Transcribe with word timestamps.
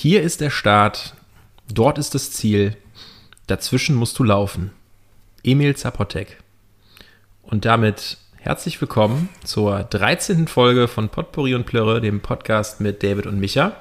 Hier 0.00 0.22
ist 0.22 0.40
der 0.40 0.50
Start, 0.50 1.14
dort 1.68 1.98
ist 1.98 2.14
das 2.14 2.30
Ziel, 2.30 2.76
dazwischen 3.48 3.96
musst 3.96 4.16
du 4.20 4.22
laufen. 4.22 4.70
Emil 5.42 5.74
Zapotek. 5.74 6.38
Und 7.42 7.64
damit 7.64 8.16
herzlich 8.36 8.80
willkommen 8.80 9.28
zur 9.42 9.82
13. 9.82 10.46
Folge 10.46 10.86
von 10.86 11.08
Potpourri 11.08 11.56
und 11.56 11.66
Plörre, 11.66 12.00
dem 12.00 12.20
Podcast 12.20 12.80
mit 12.80 13.02
David 13.02 13.26
und 13.26 13.40
Micha. 13.40 13.72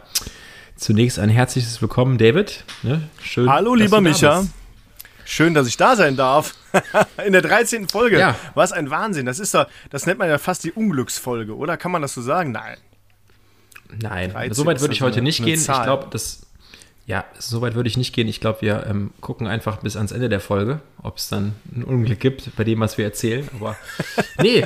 Zunächst 0.75 1.19
ein 1.19 1.29
herzliches 1.29 1.83
Willkommen, 1.83 2.17
David. 2.17 2.63
Ne? 2.81 3.07
Schön, 3.21 3.47
Hallo, 3.47 3.75
lieber 3.75 4.01
Micha. 4.01 4.43
Schön, 5.23 5.53
dass 5.53 5.67
ich 5.67 5.77
da 5.77 5.95
sein 5.95 6.15
darf. 6.15 6.55
In 7.27 7.33
der 7.33 7.43
13. 7.43 7.89
Folge. 7.89 8.17
Ja. 8.17 8.35
Was 8.55 8.71
ein 8.71 8.89
Wahnsinn. 8.89 9.27
Das 9.27 9.37
ist 9.37 9.53
doch, 9.53 9.67
das 9.91 10.07
nennt 10.07 10.17
man 10.17 10.29
ja 10.29 10.39
fast 10.39 10.63
die 10.63 10.71
Unglücksfolge, 10.71 11.55
oder? 11.55 11.77
Kann 11.77 11.91
man 11.91 12.01
das 12.01 12.15
so 12.15 12.23
sagen? 12.23 12.53
Nein. 12.53 12.77
Nein, 14.01 14.33
soweit 14.51 14.81
würde 14.81 14.93
ich 14.93 15.01
heute 15.01 15.21
nicht 15.21 15.43
gehen. 15.43 15.59
Zahl. 15.59 15.79
Ich 15.79 15.83
glaube, 15.83 16.07
das. 16.11 16.41
Ja, 17.05 17.23
soweit 17.39 17.75
würde 17.75 17.87
ich 17.87 17.95
nicht 17.95 18.13
gehen. 18.13 18.27
Ich 18.27 18.41
glaube, 18.41 18.61
wir 18.61 18.85
ähm, 18.89 19.11
gucken 19.21 19.47
einfach 19.47 19.77
bis 19.77 19.95
ans 19.95 20.11
Ende 20.11 20.27
der 20.27 20.41
Folge, 20.41 20.81
ob 21.01 21.17
es 21.17 21.29
dann 21.29 21.53
ein 21.73 21.85
Unglück 21.85 22.19
gibt 22.19 22.53
bei 22.57 22.65
dem, 22.65 22.81
was 22.81 22.97
wir 22.97 23.05
erzählen. 23.05 23.47
Aber 23.55 23.77
nee, 24.41 24.65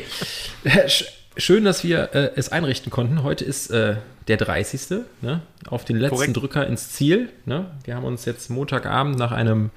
schön, 1.37 1.63
dass 1.63 1.83
wir 1.83 2.15
äh, 2.15 2.31
es 2.35 2.49
einrichten 2.51 2.91
konnten. 2.91 3.21
Heute 3.21 3.45
ist 3.45 3.69
äh, 3.69 3.97
der 4.27 4.37
30. 4.37 5.03
Ne? 5.21 5.41
Auf 5.67 5.85
den 5.85 5.97
letzten 5.97 6.15
Korrekt. 6.15 6.37
Drücker 6.37 6.67
ins 6.67 6.89
Ziel. 6.89 7.29
Ne? 7.45 7.69
Wir 7.83 7.95
haben 7.95 8.05
uns 8.05 8.25
jetzt 8.25 8.49
Montagabend 8.49 9.19
nach 9.19 9.31
einem 9.31 9.69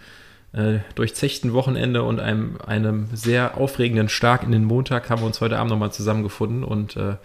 äh, 0.55 0.79
durchzechten 0.95 1.53
Wochenende 1.53 2.03
und 2.03 2.21
einem, 2.21 2.59
einem 2.65 3.09
sehr 3.13 3.57
aufregenden 3.57 4.09
Start 4.09 4.45
in 4.45 4.53
den 4.53 4.65
Montag 4.65 5.11
haben 5.11 5.21
wir 5.21 5.27
uns 5.27 5.41
heute 5.41 5.59
Abend 5.59 5.71
nochmal 5.71 5.93
zusammengefunden 5.93 6.65
und 6.65 6.97
äh, 6.97 7.17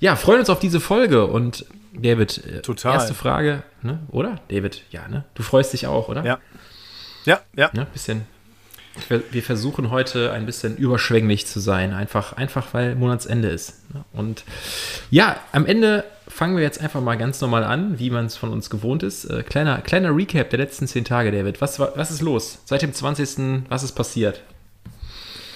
ja, 0.00 0.16
freuen 0.16 0.40
uns 0.40 0.50
auf 0.50 0.58
diese 0.58 0.80
Folge. 0.80 1.26
Und 1.26 1.66
David, 1.94 2.44
äh, 2.46 2.62
Total. 2.62 2.94
erste 2.94 3.14
Frage, 3.14 3.62
ne? 3.82 4.00
oder? 4.10 4.40
David, 4.48 4.84
ja, 4.90 5.08
ne? 5.08 5.24
Du 5.34 5.42
freust 5.42 5.72
dich 5.72 5.86
auch, 5.86 6.08
oder? 6.08 6.24
Ja. 6.24 6.38
Ja, 7.24 7.40
ja. 7.56 7.70
ja 7.74 7.84
bisschen. 7.84 8.26
Wir 9.08 9.42
versuchen 9.42 9.90
heute 9.90 10.32
ein 10.32 10.46
bisschen 10.46 10.76
überschwänglich 10.76 11.46
zu 11.46 11.60
sein, 11.60 11.92
einfach, 11.92 12.34
einfach 12.34 12.72
weil 12.72 12.94
Monatsende 12.94 13.48
ist. 13.48 13.92
Ne? 13.94 14.04
Und 14.12 14.44
ja, 15.10 15.36
am 15.52 15.66
Ende 15.66 16.04
fangen 16.26 16.56
wir 16.56 16.62
jetzt 16.62 16.80
einfach 16.80 17.00
mal 17.00 17.16
ganz 17.16 17.40
normal 17.40 17.64
an, 17.64 17.98
wie 17.98 18.10
man 18.10 18.26
es 18.26 18.36
von 18.36 18.50
uns 18.50 18.70
gewohnt 18.70 19.02
ist. 19.02 19.24
Äh, 19.24 19.42
kleiner, 19.42 19.80
kleiner 19.80 20.14
Recap 20.14 20.50
der 20.50 20.58
letzten 20.58 20.86
zehn 20.86 21.04
Tage, 21.04 21.32
David. 21.32 21.60
Was, 21.60 21.78
was 21.80 22.10
ist 22.10 22.22
los? 22.22 22.58
Seit 22.64 22.82
dem 22.82 22.92
20. 22.92 23.64
Was 23.68 23.82
ist 23.82 23.92
passiert? 23.92 24.42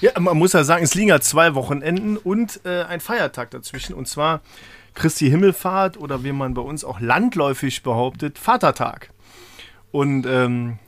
Ja, 0.00 0.18
man 0.18 0.36
muss 0.36 0.52
ja 0.52 0.64
sagen, 0.64 0.82
es 0.82 0.94
liegen 0.94 1.10
ja 1.10 1.20
zwei 1.20 1.54
Wochenenden 1.54 2.16
und 2.16 2.60
äh, 2.64 2.82
ein 2.82 3.00
Feiertag 3.00 3.50
dazwischen. 3.50 3.94
Und 3.94 4.08
zwar 4.08 4.40
Christi 4.94 5.30
Himmelfahrt 5.30 5.96
oder 5.96 6.24
wie 6.24 6.32
man 6.32 6.54
bei 6.54 6.62
uns 6.62 6.84
auch 6.84 7.00
landläufig 7.00 7.82
behauptet, 7.82 8.38
Vatertag. 8.38 9.10
Und 9.92 10.26
ähm, 10.26 10.78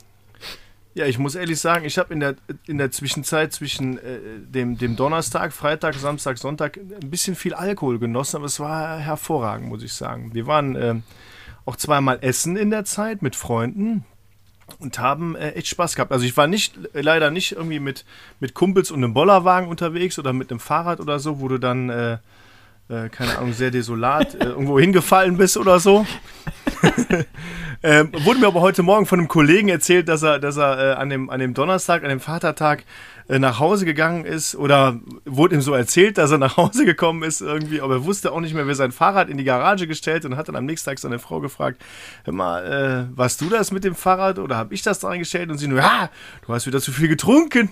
ja, 0.95 1.05
ich 1.05 1.19
muss 1.19 1.35
ehrlich 1.35 1.59
sagen, 1.59 1.83
ich 1.85 1.97
habe 1.97 2.13
in 2.13 2.21
der, 2.21 2.35
in 2.67 2.77
der 2.77 2.89
Zwischenzeit 2.89 3.51
zwischen 3.51 3.97
äh, 3.97 4.19
dem, 4.39 4.77
dem 4.77 4.95
Donnerstag, 4.95 5.51
Freitag, 5.51 5.95
Samstag, 5.95 6.37
Sonntag 6.37 6.77
ein 6.77 7.09
bisschen 7.09 7.35
viel 7.35 7.53
Alkohol 7.53 7.99
genossen, 7.99 8.37
aber 8.37 8.45
es 8.45 8.61
war 8.61 8.97
hervorragend, 8.97 9.67
muss 9.67 9.83
ich 9.83 9.91
sagen. 9.91 10.33
Wir 10.33 10.47
waren 10.47 10.75
äh, 10.77 10.95
auch 11.65 11.75
zweimal 11.75 12.19
essen 12.21 12.55
in 12.55 12.69
der 12.69 12.85
Zeit 12.85 13.21
mit 13.21 13.35
Freunden 13.35 14.05
und 14.79 14.97
haben 14.97 15.35
äh, 15.35 15.51
echt 15.51 15.67
Spaß 15.67 15.95
gehabt. 15.95 16.13
Also 16.13 16.25
ich 16.25 16.37
war 16.37 16.47
nicht 16.47 16.79
leider 16.93 17.29
nicht 17.29 17.51
irgendwie 17.51 17.81
mit, 17.81 18.05
mit 18.39 18.53
Kumpels 18.53 18.89
und 18.89 19.03
einem 19.03 19.13
Bollerwagen 19.13 19.69
unterwegs 19.69 20.17
oder 20.17 20.31
mit 20.31 20.49
einem 20.49 20.61
Fahrrad 20.61 21.01
oder 21.01 21.19
so, 21.19 21.41
wo 21.41 21.49
du 21.49 21.57
dann 21.57 21.89
äh, 21.89 22.17
äh, 22.87 23.09
keine 23.09 23.37
Ahnung, 23.37 23.53
sehr 23.53 23.71
desolat 23.71 24.35
äh, 24.35 24.45
irgendwo 24.45 24.79
hingefallen 24.79 25.37
bist 25.37 25.57
oder 25.57 25.79
so. 25.79 26.05
ähm, 27.83 28.09
wurde 28.23 28.39
mir 28.39 28.47
aber 28.47 28.61
heute 28.61 28.83
Morgen 28.83 29.05
von 29.05 29.19
einem 29.19 29.27
Kollegen 29.27 29.69
erzählt, 29.69 30.07
dass 30.07 30.23
er, 30.23 30.39
dass 30.39 30.57
er 30.57 30.79
äh, 30.79 30.93
an, 30.95 31.09
dem, 31.09 31.29
an 31.29 31.39
dem 31.39 31.53
Donnerstag, 31.53 32.03
an 32.03 32.09
dem 32.09 32.19
Vatertag, 32.19 32.83
äh, 33.27 33.39
nach 33.39 33.59
Hause 33.59 33.85
gegangen 33.85 34.23
ist 34.23 34.55
oder 34.55 34.99
wurde 35.25 35.55
ihm 35.55 35.61
so 35.61 35.73
erzählt, 35.73 36.17
dass 36.17 36.31
er 36.31 36.37
nach 36.39 36.57
Hause 36.57 36.85
gekommen 36.85 37.23
ist 37.23 37.41
irgendwie, 37.41 37.81
aber 37.81 37.95
er 37.95 38.05
wusste 38.05 38.31
auch 38.31 38.39
nicht 38.39 38.53
mehr, 38.53 38.67
wer 38.67 38.75
sein 38.75 38.91
Fahrrad 38.91 39.29
in 39.29 39.37
die 39.37 39.43
Garage 39.43 39.87
gestellt 39.87 40.25
und 40.25 40.37
hat 40.37 40.47
dann 40.47 40.55
am 40.55 40.65
nächsten 40.65 40.89
Tag 40.89 40.99
seine 40.99 41.19
Frau 41.19 41.39
gefragt, 41.39 41.81
hör 42.23 42.33
mal, 42.33 43.09
äh, 43.11 43.17
warst 43.17 43.41
du 43.41 43.49
das 43.49 43.71
mit 43.71 43.83
dem 43.83 43.95
Fahrrad 43.95 44.37
oder 44.37 44.57
habe 44.57 44.73
ich 44.73 44.83
das 44.83 44.99
da 44.99 45.09
eingestellt? 45.09 45.49
Und 45.49 45.57
sie 45.57 45.67
nur, 45.67 45.79
ja, 45.79 46.09
du 46.45 46.53
hast 46.53 46.67
wieder 46.67 46.81
zu 46.81 46.91
viel 46.91 47.07
getrunken. 47.07 47.69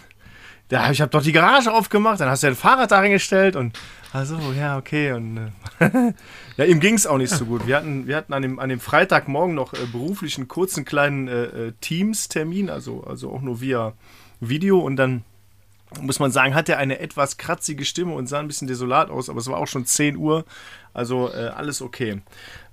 Ja, 0.72 0.90
ich 0.90 1.02
habe 1.02 1.12
doch 1.12 1.22
die 1.22 1.32
Garage 1.32 1.72
aufgemacht, 1.72 2.20
dann 2.20 2.30
hast 2.30 2.44
du 2.44 2.48
ein 2.48 2.56
Fahrrad 2.56 2.92
da 2.92 2.98
reingestellt 3.00 3.56
und 3.56 3.78
also 4.14 4.38
ja, 4.58 4.78
okay. 4.78 5.12
Und 5.12 5.52
äh, 5.80 6.14
ja, 6.58 6.66
ihm 6.66 6.80
ging 6.80 6.94
es 6.94 7.08
auch 7.08 7.18
nicht 7.18 7.32
so 7.32 7.46
gut. 7.46 7.66
Wir 7.66 7.78
hatten, 7.78 8.08
wir 8.08 8.16
hatten 8.16 8.34
an 8.34 8.44
dem, 8.44 8.60
an 8.60 8.70
dem 8.70 8.80
Freitagmorgen 8.80 9.56
noch 9.56 9.74
äh, 9.74 9.86
beruflich 9.92 10.38
einen 10.38 10.48
kurzen 10.48 10.86
kleinen 10.86 11.28
äh, 11.28 11.44
äh, 11.44 11.74
Teams-Termin, 11.82 12.70
also, 12.70 13.04
also 13.04 13.32
auch 13.32 13.42
nur 13.42 13.60
via 13.60 13.94
Video 14.40 14.80
und 14.80 14.98
dann 14.98 15.24
muss 16.02 16.20
man 16.20 16.32
sagen, 16.32 16.56
hat 16.56 16.70
er 16.70 16.78
eine 16.78 17.00
etwas 17.00 17.38
kratzige 17.38 17.86
Stimme 17.86 18.14
und 18.14 18.28
sah 18.28 18.40
ein 18.40 18.48
bisschen 18.48 18.68
desolat 18.68 19.10
aus, 19.10 19.30
aber 19.30 19.40
es 19.40 19.48
war 19.48 19.58
auch 19.58 19.68
schon 19.68 19.86
10 19.86 20.18
Uhr, 20.18 20.46
also 20.94 21.32
äh, 21.32 21.48
alles 21.48 21.82
okay. 21.82 22.22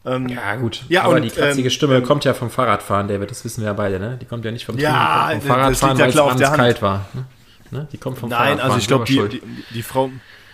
Ähm, 0.07 0.29
ja, 0.29 0.57
gut. 0.57 0.85
Ja, 0.89 1.03
aber 1.03 1.17
und, 1.17 1.23
die 1.23 1.31
kratzige 1.31 1.69
ähm, 1.69 1.71
Stimme 1.71 1.97
ähm, 1.97 2.03
kommt 2.03 2.25
ja 2.25 2.33
vom 2.33 2.49
Fahrradfahren, 2.49 3.09
David, 3.09 3.31
das 3.31 3.45
wissen 3.45 3.61
wir 3.61 3.69
ja 3.69 3.73
beide, 3.75 4.01
ne? 4.01 4.19
Die 4.21 4.25
kommt 4.25 4.45
ja 4.47 4.51
nicht 4.51 4.65
vom, 4.65 4.79
ja, 4.79 5.31
vom 5.33 5.41
Fahrradfahren, 5.43 5.99
weil 5.99 6.09
es 6.09 6.53
kalt 6.53 6.81
war. 6.81 7.07
Ne? 7.13 7.27
Ne? 7.71 7.89
Die 7.93 7.99
kommt 7.99 8.19
vom 8.19 8.31
Nein, 8.31 8.61
also 8.61 8.79
ich 8.79 8.87
glaube, 8.87 9.05
die, 9.05 9.29
die, 9.29 9.43
die, 9.75 9.83
Frau, 9.83 10.11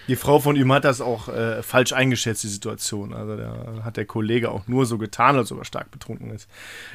die 0.09 0.17
Frau 0.17 0.39
von 0.39 0.57
ihm 0.57 0.73
hat 0.73 0.85
das 0.85 1.01
auch 1.01 1.29
äh, 1.29 1.63
falsch 1.63 1.93
eingeschätzt, 1.93 2.43
die 2.45 2.49
Situation. 2.49 3.15
Also 3.15 3.37
da 3.37 3.83
hat 3.85 3.97
der 3.97 4.05
Kollege 4.05 4.51
auch 4.51 4.69
nur 4.69 4.87
so 4.87 4.99
getan, 4.99 5.37
als 5.37 5.51
ob 5.53 5.59
er 5.59 5.65
stark 5.65 5.91
betrunken 5.91 6.31
ist. 6.31 6.49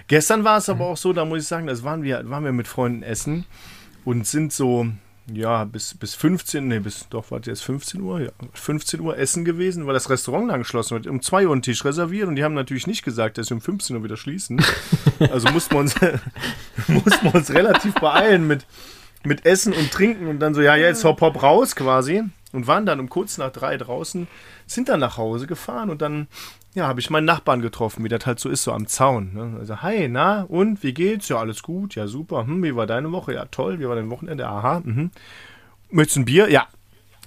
Gestern 0.08 0.44
war 0.44 0.58
es 0.58 0.70
aber 0.70 0.86
auch 0.86 0.98
so, 0.98 1.14
da 1.14 1.26
muss 1.26 1.42
ich 1.42 1.48
sagen, 1.48 1.68
das 1.68 1.84
waren 1.84 2.04
wir, 2.04 2.30
waren 2.30 2.44
wir 2.44 2.52
mit 2.52 2.68
Freunden 2.68 3.04
essen 3.04 3.46
und 4.06 4.28
sind 4.28 4.54
so, 4.54 4.88
ja, 5.32 5.66
bis, 5.66 5.94
bis 5.94 6.16
15, 6.16 6.68
nee, 6.68 6.80
bis, 6.80 7.08
doch, 7.10 7.32
warte, 7.32 7.50
jetzt 7.50 7.64
15 7.64 8.02
Uhr, 8.02 8.22
ja, 8.22 8.32
15 8.54 9.00
Uhr 9.00 9.18
essen 9.18 9.46
gewesen, 9.46 9.88
weil 9.88 9.94
das 9.94 10.10
Restaurant 10.10 10.48
lang 10.48 10.60
geschlossen 10.60 10.96
wird. 10.96 11.08
Um 11.08 11.22
2 11.22 11.48
Uhr 11.48 11.54
einen 11.54 11.62
Tisch 11.62 11.86
reserviert 11.86 12.28
und 12.28 12.36
die 12.36 12.44
haben 12.44 12.54
natürlich 12.54 12.88
nicht 12.88 13.04
gesagt, 13.04 13.38
dass 13.38 13.48
sie 13.48 13.54
um 13.54 13.62
15 13.62 13.96
Uhr 13.96 14.04
wieder 14.04 14.18
schließen. 14.18 14.64
Also 15.32 15.50
mussten 15.52 15.76
wir 15.76 15.80
uns, 15.80 15.96
mussten 16.88 17.26
wir 17.26 17.36
uns 17.36 17.52
relativ 17.54 17.94
beeilen 17.96 18.48
mit, 18.48 18.66
mit 19.24 19.46
Essen 19.46 19.74
und 19.74 19.92
Trinken 19.92 20.28
und 20.28 20.40
dann 20.40 20.54
so, 20.54 20.62
ja, 20.62 20.76
jetzt 20.76 21.04
hopp, 21.04 21.22
hopp 21.22 21.42
raus 21.42 21.76
quasi. 21.76 22.24
Und 22.54 22.68
waren 22.68 22.86
dann 22.86 23.00
um 23.00 23.08
kurz 23.08 23.38
nach 23.38 23.52
drei 23.52 23.78
draußen, 23.78 24.28
sind 24.68 24.90
dann 24.90 25.00
nach 25.00 25.16
Hause 25.16 25.48
gefahren 25.48 25.90
und 25.90 26.02
dann, 26.02 26.28
ja, 26.74 26.86
habe 26.86 27.00
ich 27.00 27.10
meinen 27.10 27.24
Nachbarn 27.24 27.62
getroffen, 27.62 28.04
wie 28.04 28.10
das 28.10 28.26
halt 28.26 28.42
so 28.42 28.50
ist, 28.50 28.64
so 28.64 28.74
am 28.74 28.88
Zaun. 28.88 29.34
Ne? 29.34 29.56
Also, 29.58 29.82
hi, 29.82 30.10
na, 30.10 30.42
und, 30.44 30.84
wie 30.84 30.94
geht's? 30.94 31.30
Ja, 31.30 31.38
alles 31.38 31.64
gut, 31.64 31.96
ja, 31.96 32.08
super. 32.08 32.46
Hm, 32.46 32.62
wie 32.62 32.76
war 32.76 32.88
deine 32.88 33.12
Woche? 33.14 33.34
Ja, 33.34 33.46
toll, 33.46 33.80
wie 33.80 33.88
war 33.88 33.96
dein 33.96 34.10
Wochenende? 34.10 34.48
Aha, 34.48 34.82
mhm. 34.84 35.12
Möchtest 35.92 36.18
du 36.18 36.22
ein 36.22 36.26
Bier? 36.26 36.50
Ja. 36.50 36.68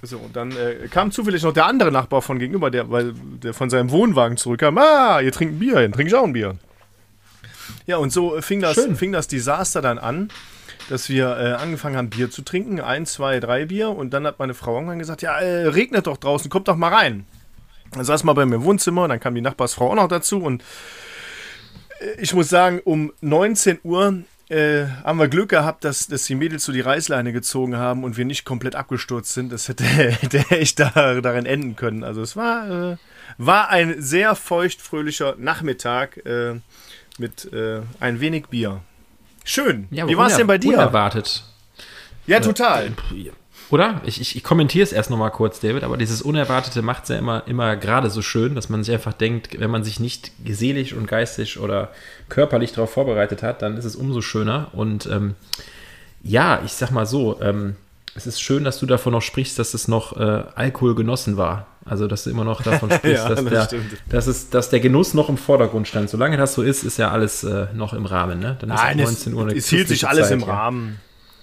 So, 0.03 0.19
und 0.19 0.35
dann 0.35 0.51
äh, 0.51 0.87
kam 0.89 1.11
zufällig 1.11 1.41
noch 1.41 1.53
der 1.53 1.65
andere 1.65 1.91
Nachbar 1.91 2.21
von 2.21 2.37
gegenüber, 2.37 2.69
der, 2.69 2.91
weil 2.91 3.13
der 3.13 3.55
von 3.55 3.71
seinem 3.71 3.89
Wohnwagen 3.89 4.37
zurückkam. 4.37 4.77
Ah, 4.77 5.21
ihr 5.21 5.31
trinkt 5.31 5.55
ein 5.55 5.59
Bier, 5.59 5.75
dann 5.75 5.91
trinke 5.91 6.09
ich 6.09 6.15
auch 6.15 6.23
ein 6.23 6.33
Bier. 6.33 6.55
Ja, 7.87 7.97
und 7.97 8.11
so 8.11 8.39
fing 8.41 8.61
das, 8.61 8.79
fing 8.95 9.11
das 9.11 9.27
Desaster 9.27 9.81
dann 9.81 9.97
an 9.97 10.29
dass 10.89 11.09
wir 11.09 11.37
äh, 11.37 11.53
angefangen 11.53 11.97
haben, 11.97 12.09
Bier 12.09 12.29
zu 12.29 12.41
trinken. 12.41 12.79
Ein, 12.79 13.05
zwei, 13.05 13.39
drei 13.39 13.65
Bier. 13.65 13.89
Und 13.89 14.13
dann 14.13 14.25
hat 14.25 14.39
meine 14.39 14.53
Frau 14.53 14.75
irgendwann 14.75 14.99
gesagt: 14.99 15.21
Ja, 15.21 15.39
äh, 15.39 15.67
regnet 15.67 16.07
doch 16.07 16.17
draußen, 16.17 16.49
kommt 16.49 16.67
doch 16.67 16.75
mal 16.75 16.93
rein. 16.93 17.25
Dann 17.91 18.05
saß 18.05 18.23
mal 18.23 18.33
bei 18.33 18.45
mir 18.45 18.55
im 18.55 18.63
Wohnzimmer, 18.63 19.07
dann 19.07 19.19
kam 19.19 19.35
die 19.35 19.41
Nachbarsfrau 19.41 19.91
auch 19.91 19.95
noch 19.95 20.07
dazu. 20.07 20.39
Und 20.39 20.63
äh, 21.99 22.21
ich 22.21 22.33
muss 22.33 22.49
sagen, 22.49 22.81
um 22.83 23.13
19 23.21 23.79
Uhr 23.83 24.23
äh, 24.49 24.85
haben 25.03 25.17
wir 25.17 25.27
Glück 25.27 25.49
gehabt, 25.49 25.83
dass, 25.83 26.07
dass 26.07 26.25
die 26.25 26.35
Mädels 26.35 26.65
so 26.65 26.71
die 26.71 26.81
Reißleine 26.81 27.33
gezogen 27.33 27.77
haben 27.77 28.03
und 28.03 28.17
wir 28.17 28.25
nicht 28.25 28.45
komplett 28.45 28.75
abgestürzt 28.75 29.33
sind. 29.33 29.51
Das 29.51 29.67
hätte, 29.67 29.83
hätte 30.23 30.45
echt 30.51 30.79
da, 30.79 31.19
darin 31.21 31.45
enden 31.45 31.75
können. 31.75 32.03
Also 32.03 32.21
es 32.21 32.35
war, 32.35 32.91
äh, 32.93 32.97
war 33.37 33.69
ein 33.69 34.01
sehr 34.01 34.35
feuchtfröhlicher 34.35 35.35
Nachmittag 35.37 36.17
äh, 36.25 36.59
mit 37.17 37.51
äh, 37.53 37.81
ein 37.99 38.19
wenig 38.19 38.47
Bier. 38.47 38.81
Schön. 39.45 39.87
Ja, 39.91 40.07
Wie 40.07 40.17
war 40.17 40.27
es 40.27 40.35
denn 40.35 40.47
bei 40.47 40.57
dir? 40.57 40.73
Unerwartet. 40.73 41.43
Ja, 42.27 42.39
total. 42.39 42.91
Oder? 43.69 44.01
Ich, 44.05 44.19
ich, 44.19 44.35
ich 44.35 44.43
kommentiere 44.43 44.83
es 44.83 44.91
erst 44.91 45.09
nochmal 45.09 45.31
kurz, 45.31 45.59
David, 45.59 45.83
aber 45.83 45.97
dieses 45.97 46.21
Unerwartete 46.21 46.81
macht 46.81 47.03
es 47.03 47.09
ja 47.09 47.17
immer, 47.17 47.43
immer 47.47 47.75
gerade 47.75 48.09
so 48.09 48.21
schön, 48.21 48.55
dass 48.55 48.69
man 48.69 48.83
sich 48.83 48.93
einfach 48.93 49.13
denkt, 49.13 49.59
wenn 49.59 49.69
man 49.69 49.83
sich 49.83 49.99
nicht 49.99 50.31
seelisch 50.47 50.93
und 50.93 51.07
geistig 51.07 51.59
oder 51.59 51.89
körperlich 52.27 52.73
darauf 52.73 52.91
vorbereitet 52.91 53.43
hat, 53.43 53.61
dann 53.61 53.77
ist 53.77 53.85
es 53.85 53.95
umso 53.95 54.21
schöner. 54.21 54.69
Und 54.73 55.05
ähm, 55.05 55.35
ja, 56.23 56.61
ich 56.65 56.73
sag 56.73 56.91
mal 56.91 57.05
so, 57.05 57.39
ähm, 57.41 57.75
es 58.15 58.25
ist 58.27 58.41
schön, 58.41 58.63
dass 58.63 58.79
du 58.79 58.85
davon 58.85 59.13
noch 59.13 59.21
sprichst, 59.21 59.59
dass 59.59 59.73
es 59.73 59.87
noch 59.87 60.17
äh, 60.17 60.43
Alkohol 60.55 60.95
genossen 60.95 61.37
war. 61.37 61.67
Also, 61.87 62.07
dass 62.07 62.23
du 62.23 62.31
immer 62.31 62.43
noch 62.43 62.63
davon 62.63 62.89
sprichst, 62.91 63.23
ja, 63.23 63.29
dass, 63.29 63.45
das 63.45 63.69
der, 63.69 63.79
dass, 64.09 64.27
es, 64.27 64.49
dass 64.49 64.69
der 64.69 64.79
Genuss 64.79 65.13
noch 65.13 65.29
im 65.29 65.37
Vordergrund 65.37 65.87
stand. 65.87 66.09
Solange 66.09 66.35
das 66.35 66.55
so 66.55 66.63
ist, 66.63 66.83
ist 66.83 66.97
ja 66.97 67.11
alles 67.11 67.43
äh, 67.43 67.67
noch 67.75 67.93
im 67.93 68.05
Rahmen. 68.05 68.39
Ne? 68.39 68.57
Dann 68.59 68.71
ist 68.71 68.81
Nein, 68.81 68.97
19 68.97 69.33
Uhr 69.33 69.43
eine 69.43 69.53
Es 69.53 69.69
hielt 69.69 69.87
sich 69.87 70.07
alles 70.07 70.29
Zeit, 70.29 70.33
im 70.33 70.39
ja. 70.41 70.47
Rahmen. 70.47 70.99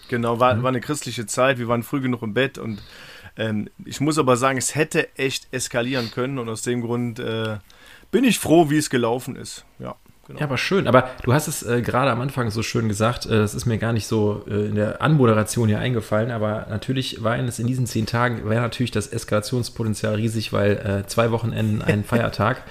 Genau, 0.09 0.41
war, 0.41 0.55
mhm. 0.55 0.63
war 0.65 0.71
eine 0.71 0.81
christliche 0.81 1.27
Zeit. 1.27 1.59
Wir 1.59 1.69
waren 1.69 1.85
früh 1.85 2.01
genug 2.01 2.23
im 2.23 2.35
Bett 2.35 2.59
und 2.59 2.83
ähm, 3.37 3.71
ich 3.85 4.01
muss 4.01 4.19
aber 4.19 4.37
sagen, 4.37 4.59
es 4.59 4.75
hätte 4.75 5.17
echt 5.17 5.47
eskalieren 5.53 6.11
können 6.11 6.39
und 6.39 6.49
aus 6.49 6.63
dem 6.63 6.83
Grund 6.83 7.19
äh, 7.21 7.59
bin 8.11 8.25
ich 8.25 8.39
froh, 8.39 8.69
wie 8.69 8.77
es 8.77 8.91
gelaufen 8.91 9.37
ist. 9.37 9.65
Ja. 9.79 9.95
Genau. 10.29 10.39
Ja, 10.39 10.47
aber 10.47 10.57
schön. 10.57 10.87
Aber 10.87 11.11
du 11.25 11.33
hast 11.33 11.49
es 11.49 11.65
äh, 11.65 11.83
gerade 11.83 12.13
am 12.13 12.21
Anfang 12.21 12.51
so 12.53 12.63
schön 12.63 12.89
gesagt, 12.89 13.27
äh, 13.27 13.31
das 13.31 13.55
ist 13.55 13.67
mir 13.67 13.79
gar 13.79 13.93
nicht 13.93 14.07
so 14.07 14.45
äh, 14.49 14.67
in 14.67 14.77
der 14.77 15.03
Anmoderation 15.03 15.67
hier 15.67 15.81
eingefallen, 15.81 16.31
aber 16.31 16.67
natürlich 16.71 17.25
war 17.25 17.37
es 17.37 17.59
in 17.59 17.67
diesen 17.67 17.87
zehn 17.87 18.07
Tagen, 18.07 18.49
wäre 18.49 18.63
natürlich 18.63 18.93
das 18.93 19.09
Eskalationspotenzial 19.09 20.15
riesig, 20.15 20.53
weil 20.53 21.03
äh, 21.05 21.09
zwei 21.09 21.33
Wochenenden 21.33 21.83
ein 21.83 22.05
Feiertag. 22.13 22.63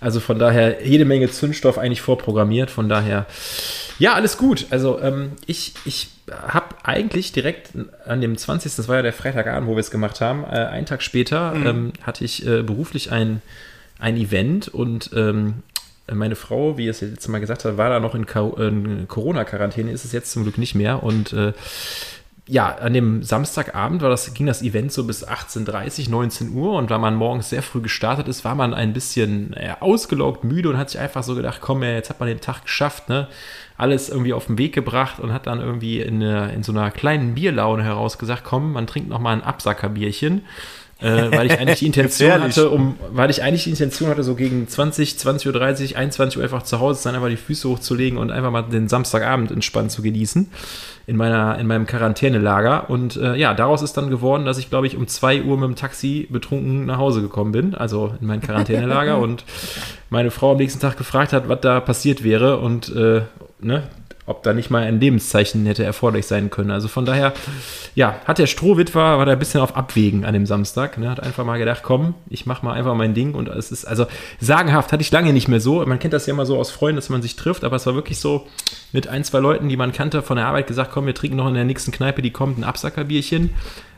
Also 0.00 0.20
von 0.20 0.38
daher 0.38 0.86
jede 0.86 1.04
Menge 1.04 1.28
Zündstoff 1.28 1.78
eigentlich 1.78 2.00
vorprogrammiert. 2.00 2.70
Von 2.70 2.88
daher, 2.88 3.26
ja, 3.98 4.14
alles 4.14 4.38
gut. 4.38 4.68
Also 4.70 5.00
ähm, 5.00 5.32
ich, 5.46 5.74
ich 5.84 6.10
habe 6.30 6.76
eigentlich 6.84 7.32
direkt 7.32 7.70
an 8.06 8.20
dem 8.20 8.36
20., 8.36 8.76
das 8.76 8.86
war 8.86 8.96
ja 8.96 9.02
der 9.02 9.12
Freitagabend, 9.12 9.68
wo 9.68 9.72
wir 9.74 9.80
es 9.80 9.90
gemacht 9.90 10.20
haben, 10.20 10.44
äh, 10.44 10.66
einen 10.66 10.86
Tag 10.86 11.02
später 11.02 11.54
mhm. 11.54 11.66
ähm, 11.66 11.92
hatte 12.02 12.24
ich 12.24 12.46
äh, 12.46 12.62
beruflich 12.62 13.10
ein 13.10 13.42
ein 14.00 14.16
Event 14.16 14.68
und 14.68 15.10
ähm, 15.14 15.62
meine 16.14 16.36
Frau, 16.36 16.76
wie 16.76 16.88
es 16.88 17.00
jetzt 17.00 17.28
mal 17.28 17.40
gesagt 17.40 17.64
hat, 17.64 17.76
war 17.76 17.90
da 17.90 18.00
noch 18.00 18.14
in, 18.14 18.24
in 18.24 19.08
Corona-Quarantäne, 19.08 19.90
ist 19.90 20.04
es 20.04 20.12
jetzt 20.12 20.32
zum 20.32 20.42
Glück 20.42 20.58
nicht 20.58 20.74
mehr. 20.74 21.02
Und 21.02 21.32
äh, 21.32 21.52
ja, 22.50 22.74
an 22.74 22.94
dem 22.94 23.22
Samstagabend 23.22 24.02
war 24.02 24.10
das, 24.10 24.34
ging 24.34 24.46
das 24.46 24.60
Event 24.62 24.92
so 24.92 25.04
bis 25.04 25.26
18.30, 25.26 26.10
19 26.10 26.52
Uhr 26.52 26.72
und 26.72 26.90
weil 26.90 26.98
man 26.98 27.14
morgens 27.14 27.50
sehr 27.50 27.62
früh 27.62 27.80
gestartet 27.80 28.26
ist, 28.26 28.44
war 28.44 28.56
man 28.56 28.74
ein 28.74 28.92
bisschen 28.92 29.52
äh, 29.52 29.74
ausgelaugt, 29.78 30.42
müde 30.42 30.68
und 30.68 30.76
hat 30.76 30.90
sich 30.90 31.00
einfach 31.00 31.22
so 31.22 31.36
gedacht, 31.36 31.60
komm, 31.60 31.84
ja, 31.84 31.90
jetzt 31.90 32.10
hat 32.10 32.18
man 32.18 32.28
den 32.28 32.40
Tag 32.40 32.62
geschafft, 32.62 33.08
ne? 33.08 33.28
Alles 33.76 34.08
irgendwie 34.08 34.32
auf 34.32 34.46
den 34.46 34.58
Weg 34.58 34.74
gebracht 34.74 35.20
und 35.20 35.32
hat 35.32 35.46
dann 35.46 35.60
irgendwie 35.60 36.00
in, 36.00 36.20
in 36.20 36.62
so 36.62 36.72
einer 36.72 36.90
kleinen 36.90 37.34
Bierlaune 37.34 37.82
heraus 37.82 38.18
gesagt, 38.18 38.42
komm, 38.44 38.72
man 38.72 38.86
trinkt 38.86 39.08
noch 39.08 39.20
mal 39.20 39.32
ein 39.32 39.42
Absackerbierchen 39.42 40.42
äh, 41.00 41.30
weil 41.36 41.46
ich 41.46 41.58
eigentlich 41.58 41.78
die 41.80 41.86
Intention 41.86 42.42
hatte, 42.42 42.70
um, 42.70 42.96
weil 43.10 43.30
ich 43.30 43.42
eigentlich 43.42 43.64
die 43.64 43.70
Intention 43.70 44.10
hatte, 44.10 44.22
so 44.22 44.34
gegen 44.34 44.68
20, 44.68 45.14
20.30 45.14 45.92
Uhr, 45.92 45.98
21 45.98 46.38
Uhr 46.38 46.44
einfach 46.44 46.62
zu 46.62 46.80
Hause 46.80 47.00
sein, 47.00 47.14
einfach 47.14 47.28
die 47.28 47.36
Füße 47.36 47.68
hochzulegen 47.68 48.18
und 48.18 48.30
einfach 48.30 48.50
mal 48.50 48.62
den 48.62 48.88
Samstagabend 48.88 49.50
entspannt 49.50 49.90
zu 49.90 50.02
genießen 50.02 50.50
in 51.06 51.16
meiner, 51.16 51.58
in 51.58 51.66
meinem 51.66 51.86
Quarantänelager. 51.86 52.90
Und 52.90 53.16
äh, 53.16 53.34
ja, 53.34 53.54
daraus 53.54 53.82
ist 53.82 53.96
dann 53.96 54.10
geworden, 54.10 54.44
dass 54.44 54.58
ich, 54.58 54.70
glaube 54.70 54.86
ich, 54.86 54.96
um 54.96 55.06
2 55.06 55.42
Uhr 55.42 55.56
mit 55.56 55.68
dem 55.68 55.76
Taxi 55.76 56.28
betrunken 56.30 56.86
nach 56.86 56.98
Hause 56.98 57.22
gekommen 57.22 57.52
bin, 57.52 57.74
also 57.74 58.14
in 58.20 58.26
mein 58.26 58.40
Quarantänelager. 58.40 59.18
Und 59.20 59.44
meine 60.10 60.30
Frau 60.30 60.52
am 60.52 60.58
nächsten 60.58 60.80
Tag 60.80 60.96
gefragt 60.96 61.32
hat, 61.32 61.48
was 61.48 61.60
da 61.60 61.80
passiert 61.80 62.22
wäre. 62.22 62.58
Und 62.58 62.94
äh, 62.94 63.22
ne, 63.60 63.84
ob 64.30 64.42
da 64.42 64.52
nicht 64.52 64.70
mal 64.70 64.84
ein 64.84 65.00
Lebenszeichen 65.00 65.66
hätte 65.66 65.84
erforderlich 65.84 66.26
sein 66.26 66.50
können. 66.50 66.70
Also 66.70 66.88
von 66.88 67.04
daher, 67.04 67.34
ja, 67.94 68.14
hat 68.24 68.38
der 68.38 68.46
Strohwitwer, 68.46 69.18
war 69.18 69.26
da 69.26 69.32
ein 69.32 69.38
bisschen 69.38 69.60
auf 69.60 69.76
Abwägen 69.76 70.24
an 70.24 70.32
dem 70.32 70.46
Samstag, 70.46 70.96
ne, 70.98 71.10
hat 71.10 71.20
einfach 71.20 71.44
mal 71.44 71.58
gedacht, 71.58 71.82
komm, 71.82 72.14
ich 72.28 72.46
mach 72.46 72.62
mal 72.62 72.72
einfach 72.72 72.94
mein 72.94 73.12
Ding 73.12 73.34
und 73.34 73.48
es 73.48 73.72
ist, 73.72 73.84
also 73.84 74.06
sagenhaft, 74.40 74.92
hatte 74.92 75.02
ich 75.02 75.10
lange 75.10 75.32
nicht 75.32 75.48
mehr 75.48 75.60
so. 75.60 75.84
Man 75.84 75.98
kennt 75.98 76.14
das 76.14 76.26
ja 76.26 76.32
immer 76.32 76.46
so 76.46 76.58
aus 76.58 76.70
Freunden, 76.70 76.96
dass 76.96 77.08
man 77.08 77.22
sich 77.22 77.36
trifft, 77.36 77.64
aber 77.64 77.76
es 77.76 77.86
war 77.86 77.94
wirklich 77.94 78.18
so 78.18 78.46
mit 78.92 79.08
ein, 79.08 79.24
zwei 79.24 79.40
Leuten, 79.40 79.68
die 79.68 79.76
man 79.76 79.92
kannte 79.92 80.22
von 80.22 80.36
der 80.36 80.46
Arbeit 80.46 80.68
gesagt, 80.68 80.92
komm, 80.92 81.06
wir 81.06 81.14
trinken 81.14 81.36
noch 81.36 81.48
in 81.48 81.54
der 81.54 81.64
nächsten 81.64 81.90
Kneipe, 81.90 82.22
die 82.22 82.30
kommt, 82.30 82.58
ein 82.58 82.64
Absackerbierchen. 82.64 83.50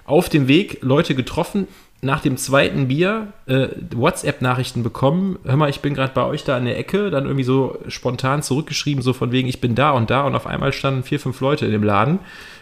Auf 0.05 0.29
dem 0.29 0.49
Weg 0.49 0.79
Leute 0.83 1.15
getroffen, 1.15 1.69
nach 2.05 2.21
dem 2.21 2.37
zweiten 2.37 2.89
Bier 2.89 3.29
äh, 3.47 3.69
WhatsApp-Nachrichten 3.95 4.83
bekommen, 4.83 5.39
hör 5.45 5.57
mal, 5.57 5.71
ich 5.71 5.81
bin 5.81 5.95
gerade 5.95 6.13
bei 6.13 6.25
euch 6.25 6.43
da 6.43 6.59
in 6.59 6.65
der 6.65 6.77
Ecke, 6.77 7.11
dann 7.11 7.27
irgendwie 7.27 7.45
so 7.45 7.79
spontan 7.87 8.43
zurückgeschrieben, 8.43 9.05
so 9.05 9.13
von 9.13 9.31
wegen, 9.31 9.49
ich 9.49 9.61
bin 9.61 9.77
da 9.77 9.93
und 9.93 10.11
da 10.11 10.23
und 10.23 10.35
auf 10.35 10.49
einmal 10.49 10.73
standen 10.73 11.05
vier, 11.05 11.21
fünf 11.21 11.41
Leute 11.41 11.65
in 11.65 11.71
dem 11.71 11.85
Laden, 11.85 12.19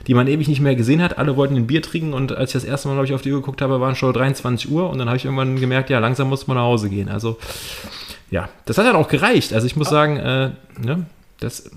die 0.07 0.13
man 0.13 0.29
ewig 0.29 0.47
nicht 0.47 0.61
mehr 0.61 0.75
gesehen 0.75 1.03
hat, 1.03 1.17
alle 1.17 1.37
wollten 1.37 1.57
ein 1.57 1.67
Bier 1.67 1.81
trinken 1.81 2.13
und 2.13 2.33
als 2.33 2.51
ich 2.51 2.61
das 2.61 2.65
erste 2.65 2.89
Mal, 2.89 2.95
glaube 2.95 3.07
ich, 3.07 3.15
auf 3.15 3.23
die 3.23 3.33
Uhr 3.33 3.41
geguckt 3.41 3.63
habe, 3.63 3.81
waren 3.81 3.97
schon 3.97 4.13
23 4.13 4.71
Uhr 4.71 4.91
und 4.91 4.99
dann 4.99 5.09
habe 5.09 5.17
ich 5.17 5.25
irgendwann 5.25 5.59
gemerkt, 5.59 5.89
ja, 5.89 6.01
langsam 6.01 6.29
muss 6.29 6.47
man 6.47 6.59
nach 6.59 6.65
Hause 6.65 6.91
gehen, 6.91 7.09
also 7.09 7.39
ja, 8.31 8.51
das 8.67 8.77
hat 8.77 8.85
dann 8.85 8.97
auch 8.97 9.09
gereicht, 9.09 9.55
also 9.55 9.67
ich 9.67 9.75
muss 9.75 9.89
sagen, 9.89 10.19
äh, 10.19 10.51
ne, 10.79 11.07
das... 11.41 11.71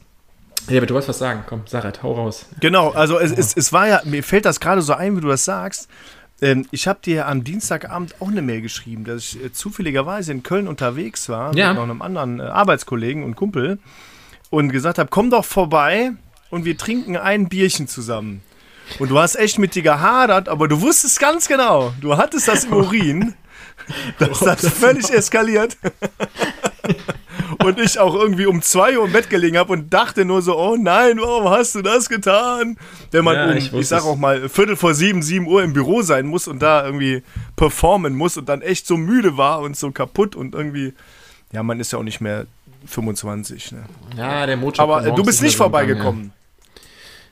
Ja, 0.69 0.77
aber 0.77 0.85
du 0.85 0.93
wolltest 0.93 1.09
was 1.09 1.19
sagen. 1.19 1.43
Komm, 1.45 1.63
Sarat, 1.65 2.03
hau 2.03 2.13
raus. 2.13 2.45
Genau, 2.61 2.91
also 2.91 3.19
es, 3.19 3.33
es, 3.33 3.53
es 3.53 3.73
war 3.73 3.85
ja, 3.85 4.01
mir 4.05 4.23
fällt 4.23 4.45
das 4.45 4.61
gerade 4.61 4.81
so 4.81 4.93
ein, 4.93 5.17
wie 5.17 5.19
du 5.19 5.27
das 5.27 5.43
sagst. 5.43 5.89
Ähm, 6.43 6.67
ich 6.71 6.89
habe 6.89 6.99
dir 7.01 7.27
am 7.27 7.45
Dienstagabend 7.45 8.15
auch 8.19 8.27
eine 8.27 8.41
Mail 8.41 8.61
geschrieben, 8.61 9.05
dass 9.05 9.33
ich 9.33 9.43
äh, 9.43 9.53
zufälligerweise 9.53 10.33
in 10.33 10.43
Köln 10.43 10.67
unterwegs 10.67 11.29
war 11.29 11.55
ja. 11.55 11.69
mit 11.69 11.77
noch 11.77 11.83
einem 11.83 12.01
anderen 12.01 12.41
äh, 12.41 12.43
Arbeitskollegen 12.43 13.23
und 13.23 13.35
Kumpel 13.35 13.79
und 14.49 14.69
gesagt 14.69 14.97
habe, 14.97 15.09
komm 15.09 15.29
doch 15.29 15.45
vorbei 15.45 16.11
und 16.49 16.65
wir 16.65 16.77
trinken 16.77 17.15
ein 17.15 17.47
Bierchen 17.47 17.87
zusammen. 17.87 18.43
Und 18.99 19.09
du 19.09 19.17
hast 19.17 19.35
echt 19.35 19.57
mit 19.57 19.73
dir 19.73 19.83
gehadert, 19.83 20.49
aber 20.49 20.67
du 20.67 20.81
wusstest 20.81 21.17
ganz 21.21 21.47
genau, 21.47 21.93
du 22.01 22.17
hattest 22.17 22.49
das 22.49 22.65
im 22.65 22.73
Urin, 22.73 23.35
dass 24.19 24.39
das 24.39 24.67
völlig 24.67 25.09
eskaliert. 25.11 25.77
und 27.59 27.79
ich 27.79 27.99
auch 27.99 28.15
irgendwie 28.15 28.45
um 28.45 28.61
zwei 28.61 28.97
Uhr 28.97 29.05
im 29.05 29.11
Bett 29.11 29.29
gelegen 29.29 29.57
habe 29.57 29.73
und 29.73 29.93
dachte 29.93 30.25
nur 30.25 30.41
so, 30.41 30.57
oh 30.57 30.75
nein, 30.75 31.19
warum 31.19 31.49
hast 31.49 31.75
du 31.75 31.81
das 31.81 32.09
getan? 32.09 32.77
Wenn 33.11 33.23
man 33.23 33.35
ja, 33.35 33.51
um, 33.51 33.57
ich, 33.57 33.73
ich 33.73 33.87
sag 33.87 34.03
auch 34.03 34.17
mal, 34.17 34.49
Viertel 34.49 34.75
vor 34.75 34.93
sieben, 34.93 35.21
sieben 35.21 35.47
Uhr 35.47 35.63
im 35.63 35.73
Büro 35.73 36.01
sein 36.01 36.27
muss 36.27 36.47
und 36.47 36.61
da 36.61 36.85
irgendwie 36.85 37.23
performen 37.55 38.15
muss 38.15 38.37
und 38.37 38.49
dann 38.49 38.61
echt 38.61 38.87
so 38.87 38.97
müde 38.97 39.37
war 39.37 39.59
und 39.61 39.77
so 39.77 39.91
kaputt 39.91 40.35
und 40.35 40.55
irgendwie, 40.55 40.93
ja, 41.51 41.63
man 41.63 41.79
ist 41.79 41.91
ja 41.91 41.99
auch 41.99 42.03
nicht 42.03 42.21
mehr 42.21 42.45
25. 42.85 43.73
Ne? 43.73 43.83
Ja, 44.17 44.45
der 44.45 44.57
Motor. 44.57 44.83
Aber 44.83 45.01
du 45.11 45.23
bist 45.23 45.41
nicht 45.41 45.55
vorbeigekommen. 45.55 46.31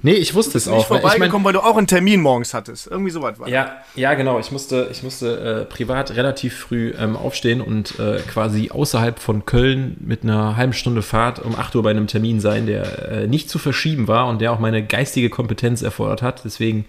Nee, 0.03 0.13
ich 0.13 0.33
wusste 0.33 0.57
es 0.57 0.68
auch. 0.68 0.77
Nicht 0.77 0.88
vorbeigekommen, 0.88 1.27
ich 1.27 1.33
mein, 1.33 1.44
weil 1.44 1.53
du 1.53 1.59
auch 1.59 1.77
einen 1.77 1.88
Termin 1.88 2.21
morgens 2.21 2.53
hattest. 2.53 2.88
Irgendwie 2.88 3.12
so 3.12 3.21
weit 3.21 3.39
war 3.39 3.48
Ja, 3.48 3.77
ja, 3.95 4.13
genau. 4.15 4.39
Ich 4.39 4.51
musste, 4.51 4.88
ich 4.92 5.03
musste 5.03 5.62
äh, 5.62 5.65
privat 5.65 6.15
relativ 6.15 6.57
früh 6.57 6.94
ähm, 6.98 7.15
aufstehen 7.15 7.62
und 7.62 8.00
äh, 8.00 8.19
quasi 8.27 8.71
außerhalb 8.71 9.19
von 9.19 9.45
Köln 9.45 9.98
mit 10.00 10.24
einer 10.24 10.57
halben 10.57 10.74
Stunde 10.74 11.01
Fahrt 11.01 11.39
um 11.39 11.56
8 11.56 11.75
Uhr 11.75 11.83
bei 11.83 11.92
einem 11.92 12.07
Termin 12.07 12.39
sein, 12.39 12.65
der 12.65 13.12
äh, 13.12 13.27
nicht 13.27 13.50
zu 13.50 13.59
verschieben 13.59 14.07
war 14.07 14.27
und 14.27 14.42
der 14.42 14.51
auch 14.51 14.59
meine 14.59 14.83
geistige 14.83 15.30
Kompetenz 15.30 15.81
erfordert 15.83 16.24
hat. 16.24 16.44
Deswegen 16.45 16.86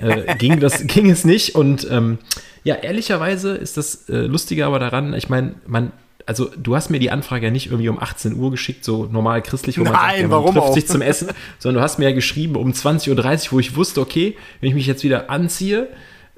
äh, 0.00 0.34
ging, 0.38 0.60
das, 0.60 0.86
ging 0.86 1.10
es 1.10 1.24
nicht. 1.24 1.56
Und 1.56 1.88
ähm, 1.90 2.18
ja, 2.64 2.76
ehrlicherweise 2.76 3.56
ist 3.56 3.76
das 3.76 4.08
äh, 4.08 4.18
Lustige 4.18 4.66
aber 4.66 4.78
daran, 4.78 5.14
ich 5.14 5.28
meine, 5.28 5.54
man 5.66 5.90
also 6.26 6.50
du 6.56 6.76
hast 6.76 6.90
mir 6.90 6.98
die 6.98 7.10
Anfrage 7.10 7.46
ja 7.46 7.50
nicht 7.50 7.66
irgendwie 7.66 7.88
um 7.88 7.98
18 7.98 8.34
Uhr 8.34 8.50
geschickt, 8.50 8.84
so 8.84 9.08
normal 9.10 9.42
christlich, 9.42 9.78
wo 9.78 9.84
man, 9.84 9.92
Nein, 9.92 10.02
sagt, 10.02 10.16
ja, 10.16 10.22
man 10.22 10.30
warum 10.30 10.54
trifft 10.54 10.66
auch? 10.68 10.74
sich 10.74 10.86
zum 10.86 11.02
Essen, 11.02 11.28
sondern 11.58 11.80
du 11.80 11.84
hast 11.84 11.98
mir 11.98 12.08
ja 12.08 12.14
geschrieben 12.14 12.56
um 12.56 12.72
20.30 12.72 13.46
Uhr, 13.46 13.52
wo 13.52 13.58
ich 13.60 13.76
wusste, 13.76 14.00
okay, 14.00 14.36
wenn 14.60 14.68
ich 14.68 14.74
mich 14.74 14.86
jetzt 14.86 15.04
wieder 15.04 15.30
anziehe, 15.30 15.88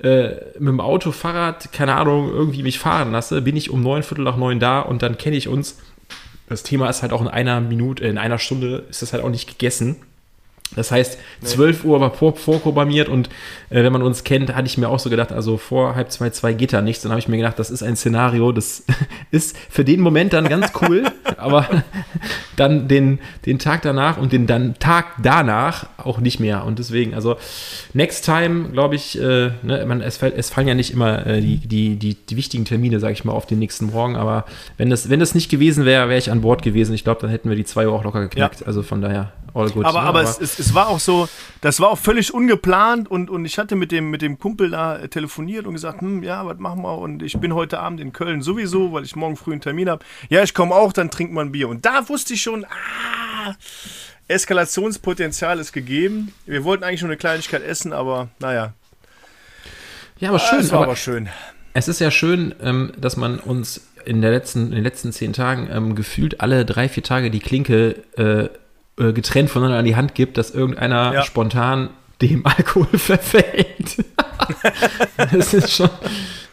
äh, 0.03 0.31
mit 0.59 0.69
dem 0.69 0.81
Auto, 0.81 1.13
Fahrrad, 1.13 1.73
keine 1.73 1.95
Ahnung, 1.95 2.29
irgendwie 2.29 2.63
mich 2.63 2.79
fahren 2.79 3.13
lasse, 3.13 3.43
bin 3.43 3.57
ich 3.57 3.71
um 3.71 3.83
neun 3.83 4.03
Viertel 4.03 4.25
nach 4.25 4.37
neun 4.37 4.59
da 4.59 4.81
und 4.81 5.03
dann 5.03 5.19
kenne 5.19 5.37
ich 5.37 5.49
uns. 5.49 5.79
Das 6.49 6.63
Thema 6.63 6.89
ist 6.91 7.03
halt 7.03 7.13
auch 7.13 7.23
in 7.23 7.29
einer 7.29 7.61
Minute, 7.61 8.05
in 8.05 8.19
einer 8.19 8.39
Stunde 8.39 8.85
ist 8.91 9.03
das 9.03 9.13
halt 9.13 9.23
auch 9.23 9.31
nicht 9.31 9.49
gegessen. 9.49 9.97
Das 10.77 10.91
heißt, 10.91 11.19
nee. 11.41 11.47
12 11.47 11.85
Uhr 11.85 12.01
war 12.01 12.11
vor, 12.11 12.37
vorprogrammiert 12.37 13.09
und 13.09 13.29
äh, 13.71 13.83
wenn 13.83 13.93
man 13.93 14.03
uns 14.03 14.25
kennt, 14.25 14.55
hatte 14.55 14.67
ich 14.67 14.79
mir 14.79 14.89
auch 14.89 14.99
so 14.99 15.11
gedacht, 15.11 15.33
also 15.33 15.57
vor 15.57 15.95
halb 15.95 16.11
zwei, 16.11 16.31
zwei 16.31 16.53
geht 16.53 16.73
da 16.73 16.81
nichts. 16.81 17.03
Dann 17.03 17.13
habe 17.13 17.21
ich 17.21 17.29
mir 17.29 17.37
gedacht, 17.37 17.59
das 17.59 17.71
ist 17.71 17.83
ein 17.83 17.97
Szenario, 17.97 18.53
das 18.53 18.85
ist 19.31 19.57
für 19.71 19.85
den 19.85 20.01
Moment 20.01 20.33
dann 20.33 20.49
ganz 20.49 20.73
cool, 20.81 21.05
aber 21.37 21.69
dann 22.57 22.89
den, 22.89 23.19
den 23.47 23.59
Tag 23.59 23.83
danach 23.83 24.17
und 24.17 24.33
den 24.33 24.47
dann 24.47 24.79
Tag 24.79 25.07
danach 25.23 25.87
auch 25.99 26.21
nicht 26.21 26.41
mehr. 26.41 26.65
Und 26.65 26.79
deswegen, 26.79 27.15
also 27.15 27.37
next 27.93 28.25
time, 28.25 28.71
glaube 28.71 28.95
ich, 28.95 29.21
äh, 29.21 29.51
ne, 29.63 29.85
man, 29.87 30.01
es, 30.01 30.23
es, 30.23 30.51
fallen 30.51 30.69
ja 30.69 30.75
nicht 30.75 30.93
immer 30.93 31.27
äh, 31.27 31.41
die, 31.41 31.57
die, 31.57 31.97
die, 31.97 32.15
die, 32.15 32.37
wichtigen 32.37 32.65
Termine, 32.65 33.01
sage 33.01 33.13
ich 33.13 33.25
mal, 33.25 33.33
auf 33.33 33.47
den 33.47 33.59
nächsten 33.59 33.87
Morgen, 33.87 34.17
aber 34.17 34.45
wenn 34.77 34.91
das, 34.91 35.09
wenn 35.11 35.21
das 35.21 35.35
nicht 35.35 35.51
gewesen 35.51 35.85
wäre, 35.85 36.09
wäre 36.09 36.19
ich 36.19 36.31
an 36.31 36.43
Bord 36.43 36.63
gewesen. 36.63 36.95
Ich 36.95 37.05
glaube, 37.05 37.21
dann 37.21 37.31
hätten 37.31 37.49
wir 37.49 37.57
die 37.57 37.65
zwei 37.65 37.87
Uhr 37.87 37.95
auch 37.95 38.05
locker 38.05 38.21
geknackt. 38.21 38.61
Ja. 38.61 38.67
Also 38.67 38.83
von 38.83 39.01
daher 39.01 39.33
all 39.55 39.71
good. 39.71 39.85
Aber, 39.85 40.03
ne? 40.03 40.09
aber, 40.09 40.21
aber 40.21 40.23
es, 40.23 40.39
es, 40.41 40.59
es, 40.59 40.75
war 40.75 40.89
auch 40.89 41.01
so, 41.01 41.29
das 41.61 41.81
war 41.81 41.91
auch 41.91 41.99
völlig 41.99 42.35
ungeplant 42.35 43.11
und, 43.11 43.31
und 43.31 43.45
ich 43.45 43.59
hatte 43.59 43.77
mit 43.77 43.93
dem, 43.93 44.11
mit 44.11 44.23
dem 44.23 44.39
Kumpel 44.39 44.71
da 44.71 45.07
telefoniert 45.07 45.67
und 45.67 45.75
gesagt, 45.75 46.01
hm, 46.01 46.23
ja, 46.23 46.45
was 46.47 46.59
machen 46.59 46.83
wir? 46.83 46.99
Und 46.99 47.23
ich 47.23 47.39
bin 47.39 47.55
heute 47.55 47.79
Abend 47.79 48.01
in 48.01 48.13
Köln 48.13 48.43
sowieso, 48.43 48.93
weil 48.93 49.05
ich 49.05 49.17
morgen 49.17 49.37
früh 49.37 49.53
einen 49.53 49.61
Termin 49.61 49.89
habe. 49.89 50.05
Ja, 50.29 50.43
ich 50.43 50.55
komme 50.55 50.75
auch, 50.75 50.93
dann 50.93 51.11
trinkt 51.11 51.33
man 51.33 51.53
Bier. 51.53 51.69
Und 51.69 51.87
da 51.87 52.09
wusste 52.09 52.35
ich 52.35 52.43
schon, 52.43 52.65
ah, 52.65 53.55
Eskalationspotenzial 54.29 55.59
ist 55.59 55.73
gegeben. 55.73 56.33
Wir 56.47 56.65
wollten 56.65 56.85
eigentlich 56.85 57.03
nur 57.03 57.11
eine 57.11 57.19
Kleinigkeit 57.19 57.63
essen, 57.63 57.93
aber 57.93 58.29
naja. 58.39 58.73
Ja, 60.19 60.31
aber 60.31 60.39
schön. 60.39 60.61
Es 60.61 60.71
war 60.71 60.79
aber, 60.79 60.87
aber 60.87 60.97
schön. 60.97 61.29
Es 61.75 61.89
ist 61.89 62.01
ja 62.01 62.11
schön, 62.11 62.55
ähm, 62.63 62.93
dass 62.97 63.17
man 63.17 63.39
uns 63.39 63.89
in, 64.05 64.23
der 64.23 64.31
letzten, 64.31 64.69
in 64.69 64.77
den 64.77 64.85
letzten 64.85 65.13
zehn 65.13 65.33
Tagen 65.33 65.69
ähm, 65.71 65.95
gefühlt 65.95 66.41
alle 66.41 66.65
drei, 66.65 66.89
vier 66.89 67.03
Tage 67.03 67.31
die 67.31 67.41
Klinke 67.41 67.97
äh, 68.17 68.49
äh, 68.99 69.13
getrennt 69.13 69.51
voneinander 69.51 69.79
an 69.79 69.85
die 69.85 69.97
Hand 69.97 70.15
gibt, 70.15 70.39
dass 70.39 70.51
irgendeiner 70.51 71.13
ja. 71.13 71.23
spontan 71.23 71.91
dem 72.23 72.47
Alkohol 72.47 72.99
verfällt. 72.99 74.05
das 75.33 75.55
ist 75.55 75.73
schon, 75.73 75.91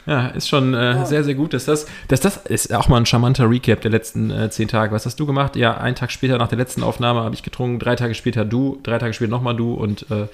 ja, 0.06 0.28
ist 0.28 0.50
schon 0.50 0.74
äh, 0.74 0.78
ja. 0.78 1.06
sehr, 1.06 1.24
sehr 1.24 1.36
gut. 1.36 1.54
Dass 1.54 1.66
das, 1.66 1.86
dass 2.08 2.20
das 2.20 2.38
ist 2.38 2.74
auch 2.74 2.88
mal 2.88 2.98
ein 2.98 3.06
charmanter 3.06 3.50
Recap 3.50 3.82
der 3.82 3.92
letzten 3.92 4.32
äh, 4.32 4.50
zehn 4.50 4.68
Tage. 4.68 4.94
Was 4.94 5.06
hast 5.06 5.20
du 5.20 5.26
gemacht? 5.26 5.56
Ja, 5.56 5.78
einen 5.78 5.96
Tag 5.96 6.12
später 6.12 6.38
nach 6.38 6.48
der 6.48 6.58
letzten 6.58 6.84
Aufnahme 6.84 7.22
habe 7.22 7.36
ich 7.36 7.44
getrunken, 7.44 7.80
drei 7.80 7.96
Tage 7.96 8.16
später 8.16 8.46
du, 8.46 8.80
drei 8.84 8.98
Tage 8.98 9.14
später 9.14 9.32
nochmal 9.32 9.56
du 9.56 9.74
und 9.74 10.10
äh, 10.10 10.28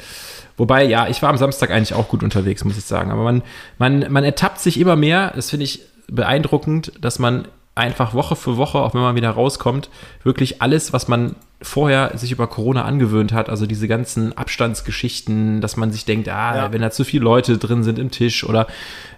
wobei, 0.55 0.85
ja, 0.85 1.07
ich 1.07 1.21
war 1.21 1.29
am 1.29 1.37
Samstag 1.37 1.71
eigentlich 1.71 1.93
auch 1.93 2.07
gut 2.07 2.23
unterwegs, 2.23 2.63
muss 2.63 2.77
ich 2.77 2.85
sagen. 2.85 3.11
Aber 3.11 3.23
man, 3.23 3.43
man, 3.77 4.05
man 4.11 4.23
ertappt 4.23 4.59
sich 4.59 4.79
immer 4.79 4.95
mehr, 4.95 5.33
das 5.35 5.49
finde 5.49 5.65
ich 5.65 5.81
beeindruckend, 6.09 6.93
dass 7.01 7.19
man 7.19 7.47
einfach 7.77 8.13
Woche 8.13 8.35
für 8.35 8.57
Woche, 8.57 8.79
auch 8.79 8.93
wenn 8.93 9.01
man 9.01 9.15
wieder 9.15 9.29
rauskommt, 9.29 9.89
wirklich 10.23 10.61
alles, 10.61 10.93
was 10.93 11.07
man 11.07 11.35
vorher 11.59 12.15
sich 12.15 12.31
über 12.31 12.45
Corona 12.45 12.83
angewöhnt 12.85 13.33
hat, 13.33 13.49
also 13.49 13.65
diese 13.65 13.87
ganzen 13.87 14.37
Abstandsgeschichten, 14.37 15.59
dass 15.59 15.75
man 15.75 15.91
sich 15.91 16.05
denkt, 16.05 16.29
ah, 16.29 16.55
ja. 16.55 16.71
wenn 16.71 16.81
da 16.81 16.91
zu 16.91 17.03
viele 17.03 17.23
Leute 17.23 17.57
drin 17.57 17.83
sind 17.83 17.97
im 17.97 18.11
Tisch 18.11 18.43
oder 18.43 18.67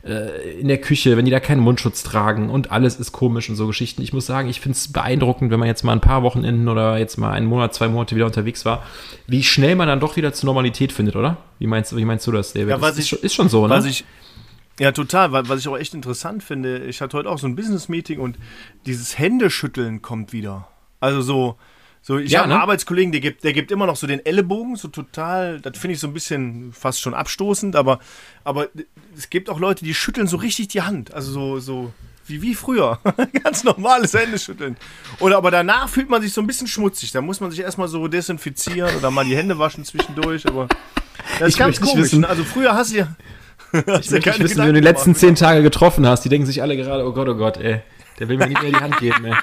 äh, 0.06 0.60
in 0.60 0.70
der 0.70 0.78
Küche, 0.78 1.18
wenn 1.18 1.26
die 1.26 1.32
da 1.32 1.42
keinen 1.42 1.60
Mundschutz 1.60 2.02
tragen 2.04 2.50
und 2.50 2.72
alles 2.72 2.96
ist 2.96 3.12
komisch 3.12 3.50
und 3.50 3.58
so 3.58 3.68
Geschichten. 3.68 4.02
Ich 4.02 4.14
muss 4.14 4.26
sagen, 4.26 4.48
ich 4.48 4.62
finde 4.62 4.78
es 4.78 4.90
beeindruckend, 4.90 5.52
wenn 5.52 5.60
man 5.60 5.68
jetzt 5.68 5.84
mal 5.84 5.92
ein 5.92 6.00
paar 6.00 6.24
Wochenenden 6.24 6.70
oder 6.70 6.98
jetzt 6.98 7.18
mal 7.18 7.32
einen 7.32 7.46
Monat, 7.46 7.74
zwei 7.74 7.90
Monate 7.90 8.16
wieder 8.16 8.26
unterwegs 8.26 8.64
war, 8.64 8.84
wie 9.28 9.44
schnell 9.44 9.76
man 9.76 9.90
dann 9.90 10.00
doch 10.00 10.16
wieder 10.16 10.32
zur 10.32 10.48
Normalität 10.48 10.94
findet, 10.94 11.18
oder? 11.18 11.38
Wie 11.60 11.68
meinst, 11.68 11.96
wie 11.96 12.06
meinst 12.06 12.26
du 12.26 12.32
das, 12.32 12.54
David? 12.54 12.70
Ja, 12.70 12.82
was 12.82 12.96
das 12.96 13.06
ich, 13.06 13.12
ist, 13.12 13.24
ist 13.24 13.36
schon 13.36 13.50
so, 13.50 13.68
ne? 13.68 13.74
Was 13.74 13.86
ich, 13.86 14.06
ja, 14.80 14.92
total, 14.92 15.32
was 15.32 15.60
ich 15.60 15.68
auch 15.68 15.78
echt 15.78 15.94
interessant 15.94 16.44
finde, 16.44 16.86
ich 16.86 17.02
hatte 17.02 17.18
heute 17.18 17.30
auch 17.30 17.40
so 17.40 17.48
ein 17.48 17.56
Business-Meeting 17.56 18.20
und 18.20 18.38
dieses 18.86 19.18
Händeschütteln 19.20 20.02
kommt 20.02 20.32
wieder. 20.34 20.68
Also 21.00 21.22
so, 21.22 21.58
so, 22.02 22.18
ich 22.18 22.32
ja, 22.32 22.40
habe 22.40 22.50
einen 22.50 22.58
ne? 22.58 22.64
Arbeitskollegen, 22.64 23.12
der 23.12 23.22
gibt, 23.22 23.44
der 23.44 23.54
gibt 23.54 23.72
immer 23.72 23.86
noch 23.86 23.98
so 23.98 24.08
den 24.08 24.26
Ellenbogen, 24.26 24.78
so 24.78 24.88
total, 24.88 25.60
das 25.60 25.78
finde 25.78 25.96
ich 25.96 26.00
so 26.00 26.08
ein 26.08 26.14
bisschen 26.14 26.72
fast 26.72 27.02
schon 27.02 27.14
abstoßend, 27.14 27.76
aber, 27.76 28.00
aber 28.44 28.70
es 29.18 29.30
gibt 29.30 29.50
auch 29.50 29.60
Leute, 29.60 29.84
die 29.84 29.94
schütteln 29.94 30.28
so 30.28 30.38
richtig 30.38 30.70
die 30.70 30.82
Hand. 30.82 31.14
Also 31.14 31.32
so, 31.32 31.60
so 31.60 31.94
wie, 32.30 32.42
wie 32.42 32.56
früher. 32.56 33.00
Ganz 33.44 33.64
normales 33.64 34.14
Händeschütteln. 34.14 34.78
Oder 35.20 35.38
aber 35.38 35.52
danach 35.52 35.90
fühlt 35.90 36.10
man 36.10 36.22
sich 36.22 36.32
so 36.32 36.42
ein 36.42 36.48
bisschen 36.48 36.68
schmutzig. 36.68 37.12
Da 37.12 37.22
muss 37.22 37.42
man 37.42 37.52
sich 37.52 37.60
erstmal 37.60 37.88
so 37.88 38.08
desinfizieren 38.08 38.96
oder 38.96 39.12
mal 39.12 39.26
die 39.26 39.36
Hände 39.36 39.60
waschen 39.60 39.84
zwischendurch. 39.84 40.48
Aber 40.48 40.68
das 41.40 41.50
ist 41.50 41.56
ich 41.56 41.60
ganz 41.60 41.82
komisch. 41.82 41.96
Wissen. 41.96 42.26
Also 42.26 42.44
früher 42.44 42.76
hast 42.76 42.94
du 42.94 42.98
ja. 42.98 43.16
Ich 44.02 44.12
möchte 44.12 44.30
nicht 44.30 44.40
wissen, 44.40 44.58
wenn 44.60 44.68
du 44.68 44.74
die 44.74 44.80
letzten 44.80 45.16
zehn 45.16 45.36
Tage 45.36 45.62
getroffen 45.62 46.08
hast, 46.08 46.26
die 46.26 46.30
denken 46.30 46.46
sich 46.46 46.62
alle 46.62 46.76
gerade, 46.76 47.06
oh 47.06 47.14
Gott, 47.14 47.30
oh 47.30 47.36
Gott, 47.36 47.58
ey, 47.58 47.82
der 48.20 48.28
will 48.28 48.38
mir 48.38 48.48
nicht 48.48 48.62
mehr 48.62 48.72
die 48.72 48.78
Hand 48.78 48.98
geben, 48.98 49.26
ey 49.26 49.36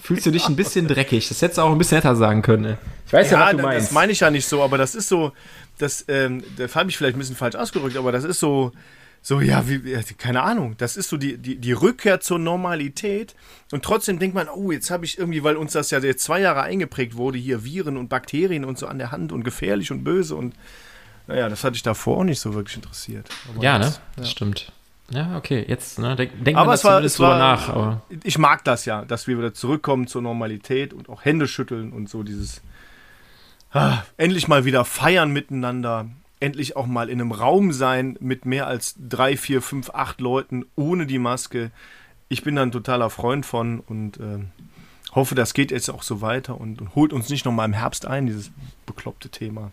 fühlst 0.00 0.26
du 0.26 0.30
dich 0.30 0.48
ein 0.48 0.56
bisschen 0.56 0.88
dreckig. 0.88 1.28
Das 1.28 1.40
hättest 1.40 1.58
du 1.58 1.62
auch 1.62 1.70
ein 1.70 1.78
bisschen 1.78 1.98
netter 1.98 2.16
sagen 2.16 2.42
können. 2.42 2.62
Ne? 2.62 2.78
Ich 3.06 3.12
weiß 3.12 3.30
ja, 3.30 3.38
ja 3.38 3.46
was 3.46 3.50
du 3.52 3.62
meinst. 3.62 3.86
Das 3.88 3.92
meine 3.92 4.12
ich 4.12 4.20
ja 4.20 4.30
nicht 4.30 4.46
so, 4.46 4.62
aber 4.62 4.78
das 4.78 4.94
ist 4.94 5.08
so, 5.08 5.32
das, 5.78 6.04
ähm, 6.08 6.42
da 6.56 6.66
habe 6.74 6.90
ich 6.90 6.96
vielleicht 6.96 7.16
ein 7.16 7.20
bisschen 7.20 7.36
falsch 7.36 7.54
ausgedrückt, 7.54 7.96
aber 7.96 8.10
das 8.10 8.24
ist 8.24 8.40
so, 8.40 8.72
so, 9.22 9.40
ja, 9.40 9.68
wie, 9.68 9.80
keine 10.16 10.42
Ahnung, 10.42 10.74
das 10.78 10.96
ist 10.96 11.10
so 11.10 11.16
die, 11.16 11.36
die, 11.36 11.56
die 11.56 11.72
Rückkehr 11.72 12.20
zur 12.20 12.38
Normalität 12.38 13.34
und 13.70 13.84
trotzdem 13.84 14.18
denkt 14.18 14.34
man, 14.34 14.48
oh, 14.48 14.72
jetzt 14.72 14.90
habe 14.90 15.04
ich 15.04 15.18
irgendwie, 15.18 15.44
weil 15.44 15.56
uns 15.56 15.72
das 15.72 15.90
ja 15.90 15.98
jetzt 15.98 16.24
zwei 16.24 16.40
Jahre 16.40 16.62
eingeprägt 16.62 17.16
wurde, 17.16 17.38
hier 17.38 17.62
Viren 17.64 17.96
und 17.98 18.08
Bakterien 18.08 18.64
und 18.64 18.78
so 18.78 18.86
an 18.86 18.98
der 18.98 19.12
Hand 19.12 19.30
und 19.30 19.44
gefährlich 19.44 19.92
und 19.92 20.04
böse 20.04 20.36
und 20.36 20.54
naja, 21.30 21.48
das 21.48 21.62
hatte 21.62 21.76
ich 21.76 21.82
davor 21.82 22.18
auch 22.18 22.24
nicht 22.24 22.40
so 22.40 22.54
wirklich 22.54 22.76
interessiert. 22.76 23.28
Aber 23.48 23.62
ja, 23.62 23.78
jetzt, 23.78 23.98
ne? 23.98 24.02
Das 24.16 24.26
ja. 24.26 24.30
stimmt. 24.32 24.72
Ja, 25.10 25.36
okay, 25.36 25.64
jetzt 25.66 25.98
ne, 25.98 26.14
denk, 26.16 26.44
denk 26.44 26.56
aber 26.56 26.74
es 26.74 26.84
war, 26.84 27.02
es 27.02 27.18
war, 27.20 27.38
nach. 27.38 27.68
Aber. 27.68 28.02
Ich 28.22 28.38
mag 28.38 28.64
das 28.64 28.84
ja, 28.84 29.04
dass 29.04 29.26
wir 29.26 29.38
wieder 29.38 29.54
zurückkommen 29.54 30.06
zur 30.06 30.22
Normalität 30.22 30.92
und 30.92 31.08
auch 31.08 31.24
Hände 31.24 31.46
schütteln 31.46 31.92
und 31.92 32.08
so 32.08 32.22
dieses 32.22 32.62
ah, 33.72 34.02
endlich 34.16 34.48
mal 34.48 34.64
wieder 34.64 34.84
feiern 34.84 35.32
miteinander, 35.32 36.06
endlich 36.40 36.76
auch 36.76 36.86
mal 36.86 37.08
in 37.08 37.20
einem 37.20 37.32
Raum 37.32 37.72
sein 37.72 38.16
mit 38.20 38.44
mehr 38.44 38.66
als 38.66 38.96
drei, 39.08 39.36
vier, 39.36 39.62
fünf, 39.62 39.90
acht 39.90 40.20
Leuten 40.20 40.64
ohne 40.74 41.06
die 41.06 41.18
Maske. 41.18 41.70
Ich 42.28 42.42
bin 42.42 42.56
da 42.56 42.62
ein 42.62 42.72
totaler 42.72 43.10
Freund 43.10 43.46
von 43.46 43.80
und 43.80 44.18
äh, 44.18 44.38
hoffe, 45.12 45.36
das 45.36 45.54
geht 45.54 45.70
jetzt 45.70 45.90
auch 45.90 46.02
so 46.02 46.20
weiter 46.20 46.60
und, 46.60 46.80
und 46.80 46.94
holt 46.96 47.12
uns 47.12 47.28
nicht 47.28 47.44
nochmal 47.44 47.66
im 47.66 47.72
Herbst 47.72 48.06
ein, 48.06 48.26
dieses 48.26 48.50
bekloppte 48.86 49.28
Thema. 49.28 49.70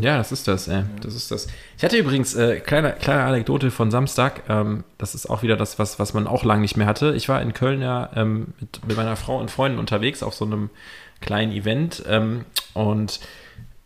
Ja, 0.00 0.16
das 0.16 0.32
ist 0.32 0.48
das, 0.48 0.66
ey. 0.68 0.82
Das 1.00 1.14
ist 1.14 1.30
das. 1.30 1.46
Ich 1.76 1.84
hatte 1.84 1.96
übrigens 1.96 2.34
äh, 2.34 2.60
kleine, 2.60 2.92
kleine 2.92 3.22
Anekdote 3.22 3.70
von 3.70 3.90
Samstag. 3.90 4.42
Ähm, 4.48 4.84
das 4.98 5.14
ist 5.14 5.30
auch 5.30 5.42
wieder 5.42 5.56
das, 5.56 5.78
was, 5.78 5.98
was 5.98 6.14
man 6.14 6.26
auch 6.26 6.44
lange 6.44 6.62
nicht 6.62 6.76
mehr 6.76 6.86
hatte. 6.86 7.14
Ich 7.14 7.28
war 7.28 7.40
in 7.40 7.52
Köln 7.54 7.80
ja 7.80 8.10
ähm, 8.16 8.48
mit, 8.60 8.86
mit, 8.86 8.96
meiner 8.96 9.16
Frau 9.16 9.38
und 9.38 9.50
Freunden 9.50 9.78
unterwegs 9.78 10.22
auf 10.22 10.34
so 10.34 10.44
einem 10.44 10.70
kleinen 11.20 11.52
Event 11.52 12.02
ähm, 12.08 12.44
und 12.74 13.20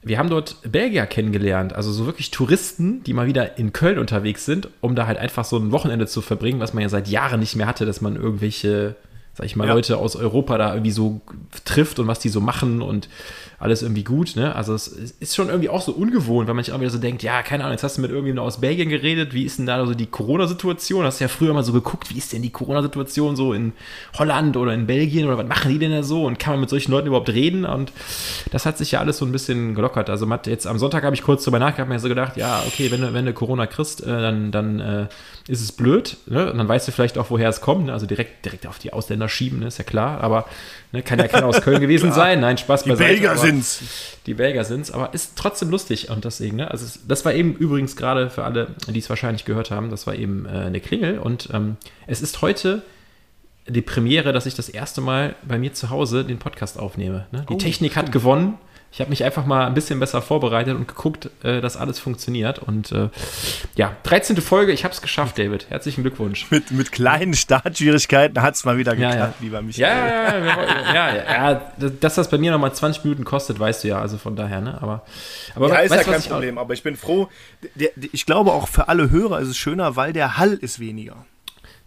wir 0.02 0.18
haben 0.18 0.30
dort 0.30 0.56
Belgier 0.62 1.06
kennengelernt, 1.06 1.72
also 1.72 1.92
so 1.92 2.06
wirklich 2.06 2.30
Touristen, 2.30 3.02
die 3.02 3.12
mal 3.12 3.26
wieder 3.26 3.58
in 3.58 3.72
Köln 3.72 3.98
unterwegs 3.98 4.44
sind, 4.44 4.68
um 4.80 4.94
da 4.94 5.06
halt 5.06 5.18
einfach 5.18 5.44
so 5.44 5.58
ein 5.58 5.72
Wochenende 5.72 6.06
zu 6.06 6.22
verbringen, 6.22 6.60
was 6.60 6.72
man 6.72 6.82
ja 6.82 6.88
seit 6.88 7.08
Jahren 7.08 7.40
nicht 7.40 7.56
mehr 7.56 7.66
hatte, 7.66 7.84
dass 7.84 8.00
man 8.00 8.14
irgendwelche, 8.16 8.94
sag 9.34 9.46
ich 9.46 9.56
mal, 9.56 9.66
ja. 9.66 9.74
Leute 9.74 9.98
aus 9.98 10.14
Europa 10.14 10.56
da 10.56 10.72
irgendwie 10.72 10.92
so 10.92 11.20
trifft 11.64 11.98
und 11.98 12.06
was 12.06 12.20
die 12.20 12.28
so 12.28 12.40
machen 12.40 12.80
und 12.80 13.08
alles 13.60 13.82
irgendwie 13.82 14.04
gut. 14.04 14.36
Ne? 14.36 14.54
Also 14.54 14.74
es 14.74 14.86
ist 14.88 15.34
schon 15.34 15.48
irgendwie 15.48 15.68
auch 15.68 15.82
so 15.82 15.92
ungewohnt, 15.92 16.46
weil 16.46 16.54
man 16.54 16.64
sich 16.64 16.72
auch 16.72 16.80
wieder 16.80 16.90
so 16.90 16.98
denkt, 16.98 17.24
ja, 17.24 17.42
keine 17.42 17.64
Ahnung, 17.64 17.72
jetzt 17.72 17.82
hast 17.82 17.96
du 17.96 18.02
mit 18.02 18.10
irgendjemandem 18.10 18.46
aus 18.46 18.60
Belgien 18.60 18.88
geredet, 18.88 19.34
wie 19.34 19.44
ist 19.44 19.58
denn 19.58 19.66
da 19.66 19.84
so 19.84 19.94
die 19.94 20.06
Corona-Situation? 20.06 21.04
Hast 21.04 21.18
ja 21.18 21.26
früher 21.26 21.52
mal 21.52 21.64
so 21.64 21.72
geguckt, 21.72 22.14
wie 22.14 22.18
ist 22.18 22.32
denn 22.32 22.42
die 22.42 22.50
Corona-Situation 22.50 23.34
so 23.34 23.52
in 23.52 23.72
Holland 24.16 24.56
oder 24.56 24.72
in 24.74 24.86
Belgien 24.86 25.26
oder 25.26 25.38
was 25.38 25.46
machen 25.46 25.72
die 25.72 25.78
denn 25.80 25.90
da 25.90 26.04
so? 26.04 26.24
Und 26.24 26.38
kann 26.38 26.52
man 26.52 26.60
mit 26.60 26.70
solchen 26.70 26.92
Leuten 26.92 27.08
überhaupt 27.08 27.30
reden? 27.30 27.64
Und 27.64 27.92
das 28.52 28.64
hat 28.64 28.78
sich 28.78 28.92
ja 28.92 29.00
alles 29.00 29.18
so 29.18 29.24
ein 29.24 29.32
bisschen 29.32 29.74
gelockert. 29.74 30.08
Also 30.08 30.28
jetzt 30.46 30.66
am 30.68 30.78
Sonntag 30.78 31.02
habe 31.02 31.16
ich 31.16 31.22
kurz 31.22 31.42
darüber 31.42 31.58
nachgedacht, 31.58 31.88
mir 31.88 31.98
so 31.98 32.08
gedacht, 32.08 32.36
ja, 32.36 32.62
okay, 32.66 32.92
wenn 32.92 33.00
du, 33.00 33.12
wenn 33.12 33.26
du 33.26 33.32
Corona 33.32 33.66
kriegst, 33.66 34.04
äh, 34.04 34.06
dann, 34.06 34.52
dann 34.52 34.78
äh, 34.78 35.06
ist 35.48 35.60
es 35.60 35.72
blöd. 35.72 36.16
Ne? 36.26 36.52
Und 36.52 36.58
dann 36.58 36.68
weißt 36.68 36.86
du 36.86 36.92
vielleicht 36.92 37.18
auch, 37.18 37.30
woher 37.30 37.48
es 37.48 37.60
kommt. 37.60 37.86
Ne? 37.86 37.92
Also 37.92 38.06
direkt, 38.06 38.44
direkt 38.44 38.66
auf 38.66 38.78
die 38.78 38.92
Ausländer 38.92 39.28
schieben, 39.28 39.60
ne? 39.60 39.66
ist 39.66 39.78
ja 39.78 39.84
klar. 39.84 40.20
Aber 40.20 40.46
Ne, 40.90 41.02
kann 41.02 41.18
ja 41.18 41.28
keiner 41.28 41.46
aus 41.46 41.60
Köln 41.60 41.80
gewesen 41.82 42.12
sein. 42.12 42.40
Nein, 42.40 42.56
Spaß 42.56 42.84
die 42.84 42.90
beiseite. 42.90 43.14
Die 43.14 43.20
Belgier 43.20 43.36
sind's. 43.36 43.82
Die 44.24 44.34
Belgier 44.34 44.64
sind's, 44.64 44.90
aber 44.90 45.12
ist 45.12 45.36
trotzdem 45.36 45.70
lustig 45.70 46.08
und 46.08 46.24
deswegen, 46.24 46.56
ne? 46.56 46.70
Also 46.70 46.86
es, 46.86 47.00
das 47.06 47.24
war 47.26 47.34
eben 47.34 47.54
übrigens 47.54 47.94
gerade 47.94 48.30
für 48.30 48.44
alle, 48.44 48.68
die 48.86 48.98
es 48.98 49.08
wahrscheinlich 49.10 49.44
gehört 49.44 49.70
haben, 49.70 49.90
das 49.90 50.06
war 50.06 50.14
eben 50.14 50.46
äh, 50.46 50.50
eine 50.50 50.80
Klingel 50.80 51.18
und 51.18 51.50
ähm, 51.52 51.76
es 52.06 52.22
ist 52.22 52.40
heute 52.40 52.82
die 53.66 53.82
Premiere, 53.82 54.32
dass 54.32 54.46
ich 54.46 54.54
das 54.54 54.70
erste 54.70 55.02
Mal 55.02 55.34
bei 55.46 55.58
mir 55.58 55.74
zu 55.74 55.90
Hause 55.90 56.24
den 56.24 56.38
Podcast 56.38 56.78
aufnehme. 56.78 57.26
Ne? 57.32 57.44
Die 57.50 57.54
oh, 57.54 57.58
Technik 57.58 57.96
hat 57.96 58.10
gewonnen. 58.10 58.54
Ich 58.90 59.00
habe 59.00 59.10
mich 59.10 59.22
einfach 59.22 59.44
mal 59.44 59.66
ein 59.66 59.74
bisschen 59.74 60.00
besser 60.00 60.22
vorbereitet 60.22 60.74
und 60.74 60.88
geguckt, 60.88 61.30
äh, 61.42 61.60
dass 61.60 61.76
alles 61.76 61.98
funktioniert. 61.98 62.58
Und 62.58 62.90
äh, 62.90 63.10
ja, 63.76 63.94
13. 64.04 64.38
Folge, 64.38 64.72
ich 64.72 64.84
habe 64.84 64.94
es 64.94 65.02
geschafft, 65.02 65.38
David. 65.38 65.68
Herzlichen 65.68 66.02
Glückwunsch. 66.02 66.50
Mit, 66.50 66.70
mit 66.70 66.90
kleinen 66.90 67.34
Startschwierigkeiten 67.34 68.40
hat 68.40 68.54
es 68.54 68.64
mal 68.64 68.78
wieder 68.78 68.96
geklappt, 68.96 69.14
ja, 69.14 69.26
ja. 69.26 69.34
lieber 69.40 69.60
Michael. 69.60 69.94
Ja, 69.94 70.94
ja, 70.94 71.14
ja, 71.14 71.52
ja, 71.52 71.72
dass 72.00 72.14
das 72.14 72.30
bei 72.30 72.38
mir 72.38 72.50
nochmal 72.50 72.72
20 72.72 73.04
Minuten 73.04 73.24
kostet, 73.24 73.60
weißt 73.60 73.84
du 73.84 73.88
ja, 73.88 74.00
also 74.00 74.16
von 74.16 74.36
daher, 74.36 74.62
ne? 74.62 74.78
Aber, 74.80 75.04
aber 75.54 75.68
ja, 75.68 75.80
ist 75.80 75.94
ja 75.94 76.02
kein 76.02 76.22
Problem, 76.22 76.56
aber 76.56 76.72
ich 76.72 76.82
bin 76.82 76.96
froh. 76.96 77.28
Der, 77.74 77.90
der, 77.94 78.08
ich 78.12 78.24
glaube 78.24 78.52
auch 78.52 78.68
für 78.68 78.88
alle 78.88 79.10
Hörer 79.10 79.40
ist 79.40 79.48
es 79.48 79.58
schöner, 79.58 79.96
weil 79.96 80.14
der 80.14 80.38
Hall 80.38 80.54
ist 80.54 80.80
weniger. 80.80 81.26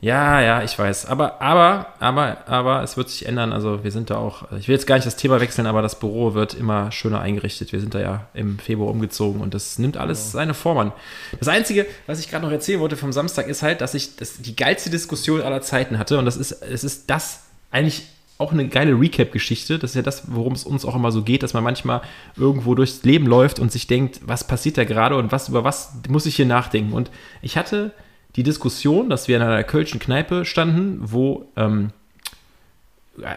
Ja, 0.02 0.42
ja, 0.42 0.64
ich 0.64 0.78
weiß. 0.78 1.06
Aber, 1.06 1.40
aber, 1.42 1.94
aber, 2.00 2.38
aber 2.48 2.82
es 2.82 2.98
wird 2.98 3.10
sich 3.10 3.28
ändern. 3.28 3.54
Also 3.54 3.84
wir 3.84 3.92
sind 3.92 4.10
da 4.10 4.18
auch, 4.18 4.52
ich 4.54 4.68
will 4.68 4.74
jetzt 4.74 4.88
gar 4.88 4.96
nicht 4.96 5.06
das 5.06 5.16
Thema 5.16 5.40
wechseln, 5.40 5.68
aber 5.68 5.84
das 5.84 6.00
Büro 6.00 6.34
wird 6.34 6.56
immer 6.56 6.92
schöner 6.92 7.22
eingerichtet. 7.22 7.72
Wir 7.72 7.80
sind 7.80 7.94
da 7.94 8.00
ja 8.00 8.28
im 8.34 8.58
Februar 8.58 8.90
umgezogen 8.90 9.42
und 9.42 9.54
das 9.54 9.78
nimmt 9.78 9.98
alles 9.98 10.32
seine 10.32 10.56
Form 10.56 10.80
an. 10.80 10.92
Das 11.38 11.48
Einzige, 11.48 11.86
was 12.08 12.20
ich 12.20 12.32
gerade 12.32 12.44
noch 12.44 12.52
erzählen 12.52 12.80
wollte 12.80 12.98
vom 12.98 13.14
Samstag, 13.14 13.48
ist 13.48 13.62
halt, 13.62 13.82
dass 13.82 13.94
ich 13.94 14.16
das, 14.16 14.42
die 14.42 14.56
geilste 14.56 14.90
Diskussion 14.90 15.42
aller 15.42 15.62
Zeiten 15.62 16.00
hatte 16.00 16.18
und 16.18 16.26
das 16.26 16.36
ist, 16.36 16.52
es 16.52 16.84
ist 16.84 17.08
das 17.12 17.44
eigentlich 17.70 18.08
auch 18.40 18.52
eine 18.52 18.68
geile 18.68 19.00
Recap-Geschichte. 19.00 19.78
Das 19.78 19.92
ist 19.92 19.96
ja 19.96 20.02
das, 20.02 20.24
worum 20.34 20.54
es 20.54 20.64
uns 20.64 20.84
auch 20.84 20.96
immer 20.96 21.12
so 21.12 21.22
geht, 21.22 21.44
dass 21.44 21.54
man 21.54 21.64
manchmal 21.64 22.02
irgendwo 22.36 22.74
durchs 22.74 23.04
Leben 23.04 23.28
läuft 23.28 23.60
und 23.60 23.72
sich 23.72 23.86
denkt, 23.86 24.20
was 24.24 24.48
passiert 24.48 24.80
da 24.80 24.84
gerade 24.84 25.16
und 25.16 25.32
was, 25.32 25.50
über 25.50 25.64
was 25.64 25.94
muss 26.10 26.26
ich 26.26 26.38
hier 26.38 26.48
nachdenken. 26.48 26.94
Und 26.94 27.12
ich 27.44 27.56
hatte 27.56 27.92
die 28.36 28.44
Diskussion, 28.44 29.10
dass 29.10 29.28
wir 29.28 29.38
in 29.38 29.42
einer 29.42 29.64
kölschen 29.64 30.00
Kneipe 30.00 30.46
standen, 30.46 31.00
wo 31.02 31.50
ähm, 31.56 31.92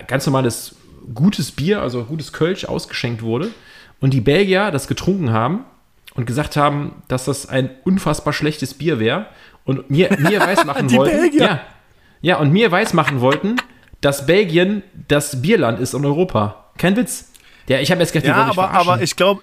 ganz 0.06 0.26
normales 0.26 0.76
gutes 1.14 1.52
Bier, 1.52 1.82
also 1.82 2.04
gutes 2.04 2.32
Kölsch 2.32 2.64
ausgeschenkt 2.64 3.22
wurde 3.22 3.50
und 4.00 4.14
die 4.14 4.20
Belgier 4.20 4.70
das 4.70 4.88
getrunken 4.88 5.30
haben 5.30 5.64
und 6.14 6.26
gesagt 6.26 6.56
haben, 6.56 7.02
dass 7.08 7.24
das 7.24 7.48
ein 7.48 7.70
unfassbar 7.84 8.32
schlechtes 8.32 8.74
Bier 8.74 8.98
wäre 9.00 9.26
und 9.64 9.90
mir, 9.90 10.10
mir 10.18 10.40
weismachen 10.40 10.90
wollten, 10.92 11.36
ja, 11.36 11.60
ja, 12.20 12.38
und 12.38 12.52
mir 12.52 12.70
weismachen 12.70 13.20
wollten, 13.20 13.56
dass 14.00 14.26
Belgien 14.26 14.82
das 15.08 15.42
Bierland 15.42 15.80
ist 15.80 15.94
in 15.94 16.04
Europa. 16.04 16.70
Kein 16.78 16.96
Witz. 16.96 17.30
Ja, 17.68 17.80
ich 17.80 17.90
habe 17.90 18.00
jetzt 18.00 18.12
gedacht, 18.12 18.28
ja, 18.28 18.44
aber, 18.44 18.70
aber 18.70 19.00
ich 19.00 19.16
glaube, 19.16 19.42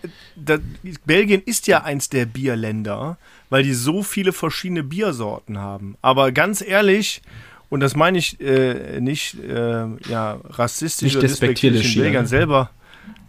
Belgien 1.05 1.41
ist 1.43 1.67
ja 1.67 1.83
eins 1.83 2.09
der 2.09 2.25
Bierländer 2.25 3.17
weil 3.51 3.63
die 3.63 3.73
so 3.73 4.01
viele 4.01 4.31
verschiedene 4.31 4.81
Biersorten 4.81 5.59
haben. 5.59 5.97
Aber 6.01 6.31
ganz 6.31 6.61
ehrlich, 6.61 7.21
und 7.69 7.81
das 7.81 7.97
meine 7.97 8.17
ich 8.17 8.39
äh, 8.39 8.99
nicht 9.01 9.37
äh, 9.43 9.87
ja, 10.09 10.39
rassistisch 10.45 11.03
nicht 11.03 11.17
oder 11.17 11.27
despektierlich 11.27 11.93
den 11.93 12.01
Belgern 12.01 12.25
selber, 12.25 12.71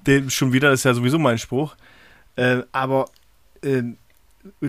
den, 0.06 0.30
schon 0.30 0.52
wieder, 0.52 0.70
das 0.70 0.80
ist 0.80 0.84
ja 0.84 0.94
sowieso 0.94 1.18
mein 1.18 1.38
Spruch, 1.38 1.74
äh, 2.36 2.62
aber 2.70 3.06
äh, 3.62 3.82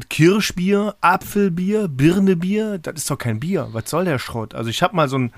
Kirschbier, 0.09 0.95
Apfelbier, 1.01 1.87
Birnebier, 1.87 2.79
das 2.79 2.95
ist 2.95 3.11
doch 3.11 3.19
kein 3.19 3.39
Bier. 3.39 3.69
Was 3.73 3.91
soll 3.91 4.05
der 4.05 4.17
Schrott? 4.17 4.55
Also 4.55 4.71
ich 4.71 4.81
habe 4.81 4.95
mal 4.95 5.07
so 5.07 5.19
ein 5.19 5.33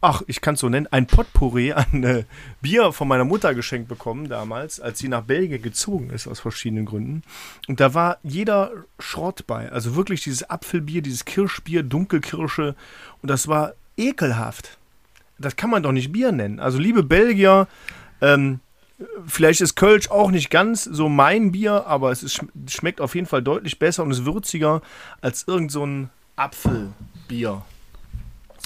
ach, 0.00 0.22
ich 0.26 0.40
kann 0.40 0.54
es 0.54 0.60
so 0.60 0.68
nennen, 0.68 0.86
ein 0.90 1.06
Potpourri 1.06 1.72
an 1.72 2.04
äh, 2.04 2.24
Bier 2.60 2.92
von 2.92 3.08
meiner 3.08 3.24
Mutter 3.24 3.54
geschenkt 3.54 3.88
bekommen 3.88 4.28
damals, 4.28 4.80
als 4.80 4.98
sie 4.98 5.08
nach 5.08 5.22
Belgien 5.22 5.62
gezogen 5.62 6.10
ist, 6.10 6.26
aus 6.26 6.40
verschiedenen 6.40 6.86
Gründen. 6.86 7.22
Und 7.68 7.80
da 7.80 7.94
war 7.94 8.18
jeder 8.22 8.72
Schrott 8.98 9.46
bei. 9.46 9.70
Also 9.70 9.96
wirklich 9.96 10.22
dieses 10.22 10.48
Apfelbier, 10.48 11.02
dieses 11.02 11.24
Kirschbier, 11.24 11.82
Dunkelkirsche. 11.82 12.74
Und 13.22 13.30
das 13.30 13.48
war 13.48 13.74
ekelhaft. 13.96 14.78
das 15.38 15.56
kann 15.56 15.70
man 15.70 15.82
doch 15.82 15.92
nicht 15.92 16.12
Bier 16.12 16.32
nennen. 16.32 16.60
Also, 16.60 16.78
liebe 16.78 17.02
Belgier, 17.02 17.68
ähm, 18.20 18.60
vielleicht 19.26 19.60
ist 19.60 19.74
Kölsch 19.76 20.10
auch 20.10 20.30
nicht 20.30 20.50
ganz 20.50 20.84
so 20.84 21.08
mein 21.08 21.52
Bier, 21.52 21.86
aber 21.86 22.10
es 22.10 22.22
ist, 22.22 22.40
schmeckt 22.68 23.00
auf 23.00 23.14
jeden 23.14 23.26
Fall 23.26 23.42
deutlich 23.42 23.78
besser 23.78 24.02
und 24.02 24.10
ist 24.10 24.24
würziger 24.24 24.80
als 25.20 25.44
irgend 25.46 25.72
so 25.72 25.84
ein 25.84 26.10
Apfelbier. 26.36 27.62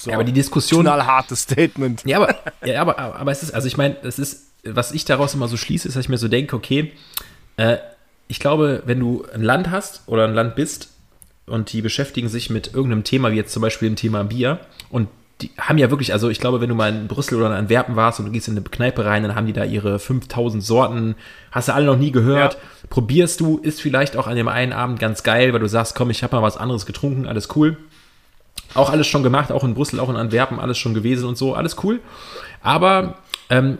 So, 0.00 0.10
ja, 0.10 0.16
aber 0.16 0.24
die 0.24 0.32
Diskussion. 0.32 0.84
Knallhartes 0.84 1.42
Statement. 1.42 2.04
Ja, 2.06 2.16
aber, 2.16 2.34
ja, 2.64 2.80
aber, 2.80 2.98
aber 2.98 3.30
es 3.30 3.42
ist, 3.42 3.52
also 3.52 3.66
ich 3.66 3.76
meine, 3.76 3.96
es 4.02 4.18
ist, 4.18 4.46
was 4.64 4.92
ich 4.92 5.04
daraus 5.04 5.34
immer 5.34 5.46
so 5.46 5.58
schließe, 5.58 5.86
ist, 5.86 5.96
dass 5.96 6.04
ich 6.04 6.08
mir 6.08 6.16
so 6.16 6.28
denke, 6.28 6.56
okay, 6.56 6.92
äh, 7.58 7.76
ich 8.28 8.40
glaube, 8.40 8.82
wenn 8.86 8.98
du 8.98 9.26
ein 9.34 9.42
Land 9.42 9.70
hast 9.70 10.02
oder 10.06 10.24
ein 10.24 10.32
Land 10.32 10.54
bist 10.54 10.88
und 11.46 11.72
die 11.72 11.82
beschäftigen 11.82 12.28
sich 12.30 12.48
mit 12.48 12.68
irgendeinem 12.68 13.04
Thema, 13.04 13.30
wie 13.30 13.36
jetzt 13.36 13.52
zum 13.52 13.60
Beispiel 13.60 13.90
dem 13.90 13.96
Thema 13.96 14.24
Bier, 14.24 14.60
und 14.88 15.08
die 15.42 15.50
haben 15.58 15.78
ja 15.78 15.90
wirklich, 15.90 16.12
also 16.12 16.30
ich 16.30 16.40
glaube, 16.40 16.60
wenn 16.60 16.68
du 16.68 16.74
mal 16.74 16.90
in 16.90 17.08
Brüssel 17.08 17.36
oder 17.36 17.48
in 17.48 17.52
Antwerpen 17.52 17.96
warst 17.96 18.20
und 18.20 18.26
du 18.26 18.32
gehst 18.32 18.48
in 18.48 18.56
eine 18.56 18.64
Kneipe 18.64 19.04
rein, 19.04 19.22
dann 19.22 19.34
haben 19.34 19.46
die 19.46 19.52
da 19.52 19.64
ihre 19.64 19.98
5000 19.98 20.62
Sorten, 20.62 21.14
hast 21.50 21.68
du 21.68 21.74
alle 21.74 21.86
noch 21.86 21.96
nie 21.96 22.10
gehört, 22.10 22.54
ja. 22.54 22.60
probierst 22.88 23.40
du, 23.40 23.58
ist 23.58 23.80
vielleicht 23.80 24.16
auch 24.16 24.26
an 24.26 24.36
dem 24.36 24.48
einen 24.48 24.72
Abend 24.72 24.98
ganz 24.98 25.22
geil, 25.22 25.52
weil 25.52 25.60
du 25.60 25.68
sagst, 25.68 25.94
komm, 25.94 26.10
ich 26.10 26.22
habe 26.22 26.36
mal 26.36 26.42
was 26.42 26.56
anderes 26.56 26.86
getrunken, 26.86 27.26
alles 27.26 27.48
cool. 27.56 27.76
Auch 28.74 28.90
alles 28.90 29.06
schon 29.06 29.22
gemacht, 29.22 29.50
auch 29.50 29.64
in 29.64 29.74
Brüssel, 29.74 29.98
auch 29.98 30.08
in 30.08 30.16
Antwerpen, 30.16 30.60
alles 30.60 30.78
schon 30.78 30.94
gewesen 30.94 31.28
und 31.28 31.36
so, 31.36 31.54
alles 31.54 31.76
cool. 31.82 32.00
Aber 32.62 33.18
ähm, 33.48 33.78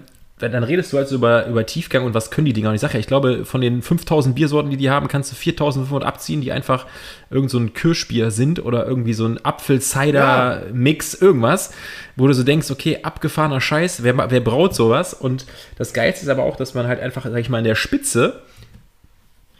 dann 0.48 0.64
redest 0.64 0.92
du 0.92 0.98
also 0.98 1.16
über, 1.16 1.46
über 1.46 1.66
Tiefgang 1.66 2.04
und 2.04 2.14
was 2.14 2.30
können 2.30 2.46
die 2.46 2.52
Dinger. 2.52 2.70
Und 2.70 2.74
ich 2.74 2.80
sage 2.80 2.94
ja, 2.94 3.00
ich 3.00 3.06
glaube, 3.06 3.44
von 3.44 3.60
den 3.60 3.82
5000 3.82 4.34
Biersorten, 4.34 4.70
die 4.70 4.76
die 4.76 4.90
haben, 4.90 5.08
kannst 5.08 5.30
du 5.30 5.36
4500 5.36 6.06
abziehen, 6.06 6.40
die 6.40 6.52
einfach 6.52 6.86
irgend 7.28 7.50
so 7.50 7.58
ein 7.58 7.74
Kirschbier 7.74 8.30
sind 8.30 8.64
oder 8.64 8.86
irgendwie 8.86 9.12
so 9.12 9.26
ein 9.26 9.44
Apfel-Cider-Mix, 9.44 11.14
irgendwas, 11.14 11.72
wo 12.16 12.26
du 12.26 12.32
so 12.32 12.42
denkst, 12.42 12.70
okay, 12.70 13.00
abgefahrener 13.02 13.60
Scheiß, 13.60 14.02
wer, 14.02 14.30
wer 14.30 14.40
braut 14.40 14.74
sowas? 14.74 15.12
Und 15.14 15.44
das 15.76 15.92
Geilste 15.92 16.24
ist 16.24 16.30
aber 16.30 16.44
auch, 16.44 16.56
dass 16.56 16.74
man 16.74 16.86
halt 16.86 17.00
einfach, 17.00 17.24
sag 17.24 17.38
ich 17.38 17.50
mal, 17.50 17.58
in 17.58 17.64
der 17.64 17.74
Spitze, 17.74 18.40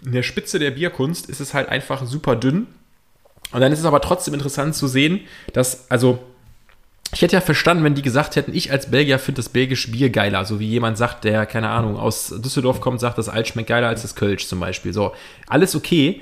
in 0.05 0.13
der 0.13 0.23
Spitze 0.23 0.59
der 0.59 0.71
Bierkunst 0.71 1.29
ist 1.29 1.41
es 1.41 1.53
halt 1.53 1.69
einfach 1.69 2.07
super 2.07 2.37
dünn. 2.37 2.67
Und 3.53 3.61
dann 3.61 3.73
ist 3.73 3.81
es 3.81 3.85
aber 3.85 4.01
trotzdem 4.01 4.35
interessant 4.35 4.75
zu 4.75 4.87
sehen, 4.87 5.21
dass, 5.53 5.91
also 5.91 6.21
ich 7.13 7.23
hätte 7.23 7.35
ja 7.35 7.41
verstanden, 7.41 7.83
wenn 7.83 7.95
die 7.95 8.03
gesagt 8.03 8.37
hätten, 8.37 8.55
ich 8.55 8.71
als 8.71 8.91
Belgier 8.91 9.19
finde 9.19 9.41
das 9.41 9.49
belgische 9.49 9.91
Bier 9.91 10.11
geiler. 10.11 10.45
So 10.45 10.61
wie 10.61 10.69
jemand 10.69 10.97
sagt, 10.97 11.25
der, 11.25 11.45
keine 11.47 11.69
Ahnung, 11.69 11.97
aus 11.97 12.33
Düsseldorf 12.39 12.81
kommt, 12.81 13.01
sagt, 13.01 13.19
das 13.19 13.29
Alt 13.29 13.49
schmeckt 13.49 13.69
geiler 13.69 13.89
als 13.89 14.03
das 14.03 14.15
Kölsch 14.15 14.47
zum 14.47 14.61
Beispiel. 14.61 14.93
So, 14.93 15.13
alles 15.49 15.75
okay. 15.75 16.21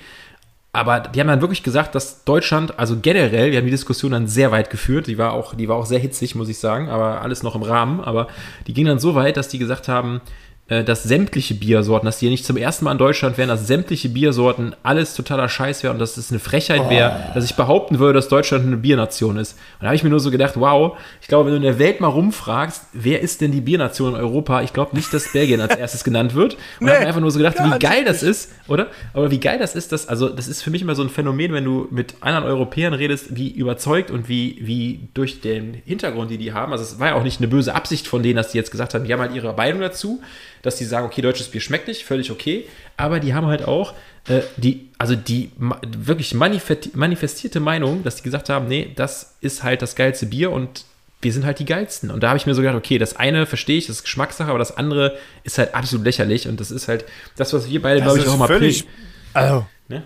Aber 0.72 1.00
die 1.00 1.20
haben 1.20 1.28
dann 1.28 1.40
wirklich 1.40 1.62
gesagt, 1.62 1.94
dass 1.94 2.24
Deutschland, 2.24 2.78
also 2.78 2.98
generell, 3.00 3.50
wir 3.50 3.58
haben 3.58 3.64
die 3.64 3.70
Diskussion 3.70 4.12
dann 4.12 4.28
sehr 4.28 4.50
weit 4.50 4.70
geführt, 4.70 5.06
die 5.06 5.18
war 5.18 5.32
auch, 5.32 5.54
die 5.54 5.68
war 5.68 5.76
auch 5.76 5.86
sehr 5.86 5.98
hitzig, 5.98 6.34
muss 6.34 6.48
ich 6.48 6.58
sagen, 6.58 6.88
aber 6.88 7.20
alles 7.20 7.42
noch 7.42 7.54
im 7.54 7.62
Rahmen. 7.62 8.00
Aber 8.00 8.28
die 8.66 8.72
ging 8.72 8.86
dann 8.86 8.98
so 8.98 9.14
weit, 9.14 9.36
dass 9.36 9.48
die 9.48 9.58
gesagt 9.58 9.88
haben, 9.88 10.20
dass 10.68 11.02
sämtliche 11.02 11.54
Biersorten, 11.54 12.04
dass 12.04 12.18
die 12.18 12.26
ja 12.26 12.30
nicht 12.30 12.44
zum 12.44 12.58
ersten 12.58 12.84
Mal 12.84 12.92
in 12.92 12.98
Deutschland 12.98 13.38
wären, 13.38 13.48
dass 13.48 13.66
sämtliche 13.66 14.10
Biersorten 14.10 14.76
alles 14.82 15.14
totaler 15.14 15.48
Scheiß 15.48 15.82
wäre 15.82 15.94
und 15.94 15.98
dass 15.98 16.18
es 16.18 16.30
eine 16.30 16.40
Frechheit 16.40 16.90
wäre, 16.90 17.28
oh. 17.30 17.34
dass 17.34 17.46
ich 17.46 17.56
behaupten 17.56 17.98
würde, 17.98 18.14
dass 18.14 18.28
Deutschland 18.28 18.66
eine 18.66 18.76
Biernation 18.76 19.38
ist. 19.38 19.52
Und 19.52 19.82
da 19.82 19.86
habe 19.86 19.96
ich 19.96 20.04
mir 20.04 20.10
nur 20.10 20.20
so 20.20 20.30
gedacht, 20.30 20.54
wow, 20.56 20.98
ich 21.22 21.28
glaube, 21.28 21.46
wenn 21.46 21.52
du 21.52 21.56
in 21.56 21.62
der 21.62 21.78
Welt 21.78 22.00
mal 22.00 22.08
rumfragst, 22.08 22.82
wer 22.92 23.22
ist 23.22 23.40
denn 23.40 23.50
die 23.50 23.62
Biernation 23.62 24.14
in 24.14 24.20
Europa, 24.20 24.60
ich 24.60 24.74
glaube 24.74 24.94
nicht, 24.94 25.12
dass 25.14 25.32
Belgien 25.32 25.62
als 25.62 25.74
erstes 25.78 26.04
genannt 26.04 26.34
wird. 26.34 26.58
Und 26.80 26.86
nee, 26.86 26.92
habe 26.92 27.06
einfach 27.06 27.22
nur 27.22 27.30
so 27.30 27.38
gedacht, 27.38 27.56
wie 27.58 27.78
geil 27.78 28.04
das 28.04 28.22
ist, 28.22 28.52
oder? 28.66 28.88
Aber 29.14 29.30
wie 29.30 29.40
geil 29.40 29.58
das 29.58 29.74
ist, 29.74 29.92
dass, 29.92 30.06
also 30.06 30.28
das 30.28 30.48
ist 30.48 30.62
für 30.62 30.70
mich 30.70 30.82
immer 30.82 30.94
so 30.94 31.02
ein 31.02 31.08
Phänomen, 31.08 31.54
wenn 31.54 31.64
du 31.64 31.88
mit 31.90 32.16
anderen 32.20 32.44
Europäern 32.44 32.92
redest, 32.92 33.34
wie 33.34 33.50
überzeugt 33.50 34.10
und 34.10 34.28
wie, 34.28 34.58
wie 34.60 35.08
durch 35.14 35.40
den 35.40 35.80
Hintergrund, 35.86 36.30
die 36.30 36.36
die 36.36 36.52
haben, 36.52 36.72
also 36.72 36.84
es 36.84 37.00
war 37.00 37.08
ja 37.08 37.14
auch 37.14 37.22
nicht 37.22 37.40
eine 37.40 37.48
böse 37.48 37.74
Absicht 37.74 38.06
von 38.06 38.22
denen, 38.22 38.36
dass 38.36 38.52
die 38.52 38.58
jetzt 38.58 38.70
gesagt 38.70 38.92
haben, 38.92 39.04
die 39.04 39.12
haben 39.14 39.20
halt 39.20 39.34
ihre 39.34 39.54
Meinung 39.54 39.80
dazu, 39.80 40.20
dass 40.62 40.76
die 40.76 40.84
sagen, 40.84 41.06
okay, 41.06 41.22
deutsches 41.22 41.48
Bier 41.48 41.60
schmeckt 41.60 41.88
nicht, 41.88 42.04
völlig 42.04 42.30
okay, 42.30 42.66
aber 42.96 43.20
die 43.20 43.34
haben 43.34 43.46
halt 43.46 43.66
auch 43.66 43.94
äh, 44.28 44.40
die, 44.56 44.88
also 44.98 45.14
die 45.14 45.50
wirklich 45.56 46.34
manifestierte 46.34 47.60
Meinung, 47.60 48.04
dass 48.04 48.16
die 48.16 48.22
gesagt 48.22 48.48
haben, 48.48 48.68
nee, 48.68 48.92
das 48.94 49.36
ist 49.40 49.62
halt 49.62 49.82
das 49.82 49.96
geilste 49.96 50.26
Bier 50.26 50.50
und 50.50 50.84
wir 51.20 51.32
sind 51.32 51.44
halt 51.44 51.58
die 51.58 51.64
geilsten. 51.64 52.10
Und 52.10 52.22
da 52.22 52.28
habe 52.28 52.36
ich 52.36 52.46
mir 52.46 52.54
so 52.54 52.62
gedacht, 52.62 52.76
okay, 52.76 52.98
das 52.98 53.16
eine 53.16 53.46
verstehe 53.46 53.78
ich, 53.78 53.86
das 53.86 53.96
ist 53.96 54.02
Geschmackssache, 54.04 54.50
aber 54.50 54.58
das 54.58 54.76
andere 54.76 55.16
ist 55.44 55.58
halt 55.58 55.74
absolut 55.74 56.04
lächerlich 56.04 56.46
und 56.46 56.60
das 56.60 56.70
ist 56.70 56.88
halt 56.88 57.04
das, 57.36 57.52
was 57.52 57.68
wir 57.68 57.82
beide, 57.82 58.02
glaube 58.02 58.18
ich, 58.18 58.28
auch 58.28 58.36
mal 58.36 58.46
völlig, 58.46 58.84
also, 59.32 59.66
ne? 59.88 60.04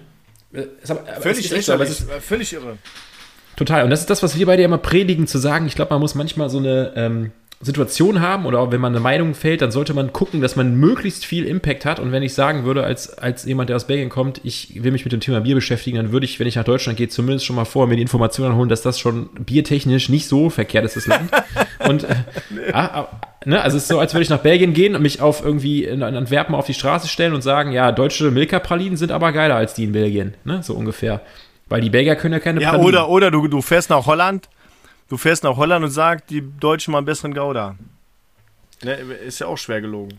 Aber, 0.88 1.04
völlig, 1.20 1.50
ist 1.50 1.68
ist, 1.68 2.06
völlig 2.20 2.52
irre. 2.52 2.76
Total. 3.56 3.84
Und 3.84 3.90
das 3.90 4.00
ist 4.00 4.10
das, 4.10 4.22
was 4.22 4.36
wir 4.36 4.46
beide 4.46 4.62
immer 4.62 4.78
predigen, 4.78 5.26
zu 5.26 5.38
sagen, 5.38 5.66
ich 5.66 5.74
glaube, 5.74 5.92
man 5.92 6.00
muss 6.00 6.14
manchmal 6.14 6.50
so 6.50 6.58
eine, 6.58 6.92
ähm, 6.96 7.32
Situation 7.62 8.20
haben 8.20 8.44
oder 8.44 8.72
wenn 8.72 8.80
man 8.80 8.92
eine 8.92 9.00
Meinung 9.00 9.34
fällt, 9.34 9.62
dann 9.62 9.70
sollte 9.70 9.94
man 9.94 10.12
gucken, 10.12 10.40
dass 10.40 10.56
man 10.56 10.74
möglichst 10.74 11.24
viel 11.24 11.44
Impact 11.44 11.84
hat. 11.84 12.00
Und 12.00 12.10
wenn 12.10 12.24
ich 12.24 12.34
sagen 12.34 12.64
würde, 12.64 12.82
als, 12.82 13.16
als 13.16 13.44
jemand, 13.44 13.68
der 13.68 13.76
aus 13.76 13.86
Belgien 13.86 14.08
kommt, 14.08 14.40
ich 14.42 14.82
will 14.82 14.90
mich 14.90 15.04
mit 15.04 15.12
dem 15.12 15.20
Thema 15.20 15.40
Bier 15.40 15.54
beschäftigen, 15.54 15.96
dann 15.96 16.10
würde 16.10 16.24
ich, 16.24 16.40
wenn 16.40 16.48
ich 16.48 16.56
nach 16.56 16.64
Deutschland 16.64 16.98
gehe, 16.98 17.08
zumindest 17.08 17.46
schon 17.46 17.54
mal 17.54 17.64
vorher 17.64 17.88
mir 17.88 17.96
die 17.96 18.02
Informationen 18.02 18.56
holen, 18.56 18.68
dass 18.68 18.82
das 18.82 18.98
schon 18.98 19.28
biertechnisch 19.38 20.08
nicht 20.08 20.26
so 20.26 20.50
verkehrt 20.50 20.84
ist, 20.84 20.96
das 20.96 21.06
Land. 21.06 21.30
und 21.88 22.02
äh, 22.02 22.16
nee. 22.50 22.72
ah, 22.72 23.06
ne, 23.44 23.62
also 23.62 23.76
es 23.76 23.84
ist 23.84 23.88
so, 23.88 24.00
als 24.00 24.12
würde 24.12 24.24
ich 24.24 24.30
nach 24.30 24.40
Belgien 24.40 24.74
gehen 24.74 24.96
und 24.96 25.02
mich 25.02 25.20
auf 25.20 25.44
irgendwie 25.44 25.84
in, 25.84 26.02
in 26.02 26.16
Antwerpen 26.16 26.56
auf 26.56 26.66
die 26.66 26.74
Straße 26.74 27.06
stellen 27.06 27.32
und 27.32 27.42
sagen, 27.42 27.70
ja, 27.70 27.92
deutsche 27.92 28.32
Milka-Pralinen 28.32 28.96
sind 28.96 29.12
aber 29.12 29.30
geiler 29.30 29.54
als 29.54 29.74
die 29.74 29.84
in 29.84 29.92
Belgien. 29.92 30.34
Ne, 30.44 30.64
so 30.64 30.74
ungefähr. 30.74 31.20
Weil 31.68 31.80
die 31.80 31.90
Belgier 31.90 32.16
können 32.16 32.34
ja 32.34 32.40
keine 32.40 32.60
ja, 32.60 32.70
Pralinen. 32.70 32.88
Oder, 32.88 33.08
oder 33.08 33.30
du, 33.30 33.46
du 33.46 33.62
fährst 33.62 33.88
nach 33.90 34.04
Holland 34.06 34.48
Du 35.12 35.18
fährst 35.18 35.44
nach 35.44 35.58
Holland 35.58 35.84
und 35.84 35.90
sagst, 35.90 36.30
die 36.30 36.40
Deutschen 36.40 36.90
mal 36.90 36.96
einen 36.96 37.04
besseren 37.04 37.34
Gouda. 37.34 37.76
Ne, 38.82 38.94
ist 38.94 39.40
ja 39.40 39.46
auch 39.46 39.58
schwer 39.58 39.82
gelogen. 39.82 40.18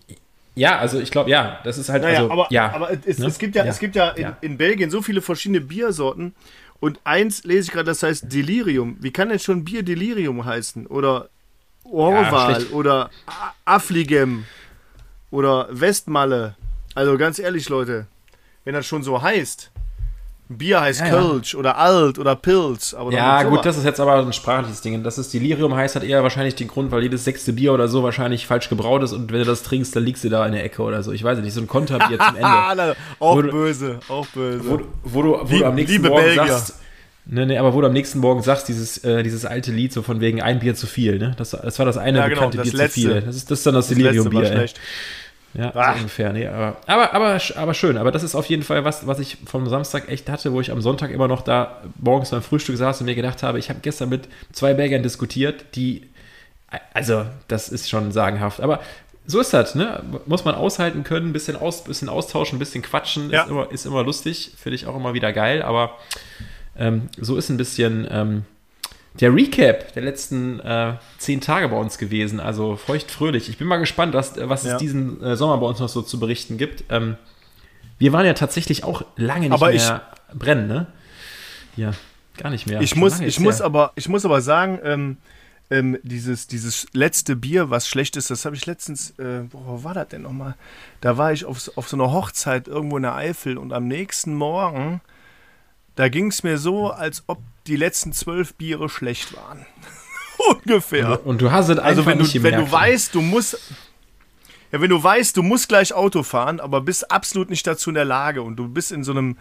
Ja, 0.54 0.78
also 0.78 1.00
ich 1.00 1.10
glaube, 1.10 1.32
ja, 1.32 1.62
das 1.64 1.80
ist 1.80 1.90
halt. 1.90 2.04
Naja, 2.04 2.20
also, 2.20 2.32
aber, 2.32 2.46
ja, 2.52 2.72
aber 2.72 2.92
es, 3.04 3.18
ne? 3.18 3.26
es 3.26 3.40
gibt 3.40 3.56
ja, 3.56 3.66
ja, 3.66 3.72
es 3.72 3.80
gibt 3.80 3.96
ja, 3.96 4.10
in, 4.10 4.22
ja, 4.22 4.38
in, 4.42 4.56
Belgien 4.56 4.92
so 4.92 5.02
viele 5.02 5.24
verschiedene 5.24 5.62
Biersorten 5.62 6.36
und 6.80 7.00
eins 7.06 7.44
lese 7.44 7.62
ich 7.62 7.72
gerade, 7.72 7.86
das 7.86 8.04
heißt 8.04 8.32
Delirium. 8.32 8.98
Wie 9.00 9.10
kann 9.10 9.30
denn 9.30 9.40
schon 9.40 9.66
Bier 9.66 9.82
Delirium 9.82 10.46
heißen? 10.46 10.86
Oder 10.86 11.30
Orval 11.86 12.62
ja, 12.62 12.70
oder 12.70 13.10
Affligem 13.66 14.46
oder 15.32 15.70
Westmalle? 15.72 16.56
Also 16.94 17.18
ganz 17.18 17.40
ehrlich, 17.40 17.68
Leute, 17.68 18.06
wenn 18.64 18.76
das 18.76 18.86
schon 18.86 19.02
so 19.02 19.24
heißt, 19.24 19.72
Bier 20.58 20.82
heißt 20.82 21.02
ja, 21.02 21.10
Kölsch 21.10 21.54
ja. 21.54 21.60
oder 21.60 21.78
Alt 21.78 22.20
oder 22.20 22.36
Pilz. 22.36 22.94
Aber 22.94 23.12
ja, 23.12 23.44
gut, 23.44 23.66
das 23.66 23.78
ist 23.78 23.86
jetzt 23.86 24.00
aber 24.00 24.16
ein 24.18 24.34
sprachliches 24.34 24.82
Ding. 24.82 25.04
Das 25.04 25.18
ist 25.18 25.34
Delirium 25.34 25.76
heißt 25.76 25.96
hat 25.96 26.04
eher 26.04 26.24
wahrscheinlich 26.24 26.56
den 26.56 26.68
Grund, 26.68 26.92
weil 26.92 27.04
jedes 27.04 27.24
sechste 27.24 27.54
Bier 27.54 27.74
oder 27.74 27.88
so 27.88 28.04
wahrscheinlich 28.04 28.48
falsch 28.48 28.70
gebraut 28.70 29.04
ist 29.04 29.14
und 29.14 29.32
wenn 29.32 29.40
du 29.40 29.46
das 29.46 29.64
trinkst, 29.64 29.96
dann 29.96 30.04
liegst 30.04 30.24
du 30.24 30.30
da 30.30 30.46
in 30.46 30.54
der 30.54 30.64
Ecke 30.64 30.82
oder 30.82 31.04
so. 31.04 31.12
Ich 31.12 31.24
weiß 31.24 31.40
nicht, 31.40 31.54
so 31.54 31.62
ein 31.62 31.68
Konterbier 31.68 32.20
zum 32.20 32.36
Ende. 32.36 32.96
auch 33.20 33.42
du, 33.42 33.50
böse, 33.50 34.00
auch 34.10 34.28
böse. 34.28 34.62
Wo, 34.70 34.80
wo 35.04 35.22
du, 35.22 35.38
wo 35.42 35.50
Lieb, 35.50 35.60
du 35.60 35.66
am 35.66 35.76
nächsten 35.76 35.94
Liebe 35.94 36.10
Morgen 36.10 36.24
Belgier. 36.24 36.48
sagst, 36.48 36.80
Ne, 37.26 37.46
ne, 37.46 37.58
aber 37.58 37.74
wo 37.74 37.80
du 37.80 37.88
am 37.88 37.94
nächsten 37.94 38.20
Morgen 38.20 38.44
sagst, 38.44 38.68
dieses, 38.68 38.98
äh, 39.06 39.24
dieses 39.24 39.46
alte 39.46 39.72
Lied 39.72 39.94
so 39.94 40.02
von 40.02 40.20
wegen 40.20 40.42
ein 40.42 40.60
Bier 40.60 40.76
zu 40.76 40.88
viel, 40.88 41.20
ne? 41.20 41.34
Das, 41.38 41.52
das 41.52 41.80
war 41.80 41.86
das 41.86 41.96
eine 41.96 42.18
ja, 42.18 42.28
genau, 42.28 42.50
bekannte 42.50 42.58
das 42.58 42.70
Bier 42.70 42.78
letzte. 42.78 43.00
zu 43.00 43.08
viel. 43.08 43.22
Das 43.22 43.36
ist, 43.38 43.50
das 43.50 43.60
ist 43.60 43.66
dann 43.66 43.76
das, 43.76 43.88
das 43.88 43.98
Delirium-Bier. 43.98 44.66
Ja, 45.54 45.72
so 45.72 46.00
ungefähr. 46.00 46.34
Nee, 46.34 46.48
aber, 46.48 46.78
aber, 46.88 47.14
aber, 47.14 47.40
aber 47.56 47.74
schön. 47.74 47.98
Aber 47.98 48.12
das 48.12 48.24
ist 48.24 48.36
auf 48.36 48.48
jeden 48.48 48.64
Fall 48.64 48.86
was, 48.86 49.06
was 49.06 49.20
ich 49.20 49.38
vom 49.46 49.68
Samstag 49.68 50.10
echt 50.10 50.30
hatte, 50.30 50.52
wo 50.52 50.62
ich 50.62 50.72
am 50.72 50.82
Sonntag 50.82 51.12
immer 51.12 51.28
noch 51.28 51.42
da 51.42 51.82
morgens 52.00 52.32
beim 52.32 52.42
Frühstück 52.42 52.78
saß 52.78 53.02
und 53.02 53.06
mir 53.06 53.16
gedacht 53.16 53.44
habe, 53.44 53.60
ich 53.60 53.70
habe 53.70 53.80
gestern 53.82 54.10
mit 54.10 54.28
zwei 54.52 54.74
Belgiern 54.74 55.04
diskutiert, 55.04 55.76
die, 55.76 56.10
also 56.94 57.26
das 57.48 57.70
ist 57.70 57.90
schon 57.90 58.12
sagenhaft. 58.12 58.62
Aber 58.62 58.80
so 59.26 59.40
ist 59.40 59.54
das, 59.54 59.76
ne? 59.76 60.04
Muss 60.26 60.44
man 60.44 60.56
aushalten 60.56 61.04
können, 61.04 61.30
ein 61.30 61.34
bisschen, 61.34 61.56
aus, 61.56 61.84
bisschen 61.84 62.10
austauschen, 62.10 62.58
ein 62.58 62.60
bisschen 62.60 62.82
quatschen, 62.82 63.30
ja. 63.30 63.44
ist, 63.44 63.50
immer, 63.50 63.72
ist 63.72 63.86
immer 63.86 64.04
lustig, 64.04 64.52
finde 64.58 64.76
ich 64.76 64.88
auch 64.88 64.96
immer 64.96 65.14
wieder 65.14 65.32
geil, 65.32 65.62
aber 65.62 65.98
ähm, 66.76 67.10
so 67.18 67.38
ist 67.38 67.50
ein 67.50 67.58
bisschen 67.58 68.08
ähm, 68.10 68.46
der 69.20 69.34
Recap 69.34 69.94
der 69.94 70.04
letzten 70.04 70.60
äh, 70.60 70.96
zehn 71.18 71.42
Tage 71.42 71.70
bei 71.70 71.78
uns 71.78 71.98
gewesen. 71.98 72.40
Also 72.40 72.76
feucht 72.76 73.12
fröhlich. 73.12 73.50
Ich 73.50 73.58
bin 73.58 73.68
mal 73.68 73.78
gespannt, 73.78 74.14
was, 74.14 74.36
was 74.38 74.64
ja. 74.64 74.74
es 74.74 74.78
diesen 74.78 75.22
äh, 75.22 75.36
Sommer 75.36 75.58
bei 75.58 75.68
uns 75.68 75.80
noch 75.80 75.90
so 75.90 76.02
zu 76.02 76.20
berichten 76.20 76.58
gibt. 76.58 76.86
Ähm, 76.90 77.18
wir 78.00 78.12
waren 78.12 78.26
ja 78.26 78.34
tatsächlich 78.34 78.84
auch 78.84 79.06
lange 79.16 79.50
nicht 79.50 79.52
aber 79.54 79.70
mehr 79.70 80.02
ich, 80.32 80.40
brennen, 80.40 80.68
ne? 80.68 80.88
Ja, 81.76 81.92
gar 82.38 82.50
nicht 82.50 82.68
mehr. 82.68 82.82
Ich 82.82 82.96
muss, 82.96 83.20
ich 83.20 83.40
muss 83.40 83.62
aber, 83.62 83.92
ich 83.96 84.10
muss 84.10 84.26
aber 84.26 84.42
sagen, 84.42 84.80
ähm, 84.84 85.18
ähm, 85.70 85.98
dieses, 86.04 86.48
dieses 86.48 86.88
letzte 86.94 87.36
Bier, 87.36 87.70
was 87.70 87.88
schlecht 87.88 88.18
ist, 88.18 88.30
das 88.30 88.46
habe 88.46 88.56
ich 88.56 88.66
letztens, 88.66 89.12
äh, 89.20 89.44
wo 89.52 89.84
war 89.84 89.94
das 89.94 90.10
denn 90.10 90.24
nochmal? 90.24 90.56
Da 91.02 91.18
war 91.18 91.34
ich 91.34 91.46
auf, 91.46 91.72
auf 91.76 91.88
so 91.88 91.98
einer 91.98 92.12
Hochzeit 92.12 92.68
irgendwo 92.68 92.98
in 92.98 93.04
der 93.04 93.16
Eifel 93.16 93.58
und 93.58 93.74
am 93.74 93.88
nächsten 93.88 94.36
Morgen, 94.36 95.02
da 95.96 96.10
ging 96.10 96.28
es 96.28 96.44
mir 96.44 96.58
so, 96.58 96.92
als 96.92 97.24
ob 97.28 97.40
die 97.68 97.76
letzten 97.76 98.14
zwölf 98.14 98.54
Biere 98.56 98.90
schlecht 98.90 99.36
waren. 99.36 99.66
Ungefähr. 100.66 101.26
Und, 101.26 101.42
du 101.42 101.52
hast 101.52 101.70
es 101.70 101.78
also 101.78 102.06
wenn 102.06 102.18
du, 102.18 102.24
nicht 102.24 102.44
wenn 102.44 102.56
du 102.56 102.72
weißt, 102.72 103.16
du 103.16 103.22
musst 103.22 103.58
ja, 104.72 104.82
wenn 104.82 104.90
du 104.90 105.02
weißt, 105.02 105.38
du 105.38 105.44
musst 105.44 105.70
gleich 105.70 105.94
Auto 105.94 106.24
fahren, 106.24 106.60
aber 106.60 106.82
bist 106.82 107.12
absolut 107.12 107.52
nicht 107.52 107.66
dazu 107.68 107.92
in 107.92 107.94
der 107.94 108.06
Lage 108.06 108.42
und 108.42 108.56
du 108.56 108.68
bist 108.68 108.92
in 108.92 109.04
so 109.04 109.12
einem 109.12 109.38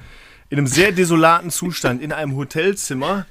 in 0.51 0.59
einem 0.59 0.67
sehr 0.67 0.93
desolaten 0.93 1.49
Zustand 1.51 2.03
in 2.03 2.13
einem 2.13 2.37
Hotelzimmer 2.37 3.25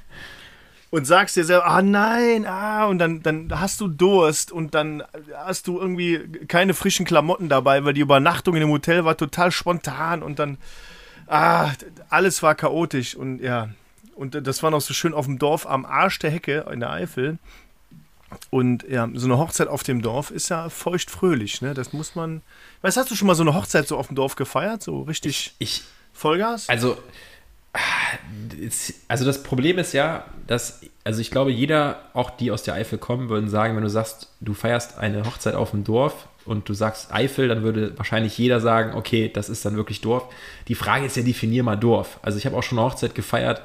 und 0.90 1.06
sagst 1.06 1.36
dir 1.36 1.44
selber, 1.44 1.66
ah 1.66 1.80
nein, 1.80 2.44
ah, 2.44 2.86
und 2.86 2.98
dann, 2.98 3.22
dann 3.22 3.48
hast 3.60 3.80
du 3.80 3.86
Durst 3.86 4.50
und 4.50 4.74
dann 4.74 5.04
hast 5.32 5.68
du 5.68 5.78
irgendwie 5.78 6.18
keine 6.48 6.74
frischen 6.74 7.06
Klamotten 7.06 7.48
dabei, 7.48 7.84
weil 7.84 7.94
die 7.94 8.00
Übernachtung 8.00 8.56
in 8.56 8.60
dem 8.60 8.70
Hotel 8.70 9.04
war 9.04 9.16
total 9.16 9.52
spontan 9.52 10.24
und 10.24 10.40
dann, 10.40 10.58
ah, 11.28 11.70
alles 12.10 12.42
war 12.42 12.56
chaotisch 12.56 13.14
und 13.14 13.40
ja, 13.40 13.68
und 14.22 14.46
das 14.46 14.62
war 14.62 14.70
noch 14.70 14.80
so 14.80 14.94
schön 14.94 15.14
auf 15.14 15.26
dem 15.26 15.40
Dorf 15.40 15.66
am 15.66 15.84
Arsch 15.84 16.20
der 16.20 16.30
Hecke 16.30 16.66
in 16.72 16.78
der 16.78 16.90
Eifel. 16.90 17.38
Und 18.50 18.88
ja, 18.88 19.08
so 19.14 19.26
eine 19.26 19.36
Hochzeit 19.36 19.66
auf 19.66 19.82
dem 19.82 20.00
Dorf 20.00 20.30
ist 20.30 20.48
ja 20.48 20.68
feuchtfröhlich, 20.70 21.60
ne? 21.60 21.74
Das 21.74 21.92
muss 21.92 22.14
man. 22.14 22.40
Weißt 22.82 22.96
hast 22.96 23.10
du 23.10 23.16
schon 23.16 23.26
mal 23.26 23.34
so 23.34 23.42
eine 23.42 23.52
Hochzeit 23.52 23.88
so 23.88 23.96
auf 23.96 24.06
dem 24.06 24.14
Dorf 24.14 24.36
gefeiert? 24.36 24.80
So 24.80 25.02
richtig 25.02 25.54
ich, 25.58 25.80
ich 25.80 25.82
Vollgas? 26.12 26.68
Also, 26.68 26.96
also 29.08 29.24
das 29.24 29.42
Problem 29.42 29.78
ist 29.78 29.92
ja, 29.92 30.24
dass, 30.46 30.82
also 31.02 31.20
ich 31.20 31.32
glaube, 31.32 31.50
jeder, 31.50 32.02
auch 32.14 32.30
die 32.30 32.52
aus 32.52 32.62
der 32.62 32.74
Eifel 32.74 32.98
kommen, 32.98 33.28
würden 33.28 33.50
sagen, 33.50 33.74
wenn 33.74 33.82
du 33.82 33.90
sagst, 33.90 34.28
du 34.40 34.54
feierst 34.54 34.98
eine 34.98 35.24
Hochzeit 35.24 35.56
auf 35.56 35.72
dem 35.72 35.82
Dorf 35.82 36.28
und 36.44 36.68
du 36.68 36.74
sagst 36.74 37.12
Eifel, 37.12 37.48
dann 37.48 37.64
würde 37.64 37.98
wahrscheinlich 37.98 38.38
jeder 38.38 38.60
sagen, 38.60 38.94
okay, 38.94 39.32
das 39.34 39.48
ist 39.48 39.64
dann 39.64 39.74
wirklich 39.74 40.00
Dorf. 40.00 40.32
Die 40.68 40.76
Frage 40.76 41.06
ist 41.06 41.16
ja, 41.16 41.24
definier 41.24 41.64
mal 41.64 41.76
Dorf. 41.76 42.20
Also 42.22 42.38
ich 42.38 42.46
habe 42.46 42.56
auch 42.56 42.62
schon 42.62 42.78
eine 42.78 42.86
Hochzeit 42.86 43.16
gefeiert, 43.16 43.62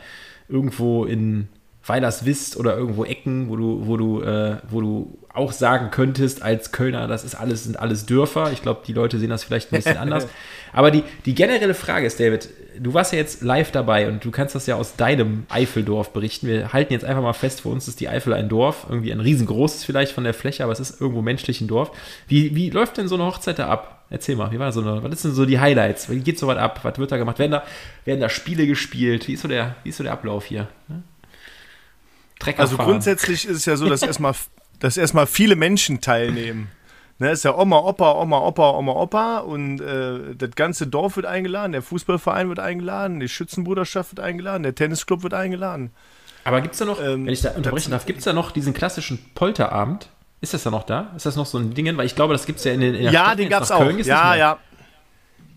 irgendwo 0.49 1.05
in 1.05 1.49
Weilerswist 1.87 2.57
oder 2.57 2.75
irgendwo 2.77 3.05
Ecken, 3.05 3.49
wo 3.49 3.55
du, 3.55 3.87
wo 3.87 3.97
du, 3.97 4.21
äh, 4.21 4.57
wo 4.69 4.81
du 4.81 5.17
auch 5.33 5.51
sagen 5.51 5.91
könntest 5.91 6.41
als 6.41 6.71
Kölner, 6.71 7.07
das 7.07 7.23
ist 7.23 7.35
alles, 7.35 7.63
sind 7.63 7.79
alles 7.79 8.05
Dörfer. 8.05 8.51
Ich 8.51 8.61
glaube, 8.61 8.81
die 8.85 8.93
Leute 8.93 9.19
sehen 9.19 9.29
das 9.29 9.43
vielleicht 9.43 9.71
ein 9.71 9.77
bisschen 9.77 9.97
anders. 9.97 10.27
Aber 10.73 10.91
die, 10.91 11.03
die 11.25 11.35
generelle 11.35 11.73
Frage 11.73 12.05
ist, 12.05 12.19
David, 12.19 12.49
du 12.79 12.93
warst 12.93 13.13
ja 13.13 13.19
jetzt 13.19 13.41
live 13.41 13.71
dabei 13.71 14.07
und 14.07 14.25
du 14.25 14.31
kannst 14.31 14.55
das 14.55 14.67
ja 14.67 14.75
aus 14.75 14.95
deinem 14.95 15.45
Eifeldorf 15.49 16.11
berichten. 16.11 16.47
Wir 16.47 16.73
halten 16.73 16.91
jetzt 16.91 17.05
einfach 17.05 17.21
mal 17.21 17.33
fest, 17.33 17.61
für 17.61 17.69
uns 17.69 17.87
ist 17.87 17.99
die 17.99 18.09
Eifel 18.09 18.33
ein 18.33 18.49
Dorf, 18.49 18.87
irgendwie 18.89 19.11
ein 19.11 19.19
riesengroßes 19.19 19.83
vielleicht 19.83 20.11
von 20.11 20.23
der 20.23 20.33
Fläche, 20.33 20.63
aber 20.63 20.73
es 20.73 20.79
ist 20.79 20.99
irgendwo 20.99 21.21
menschlich 21.21 21.61
ein 21.61 21.67
Dorf. 21.67 21.91
Wie, 22.27 22.55
wie 22.55 22.69
läuft 22.69 22.97
denn 22.97 23.07
so 23.07 23.15
eine 23.15 23.25
Hochzeit 23.25 23.59
da 23.59 23.67
ab? 23.69 23.96
Erzähl 24.09 24.37
mal, 24.37 24.51
wie 24.51 24.59
war 24.59 24.71
so 24.71 24.81
eine, 24.81 25.03
was 25.03 25.21
denn 25.21 25.33
so 25.33 25.45
die 25.45 25.59
Highlights? 25.59 26.09
Wie 26.09 26.19
geht 26.19 26.39
so 26.39 26.47
was 26.47 26.57
ab? 26.57 26.79
Was 26.83 26.97
wird 26.97 27.11
da 27.11 27.17
gemacht? 27.17 27.39
Werden 27.39 27.51
da, 27.51 27.63
werden 28.05 28.21
da 28.21 28.29
Spiele 28.29 28.65
gespielt? 28.65 29.27
Wie 29.27 29.33
ist 29.33 29.41
so 29.41 29.47
der, 29.47 29.75
wie 29.83 29.89
ist 29.89 29.97
so 29.97 30.03
der 30.03 30.13
Ablauf 30.13 30.45
hier? 30.45 30.67
Ne? 30.87 31.03
also 32.57 32.77
grundsätzlich 32.77 33.45
ist 33.45 33.57
es 33.57 33.65
ja 33.65 33.75
so, 33.75 33.89
dass 33.89 34.03
erstmal, 34.03 34.33
dass 34.79 34.95
erstmal 34.95 35.27
viele 35.27 35.55
Menschen 35.55 35.99
teilnehmen. 35.99 36.69
Ne, 37.19 37.31
ist 37.31 37.43
ja 37.43 37.57
Oma, 37.57 37.79
Opa, 37.79 38.13
Oma, 38.21 38.37
Opa, 38.37 38.77
Oma, 38.77 38.91
Opa 38.91 39.39
und 39.39 39.81
äh, 39.81 40.35
das 40.35 40.51
ganze 40.51 40.85
Dorf 40.85 41.15
wird 41.15 41.25
eingeladen, 41.25 41.71
der 41.71 41.81
Fußballverein 41.81 42.47
wird 42.47 42.59
eingeladen, 42.59 43.19
die 43.19 43.27
Schützenbruderschaft 43.27 44.11
wird 44.11 44.19
eingeladen, 44.19 44.61
der 44.61 44.75
Tennisclub 44.75 45.23
wird 45.23 45.33
eingeladen. 45.33 45.89
Aber 46.43 46.61
gibt 46.61 46.75
es 46.75 46.79
da 46.79 46.85
noch, 46.85 47.01
ähm, 47.01 47.25
wenn 47.25 47.33
ich 47.33 47.41
da 47.41 47.51
unterbrechen 47.51 47.89
darf, 47.89 48.05
gibt 48.05 48.19
es 48.19 48.25
da 48.25 48.33
noch 48.33 48.51
diesen 48.51 48.75
klassischen 48.75 49.17
Polterabend? 49.33 50.09
Ist 50.39 50.53
das 50.53 50.63
da 50.63 50.69
noch 50.69 50.83
da? 50.83 51.11
Ist 51.15 51.25
das 51.25 51.35
noch 51.35 51.45
so 51.45 51.57
ein 51.57 51.73
Ding? 51.73 51.97
Weil 51.97 52.05
ich 52.05 52.15
glaube, 52.15 52.33
das 52.33 52.45
gibt 52.45 52.59
es 52.59 52.65
ja 52.65 52.73
in, 52.73 52.81
den, 52.81 52.93
in 52.93 53.03
der 53.03 53.11
Ja, 53.11 53.25
Stadt, 53.25 53.39
den 53.39 53.49
gab 53.49 53.63
es 53.63 53.71
auch. 53.71 53.79
Köln, 53.79 53.99
ja, 53.99 54.35
ja. 54.35 54.59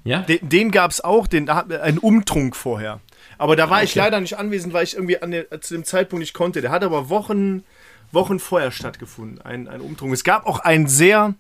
Ja? 0.05 0.21
Den, 0.23 0.49
den 0.49 0.71
gab 0.71 0.91
es 0.91 1.03
auch, 1.03 1.27
den, 1.27 1.49
ein 1.49 1.99
Umtrunk 1.99 2.57
vorher. 2.57 3.01
Aber 3.37 3.57
da 3.57 3.69
war 3.69 3.79
okay. 3.79 3.85
ich 3.87 3.95
leider 3.95 4.21
nicht 4.21 4.39
anwesend, 4.39 4.73
weil 4.73 4.85
ich 4.85 4.95
irgendwie 4.95 5.19
der, 5.23 5.61
zu 5.61 5.75
dem 5.75 5.85
Zeitpunkt 5.85 6.21
nicht 6.21 6.35
konnte. 6.35 6.63
Der 6.63 6.71
hat 6.71 6.83
aber 6.83 7.11
Wochen, 7.11 7.65
Wochen 8.13 8.39
vorher 8.39 8.71
stattgefunden, 8.71 9.41
ein, 9.43 9.69
ein 9.69 9.81
Umtrunk. 9.81 10.13
Es 10.15 10.25
gab 10.25 10.47
auch 10.47 10.61
einen 10.61 10.87
sehr, 10.87 11.35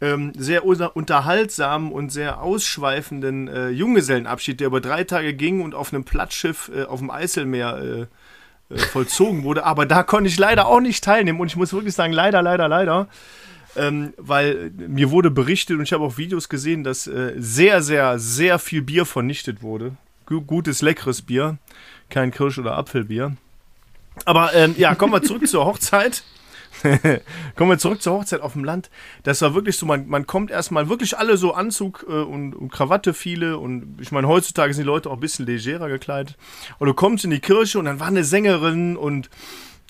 ähm, 0.00 0.32
sehr 0.36 0.66
unterhaltsamen 0.66 1.92
und 1.92 2.10
sehr 2.10 2.42
ausschweifenden 2.42 3.46
äh, 3.46 3.68
Junggesellenabschied, 3.68 4.58
der 4.58 4.66
über 4.66 4.80
drei 4.80 5.04
Tage 5.04 5.34
ging 5.34 5.62
und 5.62 5.74
auf 5.74 5.92
einem 5.92 6.04
Plattschiff 6.04 6.70
äh, 6.74 6.82
auf 6.82 6.98
dem 6.98 7.10
Eiselmeer 7.10 7.78
äh, 7.82 8.06
äh, 8.72 8.78
vollzogen 8.78 9.44
wurde. 9.44 9.64
Aber 9.64 9.86
da 9.86 10.02
konnte 10.02 10.28
ich 10.28 10.38
leider 10.38 10.66
auch 10.66 10.80
nicht 10.80 11.04
teilnehmen. 11.04 11.40
Und 11.40 11.48
ich 11.48 11.56
muss 11.56 11.72
wirklich 11.72 11.94
sagen, 11.94 12.12
leider, 12.12 12.42
leider, 12.42 12.68
leider. 12.68 13.08
Ähm, 13.74 14.12
weil 14.18 14.70
mir 14.76 15.10
wurde 15.10 15.30
berichtet 15.30 15.78
und 15.78 15.84
ich 15.84 15.92
habe 15.92 16.04
auch 16.04 16.18
Videos 16.18 16.48
gesehen, 16.48 16.84
dass 16.84 17.06
äh, 17.06 17.32
sehr, 17.36 17.82
sehr, 17.82 18.18
sehr 18.18 18.58
viel 18.58 18.82
Bier 18.82 19.06
vernichtet 19.06 19.62
wurde. 19.62 19.96
G 20.28 20.40
gutes, 20.46 20.82
leckeres 20.82 21.22
Bier. 21.22 21.58
Kein 22.10 22.30
Kirsch- 22.30 22.58
oder 22.58 22.76
Apfelbier. 22.76 23.36
Aber 24.26 24.52
ähm, 24.54 24.74
ja, 24.76 24.94
kommen 24.94 25.12
wir 25.12 25.22
zurück 25.22 25.46
zur 25.48 25.64
Hochzeit. 25.64 26.22
kommen 27.56 27.70
wir 27.70 27.78
zurück 27.78 28.02
zur 28.02 28.14
Hochzeit 28.14 28.40
auf 28.40 28.54
dem 28.54 28.64
Land. 28.64 28.90
Das 29.22 29.42
war 29.42 29.54
wirklich 29.54 29.76
so, 29.76 29.86
man, 29.86 30.08
man 30.08 30.26
kommt 30.26 30.50
erstmal 30.50 30.88
wirklich 30.88 31.18
alle 31.18 31.36
so 31.36 31.52
Anzug 31.54 32.04
äh, 32.08 32.12
und, 32.12 32.54
und, 32.54 32.72
Krawatte 32.72 33.14
viele 33.14 33.58
und 33.58 33.98
ich 34.00 34.12
meine, 34.12 34.28
heutzutage 34.28 34.74
sind 34.74 34.82
die 34.82 34.86
Leute 34.86 35.10
auch 35.10 35.14
ein 35.14 35.20
bisschen 35.20 35.46
legerer 35.46 35.88
gekleidet. 35.88 36.36
Und 36.78 36.88
du 36.88 36.94
kommst 36.94 37.24
in 37.24 37.30
die 37.30 37.40
Kirche 37.40 37.78
und 37.78 37.84
dann 37.84 38.00
war 38.00 38.08
eine 38.08 38.24
Sängerin 38.24 38.96
und 38.96 39.30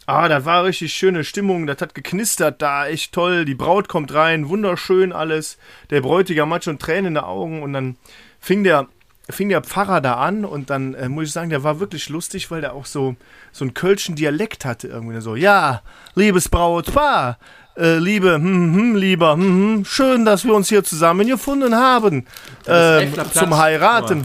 ah, 0.07 0.29
das 0.29 0.45
war 0.45 0.65
richtig 0.65 0.93
schöne 0.93 1.25
Stimmung, 1.25 1.67
das 1.67 1.81
hat 1.81 1.95
geknistert 1.95 2.61
da, 2.61 2.87
echt 2.87 3.13
toll. 3.13 3.45
Die 3.45 3.55
Braut 3.55 3.89
kommt 3.89 4.13
rein, 4.13 4.49
wunderschön 4.49 5.13
alles. 5.13 5.59
Der 5.91 6.01
Bräutigam 6.01 6.53
hat 6.53 6.65
schon 6.65 6.79
Tränen 6.79 7.07
in 7.07 7.15
den 7.15 7.25
Augen 7.25 7.63
und 7.63 7.73
dann 7.73 7.97
fing 8.41 8.65
der 8.65 8.89
fing 9.31 9.49
der 9.49 9.63
Pfarrer 9.63 10.01
da 10.01 10.15
an 10.15 10.45
und 10.45 10.71
dann 10.71 10.95
äh, 10.95 11.09
muss 11.09 11.29
ich 11.29 11.33
sagen, 11.33 11.51
der 11.51 11.63
war 11.63 11.81
wirklich 11.81 12.09
lustig, 12.09 12.51
weil 12.51 12.61
der 12.61 12.75
auch 12.75 12.87
so, 12.87 13.17
so 13.53 13.65
einen 13.65 13.75
kölschen 13.75 14.17
Dialekt 14.17 14.65
hatte. 14.65 14.89
Irgendwie 14.89 15.21
so, 15.21 15.37
ja, 15.37 15.83
liebes 16.15 16.49
Brautpaar, 16.49 17.39
äh, 17.77 17.99
liebe, 17.99 18.35
hm, 18.35 18.45
hm, 18.45 18.75
hm 18.75 18.97
lieber, 18.97 19.35
hm, 19.35 19.43
hm, 19.43 19.85
schön, 19.85 20.25
dass 20.25 20.45
wir 20.45 20.55
uns 20.55 20.69
hier 20.69 20.85
zusammengefunden 20.85 21.77
haben 21.77 22.27
äh, 22.67 23.07
zum 23.33 23.57
Heiraten. 23.57 24.25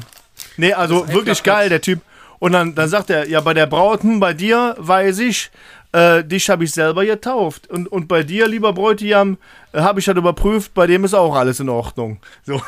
Nee, 0.57 0.73
also 0.73 1.07
wirklich 1.09 1.43
geil, 1.43 1.69
der 1.69 1.81
Typ. 1.81 2.01
Und 2.39 2.51
dann, 2.51 2.75
dann 2.75 2.87
sagt 2.87 3.09
er, 3.09 3.27
ja, 3.27 3.41
bei 3.41 3.53
der 3.53 3.65
Braut, 3.65 4.03
hm, 4.03 4.19
bei 4.19 4.33
dir 4.33 4.75
weiß 4.77 5.19
ich, 5.19 5.49
äh, 5.97 6.23
dich 6.23 6.49
habe 6.49 6.63
ich 6.63 6.71
selber 6.71 7.05
getauft. 7.05 7.67
Und, 7.69 7.87
und 7.87 8.07
bei 8.07 8.23
dir, 8.23 8.47
lieber 8.47 8.73
Bräutigam, 8.73 9.37
äh, 9.73 9.81
habe 9.81 9.99
ich 9.99 10.07
halt 10.07 10.17
überprüft, 10.17 10.73
bei 10.73 10.85
dem 10.85 11.03
ist 11.03 11.15
auch 11.15 11.35
alles 11.35 11.59
in 11.59 11.69
Ordnung. 11.69 12.19
So. 12.45 12.61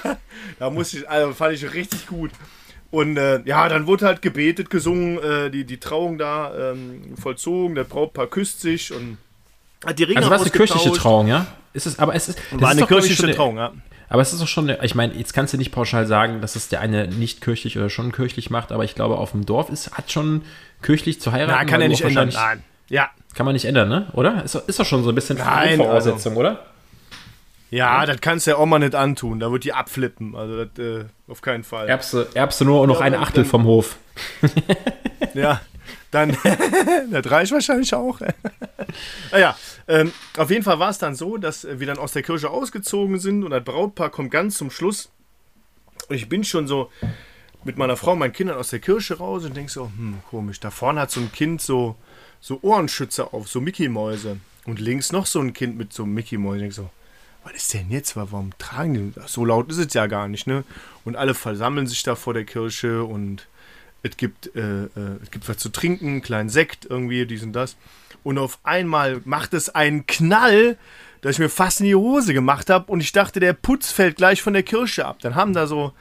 da 0.58 0.70
muss 0.70 0.94
ich, 0.94 1.08
also 1.08 1.34
fand 1.34 1.54
ich 1.54 1.74
richtig 1.74 2.06
gut. 2.06 2.30
Und 2.90 3.18
äh, 3.18 3.42
ja, 3.44 3.68
dann 3.68 3.86
wurde 3.86 4.06
halt 4.06 4.22
gebetet, 4.22 4.70
gesungen, 4.70 5.18
äh, 5.18 5.50
die, 5.50 5.64
die 5.64 5.78
Trauung 5.78 6.16
da 6.18 6.72
ähm, 6.72 7.14
vollzogen, 7.20 7.74
der 7.74 7.84
Brautpaar 7.84 8.26
küsst 8.26 8.60
sich 8.60 8.92
und 8.92 9.18
hat 9.84 9.98
die 9.98 10.04
Ringe 10.04 10.18
Also 10.18 10.30
was 10.30 10.42
eine 10.42 10.50
kirchliche 10.50 10.92
Trauung, 10.92 11.28
ja? 11.28 11.46
Ist 11.72 11.86
es, 11.86 11.98
aber 11.98 12.14
es 12.14 12.28
ist, 12.28 12.38
war 12.50 12.70
eine 12.70 12.86
kirchliche 12.86 13.30
Trauung, 13.32 13.58
ja. 13.58 13.72
Aber 14.08 14.22
es 14.22 14.32
ist 14.32 14.42
doch 14.42 14.48
schon, 14.48 14.74
ich 14.82 14.96
meine, 14.96 15.14
jetzt 15.14 15.34
kannst 15.34 15.54
du 15.54 15.56
nicht 15.56 15.70
pauschal 15.70 16.04
sagen, 16.06 16.40
dass 16.40 16.56
es 16.56 16.68
der 16.68 16.80
eine 16.80 17.06
nicht 17.06 17.40
kirchlich 17.40 17.78
oder 17.78 17.90
schon 17.90 18.10
kirchlich 18.10 18.50
macht, 18.50 18.72
aber 18.72 18.82
ich 18.82 18.96
glaube, 18.96 19.18
auf 19.18 19.30
dem 19.30 19.46
Dorf 19.46 19.70
ist, 19.70 19.92
hat 19.92 20.10
schon 20.10 20.42
kirchlich 20.82 21.20
zu 21.20 21.30
heiraten. 21.30 21.64
Na, 21.64 21.64
kann 21.64 21.80
er 21.80 21.88
nicht 21.88 22.02
ändern. 22.02 22.30
Nein. 22.32 22.64
Ja. 22.90 23.08
Kann 23.34 23.46
man 23.46 23.54
nicht 23.54 23.64
ändern, 23.64 23.88
ne? 23.88 24.08
Oder? 24.12 24.44
Ist, 24.44 24.56
ist 24.56 24.78
doch 24.78 24.84
schon 24.84 25.04
so 25.04 25.10
ein 25.10 25.14
bisschen 25.14 25.38
Nein, 25.38 25.78
Voraussetzung, 25.78 26.32
also, 26.32 26.40
oder? 26.40 26.66
Ja, 27.70 28.00
ja, 28.00 28.06
das 28.06 28.20
kannst 28.20 28.46
du 28.46 28.50
ja 28.50 28.56
auch 28.56 28.66
mal 28.66 28.80
nicht 28.80 28.96
antun. 28.96 29.38
Da 29.38 29.52
wird 29.52 29.62
die 29.62 29.72
abflippen. 29.72 30.34
Also, 30.34 30.64
das, 30.64 30.84
äh, 30.84 31.04
auf 31.28 31.40
keinen 31.40 31.62
Fall. 31.62 31.88
Erbst 31.88 32.12
du, 32.12 32.26
erbst 32.34 32.60
du 32.60 32.64
nur 32.64 32.84
noch 32.88 32.98
ja, 32.98 33.06
eine 33.06 33.20
Achtel 33.20 33.44
vom 33.44 33.64
Hof. 33.64 33.96
ja, 35.34 35.60
dann. 36.10 36.36
das 37.10 37.30
reicht 37.30 37.52
wahrscheinlich 37.52 37.94
auch. 37.94 38.18
naja, 39.30 39.56
ähm, 39.86 40.12
auf 40.36 40.50
jeden 40.50 40.64
Fall 40.64 40.80
war 40.80 40.90
es 40.90 40.98
dann 40.98 41.14
so, 41.14 41.36
dass 41.36 41.64
wir 41.70 41.86
dann 41.86 41.98
aus 41.98 42.12
der 42.12 42.24
Kirche 42.24 42.50
ausgezogen 42.50 43.20
sind 43.20 43.44
und 43.44 43.52
das 43.52 43.62
Brautpaar 43.62 44.10
kommt 44.10 44.32
ganz 44.32 44.56
zum 44.56 44.72
Schluss. 44.72 45.12
Und 46.08 46.16
ich 46.16 46.28
bin 46.28 46.42
schon 46.42 46.66
so 46.66 46.90
mit 47.62 47.78
meiner 47.78 47.96
Frau 47.96 48.12
und 48.12 48.18
meinen 48.18 48.32
Kindern 48.32 48.58
aus 48.58 48.70
der 48.70 48.80
Kirche 48.80 49.18
raus 49.18 49.44
und 49.44 49.56
denke 49.56 49.70
so, 49.70 49.84
hm, 49.84 50.18
komisch. 50.28 50.58
Da 50.58 50.72
vorne 50.72 51.02
hat 51.02 51.12
so 51.12 51.20
ein 51.20 51.30
Kind 51.30 51.60
so 51.60 51.94
so 52.40 52.58
Ohrenschützer 52.62 53.34
auf, 53.34 53.48
so 53.48 53.60
Mickey-Mäuse. 53.60 54.38
Und 54.66 54.80
links 54.80 55.12
noch 55.12 55.26
so 55.26 55.40
ein 55.40 55.52
Kind 55.52 55.78
mit 55.78 55.92
so 55.92 56.06
Mickey-Mäuse. 56.06 56.66
Ich 56.66 56.74
so, 56.74 56.90
was 57.44 57.54
ist 57.54 57.74
denn 57.74 57.90
jetzt? 57.90 58.16
Warum 58.16 58.52
tragen 58.58 58.94
die? 58.94 59.20
So 59.26 59.44
laut 59.44 59.70
ist 59.70 59.78
es 59.78 59.94
ja 59.94 60.06
gar 60.06 60.28
nicht, 60.28 60.46
ne? 60.46 60.64
Und 61.04 61.16
alle 61.16 61.34
versammeln 61.34 61.86
sich 61.86 62.02
da 62.02 62.14
vor 62.14 62.34
der 62.34 62.44
Kirche 62.44 63.04
und 63.04 63.46
es 64.02 64.16
gibt, 64.16 64.54
äh, 64.54 64.84
äh, 64.84 64.88
es 65.22 65.30
gibt 65.30 65.48
was 65.48 65.58
zu 65.58 65.70
trinken, 65.70 66.08
einen 66.08 66.22
kleinen 66.22 66.48
Sekt 66.48 66.86
irgendwie, 66.88 67.26
dies 67.26 67.42
und 67.42 67.52
das. 67.52 67.76
Und 68.22 68.38
auf 68.38 68.58
einmal 68.62 69.22
macht 69.24 69.54
es 69.54 69.70
einen 69.70 70.06
Knall, 70.06 70.76
dass 71.20 71.32
ich 71.32 71.38
mir 71.38 71.48
fast 71.48 71.80
in 71.80 71.86
die 71.86 71.94
Hose 71.94 72.32
gemacht 72.32 72.70
habe 72.70 72.90
und 72.90 73.00
ich 73.00 73.12
dachte, 73.12 73.40
der 73.40 73.52
Putz 73.52 73.90
fällt 73.90 74.16
gleich 74.16 74.42
von 74.42 74.52
der 74.52 74.62
Kirche 74.62 75.06
ab. 75.06 75.18
Dann 75.20 75.34
haben 75.34 75.52
da 75.52 75.66
so 75.66 75.92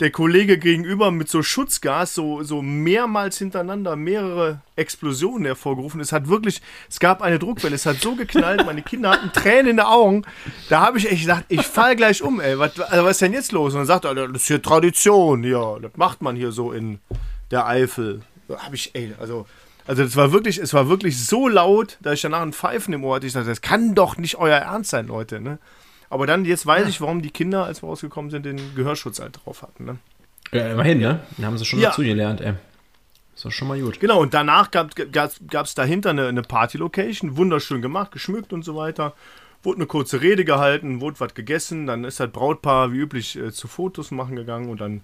der 0.00 0.10
Kollege 0.10 0.58
gegenüber 0.58 1.10
mit 1.10 1.28
so 1.28 1.42
Schutzgas 1.42 2.14
so, 2.14 2.42
so 2.42 2.62
mehrmals 2.62 3.38
hintereinander 3.38 3.96
mehrere 3.96 4.60
Explosionen 4.74 5.44
hervorgerufen. 5.44 6.00
Es 6.00 6.10
hat 6.12 6.28
wirklich, 6.28 6.62
es 6.88 6.98
gab 7.00 7.20
eine 7.20 7.38
Druckwelle, 7.38 7.74
es 7.74 7.84
hat 7.84 8.00
so 8.00 8.16
geknallt, 8.16 8.64
meine 8.64 8.82
Kinder 8.82 9.10
hatten 9.10 9.30
Tränen 9.32 9.66
in 9.70 9.76
den 9.76 9.86
Augen. 9.86 10.24
Da 10.70 10.80
habe 10.80 10.98
ich 10.98 11.10
echt 11.10 11.22
gedacht, 11.22 11.44
ich 11.48 11.62
fall 11.62 11.96
gleich 11.96 12.22
um, 12.22 12.40
ey. 12.40 12.58
Was, 12.58 12.80
also 12.80 13.04
was 13.04 13.12
ist 13.12 13.20
denn 13.20 13.34
jetzt 13.34 13.52
los? 13.52 13.74
Und 13.74 13.80
dann 13.80 13.86
sagt 13.86 14.06
er, 14.06 14.14
das 14.14 14.42
ist 14.42 14.48
hier 14.48 14.62
Tradition, 14.62 15.44
ja, 15.44 15.78
das 15.78 15.92
macht 15.96 16.22
man 16.22 16.34
hier 16.34 16.50
so 16.50 16.72
in 16.72 16.98
der 17.50 17.66
Eifel. 17.66 18.22
Habe 18.48 18.74
ich, 18.74 18.94
ey, 18.94 19.14
also. 19.20 19.46
Also 19.86 20.04
das 20.04 20.14
war 20.14 20.30
wirklich, 20.30 20.58
es 20.58 20.72
war 20.72 20.88
wirklich 20.88 21.26
so 21.26 21.48
laut, 21.48 21.98
dass 22.00 22.14
ich 22.14 22.20
danach 22.20 22.42
ein 22.42 22.52
Pfeifen 22.52 22.94
im 22.94 23.02
Ohr 23.02 23.16
hatte. 23.16 23.26
Ich 23.26 23.32
dachte, 23.32 23.48
das 23.48 23.60
kann 23.60 23.96
doch 23.96 24.18
nicht 24.18 24.36
euer 24.36 24.58
Ernst 24.58 24.90
sein, 24.90 25.08
Leute. 25.08 25.40
Ne? 25.40 25.58
Aber 26.10 26.26
dann, 26.26 26.44
jetzt 26.44 26.66
weiß 26.66 26.88
ich, 26.88 27.00
warum 27.00 27.22
die 27.22 27.30
Kinder, 27.30 27.64
als 27.64 27.82
wir 27.82 27.88
rausgekommen 27.88 28.30
sind, 28.30 28.44
den 28.44 28.74
Gehörschutz 28.74 29.20
halt 29.20 29.40
drauf 29.44 29.62
hatten. 29.62 29.84
Ne? 29.84 29.98
Ja, 30.52 30.72
immerhin, 30.72 30.98
ne? 30.98 31.20
Dann 31.36 31.46
haben 31.46 31.56
sie 31.56 31.64
schon 31.64 31.78
ja. 31.78 31.90
dazu 31.90 32.02
gelernt, 32.02 32.40
ey. 32.40 32.54
Ist 33.34 33.44
doch 33.44 33.52
schon 33.52 33.68
mal 33.68 33.80
gut. 33.80 34.00
Genau, 34.00 34.20
und 34.20 34.34
danach 34.34 34.70
gab 34.70 34.90
es 34.98 35.74
dahinter 35.74 36.10
eine, 36.10 36.26
eine 36.26 36.42
Party-Location, 36.42 37.36
wunderschön 37.36 37.80
gemacht, 37.80 38.10
geschmückt 38.10 38.52
und 38.52 38.64
so 38.64 38.76
weiter. 38.76 39.14
Wurde 39.62 39.78
eine 39.78 39.86
kurze 39.86 40.20
Rede 40.20 40.44
gehalten, 40.44 41.00
wurde 41.00 41.20
was 41.20 41.34
gegessen, 41.34 41.86
dann 41.86 42.04
ist 42.04 42.18
das 42.18 42.30
Brautpaar 42.30 42.92
wie 42.92 42.98
üblich 42.98 43.38
äh, 43.38 43.52
zu 43.52 43.68
Fotos 43.68 44.10
machen 44.10 44.34
gegangen 44.36 44.68
und 44.68 44.80
dann 44.80 45.02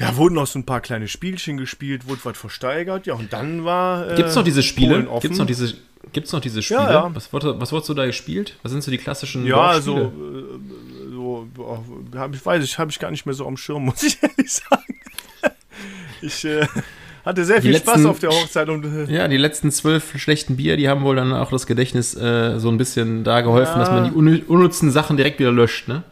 ja, 0.00 0.16
wurden 0.16 0.34
noch 0.34 0.46
so 0.46 0.58
ein 0.58 0.64
paar 0.64 0.80
kleine 0.80 1.08
Spielchen 1.08 1.58
gespielt, 1.58 2.08
wurde 2.08 2.20
was 2.24 2.38
versteigert, 2.38 3.06
ja, 3.06 3.14
und 3.14 3.32
dann 3.32 3.64
war. 3.64 4.10
Äh, 4.10 4.16
Gibt 4.16 4.30
es 4.30 4.34
noch 4.34 4.44
diese 4.44 4.62
Spiele? 4.62 5.06
Gibt 5.20 5.34
es 5.34 5.38
noch 5.38 5.46
diese, 5.46 5.74
gibt's 6.12 6.32
noch 6.32 6.40
diese 6.40 6.62
Spiele? 6.62 6.80
Ja, 6.80 6.92
ja. 6.92 7.10
Was, 7.14 7.32
wurde, 7.34 7.60
was 7.60 7.70
wurdest 7.70 7.90
du 7.90 7.94
da 7.94 8.06
gespielt? 8.06 8.56
Was 8.62 8.72
sind 8.72 8.82
so 8.82 8.90
die 8.90 8.96
klassischen 8.96 9.46
Ja, 9.46 9.78
so, 9.80 9.98
äh, 9.98 10.10
so 11.10 11.46
hab 12.16 12.34
ich, 12.34 12.44
weiß 12.44 12.64
ich, 12.64 12.78
habe 12.78 12.90
ich 12.90 12.98
gar 12.98 13.10
nicht 13.10 13.26
mehr 13.26 13.34
so 13.34 13.46
am 13.46 13.58
Schirm, 13.58 13.84
muss 13.84 14.02
ich 14.02 14.18
ehrlich 14.22 14.50
sagen. 14.50 15.00
ich 16.22 16.46
äh, 16.46 16.66
hatte 17.22 17.44
sehr 17.44 17.60
viel 17.60 17.72
letzten, 17.72 17.90
Spaß 17.90 18.06
auf 18.06 18.20
der 18.20 18.30
Hochzeit. 18.30 18.70
Und, 18.70 18.86
äh, 18.86 19.12
ja, 19.12 19.28
die 19.28 19.36
letzten 19.36 19.70
zwölf 19.70 20.18
schlechten 20.18 20.56
Bier, 20.56 20.78
die 20.78 20.88
haben 20.88 21.02
wohl 21.04 21.16
dann 21.16 21.34
auch 21.34 21.50
das 21.50 21.66
Gedächtnis 21.66 22.14
äh, 22.14 22.58
so 22.58 22.70
ein 22.70 22.78
bisschen 22.78 23.22
da 23.22 23.42
geholfen, 23.42 23.74
ja. 23.74 23.78
dass 23.80 23.90
man 23.90 24.04
die 24.04 24.42
unnützen 24.44 24.90
Sachen 24.90 25.18
direkt 25.18 25.38
wieder 25.40 25.52
löscht, 25.52 25.88
ne? 25.88 26.04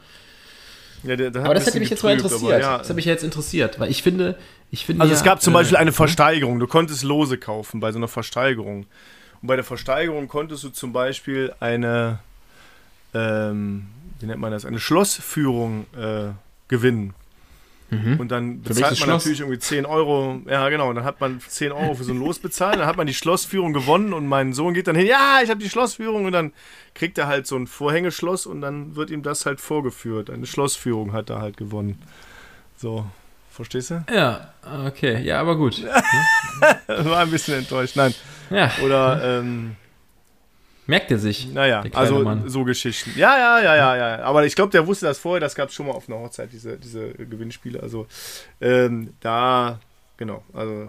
Ja, 1.03 1.17
der, 1.17 1.31
der 1.31 1.45
aber 1.45 1.55
das 1.55 1.67
hätte 1.67 1.79
mich 1.79 1.91
jetzt 1.91 2.03
mal 2.03 2.13
interessiert. 2.13 2.61
Ja. 2.61 2.79
Das 2.79 2.89
hat 2.89 2.97
mich 2.97 3.05
jetzt 3.05 3.25
interessiert, 3.25 3.79
weil 3.79 3.91
ich 3.91 4.03
finde, 4.03 4.37
ich 4.71 4.85
finde. 4.85 5.03
Also 5.03 5.13
ja, 5.13 5.19
es 5.19 5.25
gab 5.25 5.41
zum 5.41 5.55
äh, 5.55 5.59
Beispiel 5.59 5.77
eine 5.77 5.93
Versteigerung. 5.93 6.59
Du 6.59 6.67
konntest 6.67 7.03
Lose 7.03 7.39
kaufen 7.39 7.81
bei 7.81 7.93
so 7.93 7.99
einer 7.99 8.09
Versteigerung. 8.09 8.87
Und 9.41 9.47
bei 9.47 9.57
der 9.57 9.65
Versteigerung 9.65 10.29
konntest 10.29 10.65
du 10.65 10.71
zum 10.71 10.93
Beispiel 10.93 11.53
eine, 11.61 12.19
ähm, 13.15 13.87
wie 14.19 14.27
nennt 14.27 14.41
man 14.41 14.51
das, 14.51 14.65
eine 14.65 14.81
Schlossführung 14.81 15.87
äh, 15.97 16.31
gewinnen. 16.67 17.15
Mhm. 17.91 18.21
Und 18.21 18.29
dann 18.29 18.61
bezahlt 18.61 19.01
man 19.01 19.09
natürlich 19.09 19.41
irgendwie 19.41 19.59
10 19.59 19.87
Euro. 19.87 20.41
Ja, 20.47 20.69
genau. 20.69 20.91
Und 20.91 20.97
dann 20.97 21.05
hat 21.05 21.21
man 21.21 21.41
10 21.41 21.73
Euro 21.73 21.95
für 21.95 22.05
so 22.05 22.13
ein 22.13 22.19
Los 22.19 22.39
bezahlt. 22.39 22.79
Dann 22.79 22.87
hat 22.87 22.97
man 22.97 23.07
die 23.07 23.15
Schlossführung 23.15 23.73
gewonnen 23.73 24.13
und 24.13 24.27
mein 24.27 24.53
Sohn 24.53 24.75
geht 24.75 24.89
dann 24.89 24.97
hin, 24.97 25.07
ja, 25.07 25.41
ich 25.43 25.49
habe 25.49 25.61
die 25.61 25.71
Schlossführung. 25.71 26.27
Und 26.27 26.33
dann 26.33 26.53
kriegt 26.95 27.17
er 27.17 27.29
halt 27.29 27.47
so 27.47 27.57
ein 27.57 27.67
Vorhängeschloss 27.67 28.47
und 28.47 28.61
dann 28.61 28.95
wird 28.97 29.11
ihm 29.11 29.23
das 29.23 29.47
halt 29.47 29.61
vorgeführt. 29.61 30.29
Eine 30.31 30.47
Schlossführung 30.47 31.13
hat 31.13 31.31
er 31.31 31.41
halt 31.41 31.57
gewonnen. 31.57 31.99
So. 32.77 33.07
Verstehst 33.51 33.91
du? 33.91 34.05
Ja, 34.15 34.53
okay. 34.87 35.21
Ja, 35.23 35.41
aber 35.41 35.57
gut. 35.57 35.83
War 36.87 37.19
ein 37.19 37.31
bisschen 37.31 37.59
enttäuscht. 37.59 37.97
Nein. 37.97 38.15
Ja. 38.51 38.71
Oder, 38.85 39.41
ähm, 39.41 39.75
Merkt 40.89 41.11
er 41.11 41.19
sich. 41.19 41.53
Naja, 41.53 41.85
also 41.93 42.21
Mann. 42.21 42.49
so 42.49 42.65
Geschichten. 42.65 43.13
Ja, 43.15 43.37
ja, 43.37 43.63
ja, 43.63 43.77
ja, 43.77 43.97
ja. 43.97 44.25
Aber 44.25 44.47
ich 44.47 44.57
glaube, 44.57 44.73
der 44.73 44.87
wusste 44.87 45.05
das 45.05 45.19
vorher, 45.19 45.39
das 45.39 45.55
gab 45.55 45.69
es 45.69 45.75
schon 45.75 45.87
mal 45.87 45.93
auf 45.93 46.09
einer 46.09 46.19
Hochzeit, 46.19 46.51
diese, 46.51 46.79
diese 46.79 47.11
Gewinnspiele. 47.11 47.83
Also 47.83 48.07
ähm, 48.63 49.13
da, 49.21 49.81
genau, 50.17 50.43
also 50.55 50.89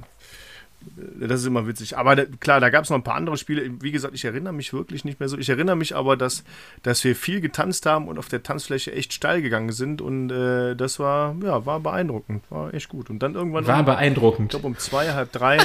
das 0.95 1.41
ist 1.41 1.47
immer 1.47 1.67
witzig. 1.67 1.97
Aber 1.97 2.15
da, 2.15 2.23
klar, 2.39 2.61
da 2.61 2.69
gab 2.69 2.85
es 2.85 2.89
noch 2.89 2.95
ein 2.95 3.03
paar 3.03 3.15
andere 3.15 3.35
Spiele. 3.35 3.69
Wie 3.81 3.91
gesagt, 3.91 4.15
ich 4.15 4.23
erinnere 4.23 4.53
mich 4.53 4.71
wirklich 4.71 5.03
nicht 5.03 5.19
mehr 5.19 5.27
so. 5.27 5.37
Ich 5.37 5.49
erinnere 5.49 5.75
mich 5.75 5.93
aber, 5.93 6.15
dass, 6.15 6.45
dass 6.81 7.03
wir 7.03 7.13
viel 7.13 7.41
getanzt 7.41 7.85
haben 7.85 8.07
und 8.07 8.17
auf 8.17 8.29
der 8.29 8.41
Tanzfläche 8.41 8.93
echt 8.93 9.11
steil 9.11 9.41
gegangen 9.41 9.73
sind. 9.73 10.01
Und 10.01 10.31
äh, 10.31 10.77
das 10.77 10.97
war, 10.99 11.35
ja, 11.43 11.65
war 11.65 11.81
beeindruckend. 11.81 12.49
War 12.49 12.73
echt 12.73 12.87
gut. 12.87 13.09
Und 13.09 13.19
dann 13.19 13.35
irgendwann. 13.35 13.67
War 13.67 13.79
um, 13.79 13.85
beeindruckend. 13.85 14.45
Ich 14.45 14.49
glaube, 14.51 14.67
um 14.67 14.77
zwei, 14.77 15.11
halb 15.11 15.33
drei. 15.33 15.57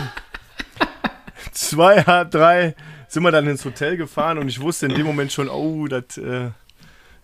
zwei, 1.52 2.02
halb 2.02 2.32
drei 2.32 2.74
sind 3.14 3.22
wir 3.22 3.30
dann 3.30 3.46
ins 3.46 3.64
Hotel 3.64 3.96
gefahren 3.96 4.38
und 4.38 4.48
ich 4.48 4.60
wusste 4.60 4.86
in 4.86 4.94
dem 4.94 5.06
Moment 5.06 5.32
schon, 5.32 5.48
oh, 5.48 5.86
das 5.86 6.18
äh, 6.18 6.50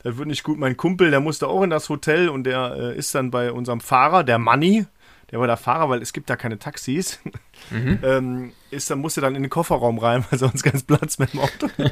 wird 0.02 0.26
nicht 0.28 0.44
gut. 0.44 0.58
Mein 0.58 0.76
Kumpel, 0.76 1.10
der 1.10 1.20
musste 1.20 1.48
auch 1.48 1.62
in 1.62 1.70
das 1.70 1.88
Hotel 1.88 2.28
und 2.28 2.44
der 2.44 2.76
äh, 2.78 2.96
ist 2.96 3.14
dann 3.14 3.30
bei 3.30 3.52
unserem 3.52 3.80
Fahrer, 3.80 4.24
der 4.24 4.38
Manni, 4.38 4.86
der 5.30 5.40
war 5.40 5.46
der 5.46 5.56
Fahrer, 5.56 5.90
weil 5.90 6.00
es 6.00 6.12
gibt 6.12 6.30
da 6.30 6.36
keine 6.36 6.58
Taxis, 6.58 7.20
mhm. 7.70 7.98
ähm, 8.02 8.52
ist 8.70 8.90
dann 8.90 9.00
musste 9.00 9.20
dann 9.20 9.34
in 9.34 9.42
den 9.42 9.50
Kofferraum 9.50 9.98
rein, 9.98 10.24
weil 10.30 10.38
sonst 10.38 10.62
kein 10.62 10.80
Platz 10.80 11.18
mehr 11.18 11.28
im 11.32 11.40
Auto. 11.40 11.68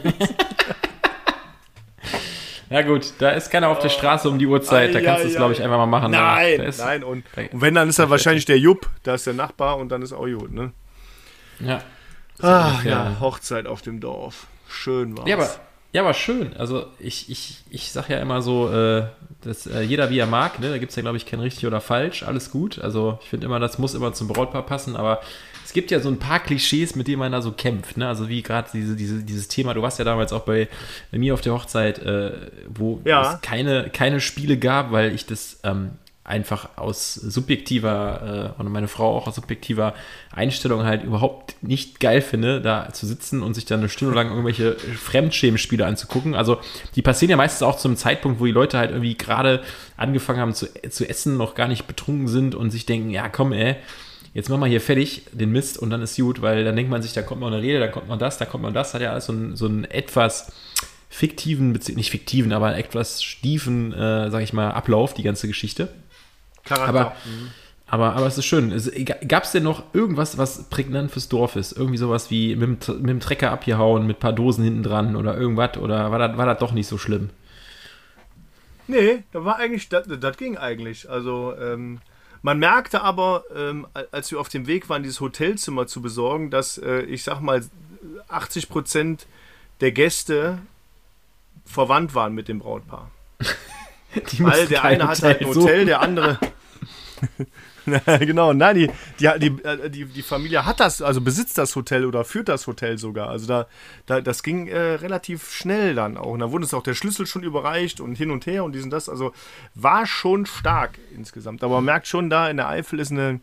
Ja 2.71 2.83
gut, 2.83 3.15
da 3.19 3.31
ist 3.31 3.51
keiner 3.51 3.71
auf 3.71 3.79
der 3.79 3.89
Straße 3.89 4.29
um 4.29 4.39
die 4.39 4.47
Uhrzeit, 4.47 4.95
da 4.95 5.01
kannst 5.01 5.25
du 5.25 5.29
es, 5.29 5.37
glaube 5.37 5.55
ich, 5.55 5.63
einfach 5.63 5.79
mal 5.79 5.87
machen. 5.87 6.11
Ne? 6.11 6.19
Nein, 6.19 6.61
ist, 6.61 6.81
nein. 6.81 7.03
Und, 7.03 7.25
und, 7.35 7.63
wenn, 7.63 7.73
dann 7.73 7.89
ist 7.89 7.99
er 7.99 8.11
wahrscheinlich 8.11 8.45
der 8.45 8.59
Jupp, 8.59 8.91
da 9.05 9.15
ist 9.15 9.27
der 9.27 9.33
Nachbar 9.33 9.79
und 9.79 9.89
dann 9.89 10.03
ist 10.03 10.13
auch 10.13 10.27
gut, 10.27 10.53
ne? 10.53 10.73
Ja. 11.61 11.81
Ach 12.41 12.85
ja, 12.85 13.17
Hochzeit 13.21 13.67
auf 13.67 13.83
dem 13.83 14.01
Dorf. 14.01 14.47
Schön 14.69 15.17
war's. 15.17 15.29
Ja, 15.29 15.37
aber, 15.37 15.49
ja, 15.93 16.03
aber 16.03 16.15
schön. 16.15 16.57
Also 16.57 16.87
ich, 16.99 17.31
ich, 17.31 17.59
ich 17.71 17.91
sag 17.91 18.09
ja 18.09 18.21
immer 18.21 18.43
so, 18.43 18.71
äh, 18.71 19.07
dass 19.43 19.67
äh, 19.67 19.81
jeder 19.81 20.11
wie 20.11 20.19
er 20.19 20.27
mag, 20.27 20.61
ne? 20.61 20.71
Da 20.71 20.79
gibt 20.79 20.91
es 20.91 20.97
ja, 20.97 21.03
glaube 21.03 21.17
ich, 21.17 21.27
kein 21.27 21.41
richtig 21.41 21.67
oder 21.67 21.81
falsch. 21.81 22.23
Alles 22.23 22.51
gut. 22.51 22.79
Also 22.79 23.19
ich 23.23 23.29
finde 23.29 23.47
immer, 23.47 23.59
das 23.59 23.79
muss 23.79 23.95
immer 23.95 24.13
zum 24.13 24.29
Brautpaar 24.29 24.67
passen, 24.67 24.97
aber 24.97 25.21
es 25.65 25.73
gibt 25.73 25.91
ja 25.91 26.01
so 26.01 26.09
ein 26.09 26.19
paar 26.19 26.41
Klischees, 26.41 26.95
mit 26.97 27.09
denen 27.09 27.19
man 27.19 27.33
da 27.33 27.43
so 27.43 27.53
kämpft. 27.53 27.97
Ne? 27.97 28.09
Also 28.09 28.29
wie 28.29 28.43
gerade 28.43 28.69
diese, 28.73 28.97
diese, 28.97 29.23
dieses 29.23 29.49
Thema, 29.49 29.75
du 29.75 29.83
warst 29.83 29.99
ja 29.99 30.05
damals 30.05 30.33
auch 30.33 30.41
bei, 30.41 30.69
bei 31.11 31.19
mir 31.19 31.35
auf 31.35 31.41
der 31.43 31.53
Hochzeit, 31.53 31.99
äh, 31.99 32.33
wo 32.69 33.03
ja. 33.05 33.35
es 33.35 33.41
keine, 33.43 33.91
keine 33.91 34.21
Spiele 34.21 34.57
gab, 34.57 34.93
weil 34.93 35.15
ich 35.15 35.27
das 35.27 35.61
ähm, 35.65 35.91
einfach 36.29 36.77
aus 36.77 37.15
subjektiver 37.15 38.55
äh, 38.59 38.61
und 38.61 38.71
meine 38.71 38.87
Frau 38.87 39.17
auch 39.17 39.27
aus 39.27 39.37
subjektiver 39.37 39.95
Einstellung 40.31 40.85
halt 40.85 41.03
überhaupt 41.03 41.57
nicht 41.63 42.01
geil 42.01 42.21
finde, 42.21 42.61
da 42.61 42.93
zu 42.93 43.07
sitzen 43.07 43.43
und 43.43 43.55
sich 43.55 43.65
dann 43.65 43.81
eine 43.81 43.89
Stunde 43.89 44.15
lang 44.15 44.29
irgendwelche 44.29 44.75
Fremdschämenspiele 44.77 45.87
anzugucken. 45.87 46.35
Also 46.35 46.59
die 46.95 47.03
passieren 47.03 47.31
ja 47.31 47.37
meistens 47.37 47.63
auch 47.63 47.77
zum 47.77 47.97
Zeitpunkt, 47.97 48.41
wo 48.41 48.47
die 48.47 48.53
Leute 48.53 48.79
halt 48.79 48.91
irgendwie 48.91 49.17
gerade 49.17 49.63
angefangen 49.97 50.41
haben 50.41 50.55
zu, 50.55 50.67
zu 50.91 51.09
essen, 51.09 51.37
noch 51.39 51.55
gar 51.55 51.67
nicht 51.67 51.87
betrunken 51.87 52.29
sind 52.29 52.55
und 52.55 52.71
sich 52.71 52.85
denken, 52.85 53.11
ja 53.11 53.29
komm 53.29 53.53
ey, 53.53 53.77
jetzt 54.35 54.51
machen 54.51 54.61
wir 54.61 54.67
hier 54.67 54.83
fertig 54.83 55.23
den 55.33 55.51
Mist 55.51 55.79
und 55.79 55.89
dann 55.89 56.03
ist 56.03 56.17
gut, 56.17 56.43
weil 56.43 56.63
dann 56.63 56.77
denkt 56.77 56.91
man 56.91 57.01
sich, 57.01 57.15
da 57.15 57.23
kommt 57.23 57.41
noch 57.41 57.49
eine 57.49 57.63
Rede, 57.63 57.81
da 57.81 57.89
kommt 57.89 58.09
noch 58.09 58.19
das, 58.19 58.37
da 58.37 58.45
kommt 58.45 58.65
noch 58.65 58.73
das, 58.73 58.93
hat 58.93 59.01
ja 59.01 59.13
alles 59.13 59.27
so 59.27 59.33
ein, 59.33 59.57
so 59.57 59.67
ein 59.67 59.85
etwas 59.87 60.53
fiktiven, 61.09 61.73
nicht 61.73 62.11
fiktiven, 62.11 62.53
aber 62.53 62.77
etwas 62.77 63.23
stiefen, 63.23 63.95
äh, 63.95 64.31
sag 64.31 64.43
ich 64.43 64.53
mal, 64.53 64.73
Ablauf, 64.73 65.15
die 65.15 65.23
ganze 65.23 65.49
Geschichte. 65.49 65.89
Charakter. 66.65 66.89
Aber, 66.89 67.17
mhm. 67.25 67.51
aber, 67.87 68.13
aber 68.15 68.27
es 68.27 68.39
ist 68.39 68.47
schön. 68.47 68.71
Gab 69.27 69.45
es 69.45 69.53
denn 69.53 69.63
noch 69.63 69.95
irgendwas, 69.95 70.39
was 70.39 70.65
prägnant 70.69 71.11
fürs 71.11 71.29
Dorf 71.29 71.57
ist? 71.57 71.73
Irgendwie 71.73 71.99
sowas 71.99 72.31
wie 72.31 72.57
mit 72.57 72.87
dem, 72.87 73.01
mit 73.01 73.11
dem 73.11 73.21
Trecker 73.21 73.51
abgehauen, 73.51 74.07
mit 74.07 74.19
ein 74.19 74.21
paar 74.21 74.33
Dosen 74.33 74.65
hinten 74.65 74.83
dran 74.83 75.17
oder 75.17 75.37
irgendwas? 75.37 75.77
Oder 75.79 76.11
war 76.11 76.19
das, 76.19 76.37
war 76.37 76.47
das 76.47 76.59
doch 76.59 76.73
nicht 76.73 76.87
so 76.87 76.99
schlimm? 76.99 77.31
Nee, 78.87 79.23
da 79.33 79.45
war 79.45 79.57
eigentlich, 79.57 79.89
das, 79.89 80.07
das 80.09 80.37
ging 80.37 80.57
eigentlich. 80.57 81.09
Also, 81.11 81.55
ähm, 81.61 82.01
man 82.43 82.59
merkte 82.59 83.03
aber, 83.03 83.45
ähm, 83.55 83.87
als 84.13 84.31
wir 84.31 84.41
auf 84.41 84.49
dem 84.49 84.67
Weg 84.67 84.89
waren, 84.89 85.03
dieses 85.03 85.21
Hotelzimmer 85.21 85.87
zu 85.87 86.01
besorgen, 86.01 86.51
dass, 86.51 86.79
äh, 86.79 87.01
ich 87.03 87.23
sag 87.23 87.41
mal, 87.41 87.63
80 88.29 88.69
Prozent 88.69 89.27
der 89.81 89.93
Gäste 89.93 90.59
verwandt 91.65 92.15
waren 92.15 92.35
mit 92.35 92.49
dem 92.49 92.61
Brautpaar. 92.61 93.11
Weil 94.39 94.67
der 94.67 94.85
eine 94.85 95.09
hat 95.09 95.23
halt 95.23 95.41
ein 95.41 95.47
Hotel, 95.49 95.85
der 95.85 96.01
andere. 96.01 96.39
genau, 98.21 98.53
nein, 98.53 98.77
die, 98.77 98.91
die, 99.19 99.31
die, 99.39 99.63
äh, 99.65 99.91
die, 99.91 100.05
die 100.07 100.23
Familie 100.23 100.65
hat 100.65 100.81
das, 100.81 101.03
also 101.03 101.21
besitzt 101.21 101.59
das 101.59 101.75
Hotel 101.77 102.05
oder 102.05 102.25
führt 102.25 102.49
das 102.49 102.67
Hotel 102.67 102.99
sogar. 102.99 103.29
Also 103.29 103.47
da, 103.47 103.67
da 104.07 104.21
das 104.21 104.43
ging 104.43 104.69
äh, 104.69 104.79
relativ 104.79 105.53
schnell 105.53 105.95
dann 105.95 106.17
auch. 106.17 106.33
Und 106.33 106.41
da 106.41 106.53
wurde 106.53 106.65
es 106.65 106.75
auch 106.75 106.83
der 106.83 106.95
Schlüssel 106.95 107.27
schon 107.27 107.43
überreicht 107.43 108.01
und 108.01 108.17
hin 108.17 108.31
und 108.31 108.47
her 108.47 108.65
und 108.65 108.75
dies 108.75 108.85
und 108.85 108.91
das. 108.91 109.09
Also 109.09 109.33
war 109.75 110.07
schon 110.07 110.47
stark 110.47 110.99
insgesamt. 111.15 111.63
Aber 111.63 111.77
man 111.77 111.85
merkt 111.85 112.07
schon, 112.07 112.31
da 112.31 112.49
in 112.49 112.57
der 112.57 112.69
Eifel 112.69 113.01
ist 113.01 113.11
eine, 113.11 113.41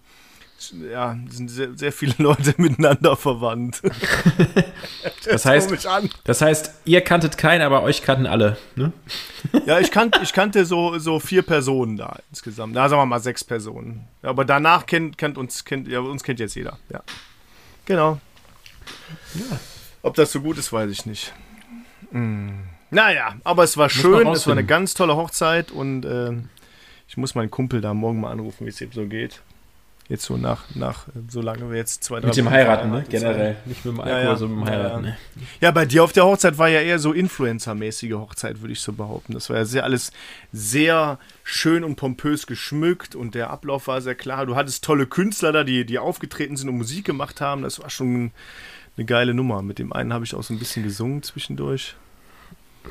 ja, 0.92 1.18
sind 1.30 1.50
sehr, 1.50 1.78
sehr 1.78 1.92
viele 1.92 2.14
Leute 2.24 2.54
miteinander 2.58 3.16
verwandt. 3.16 3.82
das, 5.26 5.46
heißt, 5.46 5.88
das 6.24 6.42
heißt, 6.42 6.74
ihr 6.86 7.02
kanntet 7.02 7.38
keinen, 7.38 7.62
aber 7.62 7.84
euch 7.84 8.02
kannten 8.02 8.26
alle. 8.26 8.58
Ne? 8.76 8.92
ja, 9.66 9.80
ich, 9.80 9.92
kannt, 9.92 10.20
ich 10.22 10.34
kannte 10.34 10.66
so, 10.66 10.98
so 10.98 11.20
vier 11.20 11.42
Personen 11.42 11.98
da 11.98 12.20
insgesamt. 12.30 12.76
Da 12.76 12.90
sagen 12.90 13.02
wir 13.02 13.06
mal 13.06 13.20
sechs 13.20 13.44
Personen. 13.44 14.08
Aber 14.22 14.46
danach 14.46 14.86
kennt, 14.86 15.18
kennt 15.18 15.38
uns, 15.38 15.66
kennt, 15.66 15.88
ja, 15.88 16.00
uns 16.00 16.24
kennt 16.24 16.40
jetzt 16.40 16.56
jeder. 16.56 16.78
Ja. 16.90 17.02
Genau. 17.86 18.20
Ja. 19.36 19.60
Ob 20.02 20.16
das 20.16 20.32
so 20.32 20.42
gut 20.42 20.58
ist, 20.58 20.72
weiß 20.72 20.92
ich 20.92 21.06
nicht. 21.06 21.34
Hm. 22.12 22.64
Naja, 22.92 23.36
aber 23.44 23.64
es 23.64 23.76
war 23.78 23.90
schön, 23.90 24.28
es 24.28 24.48
war 24.48 24.54
eine 24.54 24.66
ganz 24.66 24.94
tolle 24.94 25.16
Hochzeit 25.16 25.72
und 25.72 26.06
äh, 26.06 26.34
ich 27.08 27.18
muss 27.18 27.36
meinen 27.36 27.52
Kumpel 27.52 27.82
da 27.82 27.94
morgen 27.94 28.22
mal 28.22 28.32
anrufen, 28.32 28.66
wie 28.66 28.70
es 28.70 28.80
ihm 28.80 28.92
so 28.92 29.06
geht. 29.06 29.42
Jetzt 30.08 30.26
so 30.26 30.38
nach, 30.38 30.64
nach 30.76 31.08
so 31.30 31.42
lange 31.42 31.68
wir 31.72 31.78
jetzt 31.78 32.04
zwei, 32.04 32.20
drei 32.20 32.28
Mit 32.28 32.38
dem 32.38 32.50
Heiraten, 32.52 32.92
ne? 32.92 33.04
Generell. 33.10 33.56
Nicht 33.66 33.84
mit 33.86 33.96
dem 33.96 34.00
Alkohol, 34.00 34.22
ja, 34.22 34.30
ja. 34.30 34.36
sondern 34.36 34.60
mit 34.60 34.68
dem 34.68 34.72
Heiraten. 34.72 35.04
Ja, 35.04 35.10
ne? 35.10 35.18
ja, 35.62 35.72
bei 35.72 35.86
dir 35.86 36.04
auf 36.04 36.14
der 36.14 36.26
Hochzeit 36.26 36.60
war 36.60 36.70
ja 36.70 36.80
eher 36.80 37.00
so 37.00 37.12
Influencer-mäßige 37.12 38.14
Hochzeit, 38.14 38.62
würde 38.62 38.74
ich 38.74 38.82
so 38.82 38.94
behaupten. 38.94 39.34
Das 39.34 39.50
war 39.50 39.58
ja 39.58 39.66
sehr 39.66 39.84
alles 39.84 40.12
sehr 40.52 41.18
schön 41.44 41.84
und 41.84 41.96
pompös 41.96 42.46
geschmückt 42.46 43.16
und 43.16 43.34
der 43.34 43.50
Ablauf 43.50 43.88
war 43.88 44.00
sehr 44.00 44.14
klar. 44.14 44.46
Du 44.46 44.56
hattest 44.56 44.84
tolle 44.84 45.08
Künstler 45.08 45.52
da, 45.52 45.64
die, 45.64 45.88
die 45.88 45.98
aufgetreten 45.98 46.56
sind 46.56 46.70
und 46.70 46.78
Musik 46.78 47.06
gemacht 47.06 47.42
haben. 47.42 47.64
Das 47.64 47.82
war 47.82 47.90
schon 47.90 48.32
eine 48.98 49.06
geile 49.08 49.34
Nummer. 49.34 49.64
Mit 49.64 49.80
dem 49.80 49.92
einen 49.92 50.14
habe 50.14 50.24
ich 50.24 50.36
auch 50.36 50.44
so 50.44 50.54
ein 50.54 50.60
bisschen 50.60 50.84
gesungen 50.84 51.24
zwischendurch. 51.24 51.96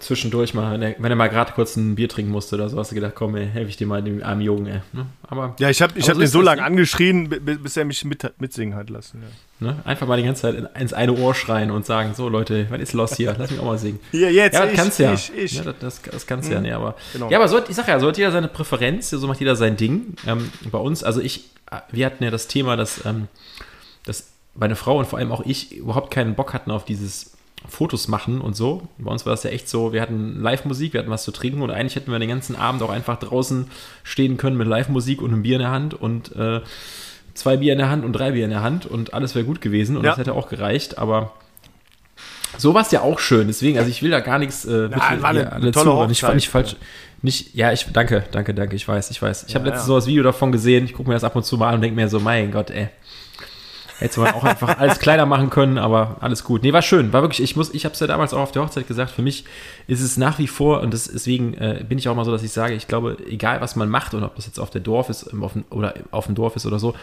Zwischendurch 0.01 0.55
mal, 0.55 0.81
wenn 0.81 1.11
er 1.11 1.17
mal 1.17 1.29
gerade 1.29 1.53
kurz 1.53 1.77
ein 1.77 1.95
Bier 1.95 2.09
trinken 2.09 2.31
musste 2.31 2.57
oder 2.57 2.69
so, 2.69 2.79
hast 2.79 2.91
du 2.91 2.95
gedacht, 2.95 3.15
komm, 3.15 3.37
ey, 3.37 3.47
helfe 3.47 3.71
ich 3.71 3.77
dir 3.77 3.87
mal 3.87 4.03
dem 4.03 4.23
armen 4.23 4.41
Jungen, 4.41 4.67
ey. 4.67 4.81
Ne? 4.93 5.07
Aber, 5.23 5.55
ja, 5.59 5.71
ich 5.71 5.83
habe 5.83 5.99
ich 5.99 6.09
hab 6.09 6.15
so 6.15 6.21
den 6.21 6.29
so 6.29 6.41
lange 6.41 6.63
angeschrien, 6.63 7.29
bis 7.29 7.77
er 7.77 7.85
mich 7.85 8.05
mit, 8.05 8.41
mitsingen 8.41 8.77
hat 8.77 8.91
lassen. 8.91 9.23
Ja. 9.61 9.67
Ne? 9.67 9.77
Einfach 9.85 10.07
mal 10.07 10.17
die 10.17 10.25
ganze 10.25 10.43
Zeit 10.43 10.71
ins 10.79 10.93
eine 10.93 11.13
Ohr 11.13 11.35
schreien 11.35 11.71
und 11.71 11.87
sagen, 11.87 12.15
so 12.15 12.29
Leute, 12.29 12.67
was 12.71 12.81
ist 12.81 12.93
los 12.93 13.17
hier? 13.17 13.35
Lass 13.39 13.51
mich 13.51 13.61
auch 13.61 13.65
mal 13.65 13.79
singen. 13.79 14.01
Hier, 14.11 14.33
jetzt, 14.33 14.55
ja, 14.55 14.63
das 14.63 14.71
ich, 14.71 14.77
kannst 14.77 14.99
ja. 14.99 15.13
Ich, 15.13 15.33
ich. 15.35 15.53
ja. 15.55 15.73
Das, 15.79 16.03
das 16.03 16.27
kannst 16.27 16.49
mhm. 16.49 16.55
ja, 16.55 16.61
ne, 16.61 16.77
aber, 16.77 16.97
genau. 17.13 17.31
ja, 17.31 17.39
aber 17.39 17.49
so, 17.49 17.61
ich 17.69 17.75
sag 17.75 17.89
ja, 17.89 17.99
so 17.99 18.09
hat 18.09 18.19
jeder 18.19 18.33
seine 18.33 18.49
Präferenz, 18.49 19.11
so 19.11 19.27
macht 19.27 19.41
jeder 19.41 19.57
sein 19.57 19.77
Ding. 19.77 20.17
Ähm, 20.27 20.51
bei 20.71 20.79
uns, 20.79 21.03
also 21.05 21.21
ich, 21.21 21.51
wir 21.91 22.07
hatten 22.07 22.23
ja 22.23 22.31
das 22.31 22.49
Thema, 22.49 22.77
dass, 22.77 23.05
ähm, 23.05 23.29
dass 24.05 24.31
meine 24.55 24.77
Frau 24.77 24.99
und 24.99 25.07
vor 25.07 25.19
allem 25.19 25.33
auch 25.33 25.45
ich 25.45 25.77
überhaupt 25.77 26.13
keinen 26.13 26.35
Bock 26.35 26.53
hatten 26.53 26.71
auf 26.71 26.85
dieses 26.85 27.35
Fotos 27.69 28.09
machen 28.09 28.41
und 28.41 28.55
so. 28.55 28.89
Bei 28.99 29.11
uns 29.11 29.25
war 29.27 29.33
das 29.33 29.43
ja 29.43 29.51
echt 29.51 29.69
so, 29.69 29.93
wir 29.93 30.03
hatten 30.03 30.41
Live-Musik, 30.41 30.93
wir 30.93 31.01
hatten 31.01 31.11
was 31.11 31.25
zu 31.25 31.33
trinken 31.33 31.63
und 31.63 31.71
eigentlich 31.71 31.97
hätten 31.97 32.11
wir 32.11 32.19
den 32.19 32.29
ganzen 32.29 32.57
Abend 32.57 32.83
auch 32.83 32.91
einfach 32.91 33.19
draußen 33.19 33.69
stehen 34.03 34.37
können 34.37 34.57
mit 34.57 34.69
Live-Musik 34.69 35.23
und 35.23 35.33
einem 35.33 35.43
Bier 35.43 35.57
in 35.57 35.63
der 35.63 35.71
Hand 35.71 35.95
und 35.95 36.35
äh, 36.37 36.61
zwei 37.35 37.57
Bier 37.57 37.73
in 37.73 37.79
der 37.79 37.91
Hand 37.91 38.05
und 38.05 38.13
drei 38.13 38.33
Bier 38.33 38.45
in 38.45 38.51
der 38.51 38.63
Hand 38.63 38.87
und 38.87 39.15
alles 39.15 39.35
wäre 39.35 39.45
gut 39.45 39.61
gewesen 39.61 39.97
und 39.97 40.05
ja. 40.05 40.11
das 40.11 40.19
hätte 40.19 40.35
auch 40.35 40.49
gereicht, 40.49 40.99
aber 40.99 41.33
so 42.57 42.75
war 42.75 42.83
es 42.83 42.91
ja 42.93 43.01
auch 43.01 43.19
schön, 43.19 43.49
deswegen, 43.49 43.79
also 43.79 43.91
ich 43.91 44.03
will 44.03 44.11
da 44.11 44.21
gar 44.21 44.39
nichts 44.39 44.65
äh, 44.65 44.89
bitte, 44.89 45.01
ja, 45.01 45.23
war 45.23 45.31
eine, 45.31 45.73
tolle 45.73 46.07
zu, 46.07 46.13
ich 46.13 46.21
fand 46.21 46.37
nicht 46.37 46.49
falsch. 46.49 46.77
Nicht, 47.23 47.55
ja, 47.55 47.73
ich 47.73 47.87
danke, 47.91 48.25
danke, 48.33 48.53
danke, 48.53 48.77
ich 48.77 48.87
weiß, 48.87 49.11
ich 49.11 49.23
weiß. 49.23 49.45
Ich 49.45 49.55
ja, 49.55 49.59
habe 49.59 49.71
letztens 49.71 49.87
so 49.87 49.95
das 49.97 50.07
Video 50.07 50.23
davon 50.23 50.53
gesehen, 50.53 50.85
ich 50.85 50.93
gucke 50.93 51.09
mir 51.09 51.15
das 51.15 51.25
ab 51.25 51.35
und 51.35 51.43
zu 51.43 51.57
mal 51.57 51.69
an 51.69 51.77
und 51.77 51.81
denke 51.81 51.97
mir 51.97 52.07
so, 52.07 52.21
mein 52.21 52.53
Gott, 52.53 52.71
ey. 52.71 52.91
Hätte 53.99 54.21
man 54.21 54.35
auch 54.35 54.45
einfach 54.45 54.79
alles 54.79 54.99
kleiner 54.99 55.25
machen 55.25 55.51
können, 55.51 55.79
aber 55.79 56.17
alles 56.21 56.43
gut. 56.43 56.63
Nee, 56.63 56.73
war 56.73 56.83
schön. 56.83 57.13
War 57.13 57.23
wirklich, 57.23 57.43
ich 57.43 57.55
muss, 57.55 57.73
ich 57.73 57.85
habe 57.85 57.95
es 57.95 58.01
ja 58.01 58.07
damals 58.07 58.35
auch 58.35 58.41
auf 58.41 58.53
der 58.53 58.63
Hochzeit 58.63 58.89
gesagt, 58.89 59.13
für 59.13 59.23
mich 59.23 59.45
ist 59.87 60.01
es 60.01 60.17
nach 60.17 60.39
wie 60.39 60.49
vor, 60.49 60.81
und 60.81 60.93
das, 60.93 61.05
deswegen 61.05 61.55
äh, 61.55 61.85
bin 61.89 61.99
ich 61.99 62.09
auch 62.09 62.17
mal 62.17 62.25
so, 62.25 62.33
dass 62.33 62.43
ich 62.43 62.51
sage, 62.51 62.75
ich 62.75 62.89
glaube, 62.89 63.17
egal 63.29 63.61
was 63.61 63.77
man 63.77 63.89
macht 63.89 64.15
und 64.15 64.25
ob 64.25 64.35
das 64.35 64.47
jetzt 64.47 64.59
auf 64.59 64.71
der 64.71 64.81
Dorf 64.81 65.11
ist 65.11 65.33
auf 65.41 65.53
dem, 65.53 65.65
oder 65.71 65.95
auf 66.11 66.27
dem 66.27 66.35
Dorf 66.35 66.57
ist 66.57 66.67
oder 66.67 66.79
so, 66.79 66.95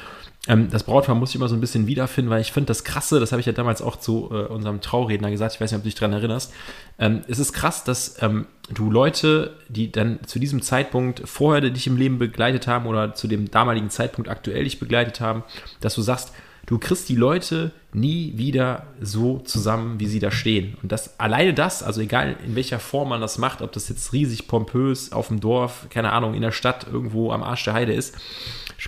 ähm, 0.48 0.70
das 0.70 0.84
Brautpaar 0.84 1.16
muss 1.16 1.30
ich 1.30 1.36
immer 1.36 1.48
so 1.48 1.56
ein 1.56 1.62
bisschen 1.62 1.88
wiederfinden, 1.88 2.32
weil 2.32 2.42
ich 2.42 2.52
finde 2.52 2.68
das 2.68 2.84
Krasse, 2.84 3.20
das 3.20 3.32
habe 3.32 3.40
ich 3.40 3.46
ja 3.46 3.54
damals 3.54 3.82
auch 3.82 3.96
zu 3.96 4.30
äh, 4.32 4.48
unserem 4.48 4.82
Trauredner 4.82 5.30
gesagt, 5.32 5.56
ich 5.56 5.62
weiß 5.62 5.72
nicht, 5.72 5.78
ob 5.78 5.84
du 5.84 5.90
dich 5.90 5.96
daran 5.96 6.14
erinnerst, 6.14 6.52
ähm, 7.00 7.22
es 7.28 7.40
ist 7.40 7.54
krass, 7.54 7.84
dass 7.84 8.22
ähm, 8.22 8.48
du 8.74 8.90
Leute, 8.90 9.56
die 9.70 9.92
dann 9.92 10.20
zu 10.26 10.40
diesem 10.40 10.62
Zeitpunkt 10.62 11.22
vorher 11.26 11.62
dich 11.62 11.88
im 11.88 11.96
Leben 11.96 12.18
begleitet 12.18 12.68
haben 12.68 12.88
oder 12.88 13.14
zu 13.14 13.28
dem 13.28 13.52
damaligen 13.52 13.90
Zeitpunkt 13.90 14.30
aktuell 14.30 14.64
dich 14.64 14.80
begleitet 14.80 15.22
haben, 15.22 15.44
dass 15.80 15.96
du 15.96 16.02
sagst, 16.02 16.34
du 16.66 16.78
kriegst 16.78 17.10
die 17.10 17.16
Leute 17.16 17.72
nie 17.94 18.34
wieder 18.38 18.88
so 19.02 19.40
zusammen, 19.40 20.00
wie 20.00 20.08
sie 20.08 20.20
da 20.20 20.32
stehen. 20.32 20.78
Und 20.82 20.92
das 20.92 21.20
alleine 21.20 21.54
das, 21.54 21.84
also 21.84 22.02
egal 22.02 22.38
in 22.46 22.56
welcher 22.56 22.80
Form 22.80 23.10
man 23.10 23.22
das 23.22 23.38
macht, 23.38 23.62
ob 23.62 23.72
das 23.74 23.90
jetzt 23.90 24.14
riesig 24.14 24.48
pompös 24.48 25.12
auf 25.12 25.28
dem 25.28 25.40
Dorf, 25.40 25.88
keine 25.90 26.12
Ahnung, 26.12 26.34
in 26.34 26.42
der 26.42 26.52
Stadt 26.52 26.88
irgendwo 26.92 27.32
am 27.32 27.44
Arsch 27.44 27.66
der 27.66 27.74
Heide 27.74 27.94
ist, 27.94 28.16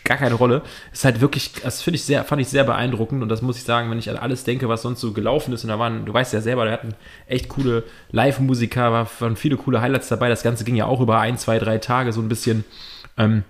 gar 0.04 0.18
keine 0.18 0.36
Rolle. 0.36 0.62
Ist 0.92 1.06
halt 1.06 1.22
wirklich, 1.22 1.52
das 1.62 1.82
finde 1.82 1.98
ich 1.98 2.04
sehr, 2.04 2.24
fand 2.24 2.42
ich 2.42 2.48
sehr 2.48 2.64
beeindruckend 2.64 3.22
und 3.22 3.30
das 3.30 3.42
muss 3.42 3.58
ich 3.58 3.64
sagen, 3.64 3.92
wenn 3.92 4.00
ich 4.00 4.10
an 4.10 4.18
alles 4.18 4.44
denke, 4.44 4.70
was 4.70 4.82
sonst 4.82 5.02
so 5.02 5.12
gelaufen 5.12 5.54
ist 5.54 5.64
und 5.64 5.70
da 5.70 5.78
waren, 5.78 6.06
du 6.06 6.14
weißt 6.14 6.34
ja 6.34 6.42
selber, 6.42 6.66
da 6.66 6.72
hatten 6.72 6.96
echt 7.28 7.50
coole 7.50 7.84
Live-Musiker, 8.12 9.08
waren 9.20 9.36
viele 9.36 9.58
coole 9.58 9.82
Highlights 9.82 10.08
dabei. 10.08 10.30
Das 10.30 10.44
Ganze 10.44 10.64
ging 10.64 10.76
ja 10.76 10.86
auch 10.86 11.02
über 11.02 11.20
ein, 11.20 11.38
zwei, 11.38 11.60
drei 11.60 11.78
Tage 11.78 12.14
so 12.14 12.22
ein 12.22 12.30
bisschen. 12.30 12.64
Ähm, 13.18 13.44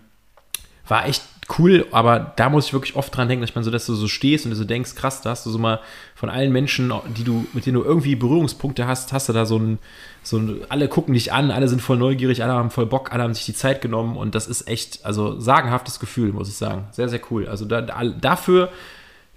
war 0.88 1.08
echt 1.08 1.24
cool, 1.58 1.86
aber 1.92 2.34
da 2.36 2.50
muss 2.50 2.68
ich 2.68 2.74
wirklich 2.74 2.96
oft 2.96 3.16
dran 3.16 3.28
denken, 3.28 3.42
dass 3.42 3.56
man 3.56 3.64
so, 3.64 3.72
dass 3.72 3.86
du 3.86 3.96
so 3.96 4.08
stehst 4.08 4.46
und 4.46 4.52
du 4.52 4.56
so 4.56 4.64
denkst, 4.64 4.96
krass, 4.96 5.22
da 5.22 5.32
hast 5.32 5.46
du 5.46 5.50
so 5.50 5.58
mal 5.58 5.80
von 6.16 6.30
allen 6.30 6.52
Menschen, 6.52 6.92
die 7.18 7.24
du, 7.24 7.46
mit 7.54 7.66
denen 7.66 7.76
du 7.76 7.84
irgendwie 7.84 8.16
Berührungspunkte 8.16 8.88
hast, 8.88 9.14
hast 9.14 9.30
du 9.30 9.34
da 9.34 9.46
so 9.46 9.58
ein, 9.58 9.80
so 10.22 10.38
ein, 10.38 10.62
alle 10.70 10.88
gucken 10.88 11.14
dich 11.14 11.34
an, 11.34 11.52
alle 11.52 11.68
sind 11.68 11.82
voll 11.82 11.98
neugierig, 11.98 12.44
alle 12.44 12.54
haben 12.54 12.70
voll 12.72 12.86
Bock, 12.86 13.12
alle 13.12 13.24
haben 13.24 13.34
sich 13.34 13.46
die 13.46 13.54
Zeit 13.54 13.82
genommen 13.82 14.16
und 14.16 14.36
das 14.36 14.48
ist 14.48 14.68
echt, 14.68 15.06
also 15.06 15.40
sagenhaftes 15.40 16.00
Gefühl, 16.00 16.34
muss 16.34 16.50
ich 16.50 16.56
sagen. 16.56 16.88
Sehr, 16.92 17.10
sehr 17.10 17.22
cool. 17.32 17.48
Also 17.48 17.66
da, 17.66 17.82
da, 17.82 18.04
dafür 18.04 18.70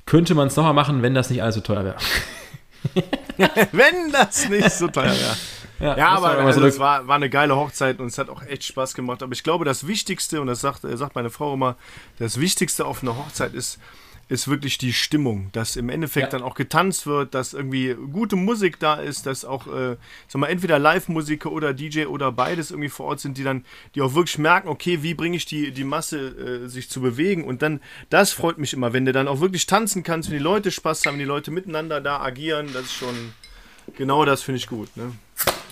könnte 0.04 0.34
man 0.34 0.48
es 0.48 0.56
nochmal 0.56 0.74
machen, 0.74 1.02
wenn 1.02 1.14
das 1.14 1.30
nicht 1.30 1.42
allzu 1.42 1.60
teuer 1.60 1.84
wäre. 1.84 1.96
wenn 3.72 4.12
das 4.12 4.48
nicht 4.48 4.70
so 4.70 4.88
teuer 4.88 5.06
wäre. 5.06 5.36
Ja, 5.80 5.96
ja 5.96 6.08
aber 6.08 6.30
also, 6.30 6.60
so 6.60 6.66
es 6.66 6.78
war, 6.78 7.06
war 7.06 7.16
eine 7.16 7.30
geile 7.30 7.56
Hochzeit 7.56 8.00
und 8.00 8.06
es 8.06 8.18
hat 8.18 8.28
auch 8.28 8.42
echt 8.42 8.64
Spaß 8.64 8.94
gemacht. 8.94 9.22
Aber 9.22 9.32
ich 9.32 9.42
glaube, 9.42 9.64
das 9.64 9.86
Wichtigste, 9.86 10.40
und 10.40 10.46
das 10.46 10.60
sagt, 10.60 10.80
sagt 10.82 11.14
meine 11.14 11.30
Frau 11.30 11.54
immer, 11.54 11.76
das 12.18 12.40
Wichtigste 12.40 12.84
auf 12.86 13.02
einer 13.02 13.16
Hochzeit 13.16 13.54
ist, 13.54 13.78
ist 14.28 14.48
wirklich 14.48 14.76
die 14.76 14.92
Stimmung, 14.92 15.50
dass 15.52 15.76
im 15.76 15.88
Endeffekt 15.88 16.32
ja. 16.32 16.38
dann 16.38 16.42
auch 16.42 16.56
getanzt 16.56 17.06
wird, 17.06 17.34
dass 17.34 17.54
irgendwie 17.54 17.94
gute 17.94 18.34
Musik 18.34 18.80
da 18.80 18.94
ist, 18.94 19.24
dass 19.24 19.44
auch, 19.44 19.68
äh, 19.68 19.96
sag 20.26 20.40
mal, 20.40 20.48
entweder 20.48 20.80
Live-Musiker 20.80 21.52
oder 21.52 21.72
DJ 21.72 22.06
oder 22.06 22.32
beides 22.32 22.72
irgendwie 22.72 22.88
vor 22.88 23.06
Ort 23.06 23.20
sind, 23.20 23.38
die 23.38 23.44
dann, 23.44 23.64
die 23.94 24.02
auch 24.02 24.14
wirklich 24.14 24.38
merken, 24.38 24.68
okay, 24.68 25.02
wie 25.02 25.14
bringe 25.14 25.36
ich 25.36 25.46
die, 25.46 25.70
die 25.70 25.84
Masse 25.84 26.18
äh, 26.18 26.68
sich 26.68 26.90
zu 26.90 27.00
bewegen 27.00 27.44
und 27.44 27.62
dann, 27.62 27.80
das 28.10 28.32
freut 28.32 28.58
mich 28.58 28.72
immer, 28.72 28.92
wenn 28.92 29.04
du 29.04 29.12
dann 29.12 29.28
auch 29.28 29.40
wirklich 29.40 29.66
tanzen 29.66 30.02
kannst, 30.02 30.28
wenn 30.28 30.38
die 30.38 30.42
Leute 30.42 30.72
Spaß 30.72 31.06
haben, 31.06 31.14
wenn 31.14 31.20
die 31.20 31.24
Leute 31.24 31.52
miteinander 31.52 32.00
da 32.00 32.20
agieren, 32.20 32.70
das 32.72 32.86
ist 32.86 32.94
schon, 32.94 33.32
genau 33.94 34.24
das 34.24 34.42
finde 34.42 34.58
ich 34.58 34.66
gut, 34.66 34.96
ne? 34.96 35.12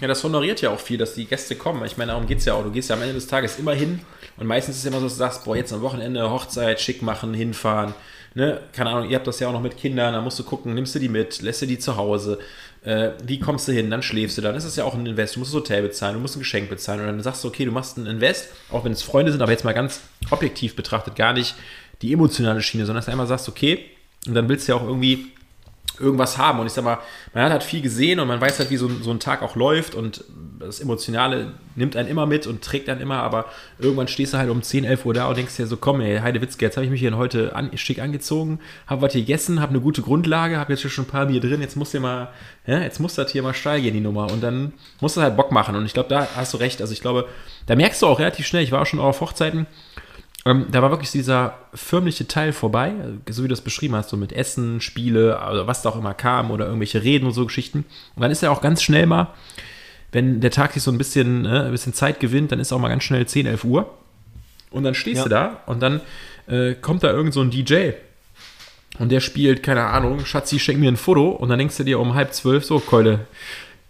Ja, 0.00 0.08
das 0.08 0.22
honoriert 0.24 0.60
ja 0.60 0.70
auch 0.70 0.80
viel, 0.80 0.98
dass 0.98 1.14
die 1.14 1.24
Gäste 1.24 1.54
kommen. 1.56 1.84
Ich 1.84 1.96
meine, 1.96 2.12
darum 2.12 2.26
geht 2.26 2.38
es 2.38 2.44
ja 2.44 2.54
auch. 2.54 2.64
Du 2.64 2.70
gehst 2.70 2.90
ja 2.90 2.96
am 2.96 3.02
Ende 3.02 3.14
des 3.14 3.26
Tages 3.26 3.58
immer 3.58 3.72
hin 3.72 4.00
und 4.36 4.46
meistens 4.46 4.76
ist 4.76 4.82
es 4.82 4.86
immer 4.86 4.98
so, 4.98 5.04
dass 5.04 5.14
du 5.14 5.18
sagst, 5.18 5.44
boah, 5.44 5.56
jetzt 5.56 5.72
am 5.72 5.82
Wochenende 5.82 6.30
Hochzeit, 6.30 6.80
schick 6.80 7.00
machen, 7.00 7.32
hinfahren. 7.32 7.94
Ne? 8.34 8.60
Keine 8.72 8.90
Ahnung, 8.90 9.08
ihr 9.08 9.16
habt 9.16 9.26
das 9.26 9.38
ja 9.38 9.48
auch 9.48 9.52
noch 9.52 9.62
mit 9.62 9.76
Kindern, 9.76 10.12
da 10.12 10.20
musst 10.20 10.38
du 10.38 10.44
gucken, 10.44 10.74
nimmst 10.74 10.94
du 10.94 10.98
die 10.98 11.08
mit, 11.08 11.40
lässt 11.40 11.62
du 11.62 11.66
die 11.66 11.78
zu 11.78 11.96
Hause, 11.96 12.40
äh, 12.82 13.10
wie 13.24 13.38
kommst 13.38 13.68
du 13.68 13.72
hin, 13.72 13.90
dann 13.90 14.02
schläfst 14.02 14.36
du, 14.36 14.42
dann 14.42 14.56
ist 14.56 14.64
es 14.64 14.74
ja 14.74 14.84
auch 14.84 14.94
ein 14.94 15.06
Invest, 15.06 15.36
du 15.36 15.38
musst 15.38 15.52
das 15.52 15.60
Hotel 15.60 15.82
bezahlen, 15.82 16.14
du 16.14 16.20
musst 16.20 16.34
ein 16.36 16.40
Geschenk 16.40 16.68
bezahlen 16.68 17.00
und 17.00 17.06
dann 17.06 17.22
sagst 17.22 17.44
du, 17.44 17.48
okay, 17.48 17.64
du 17.64 17.70
machst 17.70 17.96
ein 17.96 18.06
Invest, 18.06 18.48
auch 18.70 18.84
wenn 18.84 18.90
es 18.90 19.02
Freunde 19.02 19.30
sind, 19.30 19.40
aber 19.40 19.52
jetzt 19.52 19.64
mal 19.64 19.72
ganz 19.72 20.00
objektiv 20.30 20.74
betrachtet, 20.74 21.14
gar 21.14 21.32
nicht 21.32 21.54
die 22.02 22.12
emotionale 22.12 22.60
Schiene, 22.60 22.86
sondern 22.86 22.98
dass 22.98 23.06
du 23.06 23.12
einmal 23.12 23.28
sagst, 23.28 23.48
okay, 23.48 23.84
und 24.26 24.34
dann 24.34 24.48
willst 24.48 24.66
du 24.66 24.72
ja 24.72 24.78
auch 24.78 24.86
irgendwie 24.86 25.28
irgendwas 26.00 26.38
haben. 26.38 26.60
Und 26.60 26.66
ich 26.66 26.72
sag 26.72 26.84
mal, 26.84 26.98
man 27.32 27.44
hat 27.44 27.52
halt 27.52 27.62
viel 27.62 27.82
gesehen 27.82 28.20
und 28.20 28.28
man 28.28 28.40
weiß 28.40 28.58
halt, 28.58 28.70
wie 28.70 28.76
so, 28.76 28.88
so 28.88 29.10
ein 29.10 29.20
Tag 29.20 29.42
auch 29.42 29.56
läuft 29.56 29.94
und 29.94 30.24
das 30.58 30.80
Emotionale 30.80 31.52
nimmt 31.76 31.96
einen 31.96 32.08
immer 32.08 32.26
mit 32.26 32.46
und 32.46 32.62
trägt 32.62 32.88
einen 32.88 33.00
immer, 33.00 33.22
aber 33.22 33.46
irgendwann 33.78 34.08
stehst 34.08 34.32
du 34.32 34.38
halt 34.38 34.50
um 34.50 34.62
10, 34.62 34.84
11 34.84 35.04
Uhr 35.04 35.14
da 35.14 35.26
und 35.26 35.36
denkst 35.36 35.56
dir 35.56 35.66
so, 35.66 35.76
komm 35.76 36.00
ey, 36.00 36.18
Heidewitzke, 36.20 36.64
jetzt 36.64 36.76
habe 36.76 36.84
ich 36.84 36.90
mich 36.90 37.00
hier 37.00 37.16
heute 37.16 37.54
an, 37.54 37.70
schick 37.76 38.00
angezogen, 38.00 38.60
habe 38.86 39.02
was 39.02 39.12
hier 39.12 39.22
gegessen, 39.22 39.60
habe 39.60 39.70
eine 39.70 39.80
gute 39.80 40.02
Grundlage, 40.02 40.58
habe 40.58 40.72
jetzt 40.72 40.82
schon 40.82 41.04
ein 41.04 41.08
paar 41.08 41.26
Bier 41.26 41.40
drin, 41.40 41.60
jetzt 41.60 41.76
muss 41.76 41.90
dir 41.90 42.00
mal, 42.00 42.28
ja, 42.66 42.80
jetzt 42.80 43.00
muss 43.00 43.14
das 43.14 43.30
hier 43.32 43.42
mal 43.42 43.54
steil 43.54 43.82
gehen, 43.82 43.94
die 43.94 44.00
Nummer. 44.00 44.30
Und 44.30 44.42
dann 44.42 44.72
muss 45.00 45.14
das 45.14 45.24
halt 45.24 45.36
Bock 45.36 45.52
machen. 45.52 45.76
Und 45.76 45.84
ich 45.84 45.94
glaube, 45.94 46.08
da 46.08 46.28
hast 46.36 46.54
du 46.54 46.58
recht. 46.58 46.80
Also 46.80 46.92
ich 46.92 47.00
glaube, 47.00 47.28
da 47.66 47.76
merkst 47.76 48.00
du 48.02 48.06
auch 48.06 48.18
relativ 48.18 48.46
schnell, 48.46 48.62
ich 48.62 48.72
war 48.72 48.82
auch 48.82 48.86
schon 48.86 49.00
auf 49.00 49.20
Hochzeiten, 49.20 49.66
ähm, 50.46 50.66
da 50.70 50.82
war 50.82 50.90
wirklich 50.90 51.10
dieser 51.10 51.54
förmliche 51.72 52.28
Teil 52.28 52.52
vorbei, 52.52 52.92
so 53.30 53.42
wie 53.42 53.48
du 53.48 53.52
das 53.52 53.62
beschrieben 53.62 53.94
hast, 53.94 54.10
so 54.10 54.16
mit 54.16 54.32
Essen, 54.32 54.80
Spiele, 54.80 55.38
also 55.40 55.66
was 55.66 55.82
da 55.82 55.90
auch 55.90 55.96
immer 55.96 56.14
kam 56.14 56.50
oder 56.50 56.66
irgendwelche 56.66 57.02
Reden 57.02 57.26
und 57.26 57.32
so 57.32 57.46
Geschichten. 57.46 57.84
Und 58.14 58.22
dann 58.22 58.30
ist 58.30 58.42
ja 58.42 58.50
auch 58.50 58.60
ganz 58.60 58.82
schnell 58.82 59.06
mal, 59.06 59.28
wenn 60.12 60.40
der 60.40 60.50
Tag 60.50 60.72
sich 60.72 60.82
so 60.82 60.90
ein 60.90 60.98
bisschen, 60.98 61.46
äh, 61.46 61.64
ein 61.64 61.70
bisschen 61.70 61.94
Zeit 61.94 62.20
gewinnt, 62.20 62.52
dann 62.52 62.60
ist 62.60 62.72
auch 62.72 62.78
mal 62.78 62.88
ganz 62.88 63.04
schnell 63.04 63.26
10, 63.26 63.46
11 63.46 63.64
Uhr. 63.64 63.90
Und 64.70 64.84
dann 64.84 64.94
stehst 64.94 65.18
ja. 65.18 65.22
du 65.24 65.28
da 65.30 65.60
und 65.66 65.80
dann 65.80 66.00
äh, 66.46 66.74
kommt 66.74 67.04
da 67.04 67.10
irgend 67.10 67.32
so 67.32 67.40
ein 67.40 67.50
DJ 67.50 67.92
und 68.98 69.10
der 69.10 69.20
spielt, 69.20 69.62
keine 69.62 69.84
Ahnung, 69.84 70.24
Schatzi, 70.24 70.58
schenk 70.58 70.78
mir 70.78 70.90
ein 70.90 70.96
Foto 70.96 71.30
und 71.30 71.48
dann 71.48 71.58
denkst 71.58 71.76
du 71.76 71.84
dir 71.84 71.98
um 71.98 72.14
halb 72.14 72.32
zwölf 72.32 72.64
so, 72.64 72.78
Keule, 72.78 73.20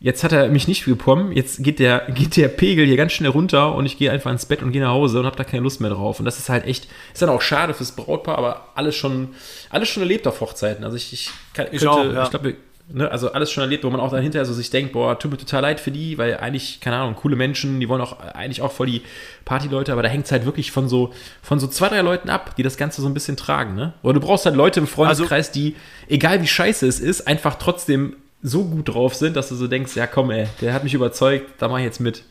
Jetzt 0.04 0.22
hat 0.22 0.32
er 0.32 0.48
mich 0.48 0.68
nicht 0.68 0.84
bekommen. 0.84 1.32
Jetzt 1.32 1.64
geht 1.64 1.78
der, 1.78 2.00
geht 2.14 2.36
der 2.36 2.48
Pegel 2.48 2.84
hier 2.84 2.98
ganz 2.98 3.12
schnell 3.12 3.30
runter 3.30 3.74
und 3.74 3.86
ich 3.86 3.96
gehe 3.96 4.10
einfach 4.10 4.30
ins 4.30 4.44
Bett 4.44 4.62
und 4.62 4.70
gehe 4.70 4.82
nach 4.82 4.90
Hause 4.90 5.18
und 5.18 5.24
habe 5.24 5.36
da 5.36 5.44
keine 5.44 5.62
Lust 5.62 5.80
mehr 5.80 5.88
drauf. 5.88 6.18
Und 6.18 6.26
das 6.26 6.38
ist 6.38 6.50
halt 6.50 6.66
echt, 6.66 6.88
ist 7.14 7.22
dann 7.22 7.30
auch 7.30 7.40
schade 7.40 7.72
fürs 7.72 7.92
Brautpaar, 7.92 8.36
aber 8.36 8.68
alles 8.74 8.96
schon, 8.96 9.30
alles 9.70 9.88
schon 9.88 10.02
erlebt 10.02 10.26
auf 10.26 10.42
Hochzeiten. 10.42 10.84
Also 10.84 10.98
ich, 10.98 11.10
ich, 11.14 11.30
kann, 11.54 11.68
ich 11.72 11.80
könnte, 11.80 12.12
ja. 12.12 12.24
ich 12.24 12.28
glaube, 12.28 12.54
ne, 12.92 13.10
also 13.10 13.32
alles 13.32 13.50
schon 13.50 13.62
erlebt, 13.62 13.82
wo 13.82 13.88
man 13.88 13.98
auch 13.98 14.10
dann 14.10 14.20
hinterher 14.20 14.44
so 14.44 14.52
sich 14.52 14.68
denkt, 14.68 14.92
boah, 14.92 15.18
tut 15.18 15.30
mir 15.30 15.38
total 15.38 15.62
leid 15.62 15.80
für 15.80 15.90
die, 15.90 16.18
weil 16.18 16.36
eigentlich, 16.36 16.80
keine 16.82 16.96
Ahnung, 16.96 17.14
coole 17.14 17.34
Menschen, 17.34 17.80
die 17.80 17.88
wollen 17.88 18.02
auch 18.02 18.20
eigentlich 18.20 18.60
auch 18.60 18.72
voll 18.72 18.88
die 18.88 19.00
Partyleute, 19.46 19.90
aber 19.90 20.02
da 20.02 20.10
hängt 20.10 20.26
es 20.26 20.32
halt 20.32 20.44
wirklich 20.44 20.70
von 20.70 20.86
so, 20.86 21.14
von 21.40 21.58
so 21.58 21.66
zwei, 21.66 21.88
drei 21.88 22.02
Leuten 22.02 22.28
ab, 22.28 22.56
die 22.56 22.62
das 22.62 22.76
Ganze 22.76 23.00
so 23.00 23.08
ein 23.08 23.14
bisschen 23.14 23.38
tragen, 23.38 23.74
ne? 23.74 23.94
Oder 24.02 24.20
du 24.20 24.20
brauchst 24.20 24.44
halt 24.44 24.54
Leute 24.54 24.80
im 24.80 24.86
Freundeskreis, 24.86 25.48
also, 25.48 25.58
die, 25.58 25.76
egal 26.08 26.42
wie 26.42 26.46
scheiße 26.46 26.86
es 26.86 27.00
ist, 27.00 27.26
einfach 27.26 27.54
trotzdem 27.54 28.16
so 28.44 28.64
gut 28.64 28.90
drauf 28.90 29.14
sind, 29.14 29.36
dass 29.36 29.48
du 29.48 29.56
so 29.56 29.66
denkst, 29.66 29.96
ja 29.96 30.06
komm 30.06 30.30
ey, 30.30 30.46
der 30.60 30.74
hat 30.74 30.84
mich 30.84 30.94
überzeugt, 30.94 31.50
da 31.58 31.66
mach 31.66 31.78
ich 31.78 31.84
jetzt 31.84 31.98
mit. 31.98 32.24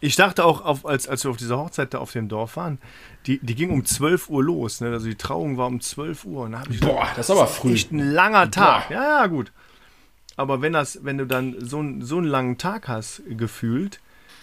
Ich 0.00 0.16
dachte 0.16 0.44
auch, 0.44 0.62
auf, 0.62 0.84
als, 0.84 1.08
als 1.08 1.24
wir 1.24 1.30
auf 1.30 1.38
dieser 1.38 1.56
Hochzeit 1.56 1.94
da 1.94 1.98
auf 1.98 2.12
dem 2.12 2.28
Dorf 2.28 2.56
waren, 2.56 2.78
die, 3.26 3.38
die 3.38 3.54
ging 3.54 3.70
um 3.70 3.86
12 3.86 4.28
Uhr 4.28 4.42
los. 4.44 4.82
Ne? 4.82 4.88
Also 4.88 5.06
die 5.06 5.14
Trauung 5.14 5.56
war 5.56 5.68
um 5.68 5.80
12 5.80 6.26
Uhr. 6.26 6.48
Boah, 6.48 6.60
gedacht, 6.66 7.16
das 7.16 7.30
ist 7.30 7.30
aber 7.30 7.46
früh. 7.46 7.72
Echt 7.72 7.92
ein 7.92 8.00
langer 8.00 8.50
Tag. 8.50 8.88
Boah. 8.88 8.94
Ja, 8.94 9.02
ja, 9.20 9.26
gut. 9.28 9.52
Aber 10.36 10.60
wenn, 10.60 10.74
das, 10.74 11.04
wenn 11.04 11.16
du 11.16 11.26
dann 11.26 11.54
so, 11.58 11.82
so 12.00 12.18
einen 12.18 12.26
langen 12.26 12.58
Tag 12.58 12.88
hast, 12.88 13.22
gefühlt, 13.30 14.00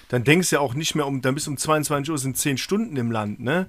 dann 0.08 0.24
denkst 0.24 0.50
du 0.50 0.56
ja 0.56 0.62
auch 0.62 0.74
nicht 0.74 0.96
mehr 0.96 1.06
um, 1.06 1.22
dann 1.22 1.36
bis 1.36 1.48
um 1.48 1.58
22 1.58 2.10
Uhr 2.10 2.18
sind 2.18 2.38
10 2.38 2.58
Stunden 2.58 2.96
im 2.96 3.12
Land, 3.12 3.40
ne? 3.42 3.68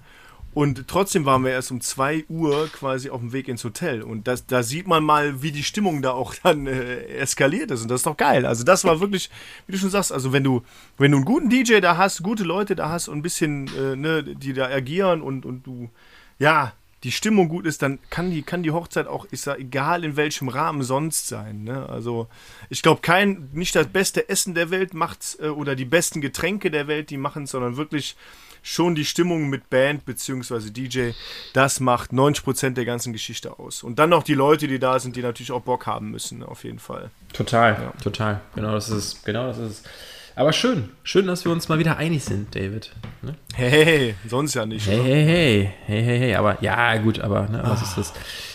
Und 0.54 0.86
trotzdem 0.86 1.24
waren 1.24 1.44
wir 1.44 1.52
erst 1.52 1.70
um 1.70 1.80
2 1.80 2.26
Uhr 2.28 2.68
quasi 2.68 3.08
auf 3.08 3.20
dem 3.20 3.32
Weg 3.32 3.48
ins 3.48 3.64
Hotel. 3.64 4.02
Und 4.02 4.28
das, 4.28 4.46
da 4.46 4.62
sieht 4.62 4.86
man 4.86 5.02
mal, 5.02 5.42
wie 5.42 5.50
die 5.50 5.62
Stimmung 5.62 6.02
da 6.02 6.10
auch 6.10 6.34
dann 6.42 6.66
äh, 6.66 7.04
eskaliert 7.06 7.70
ist. 7.70 7.82
Und 7.82 7.90
das 7.90 8.00
ist 8.00 8.06
doch 8.06 8.16
geil. 8.16 8.44
Also 8.44 8.62
das 8.62 8.84
war 8.84 9.00
wirklich, 9.00 9.30
wie 9.66 9.72
du 9.72 9.78
schon 9.78 9.90
sagst, 9.90 10.12
also 10.12 10.32
wenn 10.32 10.44
du, 10.44 10.62
wenn 10.98 11.10
du 11.10 11.18
einen 11.18 11.24
guten 11.24 11.48
DJ 11.48 11.80
da 11.80 11.96
hast, 11.96 12.22
gute 12.22 12.44
Leute 12.44 12.76
da 12.76 12.90
hast 12.90 13.08
und 13.08 13.18
ein 13.18 13.22
bisschen, 13.22 13.68
äh, 13.76 13.96
ne, 13.96 14.22
die 14.22 14.52
da 14.52 14.66
agieren 14.66 15.22
und, 15.22 15.46
und 15.46 15.66
du, 15.66 15.88
ja, 16.38 16.74
die 17.02 17.12
Stimmung 17.12 17.48
gut 17.48 17.66
ist, 17.66 17.82
dann 17.82 17.98
kann 18.10 18.30
die, 18.30 18.42
kann 18.42 18.62
die 18.62 18.70
Hochzeit 18.70 19.08
auch, 19.08 19.24
ist 19.24 19.46
ja 19.46 19.56
egal 19.56 20.04
in 20.04 20.16
welchem 20.16 20.48
Rahmen 20.48 20.82
sonst 20.82 21.26
sein. 21.26 21.64
Ne? 21.64 21.88
Also 21.88 22.28
ich 22.68 22.82
glaube, 22.82 23.00
kein, 23.00 23.48
nicht 23.52 23.74
das 23.74 23.88
beste 23.88 24.28
Essen 24.28 24.54
der 24.54 24.70
Welt 24.70 24.94
macht 24.94 25.38
äh, 25.40 25.48
oder 25.48 25.74
die 25.74 25.84
besten 25.84 26.20
Getränke 26.20 26.70
der 26.70 26.86
Welt, 26.86 27.10
die 27.10 27.16
machen 27.16 27.46
sondern 27.46 27.76
wirklich 27.76 28.16
schon 28.62 28.94
die 28.94 29.04
Stimmung 29.04 29.48
mit 29.48 29.68
Band 29.70 30.04
bzw. 30.04 30.70
DJ, 30.70 31.10
das 31.52 31.80
macht 31.80 32.12
90% 32.12 32.70
der 32.70 32.84
ganzen 32.84 33.12
Geschichte 33.12 33.58
aus. 33.58 33.82
Und 33.82 33.98
dann 33.98 34.10
noch 34.10 34.22
die 34.22 34.34
Leute, 34.34 34.68
die 34.68 34.78
da 34.78 34.98
sind, 34.98 35.16
die 35.16 35.22
natürlich 35.22 35.52
auch 35.52 35.62
Bock 35.62 35.86
haben 35.86 36.10
müssen, 36.10 36.42
auf 36.42 36.64
jeden 36.64 36.78
Fall. 36.78 37.10
Total, 37.32 37.72
ja. 37.72 37.92
total. 38.02 38.40
Genau 38.54 38.72
das 38.72 38.88
ist 38.88 39.24
Genau 39.24 39.46
das 39.46 39.58
ist 39.58 39.88
aber 40.34 40.52
schön, 40.52 40.88
schön, 41.02 41.26
dass 41.26 41.44
wir 41.44 41.52
uns 41.52 41.68
mal 41.68 41.78
wieder 41.78 41.98
einig 41.98 42.24
sind, 42.24 42.54
David. 42.54 42.90
Ne? 43.20 43.34
Hey, 43.54 43.70
hey, 43.70 43.84
hey, 43.84 44.14
sonst 44.26 44.54
ja 44.54 44.64
nicht. 44.64 44.86
Hey, 44.86 45.00
oder? 45.00 45.08
hey, 45.08 45.24
hey, 45.24 45.72
hey, 45.84 46.02
hey, 46.02 46.18
hey, 46.18 46.34
aber 46.36 46.62
ja, 46.62 46.96
gut, 46.98 47.20
aber 47.20 47.48
ne, 47.48 47.60
was 47.64 47.80
ah. 47.80 47.84
ist 47.84 47.98
das? 47.98 48.12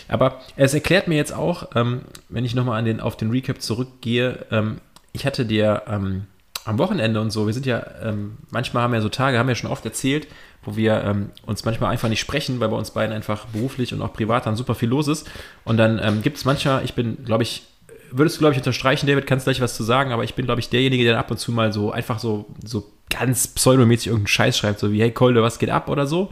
Aber 0.08 0.40
es 0.56 0.74
erklärt 0.74 1.06
mir 1.06 1.16
jetzt 1.16 1.32
auch, 1.32 1.68
ähm, 1.76 2.02
wenn 2.28 2.44
ich 2.44 2.54
nochmal 2.54 2.82
den, 2.82 3.00
auf 3.00 3.16
den 3.16 3.30
Recap 3.30 3.62
zurückgehe, 3.62 4.46
ähm, 4.50 4.80
ich 5.12 5.24
hatte 5.24 5.46
dir 5.46 5.82
ähm, 5.86 6.26
am 6.68 6.78
Wochenende 6.78 7.20
und 7.20 7.30
so, 7.30 7.46
wir 7.46 7.54
sind 7.54 7.64
ja, 7.64 7.82
ähm, 8.02 8.36
manchmal 8.50 8.82
haben 8.82 8.92
wir 8.92 9.00
so 9.00 9.08
Tage, 9.08 9.38
haben 9.38 9.48
wir 9.48 9.54
schon 9.54 9.70
oft 9.70 9.84
erzählt, 9.86 10.28
wo 10.62 10.76
wir 10.76 11.02
ähm, 11.02 11.30
uns 11.46 11.64
manchmal 11.64 11.90
einfach 11.90 12.10
nicht 12.10 12.20
sprechen, 12.20 12.60
weil 12.60 12.68
bei 12.68 12.76
uns 12.76 12.90
beiden 12.90 13.14
einfach 13.14 13.46
beruflich 13.46 13.94
und 13.94 14.02
auch 14.02 14.12
privat 14.12 14.44
dann 14.44 14.54
super 14.54 14.74
viel 14.74 14.90
los 14.90 15.08
ist. 15.08 15.30
Und 15.64 15.78
dann 15.78 15.98
ähm, 16.02 16.20
gibt 16.20 16.36
es 16.36 16.44
manchmal, 16.44 16.84
ich 16.84 16.92
bin, 16.92 17.24
glaube 17.24 17.42
ich, 17.42 17.62
würdest 18.10 18.36
du, 18.36 18.40
glaube 18.40 18.52
ich, 18.52 18.58
unterstreichen, 18.58 19.06
David, 19.06 19.26
kannst 19.26 19.44
gleich 19.44 19.62
was 19.62 19.76
zu 19.76 19.82
sagen, 19.82 20.12
aber 20.12 20.24
ich 20.24 20.34
bin, 20.34 20.44
glaube 20.44 20.60
ich, 20.60 20.68
derjenige, 20.68 21.04
der 21.04 21.18
ab 21.18 21.30
und 21.30 21.38
zu 21.38 21.52
mal 21.52 21.72
so 21.72 21.90
einfach 21.90 22.18
so, 22.18 22.46
so 22.62 22.84
ganz 23.08 23.48
pseudomäßig 23.48 24.08
irgendeinen 24.08 24.28
Scheiß 24.28 24.58
schreibt, 24.58 24.78
so 24.78 24.92
wie, 24.92 25.00
hey 25.00 25.10
Kolde, 25.10 25.42
was 25.42 25.58
geht 25.58 25.70
ab 25.70 25.88
oder 25.88 26.06
so? 26.06 26.28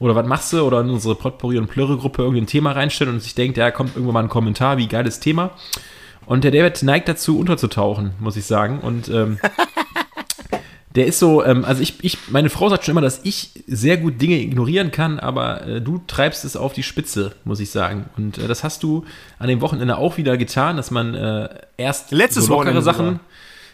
Oder 0.00 0.16
was 0.16 0.26
machst 0.26 0.52
du? 0.52 0.62
Oder 0.62 0.80
in 0.80 0.90
unsere 0.90 1.14
Potpourri- 1.14 1.58
und 1.58 1.68
Plörre-Gruppe 1.68 2.22
irgendein 2.22 2.48
Thema 2.48 2.72
reinstellen 2.72 3.14
und 3.14 3.20
sich 3.20 3.36
denkt, 3.36 3.56
ja, 3.56 3.70
kommt 3.70 3.94
irgendwann 3.94 4.14
mal 4.14 4.22
ein 4.24 4.28
Kommentar, 4.28 4.78
wie 4.78 4.88
geiles 4.88 5.20
Thema. 5.20 5.52
Und 6.26 6.44
der 6.44 6.50
David 6.50 6.82
neigt 6.82 7.08
dazu, 7.08 7.38
unterzutauchen, 7.38 8.12
muss 8.18 8.36
ich 8.36 8.44
sagen. 8.44 8.80
Und 8.80 9.08
ähm, 9.08 9.38
der 10.96 11.06
ist 11.06 11.18
so, 11.18 11.44
ähm, 11.44 11.64
also 11.64 11.82
ich, 11.82 12.02
ich, 12.02 12.18
meine 12.30 12.50
Frau 12.50 12.68
sagt 12.68 12.84
schon 12.84 12.92
immer, 12.92 13.00
dass 13.00 13.20
ich 13.22 13.50
sehr 13.66 13.96
gut 13.96 14.20
Dinge 14.20 14.38
ignorieren 14.40 14.90
kann, 14.90 15.20
aber 15.20 15.66
äh, 15.66 15.80
du 15.80 16.02
treibst 16.06 16.44
es 16.44 16.56
auf 16.56 16.72
die 16.72 16.82
Spitze, 16.82 17.32
muss 17.44 17.60
ich 17.60 17.70
sagen. 17.70 18.06
Und 18.16 18.38
äh, 18.38 18.48
das 18.48 18.64
hast 18.64 18.82
du 18.82 19.04
an 19.38 19.48
dem 19.48 19.60
Wochenende 19.60 19.96
auch 19.98 20.16
wieder 20.16 20.36
getan, 20.36 20.76
dass 20.76 20.90
man 20.90 21.14
äh, 21.14 21.48
erst 21.76 22.10
Letztes 22.10 22.46
so 22.46 22.54
lockere 22.54 22.82
Sachen. 22.82 23.06
Sogar 23.06 23.20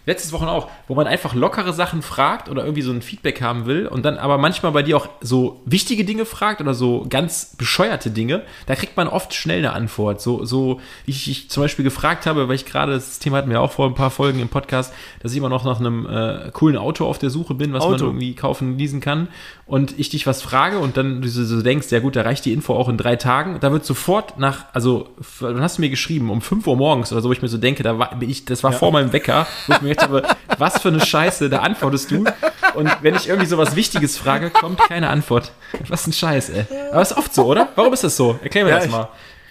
letztes 0.07 0.33
Wochen 0.33 0.47
auch, 0.47 0.69
wo 0.89 0.95
man 0.95 1.07
einfach 1.07 1.35
lockere 1.35 1.73
Sachen 1.73 2.03
fragt 2.03 2.49
oder 2.49 2.63
irgendwie 2.63 2.83
so 2.83 2.93
ein 2.93 3.03
Feedback 3.03 3.41
haben 3.41 3.67
will 3.67 3.87
und 3.87 4.05
dann 4.05 4.19
aber 4.19 4.39
manchmal 4.39 4.73
bei 4.73 4.83
dir 4.83 4.97
auch 4.97 5.09
so 5.21 5.61
wichtige 5.65 6.05
Dinge 6.05 6.25
fragt 6.25 6.61
oder 6.61 6.75
so 6.75 7.07
ganz 7.09 7.55
bescheuerte 7.57 8.11
Dinge, 8.11 8.43
da 8.67 8.75
kriegt 8.75 8.97
man 8.97 9.09
oft 9.09 9.35
schnell 9.35 9.59
eine 9.59 9.73
Antwort. 9.73 10.21
So, 10.21 10.45
so 10.45 10.81
wie 11.07 11.13
ich, 11.13 11.31
ich 11.31 11.51
zum 11.51 11.63
Beispiel 11.63 11.85
gefragt 11.85 12.27
habe, 12.27 12.49
weil 12.49 12.57
ich 12.57 12.67
gerade, 12.67 12.95
das 12.95 13.19
Thema 13.19 13.39
hatten 13.39 13.51
wir 13.51 13.61
auch 13.61 13.73
vor 13.73 13.87
ein 13.87 13.95
paar 13.95 14.11
Folgen 14.11 14.41
im 14.41 14.49
Podcast, 14.49 14.93
dass 15.21 15.33
ich 15.33 15.39
immer 15.39 15.49
noch 15.49 15.65
nach 15.65 15.79
einem 15.79 16.07
äh, 16.07 16.51
coolen 16.53 16.77
Auto 16.77 17.07
auf 17.07 17.19
der 17.19 17.31
Suche 17.31 17.55
bin, 17.55 17.73
was 17.73 17.83
Auto. 17.83 17.93
man 17.93 18.01
irgendwie 18.01 18.35
kaufen, 18.35 18.79
leasen 18.79 19.01
kann 19.01 19.29
und 19.67 19.99
ich 19.99 20.11
dich 20.11 20.27
was 20.27 20.43
frage 20.43 20.79
und 20.79 20.97
dann 20.97 21.23
du 21.23 21.29
so 21.29 21.63
denkst, 21.63 21.91
ja 21.91 22.01
gut, 22.01 22.17
da 22.17 22.23
reicht 22.23 22.45
die 22.45 22.53
Info 22.53 22.75
auch 22.75 22.89
in 22.89 22.99
drei 22.99 23.17
Tagen, 23.17 23.59
da 23.61 23.71
wird 23.71 23.85
sofort 23.85 24.39
nach, 24.39 24.65
also 24.73 25.09
dann 25.41 25.63
hast 25.63 25.79
du 25.79 25.83
mir 25.83 25.91
geschrieben 25.91 26.31
um 26.31 26.41
5 26.41 26.67
Uhr 26.67 26.77
morgens 26.77 27.13
oder 27.13 27.23
so, 27.23 27.29
wo 27.29 27.33
ich 27.33 27.43
mir 27.43 27.49
so 27.49 27.59
denke, 27.59 27.83
da 27.83 27.99
war 27.99 28.21
ich, 28.21 28.45
das 28.45 28.65
war 28.65 28.73
ja. 28.73 28.79
vor 28.79 28.93
meinem 28.93 29.13
Wecker, 29.13 29.47
wo 29.67 29.75
ich 29.75 29.81
mir 29.83 29.92
gedacht 29.93 30.09
habe, 30.09 30.23
was 30.59 30.81
für 30.81 30.89
eine 30.89 31.05
Scheiße, 31.05 31.49
da 31.49 31.59
antwortest 31.61 32.11
du. 32.11 32.25
Und 32.75 32.91
wenn 33.03 33.15
ich 33.15 33.29
irgendwie 33.29 33.47
so 33.47 33.59
was 33.59 33.77
Wichtiges 33.77 34.17
frage, 34.17 34.51
kommt 34.51 34.79
keine 34.79 35.09
Antwort. 35.09 35.53
Was 35.89 36.07
ein 36.07 36.13
Scheiß, 36.13 36.51
ey. 36.51 36.65
Aber 36.91 37.03
ist 37.03 37.17
oft 37.17 37.35
so, 37.35 37.47
oder? 37.47 37.69
Warum 37.75 37.93
ist 37.93 38.05
das 38.05 38.17
so? 38.17 38.39
Erklär 38.43 38.65
mir 38.65 38.71
ja, 38.71 38.79
das 38.79 38.89
mal. 38.89 39.09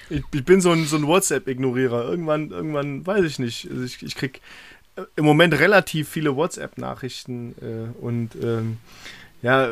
Ich, 0.09 0.23
ich, 0.33 0.43
bin 0.43 0.61
so 0.61 0.71
ein, 0.71 0.85
so 0.85 0.97
ein 0.97 1.07
WhatsApp-Ignorierer. 1.07 2.09
Irgendwann, 2.09 2.51
irgendwann, 2.51 3.05
weiß 3.05 3.23
ich 3.23 3.39
nicht. 3.39 3.69
Also 3.69 3.83
ich, 3.83 4.01
ich 4.03 4.15
krieg 4.15 4.41
äh, 4.95 5.03
im 5.15 5.25
Moment 5.25 5.57
relativ 5.57 6.09
viele 6.09 6.35
WhatsApp-Nachrichten 6.35 7.55
äh, 7.61 8.03
und 8.03 8.35
ähm, 8.41 8.77
ja, 9.41 9.69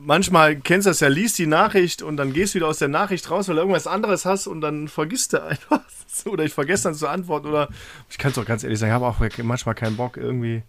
manchmal 0.00 0.56
kennst 0.56 0.86
du 0.86 0.90
das 0.90 1.00
ja, 1.00 1.08
liest 1.08 1.38
die 1.38 1.46
Nachricht 1.46 2.02
und 2.02 2.16
dann 2.16 2.32
gehst 2.32 2.54
du 2.54 2.56
wieder 2.56 2.68
aus 2.68 2.78
der 2.78 2.88
Nachricht 2.88 3.30
raus, 3.30 3.48
weil 3.48 3.56
du 3.56 3.62
irgendwas 3.62 3.86
anderes 3.86 4.24
hast 4.24 4.46
und 4.46 4.60
dann 4.60 4.88
vergisst 4.88 5.32
du 5.32 5.42
einfach. 5.42 5.80
Oder 6.24 6.44
ich 6.44 6.54
vergesse 6.54 6.84
dann 6.84 6.94
zu 6.94 7.08
antworten 7.08 7.48
oder 7.48 7.68
ich 8.08 8.16
kann 8.16 8.30
es 8.30 8.36
doch 8.36 8.46
ganz 8.46 8.64
ehrlich 8.64 8.78
sagen, 8.78 8.90
ich 8.90 8.94
habe 8.94 9.06
auch 9.06 9.16
manchmal 9.42 9.74
keinen 9.74 9.96
Bock 9.96 10.16
irgendwie. 10.16 10.62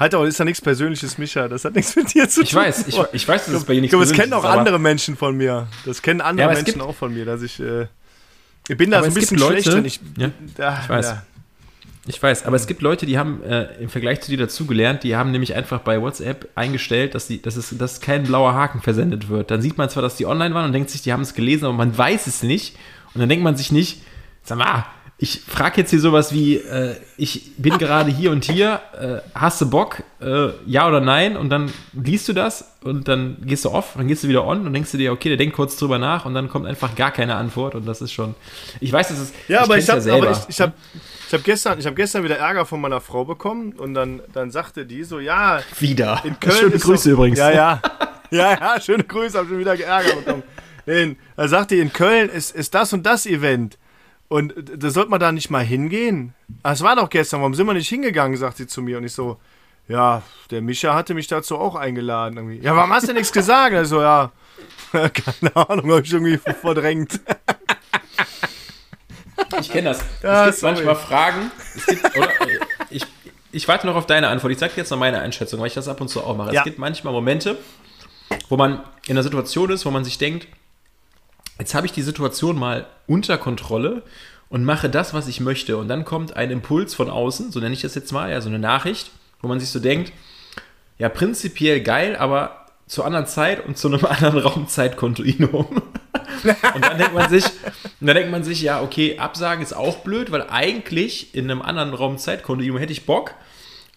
Halt 0.00 0.14
aber, 0.14 0.26
ist 0.26 0.38
ja 0.38 0.46
nichts 0.46 0.62
Persönliches, 0.62 1.18
Micha. 1.18 1.46
Das 1.46 1.64
hat 1.64 1.74
nichts 1.74 1.94
mit 1.94 2.14
dir 2.14 2.28
zu 2.28 2.42
ich 2.42 2.50
tun. 2.50 2.60
Weiß, 2.62 2.88
ich, 2.88 2.98
ich 3.12 3.28
weiß, 3.28 3.44
dass 3.44 3.54
es 3.54 3.64
bei 3.64 3.74
dir 3.74 3.82
nichts 3.82 3.94
Persönliches 3.94 4.12
ist. 4.12 4.18
Das 4.18 4.18
kennen 4.18 4.32
auch 4.32 4.44
andere 4.44 4.78
Menschen 4.78 5.16
von 5.16 5.36
mir. 5.36 5.68
Das 5.84 6.00
kennen 6.00 6.22
andere 6.22 6.48
ja, 6.48 6.54
Menschen 6.54 6.80
auch 6.80 6.94
von 6.94 7.12
mir, 7.12 7.26
dass 7.26 7.42
ich. 7.42 7.60
Äh, 7.60 7.86
ich 8.66 8.76
bin 8.76 8.90
da 8.90 9.00
so 9.00 9.06
ein 9.06 9.14
bisschen 9.14 9.38
Leute, 9.38 9.62
schlecht, 9.62 9.76
wenn 9.76 9.84
ich. 9.84 10.00
Ja, 10.16 10.30
da, 10.56 10.80
ich 10.82 10.88
weiß. 10.88 11.06
Ja. 11.06 11.22
Ich 12.06 12.22
weiß, 12.22 12.46
aber 12.46 12.56
es 12.56 12.66
gibt 12.66 12.80
Leute, 12.80 13.04
die 13.04 13.18
haben 13.18 13.42
äh, 13.42 13.74
im 13.74 13.90
Vergleich 13.90 14.22
zu 14.22 14.30
dir 14.30 14.38
dazugelernt, 14.38 15.02
die 15.02 15.16
haben 15.16 15.32
nämlich 15.32 15.54
einfach 15.54 15.80
bei 15.80 16.00
WhatsApp 16.00 16.48
eingestellt, 16.54 17.14
dass, 17.14 17.26
die, 17.26 17.42
dass, 17.42 17.56
es, 17.56 17.76
dass 17.76 18.00
kein 18.00 18.22
blauer 18.22 18.54
Haken 18.54 18.80
versendet 18.80 19.28
wird. 19.28 19.50
Dann 19.50 19.60
sieht 19.60 19.76
man 19.76 19.90
zwar, 19.90 20.02
dass 20.02 20.16
die 20.16 20.24
online 20.24 20.54
waren 20.54 20.64
und 20.64 20.72
denkt 20.72 20.88
sich, 20.88 21.02
die 21.02 21.12
haben 21.12 21.20
es 21.20 21.34
gelesen, 21.34 21.66
aber 21.66 21.74
man 21.74 21.96
weiß 21.96 22.26
es 22.26 22.42
nicht. 22.42 22.76
Und 23.12 23.20
dann 23.20 23.28
denkt 23.28 23.44
man 23.44 23.56
sich 23.56 23.70
nicht, 23.70 24.00
sag 24.42 24.56
mal, 24.56 24.86
ich 25.22 25.42
frage 25.46 25.82
jetzt 25.82 25.90
hier 25.90 26.00
sowas 26.00 26.32
wie, 26.32 26.56
äh, 26.56 26.96
ich 27.18 27.52
bin 27.58 27.76
gerade 27.76 28.10
hier 28.10 28.30
und 28.30 28.44
hier, 28.44 28.80
äh, 28.98 29.18
hast 29.34 29.60
du 29.60 29.68
Bock, 29.68 30.02
äh, 30.22 30.48
ja 30.64 30.88
oder 30.88 31.02
nein? 31.02 31.36
Und 31.36 31.50
dann 31.50 31.70
liest 31.92 32.26
du 32.28 32.32
das 32.32 32.72
und 32.82 33.06
dann 33.06 33.36
gehst 33.42 33.66
du 33.66 33.70
off, 33.70 33.92
dann 33.98 34.08
gehst 34.08 34.24
du 34.24 34.28
wieder 34.28 34.46
on 34.46 34.66
und 34.66 34.72
denkst 34.72 34.90
du 34.92 34.96
dir, 34.96 35.12
okay, 35.12 35.28
der 35.28 35.36
denkt 35.36 35.54
kurz 35.54 35.76
drüber 35.76 35.98
nach 35.98 36.24
und 36.24 36.32
dann 36.32 36.48
kommt 36.48 36.66
einfach 36.66 36.94
gar 36.94 37.10
keine 37.10 37.34
Antwort 37.34 37.74
und 37.74 37.86
das 37.86 38.00
ist 38.00 38.12
schon, 38.12 38.34
ich 38.80 38.90
weiß, 38.90 39.08
das 39.08 39.18
ist, 39.18 39.34
ja, 39.46 39.58
ich 39.58 39.64
aber 39.64 39.76
ich 39.76 39.90
habe, 39.90 40.00
ja 40.00 40.14
aber 40.14 40.30
ich, 40.30 40.38
ich 40.48 40.60
habe 40.62 40.72
ich 41.30 41.34
habe 41.34 41.44
gestern, 41.44 41.80
hab 41.80 41.94
gestern 41.94 42.24
wieder 42.24 42.38
Ärger 42.38 42.66
von 42.66 42.80
meiner 42.80 43.00
Frau 43.00 43.24
bekommen 43.24 43.74
und 43.74 43.94
dann, 43.94 44.20
dann 44.32 44.50
sagte 44.50 44.84
die 44.84 45.04
so, 45.04 45.20
ja. 45.20 45.60
Wieder. 45.78 46.20
In 46.24 46.40
Köln 46.40 46.56
schöne 46.56 46.76
Grüße 46.76 47.04
so, 47.04 47.10
übrigens. 47.10 47.38
Ja, 47.38 47.52
ja. 47.52 47.82
Ja, 48.32 48.58
ja, 48.58 48.80
schöne 48.80 49.04
Grüße, 49.04 49.38
habe 49.38 49.48
schon 49.48 49.60
wieder 49.60 49.78
Ärger 49.78 50.16
bekommen. 50.16 50.42
Nee, 50.86 51.16
da 51.36 51.46
sagte 51.46 51.76
die, 51.76 51.82
in 51.82 51.92
Köln 51.92 52.30
ist, 52.30 52.56
ist 52.56 52.74
das 52.74 52.92
und 52.92 53.06
das 53.06 53.26
Event. 53.26 53.78
Und 54.26 54.54
da 54.76 54.90
sollte 54.90 55.08
man 55.08 55.20
da 55.20 55.30
nicht 55.30 55.50
mal 55.50 55.62
hingehen. 55.62 56.34
Ah, 56.64 56.72
es 56.72 56.82
war 56.82 56.96
doch 56.96 57.08
gestern, 57.08 57.38
warum 57.42 57.54
sind 57.54 57.64
wir 57.64 57.74
nicht 57.74 57.88
hingegangen, 57.88 58.36
sagt 58.36 58.56
sie 58.56 58.66
zu 58.66 58.82
mir. 58.82 58.98
Und 58.98 59.04
ich 59.04 59.12
so, 59.12 59.38
ja, 59.86 60.22
der 60.50 60.62
Micha 60.62 60.96
hatte 60.96 61.14
mich 61.14 61.28
dazu 61.28 61.58
auch 61.58 61.76
eingeladen. 61.76 62.38
Irgendwie. 62.38 62.58
Ja, 62.58 62.74
warum 62.74 62.92
hast 62.92 63.08
du 63.08 63.12
nichts 63.12 63.30
gesagt? 63.30 63.76
Also, 63.76 64.00
ja, 64.00 64.32
keine 64.90 65.54
Ahnung, 65.54 65.92
habe 65.92 66.02
ich 66.02 66.12
irgendwie 66.12 66.38
verdrängt. 66.38 67.20
Ich 69.58 69.70
kenne 69.70 69.90
das. 69.90 70.04
Ja, 70.22 70.46
es 70.46 70.46
gibt 70.46 70.58
sorry. 70.58 70.74
manchmal 70.74 70.96
Fragen. 70.96 71.50
Gibt, 71.86 72.16
oder, 72.16 72.28
ich, 72.90 73.06
ich 73.52 73.68
warte 73.68 73.86
noch 73.86 73.96
auf 73.96 74.06
deine 74.06 74.28
Antwort. 74.28 74.52
Ich 74.52 74.58
sage 74.58 74.74
dir 74.74 74.80
jetzt 74.80 74.90
noch 74.90 74.98
meine 74.98 75.20
Einschätzung, 75.20 75.60
weil 75.60 75.66
ich 75.66 75.74
das 75.74 75.88
ab 75.88 76.00
und 76.00 76.08
zu 76.08 76.22
auch 76.22 76.36
mache. 76.36 76.52
Ja. 76.52 76.60
Es 76.60 76.64
gibt 76.64 76.78
manchmal 76.78 77.12
Momente, 77.12 77.56
wo 78.48 78.56
man 78.56 78.80
in 79.06 79.12
einer 79.12 79.22
Situation 79.22 79.70
ist, 79.70 79.84
wo 79.86 79.90
man 79.90 80.04
sich 80.04 80.18
denkt, 80.18 80.46
jetzt 81.58 81.74
habe 81.74 81.86
ich 81.86 81.92
die 81.92 82.02
Situation 82.02 82.58
mal 82.58 82.86
unter 83.06 83.38
Kontrolle 83.38 84.02
und 84.48 84.64
mache 84.64 84.90
das, 84.90 85.14
was 85.14 85.28
ich 85.28 85.40
möchte. 85.40 85.76
Und 85.76 85.88
dann 85.88 86.04
kommt 86.04 86.36
ein 86.36 86.50
Impuls 86.50 86.94
von 86.94 87.10
außen, 87.10 87.52
so 87.52 87.60
nenne 87.60 87.74
ich 87.74 87.82
das 87.82 87.94
jetzt 87.94 88.12
mal, 88.12 88.30
ja, 88.30 88.40
so 88.40 88.48
eine 88.48 88.58
Nachricht, 88.58 89.10
wo 89.40 89.48
man 89.48 89.60
sich 89.60 89.70
so 89.70 89.80
denkt, 89.80 90.12
ja, 90.98 91.08
prinzipiell 91.08 91.80
geil, 91.80 92.16
aber 92.16 92.66
zur 92.86 93.06
anderen 93.06 93.26
Zeit 93.26 93.64
und 93.64 93.78
zu 93.78 93.88
einem 93.88 94.04
anderen 94.04 94.38
Raumzeitkontinuum. 94.38 95.82
und 96.74 96.84
dann 96.84 96.98
denkt 96.98 97.14
man 97.14 97.28
sich, 97.28 97.44
dann 98.00 98.14
denkt 98.14 98.30
man 98.30 98.44
sich, 98.44 98.62
ja, 98.62 98.82
okay, 98.82 99.18
Absagen 99.18 99.62
ist 99.62 99.72
auch 99.72 99.98
blöd, 99.98 100.30
weil 100.32 100.46
eigentlich 100.48 101.34
in 101.34 101.50
einem 101.50 101.62
anderen 101.62 101.94
Raumzeitkontinuum 101.94 102.78
hätte 102.78 102.92
ich 102.92 103.06
Bock. 103.06 103.34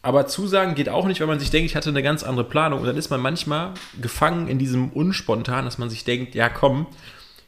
Aber 0.02 0.28
Zusagen 0.28 0.76
geht 0.76 0.90
auch 0.90 1.06
nicht, 1.06 1.22
weil 1.22 1.28
man 1.28 1.40
sich 1.40 1.50
denkt, 1.50 1.70
ich 1.70 1.78
hatte 1.78 1.90
eine 1.90 2.04
ganz 2.04 2.24
andere 2.24 2.46
Planung. 2.46 2.82
Und 2.82 2.88
dann 2.88 2.98
ist 2.98 3.10
man 3.10 3.22
manchmal 3.22 3.72
gefangen 4.02 4.50
in 4.50 4.60
diesem 4.60 4.90
Unspontan, 4.90 5.64
dass 5.64 5.78
man 5.78 5.90
sich 5.90 6.04
denkt, 6.04 6.36
ja 6.36 6.50
komm, 6.50 6.88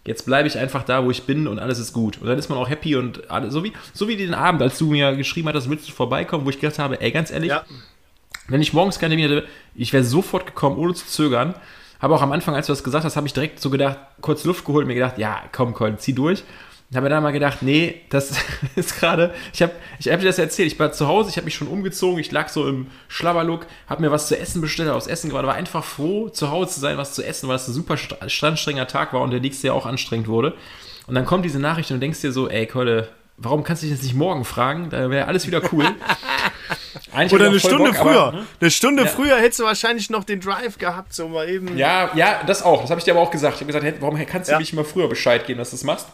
jetzt 0.05 0.25
bleibe 0.25 0.47
ich 0.47 0.57
einfach 0.57 0.83
da, 0.83 1.03
wo 1.03 1.11
ich 1.11 1.23
bin 1.23 1.47
und 1.47 1.59
alles 1.59 1.79
ist 1.79 1.91
gut. 1.91 2.19
Und 2.21 2.27
dann 2.27 2.39
ist 2.39 2.47
man 2.47 2.57
auch 2.57 2.69
happy 2.69 2.95
und 2.95 3.29
alles, 3.29 3.53
so 3.53 3.63
wie, 3.63 3.73
so 3.93 4.07
wie 4.07 4.15
den 4.15 4.33
Abend, 4.33 4.61
als 4.61 4.77
du 4.77 4.89
mir 4.89 5.15
geschrieben 5.15 5.49
hattest, 5.49 5.69
willst 5.69 5.89
du 5.89 5.91
vorbeikommen, 5.91 6.45
wo 6.45 6.49
ich 6.49 6.59
gedacht 6.59 6.79
habe, 6.79 7.01
ey, 7.01 7.11
ganz 7.11 7.29
ehrlich, 7.29 7.49
ja. 7.49 7.65
wenn 8.47 8.61
ich 8.61 8.71
morgens 8.71 8.99
keine 8.99 9.15
Termin 9.15 9.37
hätte, 9.37 9.47
ich 9.75 9.91
wäre 9.91 10.03
sofort 10.03 10.45
gekommen, 10.45 10.77
ohne 10.77 10.93
zu 10.93 11.07
zögern. 11.07 11.55
Habe 11.99 12.15
auch 12.15 12.21
am 12.21 12.31
Anfang, 12.31 12.55
als 12.55 12.67
du 12.67 12.73
das 12.73 12.83
gesagt 12.83 13.05
hast, 13.05 13.15
habe 13.15 13.27
ich 13.27 13.33
direkt 13.33 13.59
so 13.59 13.69
gedacht, 13.69 13.97
kurz 14.21 14.43
Luft 14.43 14.65
geholt 14.65 14.83
und 14.83 14.87
mir 14.87 14.95
gedacht, 14.95 15.17
ja, 15.17 15.41
komm, 15.51 15.73
komm, 15.73 15.97
zieh 15.97 16.13
durch. 16.13 16.43
Und 16.91 16.97
habe 16.97 17.09
dann 17.09 17.23
mal 17.23 17.31
gedacht, 17.31 17.61
nee, 17.61 18.01
das 18.09 18.37
ist 18.75 18.99
gerade, 18.99 19.33
ich 19.53 19.61
habe 19.61 19.71
ich 19.99 20.07
hab 20.07 20.19
dir 20.19 20.27
das 20.27 20.37
erzählt, 20.37 20.71
ich 20.71 20.79
war 20.79 20.91
zu 20.91 21.07
Hause, 21.07 21.29
ich 21.29 21.37
habe 21.37 21.45
mich 21.45 21.55
schon 21.55 21.67
umgezogen, 21.67 22.19
ich 22.19 22.31
lag 22.31 22.49
so 22.49 22.67
im 22.67 22.87
Schlabberlook, 23.07 23.65
habe 23.87 24.01
mir 24.01 24.11
was 24.11 24.27
zu 24.27 24.37
essen 24.37 24.61
bestellt, 24.61 24.89
aufs 24.89 25.07
Essen 25.07 25.29
gerade, 25.29 25.47
war 25.47 25.55
einfach 25.55 25.83
froh, 25.83 26.29
zu 26.29 26.51
Hause 26.51 26.75
zu 26.75 26.79
sein, 26.79 26.97
was 26.97 27.13
zu 27.13 27.25
essen, 27.25 27.49
weil 27.49 27.55
es 27.55 27.67
ein 27.67 27.73
super 27.73 27.97
anstrengendender 28.19 28.87
Tag 28.87 29.13
war 29.13 29.21
und 29.21 29.31
der 29.31 29.39
nächste 29.39 29.67
ja 29.67 29.73
auch 29.73 29.87
anstrengend 29.87 30.27
wurde. 30.27 30.53
Und 31.07 31.15
dann 31.15 31.25
kommt 31.25 31.45
diese 31.45 31.59
Nachricht 31.59 31.89
und 31.89 31.97
du 31.97 32.01
denkst 32.01 32.21
dir 32.21 32.31
so, 32.31 32.49
ey, 32.49 32.67
Keule, 32.67 33.09
warum 33.37 33.63
kannst 33.63 33.83
du 33.83 33.87
dich 33.87 33.95
jetzt 33.95 34.03
nicht 34.03 34.15
morgen 34.15 34.45
fragen? 34.45 34.89
Da 34.89 35.09
wäre 35.09 35.27
alles 35.27 35.47
wieder 35.47 35.61
cool. 35.71 35.85
Oder 37.31 37.47
eine 37.47 37.59
Stunde 37.59 37.91
Bock, 37.91 37.95
früher. 37.95 38.21
Aber, 38.21 38.37
ne? 38.37 38.45
Eine 38.59 38.71
Stunde 38.71 39.03
ja. 39.03 39.09
früher 39.09 39.37
hättest 39.37 39.59
du 39.59 39.63
wahrscheinlich 39.63 40.09
noch 40.09 40.23
den 40.23 40.41
Drive 40.41 40.77
gehabt, 40.77 41.13
so 41.13 41.27
mal 41.27 41.47
eben. 41.47 41.77
Ja, 41.77 42.11
ja, 42.15 42.43
das 42.45 42.61
auch. 42.61 42.81
Das 42.81 42.89
habe 42.89 42.99
ich 42.99 43.05
dir 43.05 43.11
aber 43.11 43.21
auch 43.21 43.31
gesagt. 43.31 43.55
Ich 43.55 43.61
habe 43.61 43.67
gesagt, 43.67 43.85
hey, 43.85 43.93
warum 43.99 44.17
kannst 44.25 44.49
du 44.49 44.53
ja. 44.53 44.59
nicht 44.59 44.73
mal 44.73 44.83
früher 44.83 45.07
Bescheid 45.07 45.45
geben, 45.45 45.59
dass 45.59 45.69
du 45.69 45.75
das 45.75 45.83
machst? 45.83 46.07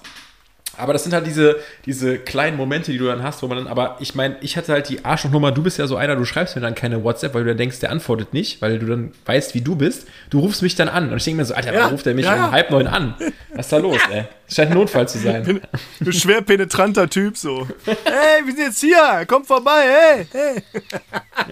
Aber 0.82 0.93
das 0.93 1.03
sind 1.03 1.13
halt 1.13 1.25
diese, 1.27 1.57
diese 1.86 2.17
kleinen 2.17 2.57
Momente, 2.57 2.91
die 2.91 2.97
du 2.97 3.05
dann 3.05 3.23
hast, 3.23 3.41
wo 3.43 3.47
man 3.47 3.57
dann, 3.57 3.67
aber 3.67 3.97
ich 3.99 4.15
meine, 4.15 4.38
ich 4.41 4.57
hatte 4.57 4.73
halt 4.73 4.89
die 4.89 5.05
Arschlochnummer, 5.05 5.51
du 5.51 5.63
bist 5.63 5.77
ja 5.77 5.88
so 5.88 5.95
einer, 5.95 6.15
du 6.15 6.25
schreibst 6.25 6.55
mir 6.55 6.61
dann 6.61 6.75
keine 6.75 7.03
WhatsApp, 7.03 7.34
weil 7.34 7.43
du 7.43 7.49
dann 7.49 7.57
denkst, 7.57 7.79
der 7.79 7.91
antwortet 7.91 8.34
nicht, 8.34 8.61
weil 8.61 8.79
du 8.79 8.88
dann 8.88 9.11
weißt, 9.25 9.53
wie 9.53 9.61
du 9.61 9.75
bist. 9.75 10.07
Du 10.29 10.39
rufst 10.39 10.61
mich 10.61 10.75
dann 10.75 10.89
an. 10.89 11.11
Und 11.11 11.17
ich 11.17 11.23
denke 11.23 11.38
mir 11.38 11.45
so, 11.45 11.53
Alter, 11.53 11.73
ja, 11.73 11.79
warum 11.79 11.93
ruft 11.93 12.07
er 12.07 12.13
mich 12.13 12.25
ja, 12.25 12.47
um 12.47 12.51
halb 12.51 12.71
neun 12.71 12.88
an? 12.88 13.15
Was 13.53 13.67
ist 13.67 13.73
da 13.73 13.77
los, 13.77 13.99
ey? 14.11 14.25
Das 14.47 14.55
scheint 14.55 14.71
ein 14.71 14.77
Notfall 14.77 15.07
zu 15.07 15.19
sein. 15.19 15.61
Du 15.99 16.11
schwer 16.11 16.41
penetranter 16.41 17.09
Typ 17.09 17.38
so. 17.38 17.67
hey, 17.86 18.45
wir 18.45 18.53
sind 18.53 18.65
jetzt 18.65 18.79
hier, 18.79 19.25
komm 19.27 19.45
vorbei, 19.45 19.84
hey, 19.84 20.27
hey. 20.32 20.63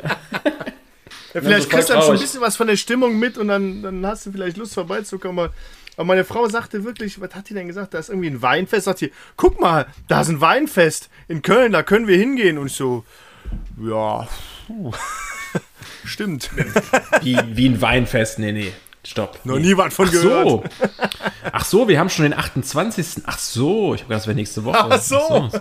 Ja. 0.03 0.17
Ja, 1.33 1.41
vielleicht 1.41 1.69
kriegst 1.69 1.89
du 1.89 1.93
dann 1.93 2.01
schon 2.01 2.15
ein 2.15 2.19
bisschen 2.21 2.41
was 2.41 2.57
von 2.57 2.67
der 2.67 2.75
Stimmung 2.75 3.19
mit 3.19 3.37
und 3.37 3.49
dann, 3.49 3.83
dann 3.83 4.05
hast 4.05 4.25
du 4.25 4.31
vielleicht 4.31 4.57
Lust 4.57 4.73
vorbeizukommen. 4.73 5.39
Aber 5.39 5.53
meine 6.05 6.23
Frau 6.23 6.47
sagte 6.47 6.83
wirklich, 6.83 7.19
was 7.19 7.35
hat 7.35 7.49
die 7.49 7.53
denn 7.53 7.67
gesagt? 7.67 7.93
Da 7.93 7.99
ist 7.99 8.09
irgendwie 8.09 8.29
ein 8.29 8.41
Weinfest. 8.41 8.85
Sagt 8.85 8.99
sie, 8.99 9.11
guck 9.35 9.59
mal, 9.59 9.87
da 10.07 10.21
ist 10.21 10.29
ein 10.29 10.41
Weinfest 10.41 11.09
in 11.27 11.41
Köln, 11.41 11.71
da 11.71 11.83
können 11.83 12.07
wir 12.07 12.17
hingehen. 12.17 12.57
Und 12.57 12.67
ich 12.67 12.73
so, 12.73 13.03
ja, 13.81 14.27
stimmt. 16.05 16.49
Wie, 17.21 17.37
wie 17.47 17.69
ein 17.69 17.81
Weinfest? 17.81 18.39
Nee, 18.39 18.51
nee. 18.51 18.73
Stopp. 19.03 19.39
Noch 19.43 19.59
nie 19.59 19.75
was 19.77 19.93
von 19.93 20.07
Ach 20.07 20.11
gehört. 20.11 20.47
So. 20.47 20.63
Ach 21.51 21.65
so, 21.65 21.87
wir 21.87 21.99
haben 21.99 22.09
schon 22.09 22.23
den 22.23 22.33
28. 22.33 23.23
Ach 23.25 23.39
so, 23.39 23.95
ich 23.95 24.01
gedacht, 24.01 24.19
das 24.19 24.27
wäre 24.27 24.35
nächste 24.35 24.65
Woche. 24.65 24.77
Ach 24.77 25.01
so. 25.01 25.17
Ach 25.17 25.51
so, 25.51 25.59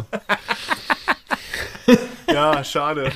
so. 1.87 1.97
ja, 2.33 2.63
schade. 2.65 3.13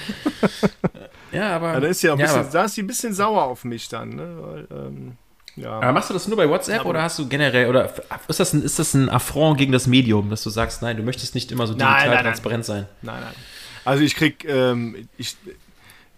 Ja, 1.33 1.57
aber. 1.57 1.73
Ja, 1.75 1.81
da, 1.81 1.87
ist 1.89 2.03
ja 2.03 2.11
ja, 2.11 2.17
bisschen, 2.17 2.51
da 2.53 2.65
ist 2.65 2.75
sie 2.75 2.83
ein 2.83 2.87
bisschen 2.87 3.15
sauer 3.15 3.43
auf 3.43 3.65
mich 3.65 3.89
dann. 3.89 4.11
Ne? 4.11 4.37
Weil, 4.41 4.69
ähm, 4.71 5.17
ja. 5.57 5.73
Aber 5.73 5.93
machst 5.93 6.11
du 6.11 6.15
das 6.15 6.27
nur 6.29 6.37
bei 6.37 6.49
WhatsApp 6.49 6.85
oder 6.85 7.03
hast 7.03 7.19
du 7.19 7.29
generell, 7.29 7.69
oder 7.69 7.93
ist 8.29 8.41
das, 8.41 8.53
ein, 8.53 8.63
ist 8.63 8.79
das 8.79 8.95
ein 8.95 9.09
Affront 9.09 9.59
gegen 9.59 9.73
das 9.73 9.87
Medium, 9.87 10.31
dass 10.31 10.43
du 10.43 10.51
sagst, 10.51 10.83
nein, 10.83 10.97
du 10.97 11.03
möchtest 11.03 11.35
nicht 11.35 11.53
immer 11.53 11.67
so 11.67 11.75
digital 11.75 11.99
nein, 11.99 12.11
nein, 12.15 12.25
transparent 12.25 12.69
nein. 12.69 12.77
sein? 12.77 12.89
Nein, 13.03 13.21
nein. 13.21 13.35
Also 13.85 14.03
ich 14.05 14.15
krieg, 14.15 14.45
ähm, 14.49 15.09
ich, 15.19 15.37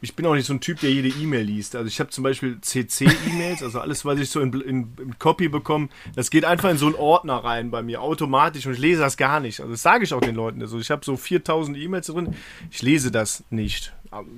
ich 0.05 0.15
bin 0.15 0.27
auch 0.27 0.35
nicht 0.35 0.47
so 0.47 0.53
ein 0.53 0.61
Typ, 0.61 0.81
der 0.81 0.91
jede 0.91 1.09
E-Mail 1.09 1.45
liest. 1.45 1.75
Also 1.75 1.89
ich 1.89 1.99
habe 1.99 2.11
zum 2.11 2.23
Beispiel 2.23 2.61
CC-E-Mails, 2.61 3.63
also 3.63 3.81
alles, 3.81 4.05
was 4.05 4.21
ich 4.21 4.31
so 4.31 4.41
in, 4.41 4.53
in, 4.61 4.93
in, 5.01 5.19
Copy 5.19 5.49
bekomme, 5.49 5.89
das 6.15 6.31
geht 6.31 6.45
einfach 6.45 6.71
in 6.71 6.77
so 6.77 6.87
einen 6.87 6.95
Ordner 6.95 7.37
rein 7.37 7.71
bei 7.71 7.83
mir, 7.83 8.03
automatisch 8.03 8.67
und 8.67 8.75
ich 8.75 8.79
lese 8.79 9.01
das 9.01 9.17
gar 9.17 9.41
nicht. 9.41 9.61
Also 9.61 9.73
das 9.73 9.83
sage 9.83 10.05
ich 10.05 10.13
auch 10.13 10.21
den 10.21 10.35
Leuten. 10.35 10.61
Also 10.61 10.79
ich 10.79 10.91
habe 10.91 11.05
so 11.05 11.17
4000 11.17 11.77
E-Mails 11.79 12.07
drin, 12.07 12.35
ich 12.71 12.83
lese 12.83 13.11
das 13.11 13.45
nicht 13.51 13.93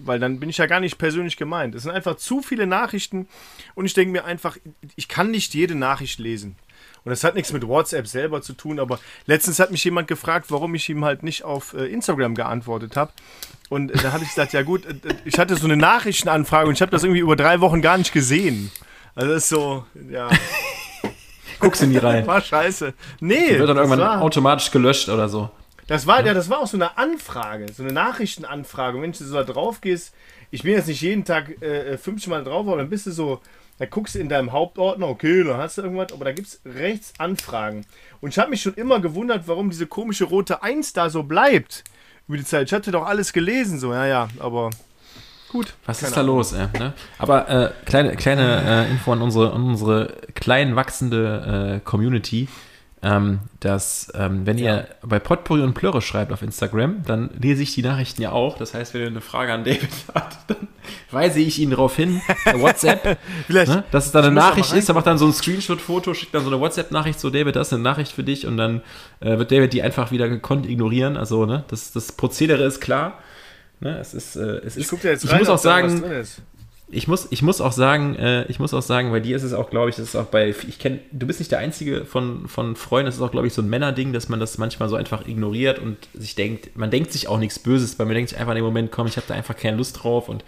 weil 0.04 0.18
dann 0.18 0.40
bin 0.40 0.48
ich 0.48 0.58
ja 0.58 0.66
gar 0.66 0.80
nicht 0.80 0.96
persönlich 0.98 1.36
gemeint. 1.36 1.74
Es 1.74 1.82
sind 1.82 1.92
einfach 1.92 2.16
zu 2.16 2.40
viele 2.40 2.66
Nachrichten 2.66 3.28
und 3.74 3.84
ich 3.84 3.94
denke 3.94 4.12
mir 4.12 4.24
einfach, 4.24 4.56
ich 4.94 5.08
kann 5.08 5.30
nicht 5.30 5.54
jede 5.54 5.74
Nachricht 5.74 6.18
lesen. 6.18 6.56
Und 7.06 7.10
das 7.10 7.22
hat 7.22 7.36
nichts 7.36 7.52
mit 7.52 7.64
WhatsApp 7.64 8.08
selber 8.08 8.42
zu 8.42 8.52
tun, 8.52 8.80
aber 8.80 8.98
letztens 9.26 9.60
hat 9.60 9.70
mich 9.70 9.84
jemand 9.84 10.08
gefragt, 10.08 10.46
warum 10.48 10.74
ich 10.74 10.88
ihm 10.88 11.04
halt 11.04 11.22
nicht 11.22 11.44
auf 11.44 11.72
äh, 11.72 11.86
Instagram 11.86 12.34
geantwortet 12.34 12.96
habe. 12.96 13.12
Und 13.68 13.92
äh, 13.92 13.98
da 14.02 14.10
hatte 14.10 14.24
ich 14.24 14.30
gesagt, 14.30 14.52
ja 14.52 14.62
gut, 14.62 14.84
äh, 14.86 14.94
ich 15.24 15.38
hatte 15.38 15.54
so 15.54 15.66
eine 15.66 15.76
Nachrichtenanfrage 15.76 16.66
und 16.66 16.74
ich 16.74 16.82
habe 16.82 16.90
das 16.90 17.04
irgendwie 17.04 17.20
über 17.20 17.36
drei 17.36 17.60
Wochen 17.60 17.80
gar 17.80 17.96
nicht 17.96 18.12
gesehen. 18.12 18.72
Also 19.14 19.32
das 19.32 19.44
ist 19.44 19.50
so, 19.50 19.84
ja. 20.10 20.28
Guckst 21.60 21.80
du 21.80 21.86
nie 21.86 21.98
rein. 21.98 22.26
War 22.26 22.40
scheiße. 22.40 22.92
Nee. 23.20 23.50
Die 23.50 23.58
wird 23.60 23.68
dann 23.68 23.76
irgendwann 23.76 24.00
war, 24.00 24.20
automatisch 24.20 24.72
gelöscht 24.72 25.08
oder 25.08 25.28
so. 25.28 25.48
Das 25.86 26.08
war, 26.08 26.18
ja. 26.22 26.26
ja. 26.26 26.34
das 26.34 26.50
war 26.50 26.58
auch 26.58 26.66
so 26.66 26.76
eine 26.76 26.98
Anfrage, 26.98 27.72
so 27.72 27.84
eine 27.84 27.92
Nachrichtenanfrage. 27.92 28.96
Und 28.96 29.04
wenn 29.04 29.12
du 29.12 29.24
so 29.24 29.32
da 29.32 29.44
drauf 29.44 29.80
gehst, 29.80 30.12
ich 30.50 30.64
bin 30.64 30.72
jetzt 30.72 30.88
nicht 30.88 31.02
jeden 31.02 31.24
Tag 31.24 31.62
äh, 31.62 31.96
50 31.96 32.28
Mal 32.30 32.42
drauf, 32.42 32.66
aber 32.66 32.78
dann 32.78 32.90
bist 32.90 33.06
du 33.06 33.12
so, 33.12 33.40
da 33.78 33.86
guckst 33.86 34.14
du 34.14 34.18
in 34.18 34.28
deinem 34.28 34.52
Hauptordner, 34.52 35.08
okay, 35.08 35.44
dann 35.44 35.58
hast 35.58 35.78
du 35.78 35.82
irgendwas, 35.82 36.12
aber 36.12 36.24
da 36.24 36.32
gibt 36.32 36.48
es 36.48 36.60
rechts 36.64 37.12
Anfragen. 37.18 37.84
Und 38.20 38.30
ich 38.30 38.38
habe 38.38 38.50
mich 38.50 38.62
schon 38.62 38.74
immer 38.74 39.00
gewundert, 39.00 39.46
warum 39.46 39.70
diese 39.70 39.86
komische 39.86 40.24
rote 40.24 40.62
1 40.62 40.92
da 40.94 41.10
so 41.10 41.22
bleibt 41.22 41.84
über 42.26 42.38
die 42.38 42.44
Zeit. 42.44 42.68
Ich 42.68 42.72
hatte 42.72 42.90
doch 42.90 43.06
alles 43.06 43.32
gelesen, 43.32 43.78
so, 43.78 43.92
ja, 43.92 44.06
ja, 44.06 44.28
aber 44.38 44.70
gut. 45.50 45.74
Was 45.84 46.02
ist 46.02 46.16
da 46.16 46.20
Ahnung. 46.20 46.36
los, 46.36 46.52
ey, 46.52 46.66
ne? 46.78 46.94
Aber 47.18 47.48
äh, 47.48 47.70
kleine, 47.84 48.16
kleine 48.16 48.86
äh, 48.86 48.90
Info 48.90 49.12
an 49.12 49.22
unsere, 49.22 49.52
an 49.52 49.64
unsere 49.64 50.16
klein 50.34 50.74
wachsende 50.74 51.76
äh, 51.76 51.80
Community 51.84 52.48
ähm, 53.02 53.40
dass 53.60 54.10
ähm, 54.14 54.46
wenn 54.46 54.58
ja. 54.58 54.76
ihr 54.76 54.88
bei 55.02 55.18
Potpourri 55.18 55.62
und 55.62 55.74
Plörre 55.74 56.00
schreibt 56.00 56.32
auf 56.32 56.42
Instagram, 56.42 57.02
dann 57.04 57.30
lese 57.38 57.62
ich 57.62 57.74
die 57.74 57.82
Nachrichten 57.82 58.22
ja 58.22 58.32
auch. 58.32 58.56
Das 58.56 58.74
heißt, 58.74 58.94
wenn 58.94 59.02
ihr 59.02 59.06
eine 59.08 59.20
Frage 59.20 59.52
an 59.52 59.64
David 59.64 59.90
habt, 60.14 60.50
dann 60.50 60.68
weise 61.10 61.40
ich 61.40 61.58
ihn 61.58 61.70
darauf 61.70 61.94
hin, 61.94 62.22
WhatsApp, 62.54 63.18
ne, 63.48 63.84
dass 63.90 64.06
es 64.06 64.12
dann 64.12 64.24
eine 64.24 64.34
Nachricht 64.34 64.72
ist, 64.72 64.88
er 64.88 64.94
macht 64.94 65.06
dann 65.06 65.18
so 65.18 65.26
ein 65.26 65.32
Screenshot-Foto, 65.32 66.14
schickt 66.14 66.34
dann 66.34 66.42
so 66.42 66.50
eine 66.50 66.58
WhatsApp-Nachricht 66.58 67.20
so, 67.20 67.28
David, 67.28 67.54
das 67.56 67.68
ist 67.68 67.74
eine 67.74 67.82
Nachricht 67.82 68.12
für 68.12 68.24
dich 68.24 68.46
und 68.46 68.56
dann 68.56 68.80
äh, 69.20 69.36
wird 69.38 69.52
David 69.52 69.72
die 69.72 69.82
einfach 69.82 70.10
wieder 70.10 70.28
gekonnt 70.28 70.66
ignorieren. 70.66 71.16
Also, 71.16 71.44
ne, 71.44 71.64
das, 71.68 71.92
das 71.92 72.12
Prozedere 72.12 72.64
ist 72.64 72.80
klar. 72.80 73.18
Ne, 73.80 73.98
es 73.98 74.14
ist, 74.14 74.36
äh, 74.36 74.40
es 74.64 74.76
ist, 74.76 74.90
ich, 74.90 75.02
jetzt 75.04 75.24
ich 75.24 75.38
muss 75.38 75.48
auch 75.50 75.58
sagen, 75.58 76.02
ich 76.88 77.08
muss, 77.08 77.26
ich 77.30 77.42
muss 77.42 77.60
auch 77.60 77.72
sagen, 77.72 78.14
äh, 78.14 78.44
ich 78.44 78.60
muss 78.60 78.72
auch 78.72 78.82
sagen, 78.82 79.10
bei 79.10 79.18
dir 79.18 79.36
ist 79.36 79.42
es 79.42 79.52
auch, 79.52 79.70
glaube 79.70 79.90
ich, 79.90 79.96
das 79.96 80.04
ist 80.04 80.16
auch 80.16 80.26
bei, 80.26 80.50
ich 80.50 80.78
kenne, 80.78 81.00
du 81.10 81.26
bist 81.26 81.40
nicht 81.40 81.50
der 81.50 81.58
einzige 81.58 82.04
von, 82.04 82.46
von 82.46 82.76
Freunden, 82.76 83.06
das 83.06 83.16
ist 83.16 83.22
auch, 83.22 83.32
glaube 83.32 83.48
ich, 83.48 83.54
so 83.54 83.62
ein 83.62 83.68
Männerding, 83.68 84.12
dass 84.12 84.28
man 84.28 84.38
das 84.38 84.56
manchmal 84.58 84.88
so 84.88 84.94
einfach 84.94 85.26
ignoriert 85.26 85.80
und 85.80 85.96
sich 86.14 86.36
denkt, 86.36 86.76
man 86.76 86.90
denkt 86.90 87.10
sich 87.10 87.26
auch 87.26 87.38
nichts 87.38 87.58
Böses, 87.58 87.98
weil 87.98 88.06
man 88.06 88.14
denkt 88.14 88.30
sich 88.30 88.38
einfach 88.38 88.52
in 88.52 88.56
dem 88.56 88.64
Moment, 88.64 88.92
komm, 88.92 89.08
ich 89.08 89.16
habe 89.16 89.26
da 89.26 89.34
einfach 89.34 89.56
keine 89.56 89.76
Lust 89.76 90.02
drauf 90.02 90.28
und 90.28 90.44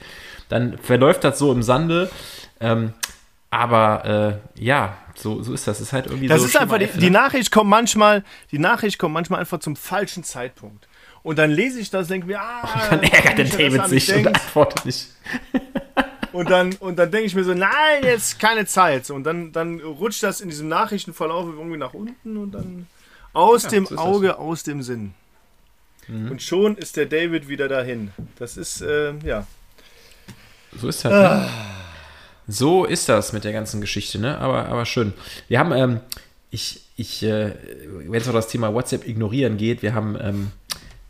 dann 0.48 0.78
verläuft 0.78 1.24
das 1.24 1.38
so 1.38 1.50
im 1.52 1.62
Sande. 1.62 2.08
Ähm, 2.60 2.92
aber 3.50 4.40
äh, 4.56 4.62
ja, 4.62 4.96
so, 5.14 5.42
so 5.42 5.52
ist 5.54 5.66
das. 5.66 5.78
Das 5.78 5.88
ist 5.88 5.92
halt 5.92 6.06
irgendwie 6.06 6.28
das 6.28 6.40
so. 6.40 6.46
ist 6.46 6.56
einfach, 6.56 6.78
die, 6.78 6.86
die 6.86 7.06
ne? 7.06 7.12
Nachricht 7.12 7.50
kommt 7.50 7.70
manchmal, 7.70 8.22
die 8.52 8.58
Nachricht 8.58 8.98
kommt 8.98 9.14
manchmal 9.14 9.40
einfach 9.40 9.58
zum 9.58 9.74
falschen 9.74 10.22
Zeitpunkt. 10.22 10.86
Und 11.22 11.38
dann 11.38 11.50
lese 11.50 11.80
ich 11.80 11.90
das, 11.90 12.08
denke 12.08 12.26
mir, 12.26 12.40
ah, 12.40 12.62
und 12.90 12.92
dann 12.92 13.02
ärgert 13.02 13.38
der 13.38 13.44
David 13.46 13.88
sich 13.88 14.14
und 14.14 14.26
antwortet 14.26 14.84
nicht. 14.86 15.08
Und 16.32 16.50
dann, 16.50 16.74
und 16.74 16.98
dann 16.98 17.10
denke 17.10 17.26
ich 17.26 17.34
mir 17.34 17.44
so, 17.44 17.54
nein, 17.54 18.02
jetzt 18.02 18.38
keine 18.38 18.66
Zeit. 18.66 19.10
Und 19.10 19.24
dann, 19.24 19.52
dann 19.52 19.80
rutscht 19.80 20.22
das 20.22 20.40
in 20.40 20.48
diesem 20.48 20.68
Nachrichtenverlauf 20.68 21.46
irgendwie 21.46 21.78
nach 21.78 21.94
unten 21.94 22.36
und 22.36 22.52
dann 22.52 22.86
aus 23.32 23.64
ja, 23.64 23.70
dem 23.70 23.86
so 23.86 23.96
Auge, 23.96 24.28
das. 24.28 24.36
aus 24.36 24.62
dem 24.62 24.82
Sinn. 24.82 25.14
Mhm. 26.06 26.32
Und 26.32 26.42
schon 26.42 26.76
ist 26.76 26.96
der 26.96 27.06
David 27.06 27.48
wieder 27.48 27.68
dahin. 27.68 28.12
Das 28.38 28.56
ist, 28.56 28.80
äh, 28.80 29.14
ja. 29.24 29.46
So 30.76 30.88
ist 30.88 31.04
das. 31.04 31.12
Ne? 31.12 31.18
Ah. 31.18 31.36
Ne? 31.36 31.48
So 32.50 32.84
ist 32.86 33.08
das 33.08 33.32
mit 33.32 33.44
der 33.44 33.52
ganzen 33.52 33.80
Geschichte, 33.80 34.18
ne? 34.18 34.38
Aber, 34.38 34.66
aber 34.66 34.86
schön. 34.86 35.12
Wir 35.48 35.58
haben, 35.58 35.72
ähm, 35.72 36.00
ich, 36.50 36.80
ich, 36.96 37.22
äh, 37.22 37.52
wenn 38.06 38.20
es 38.20 38.26
um 38.26 38.32
das 38.32 38.48
Thema 38.48 38.72
WhatsApp 38.72 39.06
ignorieren 39.06 39.58
geht, 39.58 39.82
wir 39.82 39.94
haben, 39.94 40.16
ähm, 40.18 40.52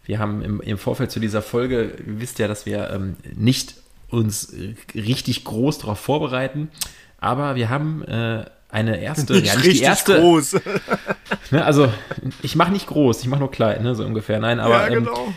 wir 0.04 0.18
haben 0.18 0.42
im, 0.42 0.60
im 0.60 0.78
Vorfeld 0.78 1.12
zu 1.12 1.20
dieser 1.20 1.40
Folge, 1.40 1.92
ihr 2.04 2.20
wisst 2.20 2.40
ja, 2.40 2.48
dass 2.48 2.66
wir 2.66 2.90
ähm, 2.90 3.16
nicht 3.36 3.76
uns 4.10 4.52
richtig 4.94 5.44
groß 5.44 5.78
darauf 5.78 5.98
vorbereiten. 5.98 6.70
Aber 7.18 7.56
wir 7.56 7.68
haben 7.68 8.02
äh, 8.02 8.44
eine 8.70 9.00
erste, 9.00 9.32
nicht 9.34 9.46
ja, 9.46 9.56
nicht 9.56 9.80
die 9.80 9.82
erste. 9.82 10.20
groß. 10.20 10.56
Ne, 11.50 11.64
also 11.64 11.90
ich 12.42 12.56
mache 12.56 12.72
nicht 12.72 12.86
groß, 12.88 13.22
ich 13.22 13.26
mache 13.26 13.40
nur 13.40 13.50
klein, 13.50 13.82
ne, 13.82 13.94
so 13.94 14.04
ungefähr. 14.04 14.38
Nein, 14.38 14.60
aber 14.60 14.82
ja, 14.82 14.88
genau. 14.88 15.28
ähm, 15.28 15.34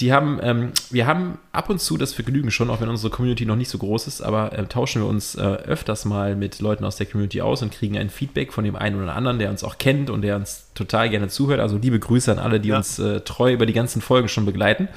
die 0.00 0.12
haben, 0.12 0.40
ähm, 0.42 0.72
wir 0.90 1.06
haben 1.06 1.38
ab 1.52 1.70
und 1.70 1.80
zu 1.80 1.96
das 1.96 2.12
Vergnügen 2.12 2.50
schon, 2.50 2.68
auch 2.68 2.80
wenn 2.80 2.88
unsere 2.88 3.10
Community 3.10 3.46
noch 3.46 3.54
nicht 3.54 3.68
so 3.68 3.78
groß 3.78 4.08
ist, 4.08 4.22
aber 4.22 4.52
äh, 4.52 4.66
tauschen 4.66 5.02
wir 5.02 5.08
uns 5.08 5.36
äh, 5.36 5.40
öfters 5.40 6.04
mal 6.04 6.34
mit 6.34 6.60
Leuten 6.60 6.84
aus 6.84 6.96
der 6.96 7.06
Community 7.06 7.40
aus 7.40 7.62
und 7.62 7.72
kriegen 7.72 7.96
ein 7.96 8.10
Feedback 8.10 8.52
von 8.52 8.64
dem 8.64 8.74
einen 8.74 9.00
oder 9.00 9.14
anderen, 9.14 9.38
der 9.38 9.50
uns 9.50 9.62
auch 9.62 9.78
kennt 9.78 10.10
und 10.10 10.22
der 10.22 10.34
uns 10.34 10.66
total 10.74 11.10
gerne 11.10 11.28
zuhört. 11.28 11.60
Also 11.60 11.78
liebe 11.78 12.00
Grüße 12.00 12.32
an 12.32 12.40
alle, 12.40 12.58
die 12.58 12.70
ja. 12.70 12.78
uns 12.78 12.98
äh, 12.98 13.20
treu 13.20 13.52
über 13.52 13.66
die 13.66 13.72
ganzen 13.72 14.02
Folgen 14.02 14.28
schon 14.28 14.44
begleiten. 14.44 14.88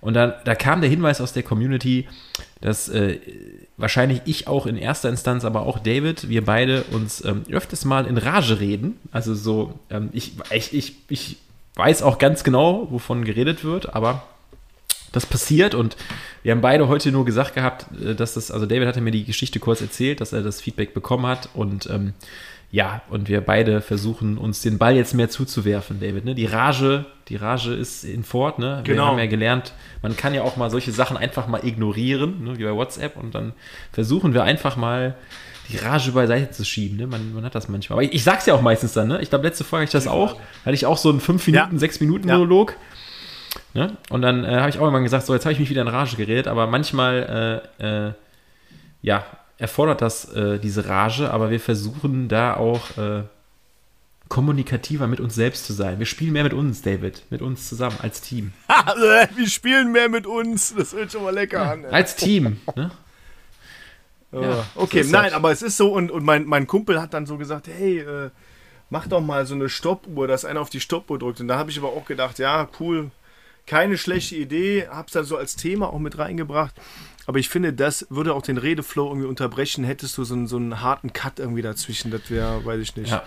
Und 0.00 0.14
dann, 0.14 0.32
da 0.46 0.54
kam 0.54 0.80
der 0.80 0.88
Hinweis 0.88 1.20
aus 1.20 1.34
der 1.34 1.42
Community, 1.42 2.08
dass 2.62 2.88
äh, 2.88 3.18
wahrscheinlich 3.76 4.22
ich 4.24 4.48
auch 4.48 4.64
in 4.64 4.78
erster 4.78 5.10
Instanz, 5.10 5.44
aber 5.44 5.66
auch 5.66 5.78
David, 5.78 6.30
wir 6.30 6.44
beide 6.44 6.84
uns 6.84 7.22
ähm, 7.24 7.42
öfters 7.50 7.84
mal 7.84 8.06
in 8.06 8.16
Rage 8.16 8.60
reden. 8.60 8.98
Also 9.10 9.34
so, 9.34 9.78
ähm, 9.90 10.08
ich, 10.12 10.32
ich, 10.50 10.72
ich, 10.72 10.96
ich 11.08 11.36
weiß 11.76 12.02
auch 12.02 12.18
ganz 12.18 12.44
genau, 12.44 12.88
wovon 12.90 13.24
geredet 13.24 13.64
wird, 13.64 13.94
aber 13.94 14.22
das 15.12 15.26
passiert 15.26 15.74
und 15.74 15.96
wir 16.42 16.52
haben 16.52 16.62
beide 16.62 16.88
heute 16.88 17.12
nur 17.12 17.24
gesagt 17.24 17.54
gehabt, 17.54 17.86
äh, 18.00 18.14
dass 18.14 18.34
das, 18.34 18.50
also 18.50 18.66
David 18.66 18.88
hatte 18.88 19.00
mir 19.00 19.10
die 19.10 19.24
Geschichte 19.24 19.60
kurz 19.60 19.80
erzählt, 19.80 20.20
dass 20.20 20.32
er 20.32 20.42
das 20.42 20.60
Feedback 20.60 20.94
bekommen 20.94 21.26
hat 21.26 21.50
und 21.54 21.88
ähm, 21.90 22.14
ja, 22.72 23.02
und 23.10 23.28
wir 23.28 23.42
beide 23.42 23.82
versuchen 23.82 24.38
uns 24.38 24.62
den 24.62 24.78
Ball 24.78 24.96
jetzt 24.96 25.12
mehr 25.12 25.28
zuzuwerfen, 25.28 26.00
David. 26.00 26.24
Ne? 26.24 26.34
Die 26.34 26.46
Rage, 26.46 27.04
die 27.28 27.36
Rage 27.36 27.74
ist 27.74 28.02
in 28.02 28.24
Fort, 28.24 28.58
ne? 28.58 28.80
Wir 28.82 28.94
genau. 28.94 29.08
haben 29.08 29.18
ja 29.18 29.26
gelernt, 29.26 29.74
man 30.00 30.16
kann 30.16 30.32
ja 30.32 30.40
auch 30.40 30.56
mal 30.56 30.70
solche 30.70 30.90
Sachen 30.90 31.18
einfach 31.18 31.46
mal 31.48 31.66
ignorieren, 31.66 32.42
ne? 32.44 32.58
wie 32.58 32.64
bei 32.64 32.72
WhatsApp, 32.72 33.18
und 33.18 33.34
dann 33.34 33.52
versuchen 33.92 34.32
wir 34.32 34.44
einfach 34.44 34.78
mal 34.78 35.16
Rage 35.78 36.12
beiseite 36.12 36.50
zu 36.50 36.64
schieben. 36.64 36.96
Ne? 36.96 37.06
Man, 37.06 37.34
man 37.34 37.44
hat 37.44 37.54
das 37.54 37.68
manchmal. 37.68 37.98
Aber 37.98 38.02
ich, 38.02 38.12
ich 38.12 38.24
sag's 38.24 38.46
ja 38.46 38.54
auch 38.54 38.62
meistens 38.62 38.92
dann, 38.92 39.08
ne? 39.08 39.20
Ich 39.22 39.30
glaube, 39.30 39.46
letzte 39.46 39.64
Folge 39.64 39.82
hatte 39.86 39.96
ich 39.96 40.04
das 40.04 40.12
auch. 40.12 40.38
Hatte 40.64 40.74
ich 40.74 40.86
auch 40.86 40.98
so 40.98 41.10
einen 41.10 41.20
5 41.20 41.46
Minuten, 41.46 41.78
6 41.78 41.98
ja. 41.98 42.06
Minuten 42.06 42.28
Monolog. 42.28 42.76
Ja. 43.74 43.86
Ne? 43.86 43.96
Und 44.10 44.22
dann 44.22 44.44
äh, 44.44 44.56
habe 44.56 44.70
ich 44.70 44.78
auch 44.78 44.88
immer 44.88 45.00
gesagt, 45.00 45.26
so, 45.26 45.34
jetzt 45.34 45.44
habe 45.44 45.52
ich 45.52 45.58
mich 45.58 45.70
wieder 45.70 45.82
in 45.82 45.88
Rage 45.88 46.16
geredet, 46.16 46.48
aber 46.48 46.66
manchmal, 46.66 47.62
äh, 47.80 48.06
äh, 48.06 48.12
ja, 49.02 49.24
erfordert 49.58 50.02
das 50.02 50.32
äh, 50.32 50.58
diese 50.58 50.88
Rage, 50.88 51.30
aber 51.30 51.50
wir 51.50 51.60
versuchen 51.60 52.28
da 52.28 52.56
auch 52.56 52.96
äh, 52.98 53.22
kommunikativer 54.28 55.06
mit 55.06 55.20
uns 55.20 55.34
selbst 55.34 55.66
zu 55.66 55.72
sein. 55.72 55.98
Wir 55.98 56.06
spielen 56.06 56.32
mehr 56.32 56.42
mit 56.42 56.54
uns, 56.54 56.82
David, 56.82 57.22
mit 57.30 57.42
uns 57.42 57.68
zusammen 57.68 57.96
als 58.00 58.22
Team. 58.22 58.52
wir 59.36 59.46
spielen 59.46 59.92
mehr 59.92 60.08
mit 60.08 60.26
uns, 60.26 60.74
das 60.74 60.94
hört 60.94 61.12
schon 61.12 61.22
mal 61.22 61.34
lecker 61.34 61.62
ja, 61.62 61.72
an. 61.72 61.84
Ey. 61.84 61.92
Als 61.92 62.16
Team, 62.16 62.60
ne? 62.74 62.90
Ja, 64.32 64.64
okay, 64.76 65.02
so 65.02 65.12
nein, 65.12 65.34
aber 65.34 65.52
es 65.52 65.62
ist 65.62 65.76
so 65.76 65.92
und, 65.92 66.10
und 66.10 66.24
mein, 66.24 66.46
mein 66.46 66.66
Kumpel 66.66 67.00
hat 67.00 67.12
dann 67.12 67.26
so 67.26 67.36
gesagt, 67.36 67.68
hey, 67.68 67.98
äh, 67.98 68.30
mach 68.88 69.06
doch 69.06 69.20
mal 69.20 69.46
so 69.46 69.54
eine 69.54 69.68
Stoppuhr, 69.68 70.26
dass 70.26 70.44
einer 70.44 70.60
auf 70.60 70.70
die 70.70 70.80
Stoppuhr 70.80 71.18
drückt. 71.18 71.40
Und 71.40 71.48
da 71.48 71.58
habe 71.58 71.70
ich 71.70 71.78
aber 71.78 71.88
auch 71.88 72.04
gedacht, 72.04 72.38
ja, 72.38 72.68
cool, 72.80 73.10
keine 73.66 73.96
schlechte 73.98 74.36
Idee, 74.36 74.88
hab's 74.88 75.12
dann 75.12 75.24
so 75.24 75.36
als 75.36 75.56
Thema 75.56 75.92
auch 75.92 75.98
mit 75.98 76.18
reingebracht. 76.18 76.74
Aber 77.26 77.38
ich 77.38 77.48
finde, 77.48 77.72
das 77.72 78.06
würde 78.10 78.34
auch 78.34 78.42
den 78.42 78.58
Redeflow 78.58 79.08
irgendwie 79.08 79.28
unterbrechen. 79.28 79.84
Hättest 79.84 80.18
du 80.18 80.24
so 80.24 80.34
einen, 80.34 80.46
so 80.46 80.56
einen 80.56 80.80
harten 80.80 81.12
Cut 81.12 81.38
irgendwie 81.38 81.62
dazwischen, 81.62 82.10
das 82.10 82.30
wäre, 82.30 82.64
weiß 82.64 82.80
ich 82.80 82.96
nicht. 82.96 83.10
Ja. 83.10 83.22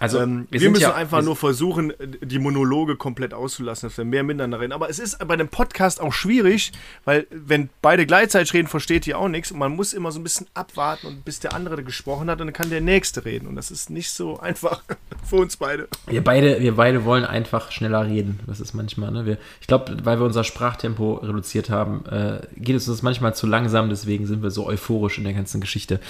Also 0.00 0.18
ähm, 0.18 0.48
wir, 0.50 0.62
wir 0.62 0.70
müssen 0.70 0.82
ja, 0.82 0.94
einfach 0.94 1.20
nur 1.20 1.36
versuchen, 1.36 1.92
die 2.22 2.38
Monologe 2.38 2.96
komplett 2.96 3.34
auszulassen, 3.34 3.90
dass 3.90 3.98
wir 3.98 4.06
mehr 4.06 4.22
miteinander 4.22 4.58
reden. 4.58 4.72
Aber 4.72 4.88
es 4.88 4.98
ist 4.98 5.18
bei 5.18 5.34
einem 5.34 5.48
Podcast 5.48 6.00
auch 6.00 6.14
schwierig, 6.14 6.72
weil 7.04 7.26
wenn 7.30 7.68
beide 7.82 8.06
gleichzeitig 8.06 8.54
reden, 8.54 8.66
versteht 8.66 9.06
ihr 9.06 9.18
auch 9.18 9.28
nichts. 9.28 9.52
Und 9.52 9.58
man 9.58 9.76
muss 9.76 9.92
immer 9.92 10.10
so 10.10 10.18
ein 10.18 10.22
bisschen 10.22 10.46
abwarten, 10.54 11.06
und 11.06 11.26
bis 11.26 11.40
der 11.40 11.52
andere 11.52 11.84
gesprochen 11.84 12.30
hat, 12.30 12.40
und 12.40 12.46
dann 12.46 12.54
kann 12.54 12.70
der 12.70 12.80
Nächste 12.80 13.26
reden. 13.26 13.46
Und 13.46 13.56
das 13.56 13.70
ist 13.70 13.90
nicht 13.90 14.10
so 14.10 14.40
einfach 14.40 14.82
für 15.22 15.36
uns 15.36 15.58
beide. 15.58 15.86
Wir 16.06 16.24
beide, 16.24 16.60
wir 16.60 16.76
beide 16.76 17.04
wollen 17.04 17.26
einfach 17.26 17.70
schneller 17.70 18.06
reden. 18.06 18.40
Das 18.46 18.58
ist 18.58 18.72
manchmal, 18.72 19.10
ne? 19.10 19.26
Wir, 19.26 19.36
ich 19.60 19.66
glaube, 19.66 19.98
weil 20.02 20.18
wir 20.18 20.24
unser 20.24 20.44
Sprachtempo 20.44 21.16
reduziert 21.16 21.68
haben, 21.68 22.06
äh, 22.06 22.40
geht 22.56 22.76
es 22.76 22.88
uns 22.88 23.02
manchmal 23.02 23.34
zu 23.34 23.46
langsam, 23.46 23.90
deswegen 23.90 24.26
sind 24.26 24.42
wir 24.42 24.50
so 24.50 24.66
euphorisch 24.66 25.18
in 25.18 25.24
der 25.24 25.34
ganzen 25.34 25.60
Geschichte. 25.60 26.00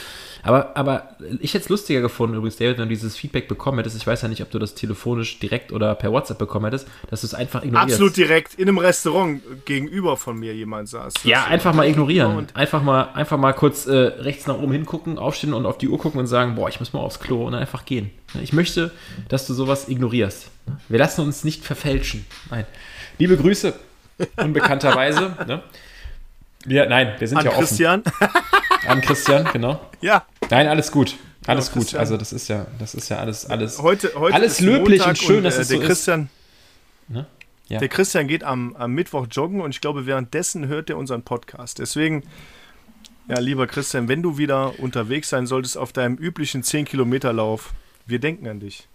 Aber, 0.44 0.76
aber 0.76 1.16
ich 1.40 1.54
hätte 1.54 1.64
es 1.64 1.68
lustiger 1.68 2.00
gefunden, 2.00 2.36
übrigens, 2.36 2.56
David, 2.56 2.78
wenn 2.78 2.88
du 2.88 2.94
dieses 2.94 3.16
Feedback 3.16 3.48
bekommen 3.48 3.79
hättest. 3.80 3.96
Ich 3.96 4.06
weiß 4.06 4.22
ja 4.22 4.28
nicht, 4.28 4.42
ob 4.42 4.50
du 4.50 4.58
das 4.58 4.74
telefonisch 4.74 5.38
direkt 5.38 5.72
oder 5.72 5.94
per 5.94 6.12
WhatsApp 6.12 6.38
bekommen 6.38 6.66
hättest, 6.66 6.88
dass 7.08 7.22
du 7.22 7.26
es 7.26 7.34
einfach 7.34 7.62
ignorierst. 7.64 7.94
Absolut 7.94 8.16
direkt. 8.16 8.54
In 8.54 8.68
einem 8.68 8.78
Restaurant 8.78 9.42
gegenüber 9.64 10.16
von 10.16 10.38
mir 10.38 10.54
jemand 10.54 10.88
saß. 10.88 11.14
Ja, 11.24 11.44
einfach 11.44 11.74
mal 11.74 11.86
ignorieren. 11.88 12.46
Einfach 12.54 12.82
mal, 12.82 13.08
einfach 13.14 13.38
mal 13.38 13.52
kurz 13.52 13.86
äh, 13.86 13.92
rechts 13.92 14.46
nach 14.46 14.58
oben 14.58 14.72
hingucken, 14.72 15.18
aufstehen 15.18 15.52
und 15.52 15.66
auf 15.66 15.78
die 15.78 15.88
Uhr 15.88 15.98
gucken 15.98 16.20
und 16.20 16.26
sagen, 16.26 16.54
boah, 16.54 16.68
ich 16.68 16.78
muss 16.78 16.92
mal 16.92 17.00
aufs 17.00 17.20
Klo 17.20 17.46
und 17.46 17.52
dann 17.52 17.60
einfach 17.60 17.84
gehen. 17.84 18.10
Ich 18.42 18.52
möchte, 18.52 18.92
dass 19.28 19.46
du 19.46 19.54
sowas 19.54 19.88
ignorierst. 19.88 20.50
Wir 20.88 20.98
lassen 20.98 21.22
uns 21.22 21.44
nicht 21.44 21.64
verfälschen. 21.64 22.26
Nein. 22.50 22.64
Liebe 23.18 23.36
Grüße, 23.36 23.74
unbekannterweise. 24.36 25.36
ne? 25.46 25.62
Wir, 26.64 26.86
nein, 26.86 27.14
wir 27.18 27.28
sind 27.28 27.38
An 27.38 27.44
ja 27.44 27.50
offen. 27.50 27.60
Christian. 27.60 28.02
An 28.86 29.00
Christian, 29.00 29.48
genau. 29.52 29.80
Ja. 30.00 30.24
Nein, 30.48 30.66
alles 30.66 30.90
gut. 30.92 31.16
Alles 31.50 31.68
ja, 31.68 31.74
gut. 31.74 31.94
Also 31.94 32.16
das 32.16 32.32
ist 32.32 32.48
ja, 32.48 32.66
das 32.78 32.94
ist 32.94 33.08
ja 33.08 33.18
alles, 33.18 33.46
alles, 33.46 33.80
heute, 33.80 34.12
heute 34.14 34.34
alles 34.34 34.60
löblich 34.60 35.00
Montag 35.00 35.08
und 35.08 35.18
schön, 35.18 35.36
und, 35.38 35.44
dass 35.44 35.58
äh, 35.58 35.62
es 35.62 35.68
so 35.68 35.78
Christian, 35.80 36.28
ist. 37.08 37.14
Ne? 37.14 37.26
Ja. 37.68 37.78
Der 37.78 37.88
Christian 37.88 38.26
geht 38.26 38.42
am, 38.42 38.74
am 38.76 38.92
Mittwoch 38.92 39.26
joggen 39.30 39.60
und 39.60 39.70
ich 39.70 39.80
glaube, 39.80 40.06
währenddessen 40.06 40.66
hört 40.66 40.90
er 40.90 40.96
unseren 40.96 41.22
Podcast. 41.22 41.78
Deswegen, 41.78 42.24
ja, 43.28 43.38
lieber 43.38 43.66
Christian, 43.66 44.08
wenn 44.08 44.22
du 44.22 44.38
wieder 44.38 44.78
unterwegs 44.80 45.28
sein 45.28 45.46
solltest 45.46 45.78
auf 45.78 45.92
deinem 45.92 46.16
üblichen 46.16 46.62
10-Kilometer-Lauf, 46.62 47.72
wir 48.06 48.18
denken 48.18 48.48
an 48.48 48.58
dich. 48.58 48.88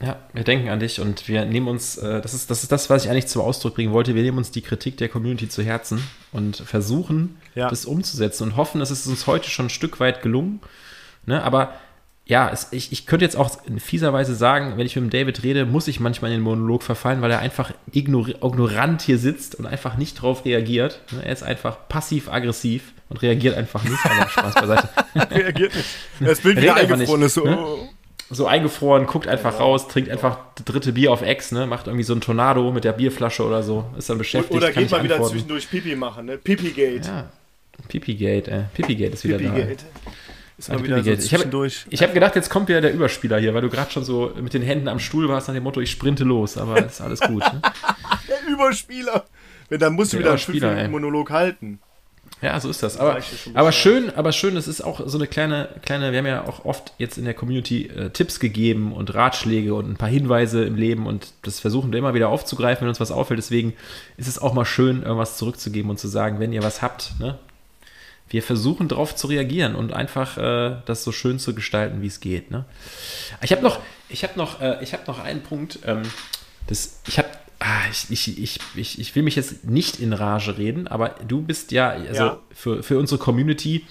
Ja, 0.00 0.18
wir 0.32 0.44
denken 0.44 0.68
an 0.68 0.80
dich 0.80 1.00
und 1.00 1.28
wir 1.28 1.44
nehmen 1.44 1.68
uns, 1.68 1.96
äh, 1.96 2.20
das, 2.20 2.34
ist, 2.34 2.50
das 2.50 2.62
ist 2.62 2.72
das, 2.72 2.90
was 2.90 3.04
ich 3.04 3.10
eigentlich 3.10 3.28
zum 3.28 3.42
Ausdruck 3.42 3.74
bringen 3.74 3.92
wollte, 3.92 4.14
wir 4.14 4.22
nehmen 4.22 4.38
uns 4.38 4.50
die 4.50 4.62
Kritik 4.62 4.96
der 4.96 5.08
Community 5.08 5.48
zu 5.48 5.62
Herzen 5.62 6.02
und 6.32 6.56
versuchen, 6.56 7.38
ja. 7.54 7.68
das 7.68 7.84
umzusetzen 7.84 8.44
und 8.44 8.56
hoffen, 8.56 8.80
dass 8.80 8.90
es 8.90 9.06
uns 9.06 9.26
heute 9.26 9.48
schon 9.48 9.66
ein 9.66 9.70
Stück 9.70 10.00
weit 10.00 10.22
gelungen. 10.22 10.60
Ne? 11.26 11.42
Aber 11.42 11.74
ja, 12.24 12.50
es, 12.50 12.68
ich, 12.70 12.92
ich 12.92 13.06
könnte 13.06 13.24
jetzt 13.24 13.36
auch 13.36 13.64
in 13.66 13.80
fieser 13.80 14.12
Weise 14.12 14.34
sagen, 14.34 14.74
wenn 14.76 14.86
ich 14.86 14.94
mit 14.94 15.04
dem 15.04 15.10
David 15.10 15.42
rede, 15.42 15.66
muss 15.66 15.88
ich 15.88 15.98
manchmal 15.98 16.30
in 16.30 16.38
den 16.38 16.44
Monolog 16.44 16.82
verfallen, 16.82 17.20
weil 17.20 17.30
er 17.30 17.40
einfach 17.40 17.72
ignorant 17.92 19.02
hier 19.02 19.18
sitzt 19.18 19.56
und 19.56 19.66
einfach 19.66 19.96
nicht 19.96 20.22
drauf 20.22 20.44
reagiert. 20.44 21.00
Ne? 21.10 21.24
Er 21.24 21.32
ist 21.32 21.42
einfach 21.42 21.88
passiv-aggressiv 21.88 22.92
und 23.08 23.22
reagiert 23.22 23.56
einfach 23.56 23.82
nicht, 23.82 23.98
aber 24.04 24.28
Spaß 24.28 24.54
beiseite. 24.54 24.88
reagiert 25.34 25.74
nicht. 25.74 25.88
Das 26.20 26.40
Bild 26.40 26.60
wieder 26.60 26.76
eingefroren 26.76 27.22
ist 27.22 27.34
so. 27.34 27.44
Ne? 27.44 27.58
Oh 27.58 27.88
so 28.34 28.46
eingefroren, 28.46 29.06
guckt 29.06 29.28
einfach 29.28 29.60
raus, 29.60 29.88
trinkt 29.88 30.10
einfach 30.10 30.38
das 30.54 30.64
dritte 30.64 30.92
Bier 30.92 31.12
auf 31.12 31.22
Ex, 31.22 31.52
ne? 31.52 31.66
macht 31.66 31.86
irgendwie 31.86 32.04
so 32.04 32.14
ein 32.14 32.20
Tornado 32.20 32.72
mit 32.72 32.84
der 32.84 32.92
Bierflasche 32.92 33.44
oder 33.44 33.62
so, 33.62 33.84
ist 33.98 34.08
dann 34.08 34.18
beschäftigt. 34.18 34.54
Oder 34.54 34.72
geht 34.72 34.90
mal 34.90 35.04
wieder 35.04 35.22
zwischendurch 35.22 35.68
Pipi 35.70 35.94
machen, 35.94 36.26
ne? 36.26 36.38
Pipi-Gate. 36.38 37.06
Ja, 37.06 37.30
Pipi-Gate, 37.88 38.48
äh. 38.48 38.62
Pipi-Gate 38.74 39.12
ist 39.14 39.24
wieder 39.24 39.38
Pipi 39.38 39.76
da. 39.76 39.84
Ist 40.58 40.68
mal 40.68 40.82
wieder 40.82 41.02
so 41.02 41.10
ich 41.10 41.32
habe 41.32 41.44
hab 41.50 42.14
gedacht, 42.14 42.36
jetzt 42.36 42.50
kommt 42.50 42.68
wieder 42.68 42.80
der 42.80 42.92
Überspieler 42.92 43.38
hier, 43.38 43.54
weil 43.54 43.62
du 43.62 43.70
gerade 43.70 43.90
schon 43.90 44.04
so 44.04 44.32
mit 44.40 44.54
den 44.54 44.62
Händen 44.62 44.88
am 44.88 44.98
Stuhl 44.98 45.28
warst 45.28 45.48
nach 45.48 45.54
dem 45.54 45.64
Motto, 45.64 45.80
ich 45.80 45.90
sprinte 45.90 46.24
los, 46.24 46.56
aber 46.58 46.84
ist 46.84 47.00
alles 47.00 47.20
gut. 47.20 47.40
Ne? 47.40 47.62
der 48.28 48.52
Überspieler. 48.52 49.24
Wenn, 49.68 49.80
dann 49.80 49.94
musst 49.94 50.12
du 50.12 50.18
wieder 50.18 50.70
einen 50.70 50.90
Monolog 50.90 51.30
halten. 51.30 51.80
Ja, 52.42 52.58
so 52.58 52.68
ist 52.68 52.82
das. 52.82 52.98
Aber, 52.98 53.18
aber 53.54 53.70
schön, 53.70 54.10
aber 54.16 54.32
schön, 54.32 54.56
das 54.56 54.66
ist 54.66 54.80
auch 54.80 55.00
so 55.06 55.16
eine 55.16 55.28
kleine, 55.28 55.68
kleine, 55.82 56.10
wir 56.10 56.18
haben 56.18 56.26
ja 56.26 56.44
auch 56.44 56.64
oft 56.64 56.92
jetzt 56.98 57.16
in 57.16 57.24
der 57.24 57.34
Community 57.34 57.86
äh, 57.86 58.10
Tipps 58.10 58.40
gegeben 58.40 58.92
und 58.92 59.14
Ratschläge 59.14 59.74
und 59.74 59.88
ein 59.88 59.96
paar 59.96 60.08
Hinweise 60.08 60.64
im 60.64 60.74
Leben 60.74 61.06
und 61.06 61.34
das 61.42 61.60
versuchen 61.60 61.92
wir 61.92 62.00
immer 62.00 62.14
wieder 62.14 62.30
aufzugreifen, 62.30 62.82
wenn 62.82 62.88
uns 62.88 62.98
was 62.98 63.12
auffällt. 63.12 63.38
Deswegen 63.38 63.74
ist 64.16 64.26
es 64.26 64.40
auch 64.40 64.54
mal 64.54 64.64
schön, 64.64 65.04
irgendwas 65.04 65.36
zurückzugeben 65.36 65.88
und 65.88 66.00
zu 66.00 66.08
sagen, 66.08 66.40
wenn 66.40 66.52
ihr 66.52 66.64
was 66.64 66.82
habt, 66.82 67.14
ne, 67.20 67.38
wir 68.32 68.42
versuchen 68.42 68.88
darauf 68.88 69.14
zu 69.14 69.26
reagieren 69.26 69.74
und 69.74 69.92
einfach 69.92 70.38
äh, 70.38 70.76
das 70.86 71.04
so 71.04 71.12
schön 71.12 71.38
zu 71.38 71.54
gestalten, 71.54 72.02
wie 72.02 72.06
es 72.06 72.20
geht. 72.20 72.50
Ne? 72.50 72.64
Ich 73.42 73.52
habe 73.52 73.62
noch, 73.62 73.78
ich 74.08 74.24
habe 74.24 74.36
noch, 74.36 74.60
äh, 74.60 74.82
ich 74.82 74.94
habe 74.94 75.04
noch 75.06 75.20
einen 75.20 75.42
Punkt. 75.42 75.80
Ähm, 75.86 76.02
das, 76.66 77.00
ich 77.06 77.18
habe 77.18 77.28
ah, 77.60 77.82
ich, 77.90 78.10
ich, 78.10 78.42
ich, 78.42 78.58
ich, 78.74 78.98
ich 78.98 79.14
will 79.14 79.22
mich 79.22 79.36
jetzt 79.36 79.64
nicht 79.64 80.00
in 80.00 80.14
Rage 80.14 80.56
reden, 80.56 80.88
aber 80.88 81.10
du 81.28 81.42
bist 81.42 81.72
ja, 81.72 81.90
also 81.90 82.24
ja. 82.24 82.38
Für, 82.54 82.82
für 82.82 82.98
unsere 82.98 83.18
Community, 83.18 83.86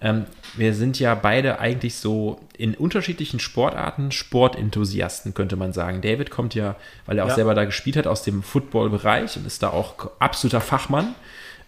ähm, 0.00 0.26
wir 0.56 0.74
sind 0.74 0.98
ja 0.98 1.14
beide 1.14 1.58
eigentlich 1.58 1.94
so 1.94 2.40
in 2.58 2.74
unterschiedlichen 2.74 3.40
Sportarten 3.40 4.10
Sportenthusiasten, 4.10 5.32
könnte 5.32 5.56
man 5.56 5.72
sagen. 5.72 6.00
David 6.02 6.30
kommt 6.30 6.54
ja, 6.54 6.76
weil 7.06 7.18
er 7.18 7.24
auch 7.24 7.30
ja. 7.30 7.36
selber 7.36 7.54
da 7.54 7.64
gespielt 7.64 7.96
hat, 7.96 8.06
aus 8.06 8.22
dem 8.22 8.42
Football-Bereich 8.42 9.36
und 9.36 9.46
ist 9.46 9.62
da 9.62 9.70
auch 9.70 10.10
absoluter 10.18 10.60
Fachmann. 10.60 11.14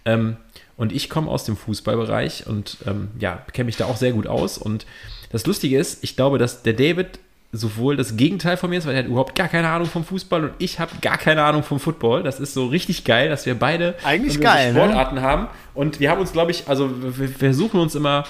Ähm, 0.04 0.36
und 0.78 0.92
ich 0.92 1.10
komme 1.10 1.28
aus 1.28 1.44
dem 1.44 1.56
Fußballbereich 1.56 2.46
und 2.46 2.78
ähm, 2.86 3.08
ja, 3.18 3.42
kenne 3.52 3.66
mich 3.66 3.76
da 3.76 3.84
auch 3.86 3.96
sehr 3.96 4.12
gut 4.12 4.26
aus. 4.26 4.56
Und 4.56 4.86
das 5.30 5.44
Lustige 5.44 5.76
ist, 5.76 6.02
ich 6.02 6.16
glaube, 6.16 6.38
dass 6.38 6.62
der 6.62 6.72
David 6.72 7.18
sowohl 7.50 7.96
das 7.96 8.16
Gegenteil 8.16 8.56
von 8.56 8.70
mir 8.70 8.78
ist, 8.78 8.86
weil 8.86 8.94
er 8.94 9.00
hat 9.00 9.06
überhaupt 9.06 9.34
gar 9.34 9.48
keine 9.48 9.68
Ahnung 9.68 9.88
vom 9.88 10.04
Fußball 10.04 10.44
und 10.44 10.52
ich 10.58 10.78
habe 10.78 10.92
gar 11.00 11.18
keine 11.18 11.42
Ahnung 11.42 11.62
vom 11.64 11.80
Football. 11.80 12.22
Das 12.22 12.40
ist 12.40 12.54
so 12.54 12.66
richtig 12.66 13.04
geil, 13.04 13.28
dass 13.28 13.44
wir 13.44 13.58
beide 13.58 13.96
Eigentlich 14.04 14.40
geil, 14.40 14.72
ne? 14.72 14.80
Sportarten 14.80 15.16
ne? 15.16 15.22
haben. 15.22 15.48
Und 15.74 15.98
wir 15.98 16.10
haben 16.10 16.20
uns, 16.20 16.32
glaube 16.32 16.52
ich, 16.52 16.68
also 16.68 16.90
wir 17.18 17.28
versuchen 17.28 17.80
uns 17.80 17.94
immer 17.94 18.24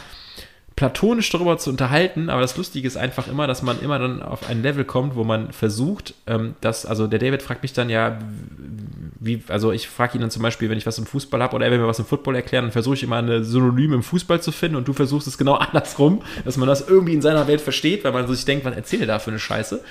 platonisch 0.75 1.29
darüber 1.31 1.59
zu 1.59 1.71
unterhalten, 1.71 2.31
aber 2.31 2.41
das 2.41 2.57
Lustige 2.57 2.87
ist 2.87 2.97
einfach 2.97 3.27
immer, 3.27 3.49
dass 3.49 3.63
man 3.63 3.81
immer 3.81 3.99
dann 3.99 4.23
auf 4.23 4.49
ein 4.49 4.63
Level 4.63 4.85
kommt, 4.85 5.17
wo 5.17 5.25
man 5.25 5.53
versucht, 5.53 6.15
ähm, 6.29 6.55
dass, 6.61 6.87
also 6.87 7.09
der 7.09 7.19
David 7.19 7.43
fragt 7.43 7.63
mich 7.63 7.73
dann 7.73 7.91
ja, 7.91 8.21
wie, 9.21 9.43
also 9.49 9.73
ich 9.73 9.89
frage 9.89 10.17
ihn 10.17 10.21
dann 10.21 10.31
zum 10.31 10.43
Beispiel, 10.43 10.71
wenn 10.71 10.79
ich 10.79 10.87
was 10.87 10.99
im 10.99 11.07
Fußball 11.07 11.43
habe 11.43 11.57
oder 11.57 11.67
er 11.67 11.73
will 11.73 11.79
mir 11.79 11.87
was 11.87 11.99
im 11.99 12.05
Football 12.05 12.37
erklären, 12.37 12.65
dann 12.65 12.73
versuche 12.73 12.95
ich 12.95 13.03
immer 13.03 13.17
eine 13.17 13.43
Synonym 13.45 13.93
im 13.93 14.03
Fußball 14.03 14.41
zu 14.41 14.53
finden 14.53 14.77
und 14.77 14.87
du 14.87 14.93
versuchst 14.93 15.27
es 15.27 15.39
genau 15.39 15.55
andersrum, 15.57 16.23
dass 16.45 16.57
man 16.57 16.69
das 16.69 16.89
irgendwie 16.89 17.15
in 17.15 17.23
seiner 17.23 17.47
Welt 17.49 17.61
versteht, 17.61 18.05
weil 18.05 18.13
man 18.13 18.29
sich 18.29 18.45
denkt, 18.45 18.65
was 18.65 18.77
erzählt 18.77 19.03
er 19.03 19.09
da 19.09 19.19
für 19.19 19.31
eine 19.31 19.39
Scheiße. 19.39 19.83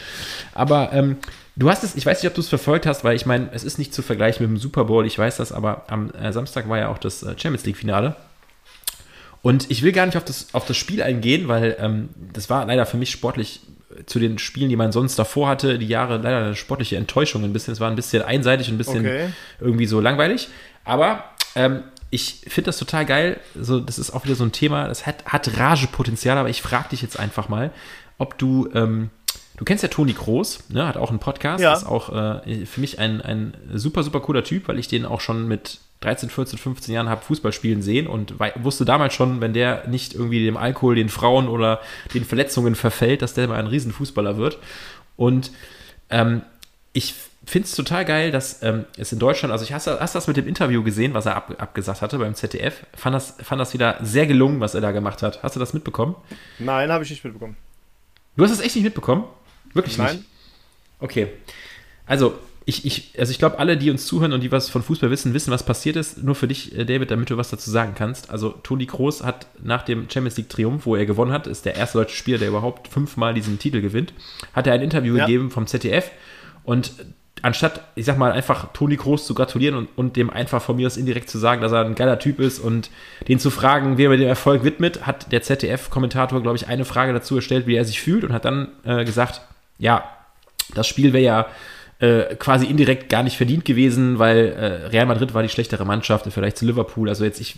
Aber 0.53 0.93
ähm, 0.93 1.17
Du 1.59 1.71
hast 1.71 1.83
es, 1.83 1.95
ich 1.95 2.05
weiß 2.05 2.21
nicht, 2.21 2.29
ob 2.29 2.35
du 2.35 2.41
es 2.41 2.49
verfolgt 2.49 2.85
hast, 2.85 3.03
weil 3.03 3.15
ich 3.15 3.25
meine, 3.25 3.49
es 3.51 3.63
ist 3.63 3.79
nicht 3.79 3.91
zu 3.91 4.03
vergleichen 4.03 4.45
mit 4.45 4.55
dem 4.55 4.61
Super 4.61 4.85
Bowl, 4.85 5.07
ich 5.07 5.17
weiß 5.17 5.37
das, 5.37 5.51
aber 5.51 5.85
am 5.87 6.11
äh, 6.11 6.31
Samstag 6.31 6.69
war 6.69 6.77
ja 6.77 6.89
auch 6.89 6.99
das 6.99 7.23
äh, 7.23 7.33
Champions 7.35 7.65
League-Finale. 7.65 8.15
Und 9.41 9.71
ich 9.71 9.81
will 9.81 9.91
gar 9.91 10.05
nicht 10.05 10.17
auf 10.17 10.23
das, 10.23 10.53
auf 10.53 10.67
das 10.67 10.77
Spiel 10.77 11.01
eingehen, 11.01 11.47
weil 11.47 11.75
ähm, 11.79 12.09
das 12.31 12.51
war 12.51 12.63
leider 12.67 12.85
für 12.85 12.97
mich 12.97 13.09
sportlich 13.09 13.61
zu 14.05 14.19
den 14.19 14.37
Spielen, 14.37 14.69
die 14.69 14.75
man 14.75 14.91
sonst 14.91 15.17
davor 15.17 15.47
hatte, 15.47 15.79
die 15.79 15.87
Jahre 15.87 16.17
leider 16.17 16.37
eine 16.37 16.55
sportliche 16.55 16.97
Enttäuschung 16.97 17.43
ein 17.43 17.53
bisschen. 17.53 17.73
Es 17.73 17.79
war 17.79 17.89
ein 17.89 17.95
bisschen 17.95 18.23
einseitig 18.23 18.69
und 18.69 18.75
ein 18.75 18.77
bisschen 18.77 19.05
okay. 19.05 19.29
irgendwie 19.59 19.85
so 19.85 19.99
langweilig. 19.99 20.49
Aber 20.83 21.23
ähm, 21.55 21.83
ich 22.09 22.41
finde 22.47 22.67
das 22.67 22.77
total 22.77 23.05
geil. 23.05 23.39
So, 23.59 23.79
das 23.79 23.99
ist 23.99 24.11
auch 24.11 24.23
wieder 24.25 24.35
so 24.35 24.43
ein 24.43 24.51
Thema, 24.51 24.87
das 24.87 25.05
hat, 25.05 25.25
hat 25.25 25.57
Ragepotenzial, 25.57 26.37
aber 26.37 26.49
ich 26.49 26.61
frage 26.61 26.89
dich 26.89 27.01
jetzt 27.01 27.19
einfach 27.19 27.49
mal, 27.49 27.71
ob 28.17 28.37
du, 28.37 28.69
ähm, 28.73 29.09
du 29.57 29.65
kennst 29.65 29.83
ja 29.83 29.89
Toni 29.89 30.13
Kroos, 30.13 30.63
ne, 30.69 30.87
hat 30.87 30.97
auch 30.97 31.09
einen 31.09 31.19
Podcast, 31.19 31.61
ja. 31.61 31.73
ist 31.73 31.85
auch 31.85 32.13
äh, 32.13 32.65
für 32.65 32.79
mich 32.79 32.99
ein, 32.99 33.21
ein 33.21 33.53
super, 33.73 34.03
super 34.03 34.21
cooler 34.21 34.43
Typ, 34.43 34.67
weil 34.67 34.79
ich 34.79 34.87
den 34.87 35.05
auch 35.05 35.21
schon 35.21 35.47
mit 35.47 35.79
13, 36.01 36.29
14, 36.29 36.59
15 36.59 36.93
Jahren 36.93 37.09
habe 37.09 37.23
Fußball 37.23 37.51
spielen 37.51 37.81
sehen 37.81 38.07
und 38.07 38.35
wusste 38.63 38.85
damals 38.85 39.13
schon, 39.13 39.41
wenn 39.41 39.53
der 39.53 39.87
nicht 39.87 40.13
irgendwie 40.13 40.45
dem 40.45 40.57
Alkohol, 40.57 40.95
den 40.95 41.09
Frauen 41.09 41.47
oder 41.47 41.81
den 42.13 42.23
Verletzungen 42.23 42.75
verfällt, 42.75 43.21
dass 43.21 43.33
der 43.33 43.47
mal 43.47 43.59
ein 43.59 43.67
Riesenfußballer 43.67 44.37
wird. 44.37 44.59
Und 45.15 45.51
ähm, 46.09 46.43
ich 46.93 47.15
finde 47.45 47.65
es 47.65 47.75
total 47.75 48.05
geil, 48.05 48.31
dass 48.31 48.61
ähm, 48.61 48.85
es 48.97 49.11
in 49.11 49.19
Deutschland, 49.19 49.51
also 49.51 49.63
ich 49.63 49.73
hast, 49.73 49.87
hast 49.87 50.13
das 50.13 50.27
mit 50.27 50.37
dem 50.37 50.47
Interview 50.47 50.83
gesehen, 50.83 51.13
was 51.13 51.25
er 51.25 51.35
ab, 51.35 51.55
abgesagt 51.57 52.01
hatte 52.01 52.19
beim 52.19 52.35
ZDF, 52.35 52.85
fand 52.93 53.15
das, 53.15 53.35
fand 53.41 53.59
das 53.59 53.73
wieder 53.73 53.97
sehr 54.01 54.27
gelungen, 54.27 54.59
was 54.59 54.75
er 54.75 54.81
da 54.81 54.91
gemacht 54.91 55.23
hat. 55.23 55.41
Hast 55.43 55.55
du 55.55 55.59
das 55.59 55.73
mitbekommen? 55.73 56.15
Nein, 56.59 56.91
habe 56.91 57.03
ich 57.03 57.09
nicht 57.09 57.23
mitbekommen. 57.23 57.55
Du 58.35 58.43
hast 58.43 58.51
das 58.51 58.59
echt 58.59 58.75
nicht 58.75 58.83
mitbekommen? 58.83 59.23
Wirklich 59.73 59.97
Nein. 59.97 60.17
nicht? 60.17 60.25
Okay. 60.99 61.27
Also, 62.05 62.37
ich, 62.69 62.85
ich, 62.85 63.13
also 63.17 63.31
ich 63.31 63.39
glaube, 63.39 63.59
alle, 63.59 63.77
die 63.77 63.89
uns 63.89 64.05
zuhören 64.05 64.33
und 64.33 64.41
die 64.41 64.51
was 64.51 64.69
von 64.69 64.83
Fußball 64.83 65.09
wissen, 65.09 65.33
wissen, 65.33 65.51
was 65.51 65.63
passiert 65.63 65.95
ist. 65.95 66.21
Nur 66.21 66.35
für 66.35 66.49
dich, 66.49 66.77
äh, 66.77 66.83
David, 66.83 67.09
damit 67.09 67.29
du 67.29 67.37
was 67.37 67.49
dazu 67.49 67.71
sagen 67.71 67.93
kannst. 67.95 68.29
Also 68.29 68.49
Toni 68.49 68.85
Kroos 68.85 69.23
hat 69.23 69.47
nach 69.63 69.83
dem 69.83 70.09
Champions 70.09 70.35
League 70.35 70.49
Triumph, 70.49 70.85
wo 70.85 70.97
er 70.97 71.05
gewonnen 71.05 71.31
hat, 71.31 71.47
ist 71.47 71.65
der 71.65 71.77
erste 71.77 71.99
deutsche 71.99 72.17
Spieler, 72.17 72.39
der 72.39 72.49
überhaupt 72.49 72.89
fünfmal 72.89 73.33
diesen 73.33 73.57
Titel 73.57 73.79
gewinnt, 73.79 74.11
hat 74.51 74.67
er 74.67 74.73
ein 74.73 74.81
Interview 74.81 75.15
ja. 75.15 75.25
gegeben 75.25 75.49
vom 75.49 75.65
ZDF 75.65 76.11
und 76.65 76.91
anstatt, 77.41 77.87
ich 77.95 78.03
sag 78.03 78.17
mal, 78.17 78.33
einfach 78.33 78.73
Toni 78.73 78.97
Kroos 78.97 79.25
zu 79.25 79.33
gratulieren 79.33 79.77
und, 79.77 79.89
und 79.95 80.17
dem 80.17 80.29
einfach 80.29 80.61
von 80.61 80.75
mir 80.75 80.87
aus 80.87 80.97
indirekt 80.97 81.29
zu 81.29 81.37
sagen, 81.37 81.61
dass 81.61 81.71
er 81.71 81.85
ein 81.85 81.95
geiler 81.95 82.19
Typ 82.19 82.41
ist 82.41 82.59
und 82.59 82.89
den 83.29 83.39
zu 83.39 83.49
fragen, 83.49 83.97
wie 83.97 84.03
er 84.03 84.09
mit 84.09 84.19
dem 84.19 84.27
Erfolg 84.27 84.65
widmet, 84.65 85.07
hat 85.07 85.31
der 85.31 85.41
ZDF-Kommentator, 85.41 86.41
glaube 86.41 86.57
ich, 86.57 86.67
eine 86.67 86.83
Frage 86.83 87.13
dazu 87.13 87.37
erstellt, 87.37 87.65
wie 87.65 87.75
er 87.75 87.85
sich 87.85 88.01
fühlt 88.01 88.25
und 88.25 88.33
hat 88.33 88.43
dann 88.43 88.73
äh, 88.83 89.05
gesagt, 89.05 89.41
ja, 89.77 90.03
das 90.73 90.85
Spiel 90.85 91.13
wäre 91.13 91.23
ja 91.23 91.45
äh, 91.99 92.35
quasi 92.35 92.65
indirekt 92.67 93.09
gar 93.09 93.23
nicht 93.23 93.37
verdient 93.37 93.65
gewesen, 93.65 94.19
weil 94.19 94.37
äh, 94.37 94.87
Real 94.87 95.05
Madrid 95.07 95.33
war 95.33 95.41
die 95.41 95.49
schlechtere 95.49 95.85
Mannschaft, 95.85 96.27
vielleicht 96.29 96.57
zu 96.57 96.65
Liverpool. 96.65 97.09
Also 97.09 97.23
jetzt, 97.23 97.41
ich, 97.41 97.55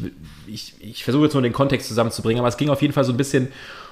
ich, 0.47 0.75
ich 0.79 1.03
versuche 1.03 1.25
jetzt 1.25 1.33
nur 1.33 1.43
den 1.43 1.53
Kontext 1.53 1.87
zusammenzubringen, 1.89 2.39
aber 2.39 2.47
es 2.47 2.57
ging 2.57 2.69
auf 2.69 2.81
jeden 2.81 2.93
Fall 2.93 3.03
so 3.03 3.11
ein 3.11 3.17
bisschen 3.17 3.49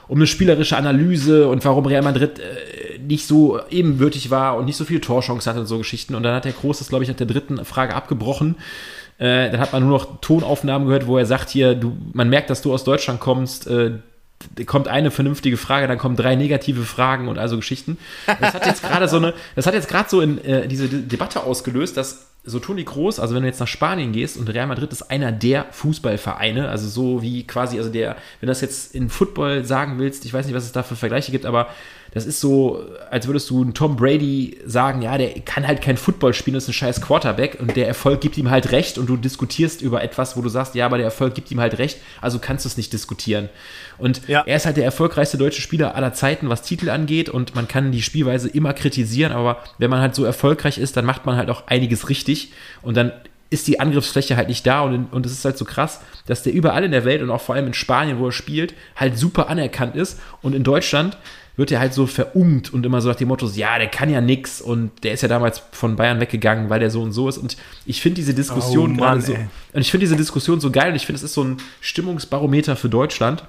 um 0.07 0.17
eine 0.17 0.27
spielerische 0.27 0.77
Analyse 0.77 1.49
und 1.49 1.65
warum 1.65 1.85
Real 1.85 2.01
Madrid 2.01 2.39
äh, 2.39 2.97
nicht 2.99 3.27
so 3.27 3.59
ebenbürtig 3.69 4.31
war 4.31 4.57
und 4.57 4.65
nicht 4.65 4.77
so 4.77 4.85
viele 4.85 5.01
Torchancen 5.01 5.49
hatte 5.49 5.59
und 5.59 5.67
so 5.67 5.77
Geschichten. 5.77 6.15
Und 6.15 6.23
dann 6.23 6.33
hat 6.33 6.45
der 6.45 6.53
Groß 6.53 6.79
das, 6.79 6.87
glaube 6.87 7.03
ich, 7.03 7.09
nach 7.09 7.17
der 7.17 7.27
dritten 7.27 7.63
Frage 7.65 7.93
abgebrochen. 7.93 8.55
Äh, 9.17 9.51
dann 9.51 9.59
hat 9.59 9.73
man 9.73 9.83
nur 9.83 9.91
noch 9.91 10.21
Tonaufnahmen 10.21 10.87
gehört, 10.87 11.07
wo 11.07 11.17
er 11.17 11.25
sagt 11.25 11.49
hier, 11.49 11.75
du, 11.75 11.97
man 12.13 12.29
merkt, 12.29 12.49
dass 12.49 12.61
du 12.61 12.73
aus 12.73 12.83
Deutschland 12.83 13.19
kommst, 13.19 13.67
äh, 13.67 13.91
kommt 14.65 14.87
eine 14.87 15.11
vernünftige 15.11 15.57
Frage, 15.57 15.87
dann 15.87 15.97
kommen 15.97 16.15
drei 16.15 16.35
negative 16.35 16.83
Fragen 16.83 17.27
und 17.27 17.37
also 17.37 17.57
Geschichten. 17.57 17.97
Das 18.39 18.53
hat 18.53 18.65
jetzt 18.65 18.83
gerade 18.83 19.07
so 19.07 19.17
eine, 19.17 19.33
das 19.55 19.65
hat 19.65 19.73
jetzt 19.73 19.87
gerade 19.87 20.09
so 20.09 20.21
in 20.21 20.43
äh, 20.43 20.67
diese 20.67 20.87
Debatte 20.87 21.43
ausgelöst, 21.43 21.97
dass 21.97 22.27
so 22.43 22.59
Toni 22.59 22.83
Groß, 22.83 23.19
also 23.19 23.35
wenn 23.35 23.41
du 23.41 23.47
jetzt 23.47 23.59
nach 23.59 23.67
Spanien 23.67 24.13
gehst 24.13 24.37
und 24.37 24.47
Real 24.47 24.67
Madrid 24.67 24.91
ist 24.93 25.11
einer 25.11 25.33
der 25.33 25.65
Fußballvereine, 25.71 26.69
also 26.69 26.87
so 26.87 27.21
wie 27.21 27.45
quasi, 27.45 27.77
also 27.77 27.89
der, 27.89 28.15
wenn 28.39 28.47
du 28.47 28.47
das 28.47 28.61
jetzt 28.61 28.95
in 28.95 29.09
Football 29.09 29.65
sagen 29.65 29.99
willst, 29.99 30.23
ich 30.23 30.33
weiß 30.33 30.45
nicht, 30.45 30.55
was 30.55 30.63
es 30.63 30.71
da 30.71 30.81
für 30.81 30.95
Vergleiche 30.95 31.31
gibt, 31.31 31.45
aber 31.45 31.67
das 32.11 32.25
ist 32.25 32.39
so, 32.39 32.83
als 33.09 33.27
würdest 33.27 33.49
du 33.49 33.61
einen 33.61 33.73
Tom 33.73 33.95
Brady 33.95 34.57
sagen, 34.65 35.01
ja, 35.01 35.17
der 35.17 35.29
kann 35.41 35.67
halt 35.67 35.81
kein 35.81 35.97
Football 35.97 36.33
spielen, 36.33 36.55
das 36.55 36.63
ist 36.63 36.69
ein 36.69 36.73
scheiß 36.73 37.01
Quarterback 37.01 37.57
und 37.59 37.75
der 37.75 37.87
Erfolg 37.87 38.21
gibt 38.21 38.37
ihm 38.37 38.49
halt 38.49 38.71
recht 38.71 38.97
und 38.97 39.07
du 39.07 39.17
diskutierst 39.17 39.81
über 39.81 40.03
etwas, 40.03 40.37
wo 40.37 40.41
du 40.41 40.49
sagst, 40.49 40.75
ja, 40.75 40.85
aber 40.85 40.97
der 40.97 41.05
Erfolg 41.05 41.35
gibt 41.35 41.51
ihm 41.51 41.59
halt 41.59 41.77
recht, 41.77 41.99
also 42.21 42.39
kannst 42.39 42.65
du 42.65 42.69
es 42.69 42.77
nicht 42.77 42.93
diskutieren. 42.93 43.49
Und 43.97 44.27
ja. 44.27 44.43
er 44.45 44.55
ist 44.57 44.65
halt 44.65 44.77
der 44.77 44.85
erfolgreichste 44.85 45.37
deutsche 45.37 45.61
Spieler 45.61 45.95
aller 45.95 46.13
Zeiten, 46.13 46.49
was 46.49 46.61
Titel 46.61 46.89
angeht 46.89 47.29
und 47.29 47.55
man 47.55 47.67
kann 47.67 47.91
die 47.91 48.01
Spielweise 48.01 48.49
immer 48.49 48.73
kritisieren, 48.73 49.31
aber 49.31 49.63
wenn 49.77 49.89
man 49.89 50.01
halt 50.01 50.15
so 50.15 50.23
erfolgreich 50.23 50.77
ist, 50.77 50.97
dann 50.97 51.05
macht 51.05 51.25
man 51.25 51.35
halt 51.35 51.49
auch 51.49 51.67
einiges 51.67 52.09
richtig 52.09 52.51
und 52.81 52.95
dann 52.95 53.11
ist 53.49 53.67
die 53.67 53.79
Angriffsfläche 53.79 54.35
halt 54.35 54.49
nicht 54.49 54.65
da 54.67 54.81
und, 54.81 55.05
und 55.11 55.25
es 55.25 55.31
ist 55.31 55.45
halt 55.45 55.57
so 55.57 55.65
krass, 55.65 56.01
dass 56.25 56.43
der 56.43 56.53
überall 56.53 56.83
in 56.83 56.91
der 56.91 57.05
Welt 57.05 57.21
und 57.21 57.29
auch 57.29 57.41
vor 57.41 57.55
allem 57.55 57.67
in 57.67 57.73
Spanien, 57.73 58.19
wo 58.19 58.25
er 58.25 58.31
spielt, 58.31 58.73
halt 58.95 59.17
super 59.17 59.49
anerkannt 59.49 59.95
ist 59.95 60.19
und 60.41 60.53
in 60.53 60.63
Deutschland 60.63 61.17
wird 61.57 61.71
er 61.71 61.79
halt 61.79 61.93
so 61.93 62.05
verummt 62.05 62.71
und 62.71 62.85
immer 62.85 63.01
so 63.01 63.09
nach 63.09 63.15
dem 63.15 63.27
Motto, 63.27 63.47
ja, 63.47 63.77
der 63.79 63.87
kann 63.87 64.09
ja 64.09 64.21
nix 64.21 64.61
und 64.61 64.91
der 65.03 65.13
ist 65.13 65.21
ja 65.21 65.27
damals 65.27 65.61
von 65.71 65.95
Bayern 65.95 66.19
weggegangen, 66.19 66.69
weil 66.69 66.79
der 66.79 66.91
so 66.91 67.01
und 67.01 67.11
so 67.11 67.27
ist. 67.27 67.39
Und 67.39 67.57
ich 67.85 67.99
finde 68.01 68.17
diese 68.17 68.35
Diskussion 68.35 68.91
oh 68.91 68.99
Mann, 68.99 69.21
so, 69.21 69.33
und 69.33 69.81
ich 69.81 69.89
finde 69.89 70.05
diese 70.05 70.15
Diskussion 70.15 70.61
so 70.61 70.71
geil 70.71 70.91
und 70.91 70.95
ich 70.95 71.05
finde, 71.05 71.17
es 71.17 71.23
ist 71.23 71.33
so 71.33 71.43
ein 71.43 71.57
Stimmungsbarometer 71.81 72.75
für 72.75 72.89
Deutschland. 72.89 73.43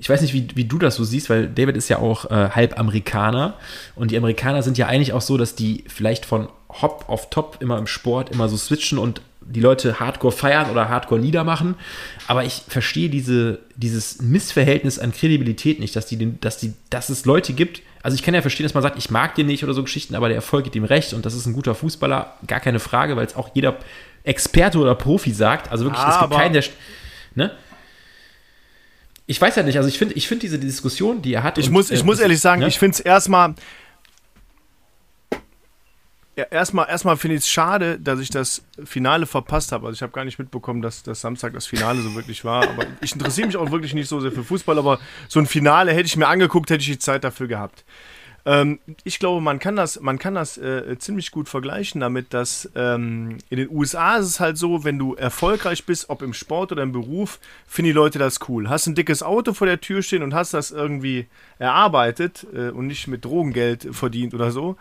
Ich 0.00 0.08
weiß 0.08 0.20
nicht, 0.22 0.34
wie, 0.34 0.48
wie 0.54 0.64
du 0.64 0.78
das 0.78 0.96
so 0.96 1.04
siehst, 1.04 1.30
weil 1.30 1.48
David 1.48 1.76
ist 1.76 1.88
ja 1.88 1.98
auch 1.98 2.30
äh, 2.30 2.50
halb 2.50 2.78
Amerikaner 2.78 3.54
und 3.94 4.10
die 4.10 4.16
Amerikaner 4.16 4.62
sind 4.62 4.76
ja 4.76 4.86
eigentlich 4.86 5.12
auch 5.12 5.22
so, 5.22 5.36
dass 5.36 5.54
die 5.54 5.84
vielleicht 5.86 6.26
von 6.26 6.48
Hop 6.68 7.04
auf 7.08 7.30
Top 7.30 7.58
immer 7.60 7.78
im 7.78 7.86
Sport 7.86 8.30
immer 8.30 8.48
so 8.48 8.56
switchen 8.56 8.98
und 8.98 9.22
die 9.50 9.60
Leute 9.60 9.98
hardcore 9.98 10.32
feiern 10.32 10.70
oder 10.70 10.88
hardcore 10.88 11.20
niedermachen. 11.20 11.74
Aber 12.26 12.44
ich 12.44 12.62
verstehe 12.68 13.08
diese, 13.08 13.60
dieses 13.76 14.20
Missverhältnis 14.20 14.98
an 14.98 15.12
Kredibilität 15.12 15.80
nicht, 15.80 15.96
dass, 15.96 16.06
die, 16.06 16.40
dass, 16.40 16.58
die, 16.58 16.74
dass 16.90 17.08
es 17.08 17.24
Leute 17.24 17.52
gibt. 17.52 17.82
Also 18.02 18.14
ich 18.14 18.22
kann 18.22 18.34
ja 18.34 18.42
verstehen, 18.42 18.64
dass 18.64 18.74
man 18.74 18.82
sagt, 18.82 18.98
ich 18.98 19.10
mag 19.10 19.34
den 19.34 19.46
nicht 19.46 19.64
oder 19.64 19.74
so 19.74 19.82
Geschichten, 19.82 20.14
aber 20.14 20.28
der 20.28 20.36
Erfolg 20.36 20.64
gibt 20.64 20.76
ihm 20.76 20.84
recht 20.84 21.14
und 21.14 21.26
das 21.26 21.34
ist 21.34 21.46
ein 21.46 21.52
guter 21.52 21.74
Fußballer, 21.74 22.34
gar 22.46 22.60
keine 22.60 22.78
Frage, 22.78 23.16
weil 23.16 23.26
es 23.26 23.34
auch 23.34 23.50
jeder 23.54 23.76
Experte 24.24 24.78
oder 24.78 24.94
Profi 24.94 25.32
sagt. 25.32 25.70
Also 25.72 25.84
wirklich, 25.84 26.02
ah, 26.02 26.14
es 26.14 26.20
gibt 26.20 26.32
keinen, 26.32 26.52
der. 26.52 26.64
Ne? 27.34 27.50
Ich 29.26 29.40
weiß 29.40 29.56
ja 29.56 29.62
nicht, 29.62 29.76
also 29.76 29.88
ich 29.88 29.98
finde 29.98 30.14
ich 30.14 30.28
find 30.28 30.42
diese 30.42 30.58
Diskussion, 30.58 31.22
die 31.22 31.34
er 31.34 31.42
hat. 31.42 31.58
Ich, 31.58 31.66
und, 31.66 31.72
muss, 31.72 31.90
ich 31.90 32.00
äh, 32.00 32.04
muss 32.04 32.20
ehrlich 32.20 32.40
sagen, 32.40 32.62
ne? 32.62 32.68
ich 32.68 32.78
finde 32.78 32.94
es 32.94 33.00
erstmal 33.00 33.54
ja, 36.38 36.44
erstmal, 36.44 36.88
erstmal 36.88 37.16
finde 37.16 37.34
ich 37.34 37.40
es 37.42 37.48
schade, 37.48 37.98
dass 37.98 38.20
ich 38.20 38.30
das 38.30 38.62
Finale 38.84 39.26
verpasst 39.26 39.72
habe. 39.72 39.88
Also 39.88 39.96
ich 39.96 40.02
habe 40.02 40.12
gar 40.12 40.24
nicht 40.24 40.38
mitbekommen, 40.38 40.82
dass 40.82 41.02
das 41.02 41.20
Samstag 41.20 41.52
das 41.52 41.66
Finale 41.66 42.00
so 42.00 42.14
wirklich 42.14 42.44
war. 42.44 42.62
Aber 42.62 42.86
ich 43.00 43.12
interessiere 43.12 43.48
mich 43.48 43.56
auch 43.56 43.72
wirklich 43.72 43.92
nicht 43.92 44.06
so 44.06 44.20
sehr 44.20 44.30
für 44.30 44.44
Fußball, 44.44 44.78
aber 44.78 45.00
so 45.26 45.40
ein 45.40 45.46
Finale 45.46 45.90
hätte 45.90 46.06
ich 46.06 46.16
mir 46.16 46.28
angeguckt, 46.28 46.70
hätte 46.70 46.82
ich 46.82 46.86
die 46.86 46.98
Zeit 47.00 47.24
dafür 47.24 47.48
gehabt. 47.48 47.84
Ähm, 48.46 48.78
ich 49.02 49.18
glaube, 49.18 49.40
man 49.40 49.58
kann 49.58 49.74
das, 49.74 50.00
man 50.00 50.20
kann 50.20 50.36
das 50.36 50.58
äh, 50.58 50.96
ziemlich 51.00 51.32
gut 51.32 51.48
vergleichen 51.48 52.00
damit, 52.00 52.32
dass 52.32 52.70
ähm, 52.76 53.38
in 53.50 53.58
den 53.58 53.68
USA 53.68 54.18
ist 54.18 54.26
es 54.26 54.38
halt 54.38 54.58
so, 54.58 54.84
wenn 54.84 54.96
du 54.96 55.14
erfolgreich 55.14 55.86
bist, 55.86 56.08
ob 56.08 56.22
im 56.22 56.32
Sport 56.32 56.70
oder 56.70 56.84
im 56.84 56.92
Beruf, 56.92 57.40
finden 57.66 57.88
die 57.88 57.92
Leute 57.94 58.20
das 58.20 58.38
cool. 58.48 58.68
Hast 58.68 58.86
ein 58.86 58.94
dickes 58.94 59.24
Auto 59.24 59.54
vor 59.54 59.66
der 59.66 59.80
Tür 59.80 60.02
stehen 60.02 60.22
und 60.22 60.34
hast 60.34 60.54
das 60.54 60.70
irgendwie 60.70 61.26
erarbeitet 61.58 62.46
äh, 62.54 62.70
und 62.70 62.86
nicht 62.86 63.08
mit 63.08 63.24
Drogengeld 63.24 63.88
verdient 63.90 64.34
oder 64.34 64.52
so, 64.52 64.76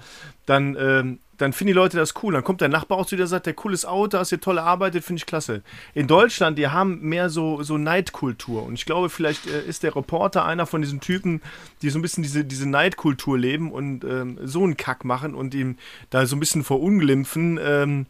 dann 0.46 0.78
ähm, 0.80 1.20
dann 1.38 1.54
finden 1.54 1.70
die 1.70 1.74
Leute 1.74 1.98
das 1.98 2.14
cool. 2.24 2.34
Dann 2.34 2.44
kommt 2.44 2.62
der 2.62 2.70
Nachbar 2.70 2.98
auch 2.98 3.06
zu 3.06 3.16
dir 3.16 3.24
und 3.24 3.28
sagt, 3.28 3.46
der 3.46 3.54
cooles 3.54 3.86
Auto, 3.86 4.18
hast 4.18 4.30
hier 4.30 4.42
toll 4.42 4.60
arbeitet, 4.60 5.04
finde 5.04 5.20
ich 5.20 5.26
klasse. 5.26 5.62
In 5.94 6.08
Deutschland, 6.08 6.58
die 6.58 6.68
haben 6.68 7.00
mehr 7.02 7.30
so, 7.30 7.62
so 7.64 7.78
Neidkultur. 7.78 8.64
Und 8.64 8.74
ich 8.76 8.86
glaube, 8.86 9.10
vielleicht 9.10 9.48
äh, 9.48 9.64
ist 9.66 9.84
der 9.84 9.96
Reporter 9.96 10.46
einer 10.46 10.66
von 10.66 10.82
diesen 10.82 11.00
Typen, 11.00 11.42
die 11.82 11.90
so 11.90 12.00
ein 12.00 12.02
bisschen 12.02 12.24
diese, 12.24 12.44
diese 12.44 12.68
Neidkultur 12.68 13.38
leben 13.38 13.72
und 13.72 14.04
ähm, 14.04 14.40
so 14.44 14.64
einen 14.64 14.78
Kack 14.78 15.06
machen 15.06 15.36
und 15.36 15.54
ihm 15.54 15.78
da 16.10 16.26
so 16.26 16.36
ein 16.36 16.40
bisschen 16.40 16.64
verunglimpfen. 16.64 17.60
Ähm, 17.62 18.06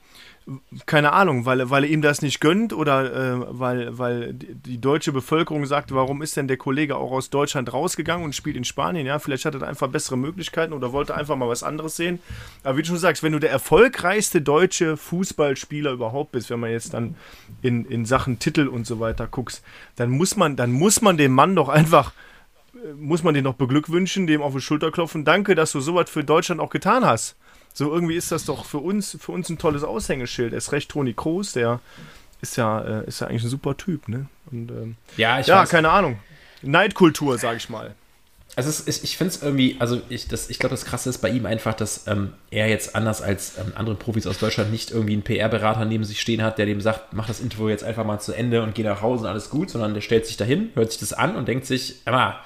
keine 0.85 1.11
Ahnung, 1.11 1.45
weil, 1.45 1.69
weil 1.69 1.83
er 1.83 1.89
ihm 1.89 2.01
das 2.01 2.21
nicht 2.21 2.39
gönnt 2.39 2.71
oder 2.71 3.13
äh, 3.13 3.45
weil, 3.49 3.97
weil 3.97 4.33
die 4.33 4.79
deutsche 4.79 5.11
Bevölkerung 5.11 5.65
sagt, 5.65 5.93
warum 5.93 6.21
ist 6.21 6.37
denn 6.37 6.47
der 6.47 6.55
Kollege 6.55 6.95
auch 6.95 7.11
aus 7.11 7.29
Deutschland 7.29 7.73
rausgegangen 7.73 8.23
und 8.23 8.33
spielt 8.33 8.55
in 8.55 8.63
Spanien? 8.63 9.05
Ja, 9.05 9.19
vielleicht 9.19 9.43
hat 9.43 9.55
er 9.55 9.67
einfach 9.67 9.89
bessere 9.89 10.17
Möglichkeiten 10.17 10.71
oder 10.71 10.93
wollte 10.93 11.15
einfach 11.15 11.35
mal 11.35 11.49
was 11.49 11.63
anderes 11.63 11.97
sehen. 11.97 12.19
Aber 12.63 12.77
wie 12.77 12.81
du 12.81 12.87
schon 12.87 12.97
sagst, 12.97 13.23
wenn 13.23 13.33
du 13.33 13.39
der 13.39 13.51
erfolgreichste 13.51 14.41
deutsche 14.41 14.95
Fußballspieler 14.95 15.91
überhaupt 15.91 16.31
bist, 16.31 16.49
wenn 16.49 16.61
man 16.61 16.71
jetzt 16.71 16.93
dann 16.93 17.15
in, 17.61 17.83
in 17.85 18.05
Sachen 18.05 18.39
Titel 18.39 18.67
und 18.67 18.87
so 18.87 19.01
weiter 19.01 19.27
guckst, 19.27 19.63
dann 19.97 20.09
muss 20.09 20.37
man, 20.37 20.55
dann 20.55 20.71
muss 20.71 21.01
man 21.01 21.17
dem 21.17 21.33
Mann 21.33 21.55
doch 21.57 21.67
einfach 21.67 22.13
äh, 22.73 22.93
muss 22.93 23.21
man 23.21 23.33
den 23.33 23.43
noch 23.43 23.55
beglückwünschen, 23.55 24.27
dem 24.27 24.41
auf 24.41 24.53
die 24.53 24.61
Schulter 24.61 24.91
klopfen. 24.91 25.25
Danke, 25.25 25.55
dass 25.55 25.73
du 25.73 25.81
sowas 25.81 26.09
für 26.09 26.23
Deutschland 26.23 26.61
auch 26.61 26.69
getan 26.69 27.03
hast. 27.05 27.35
So 27.77 27.93
irgendwie 27.93 28.15
ist 28.15 28.31
das 28.31 28.45
doch 28.45 28.65
für 28.65 28.79
uns, 28.79 29.15
für 29.21 29.31
uns 29.31 29.49
ein 29.49 29.59
tolles 29.59 29.83
Aushängeschild. 29.83 30.51
Er 30.51 30.57
ist 30.57 30.71
recht 30.71 30.89
Toni 30.89 31.13
Kroos, 31.13 31.51
der 31.51 31.79
ist 32.41 32.57
ja, 32.57 32.81
äh, 32.81 33.05
ist 33.05 33.21
ja 33.21 33.27
eigentlich 33.27 33.43
ein 33.43 33.49
super 33.49 33.77
Typ, 33.77 34.07
ne? 34.07 34.25
Und, 34.51 34.71
ähm, 34.71 34.95
ja, 35.15 35.39
ich 35.39 35.45
ja, 35.45 35.61
weiß. 35.61 35.69
keine 35.69 35.91
Ahnung. 35.91 36.17
Neidkultur, 36.63 37.37
sag 37.37 37.57
ich 37.57 37.69
mal. 37.69 37.93
Also 38.55 38.71
es 38.71 38.79
ist, 38.79 39.03
ich 39.03 39.15
finde 39.15 39.35
es 39.35 39.43
irgendwie, 39.43 39.75
also 39.77 40.01
ich, 40.09 40.25
ich 40.31 40.57
glaube, 40.57 40.73
das 40.73 40.85
Krasse 40.85 41.11
ist 41.11 41.19
bei 41.19 41.29
ihm 41.29 41.45
einfach, 41.45 41.75
dass 41.75 42.07
ähm, 42.07 42.33
er 42.49 42.67
jetzt 42.67 42.95
anders 42.95 43.21
als 43.21 43.59
ähm, 43.59 43.73
andere 43.75 43.93
Profis 43.95 44.25
aus 44.25 44.39
Deutschland 44.39 44.71
nicht 44.71 44.89
irgendwie 44.89 45.13
einen 45.13 45.21
PR-Berater 45.21 45.85
neben 45.85 46.03
sich 46.03 46.19
stehen 46.19 46.41
hat, 46.41 46.57
der 46.57 46.65
dem 46.65 46.81
sagt, 46.81 47.13
mach 47.13 47.27
das 47.27 47.39
Interview 47.39 47.69
jetzt 47.69 47.83
einfach 47.83 48.05
mal 48.05 48.17
zu 48.17 48.33
Ende 48.33 48.63
und 48.63 48.73
geh 48.73 48.81
nach 48.81 49.03
Hause 49.03 49.25
und 49.25 49.29
alles 49.29 49.51
gut, 49.51 49.69
sondern 49.69 49.93
der 49.93 50.01
stellt 50.01 50.25
sich 50.25 50.37
dahin, 50.37 50.71
hört 50.73 50.89
sich 50.89 50.99
das 50.99 51.13
an 51.13 51.35
und 51.35 51.47
denkt 51.47 51.67
sich, 51.67 52.01
aber 52.05 52.39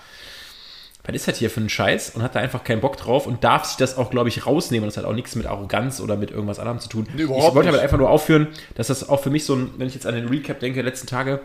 was 1.12 1.22
ist 1.22 1.28
das 1.28 1.38
hier 1.38 1.50
für 1.50 1.62
ein 1.62 1.70
Scheiß 1.70 2.12
und 2.16 2.24
hat 2.24 2.36
da 2.36 2.40
einfach 2.40 2.64
keinen 2.64 2.82
Bock 2.82 2.98
drauf 2.98 3.28
und 3.28 3.44
darf 3.44 3.66
sich 3.66 3.78
das 3.78 3.98
auch, 3.98 4.10
glaube 4.10 4.30
ich, 4.30 4.46
rausnehmen. 4.46 4.84
Und 4.84 4.88
das 4.88 4.98
hat 4.98 5.06
auch 5.06 5.16
nichts 5.16 5.36
mit 5.36 5.46
Arroganz 5.46 6.00
oder 6.00 6.18
mit 6.18 6.32
irgendwas 6.32 6.60
anderem 6.60 6.80
zu 6.80 6.90
tun. 6.90 7.08
Nee, 7.14 7.24
ich 7.24 7.30
wollte 7.30 7.70
aber 7.70 7.82
einfach 7.82 7.98
nur 7.98 8.10
aufführen, 8.10 8.48
dass 8.76 8.88
das 8.88 9.08
auch 9.08 9.22
für 9.22 9.30
mich 9.30 9.46
so 9.46 9.56
ein, 9.56 9.72
wenn 9.78 9.88
ich 9.88 9.94
jetzt 9.94 10.08
an 10.08 10.16
den 10.16 10.28
Recap 10.28 10.60
denke, 10.60 10.76
der 10.76 10.84
letzten 10.84 11.08
Tage 11.08 11.42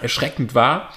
erschreckend 0.00 0.54
war, 0.54 0.90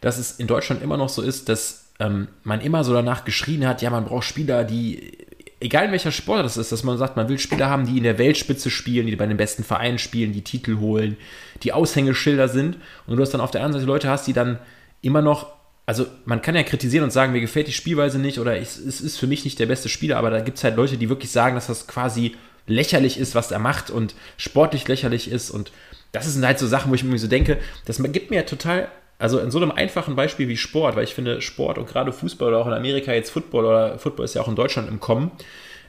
dass 0.00 0.18
es 0.18 0.32
in 0.32 0.46
Deutschland 0.46 0.82
immer 0.82 0.96
noch 0.96 1.08
so 1.08 1.22
ist, 1.22 1.48
dass 1.48 1.92
ähm, 2.00 2.28
man 2.42 2.60
immer 2.60 2.84
so 2.84 2.92
danach 2.92 3.24
geschrien 3.24 3.66
hat, 3.66 3.82
ja, 3.82 3.90
man 3.90 4.04
braucht 4.04 4.24
Spieler, 4.24 4.64
die 4.64 5.18
egal 5.64 5.86
in 5.86 5.92
welcher 5.92 6.12
Sport 6.12 6.44
das 6.44 6.56
ist, 6.56 6.72
dass 6.72 6.84
man 6.84 6.98
sagt, 6.98 7.16
man 7.16 7.28
will 7.28 7.38
Spieler 7.38 7.70
haben, 7.70 7.86
die 7.86 7.96
in 7.96 8.02
der 8.02 8.18
Weltspitze 8.18 8.70
spielen, 8.70 9.06
die 9.06 9.16
bei 9.16 9.26
den 9.26 9.36
besten 9.36 9.64
Vereinen 9.64 9.98
spielen, 9.98 10.32
die 10.32 10.42
Titel 10.42 10.78
holen, 10.78 11.16
die 11.62 11.72
Aushängeschilder 11.72 12.48
sind. 12.48 12.76
Und 13.06 13.16
du 13.16 13.22
hast 13.22 13.32
dann 13.32 13.40
auf 13.40 13.50
der 13.50 13.62
anderen 13.62 13.80
Seite 13.80 13.90
Leute 13.90 14.08
hast, 14.08 14.26
die 14.26 14.34
dann 14.34 14.58
immer 15.00 15.22
noch, 15.22 15.54
also 15.86 16.06
man 16.24 16.40
kann 16.42 16.54
ja 16.54 16.62
kritisieren 16.62 17.04
und 17.04 17.10
sagen, 17.10 17.32
mir 17.32 17.40
gefällt 17.40 17.68
die 17.68 17.72
Spielweise 17.72 18.18
nicht 18.18 18.38
oder 18.38 18.56
es, 18.58 18.78
ist 18.78 19.18
für 19.18 19.26
mich 19.26 19.44
nicht 19.44 19.58
der 19.58 19.66
beste 19.66 19.88
Spieler, 19.88 20.16
aber 20.16 20.30
da 20.30 20.40
gibt 20.40 20.58
es 20.58 20.64
halt 20.64 20.76
Leute, 20.76 20.96
die 20.96 21.08
wirklich 21.08 21.30
sagen, 21.30 21.54
dass 21.54 21.66
das 21.66 21.86
quasi 21.86 22.36
lächerlich 22.66 23.18
ist, 23.18 23.34
was 23.34 23.50
er 23.50 23.58
macht 23.58 23.90
und 23.90 24.14
sportlich 24.38 24.88
lächerlich 24.88 25.30
ist. 25.30 25.50
Und 25.50 25.72
das 26.12 26.32
sind 26.32 26.46
halt 26.46 26.58
so 26.58 26.66
Sachen, 26.66 26.90
wo 26.90 26.94
ich 26.94 27.04
mir 27.04 27.18
so 27.18 27.28
denke, 27.28 27.58
das 27.84 28.02
gibt 28.02 28.30
mir 28.30 28.46
total 28.46 28.88
also 29.18 29.38
in 29.38 29.50
so 29.50 29.58
einem 29.58 29.70
einfachen 29.70 30.16
Beispiel 30.16 30.48
wie 30.48 30.56
Sport, 30.56 30.96
weil 30.96 31.04
ich 31.04 31.14
finde, 31.14 31.40
Sport 31.40 31.78
und 31.78 31.86
gerade 31.86 32.12
Fußball 32.12 32.48
oder 32.48 32.58
auch 32.58 32.66
in 32.66 32.72
Amerika 32.72 33.12
jetzt 33.12 33.30
Football 33.30 33.64
oder 33.64 33.98
Football 33.98 34.24
ist 34.24 34.34
ja 34.34 34.42
auch 34.42 34.48
in 34.48 34.56
Deutschland 34.56 34.88
im 34.88 35.00
Kommen, 35.00 35.30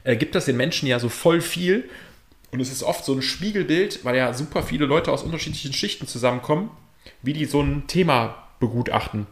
äh, 0.03 0.15
gibt 0.15 0.35
das 0.35 0.45
den 0.45 0.57
Menschen 0.57 0.87
ja 0.87 0.99
so 0.99 1.09
voll 1.09 1.41
viel. 1.41 1.89
Und 2.51 2.61
es 2.61 2.71
ist 2.71 2.83
oft 2.83 3.03
so 3.03 3.13
ein 3.13 3.21
Spiegelbild, 3.21 4.05
weil 4.05 4.15
ja 4.15 4.33
super 4.33 4.63
viele 4.63 4.85
Leute 4.85 5.11
aus 5.11 5.23
unterschiedlichen 5.23 5.73
Schichten 5.73 6.07
zusammenkommen, 6.07 6.69
wie 7.21 7.33
die 7.33 7.45
so 7.45 7.61
ein 7.61 7.87
Thema 7.87 8.47
begutachten. 8.59 9.27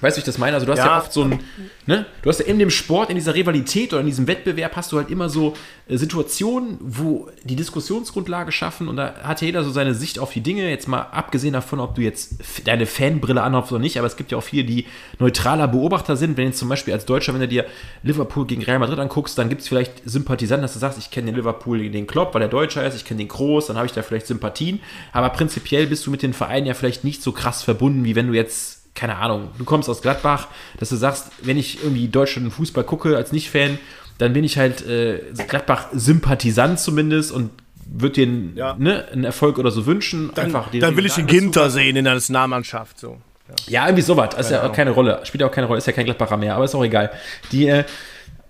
Weißt 0.00 0.16
du, 0.16 0.18
wie 0.18 0.20
ich 0.20 0.26
das 0.26 0.38
meine? 0.38 0.54
Also 0.54 0.64
du 0.64 0.72
hast 0.72 0.78
ja, 0.78 0.86
ja 0.86 0.98
oft 0.98 1.12
so 1.12 1.24
ein, 1.24 1.40
ne? 1.86 2.06
Du 2.22 2.30
hast 2.30 2.38
ja 2.38 2.46
in 2.46 2.58
dem 2.58 2.70
Sport, 2.70 3.10
in 3.10 3.16
dieser 3.16 3.34
Rivalität 3.34 3.92
oder 3.92 4.00
in 4.00 4.06
diesem 4.06 4.26
Wettbewerb 4.26 4.74
hast 4.76 4.92
du 4.92 4.96
halt 4.96 5.10
immer 5.10 5.28
so 5.28 5.54
äh, 5.88 5.96
Situationen, 5.98 6.78
wo 6.80 7.28
die 7.44 7.56
Diskussionsgrundlage 7.56 8.50
schaffen 8.50 8.88
und 8.88 8.96
da 8.96 9.14
hat 9.22 9.42
jeder 9.42 9.62
so 9.62 9.70
seine 9.70 9.94
Sicht 9.94 10.18
auf 10.18 10.32
die 10.32 10.40
Dinge, 10.40 10.70
jetzt 10.70 10.88
mal 10.88 11.02
abgesehen 11.02 11.52
davon, 11.52 11.80
ob 11.80 11.96
du 11.96 12.02
jetzt 12.02 12.36
deine 12.64 12.86
Fanbrille 12.86 13.42
anhast 13.42 13.72
oder 13.72 13.80
nicht, 13.80 13.98
aber 13.98 14.06
es 14.06 14.16
gibt 14.16 14.32
ja 14.32 14.38
auch 14.38 14.42
viele, 14.42 14.64
die 14.64 14.86
neutraler 15.18 15.68
Beobachter 15.68 16.16
sind, 16.16 16.38
wenn 16.38 16.46
jetzt 16.46 16.58
zum 16.58 16.70
Beispiel 16.70 16.94
als 16.94 17.04
Deutscher, 17.04 17.34
wenn 17.34 17.40
du 17.40 17.48
dir 17.48 17.66
Liverpool 18.02 18.46
gegen 18.46 18.62
Real 18.62 18.78
Madrid 18.78 18.98
anguckst, 18.98 19.36
dann 19.36 19.50
gibt 19.50 19.60
es 19.60 19.68
vielleicht 19.68 19.92
Sympathisanten, 20.06 20.62
dass 20.62 20.72
du 20.72 20.78
sagst, 20.78 20.98
ich 20.98 21.10
kenne 21.10 21.26
den 21.26 21.34
Liverpool, 21.34 21.90
den 21.90 22.06
Klopp, 22.06 22.32
weil 22.32 22.40
der 22.40 22.48
Deutscher 22.48 22.86
ist, 22.86 22.94
ich 22.94 23.04
kenne 23.04 23.18
den 23.18 23.28
Groß, 23.28 23.66
dann 23.66 23.76
habe 23.76 23.86
ich 23.86 23.92
da 23.92 24.02
vielleicht 24.02 24.28
Sympathien, 24.28 24.80
aber 25.12 25.28
prinzipiell 25.28 25.86
bist 25.88 26.06
du 26.06 26.10
mit 26.10 26.22
den 26.22 26.32
Vereinen 26.32 26.66
ja 26.66 26.72
vielleicht 26.72 27.04
nicht 27.04 27.22
so 27.22 27.32
krass 27.32 27.62
verbunden, 27.62 28.04
wie 28.04 28.16
wenn 28.16 28.28
du 28.28 28.32
jetzt 28.32 28.79
keine 28.94 29.16
Ahnung, 29.16 29.48
du 29.58 29.64
kommst 29.64 29.88
aus 29.88 30.02
Gladbach, 30.02 30.48
dass 30.78 30.88
du 30.88 30.96
sagst, 30.96 31.28
wenn 31.42 31.56
ich 31.56 31.82
irgendwie 31.82 32.08
Deutschland 32.08 32.52
Fußball 32.52 32.84
gucke 32.84 33.16
als 33.16 33.32
Nicht-Fan, 33.32 33.78
dann 34.18 34.32
bin 34.32 34.44
ich 34.44 34.58
halt 34.58 34.86
äh, 34.86 35.22
Gladbach-Sympathisant 35.48 36.78
zumindest 36.78 37.32
und 37.32 37.50
würde 37.86 38.26
dir 38.26 38.52
ja. 38.54 38.76
ne, 38.78 39.06
einen 39.12 39.24
Erfolg 39.24 39.58
oder 39.58 39.70
so 39.70 39.86
wünschen. 39.86 40.30
Dann, 40.34 40.46
Einfach 40.46 40.70
dann 40.72 40.96
will 40.96 41.06
ich 41.06 41.14
den 41.14 41.26
Ginter 41.26 41.70
sehen 41.70 41.96
in 41.96 42.04
der 42.04 42.14
Nationalmannschaft. 42.14 42.98
So. 42.98 43.18
Ja. 43.48 43.54
ja, 43.66 43.86
irgendwie 43.86 44.02
sowas. 44.02 44.34
Ist 44.38 44.50
ja 44.50 44.62
auch 44.62 44.72
keine 44.72 44.90
Rolle. 44.90 45.20
Spielt 45.24 45.40
ja 45.40 45.48
auch 45.48 45.52
keine 45.52 45.66
Rolle. 45.66 45.78
Ist 45.78 45.86
ja 45.86 45.92
kein 45.92 46.04
Gladbacher 46.04 46.36
mehr, 46.36 46.54
aber 46.54 46.64
ist 46.64 46.74
auch 46.74 46.84
egal. 46.84 47.10
Die, 47.50 47.66
äh, 47.66 47.84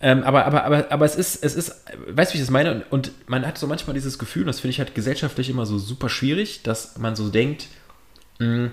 ähm, 0.02 0.22
aber, 0.22 0.46
aber, 0.46 0.64
aber, 0.64 0.86
aber 0.90 1.04
es 1.04 1.14
ist, 1.14 1.44
es 1.44 1.54
ist, 1.54 1.84
weißt 2.08 2.32
du, 2.32 2.34
wie 2.34 2.38
ich 2.38 2.44
das 2.44 2.50
meine? 2.50 2.84
Und 2.90 3.12
man 3.26 3.46
hat 3.46 3.58
so 3.58 3.66
manchmal 3.66 3.94
dieses 3.94 4.18
Gefühl, 4.18 4.44
das 4.44 4.60
finde 4.60 4.72
ich 4.72 4.78
halt 4.78 4.94
gesellschaftlich 4.94 5.50
immer 5.50 5.66
so 5.66 5.78
super 5.78 6.08
schwierig, 6.08 6.62
dass 6.62 6.98
man 6.98 7.16
so 7.16 7.28
denkt, 7.28 7.68
mh, 8.38 8.46
hm, 8.46 8.70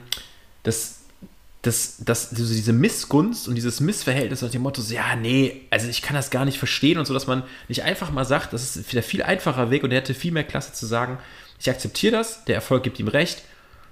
dass 1.68 1.98
dass, 1.98 2.30
dass 2.32 2.50
diese 2.50 2.74
Missgunst 2.74 3.48
und 3.48 3.56
dieses 3.56 3.80
Missverhältnis 3.80 4.42
nach 4.42 4.50
dem 4.50 4.64
Motto, 4.64 4.82
so, 4.82 4.94
ja, 4.94 5.16
nee, 5.16 5.68
also 5.70 5.88
ich 5.88 6.02
kann 6.02 6.16
das 6.16 6.32
gar 6.32 6.46
nicht 6.46 6.58
verstehen 6.58 6.98
und 6.98 7.06
so, 7.06 7.14
dass 7.14 7.28
man 7.28 7.44
nicht 7.68 7.84
einfach 7.84 8.12
mal 8.12 8.26
sagt, 8.26 8.54
das 8.54 8.76
ist 8.76 8.94
der 8.94 9.04
viel 9.04 9.22
einfacher 9.22 9.70
Weg 9.70 9.84
und 9.84 9.92
der 9.92 10.00
hätte 10.00 10.14
viel 10.14 10.32
mehr 10.32 10.44
Klasse 10.44 10.74
zu 10.74 10.86
sagen, 10.86 11.20
ich 11.60 11.70
akzeptiere 11.70 12.14
das, 12.14 12.46
der 12.46 12.56
Erfolg 12.56 12.84
gibt 12.84 13.00
ihm 13.00 13.08
recht, 13.08 13.44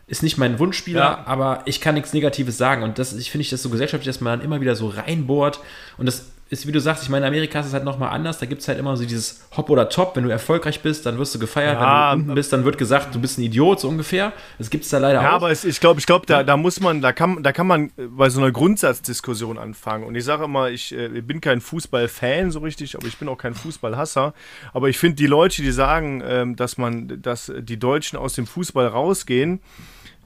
ist 0.08 0.24
nicht 0.24 0.38
mein 0.38 0.60
Wunschspieler, 0.60 1.00
ja. 1.00 1.24
aber 1.26 1.64
ich 1.66 1.82
kann 1.82 1.96
nichts 1.96 2.14
Negatives 2.14 2.58
sagen 2.58 2.84
und 2.84 3.00
das, 3.00 3.14
ich 3.14 3.32
finde 3.32 3.44
ich 3.44 3.50
das 3.50 3.62
so 3.62 3.70
gesellschaftlich, 3.70 4.14
dass 4.14 4.22
man 4.22 4.40
dann 4.40 4.46
immer 4.46 4.62
wieder 4.62 4.76
so 4.76 4.88
reinbohrt 4.88 5.60
und 5.98 6.06
das 6.06 6.26
ist, 6.48 6.68
wie 6.68 6.72
du 6.72 6.80
sagst, 6.80 7.02
ich 7.04 7.10
meine, 7.10 7.26
in 7.26 7.34
Amerika 7.34 7.60
ist 7.60 7.68
es 7.68 7.74
halt 7.74 7.84
nochmal 7.84 8.10
anders. 8.10 8.38
Da 8.38 8.46
gibt 8.46 8.62
es 8.62 8.68
halt 8.68 8.78
immer 8.78 8.96
so 8.96 9.04
dieses 9.04 9.42
Hop 9.58 9.70
oder 9.72 9.90
Top. 9.90 10.16
Wenn 10.16 10.24
du 10.24 10.30
erfolgreich 10.30 10.82
bist, 10.82 11.06
dann 11.06 11.18
wirst 11.18 11.34
du 11.34 11.40
gefeiert. 11.40 11.80
Ja, 11.80 12.12
Wenn 12.12 12.20
du 12.20 12.24
unten 12.24 12.36
bist, 12.36 12.54
dann 12.54 12.64
wird 12.66 12.78
gesagt, 12.78 13.16
du 13.16 13.20
bist 13.20 13.40
ein 13.40 13.42
Idiot, 13.42 13.80
so 13.80 13.90
ungefähr. 13.90 14.32
Das 14.60 14.70
gibt 14.70 14.84
es 14.84 14.92
da 14.92 15.00
leider 15.00 15.16
ja, 15.16 15.20
auch. 15.22 15.24
Ja, 15.24 15.32
aber 15.32 15.50
es, 15.50 15.66
ich 15.66 15.80
glaube, 15.80 16.00
ich 16.00 16.06
glaub, 16.06 16.28
da, 16.28 16.44
da 16.44 16.56
muss 16.56 16.80
man, 16.80 17.02
da 17.02 17.14
kann, 17.14 17.42
da 17.42 17.52
kann 17.52 17.66
man 17.66 17.92
bei 17.98 18.30
so 18.30 18.40
einer 18.40 18.52
Grundsatzdiskussion 18.52 19.58
anfangen. 19.58 20.04
Und 20.04 20.14
ich 20.14 20.24
sage 20.24 20.44
immer, 20.44 20.70
ich, 20.70 20.96
äh, 20.96 21.08
bin 21.22 21.42
kein 21.42 21.62
Fußballfan 21.62 22.52
so 22.52 22.60
richtig, 22.60 22.96
aber 22.96 23.08
ich 23.08 23.18
bin 23.18 23.28
auch 23.28 23.38
kein 23.40 23.56
Fußballhasser. 23.56 24.36
Aber 24.72 24.90
ich 24.90 25.00
finde 25.00 25.16
die 25.16 25.28
Leute, 25.28 25.64
die 25.64 25.72
sagen, 25.72 26.22
ähm, 26.24 26.56
dass 26.56 26.78
man, 26.78 27.24
dass 27.24 27.52
die 27.58 27.78
Deutschen 27.78 28.20
aus 28.20 28.34
dem 28.34 28.46
Fußball 28.46 28.86
rausgehen, 28.86 29.62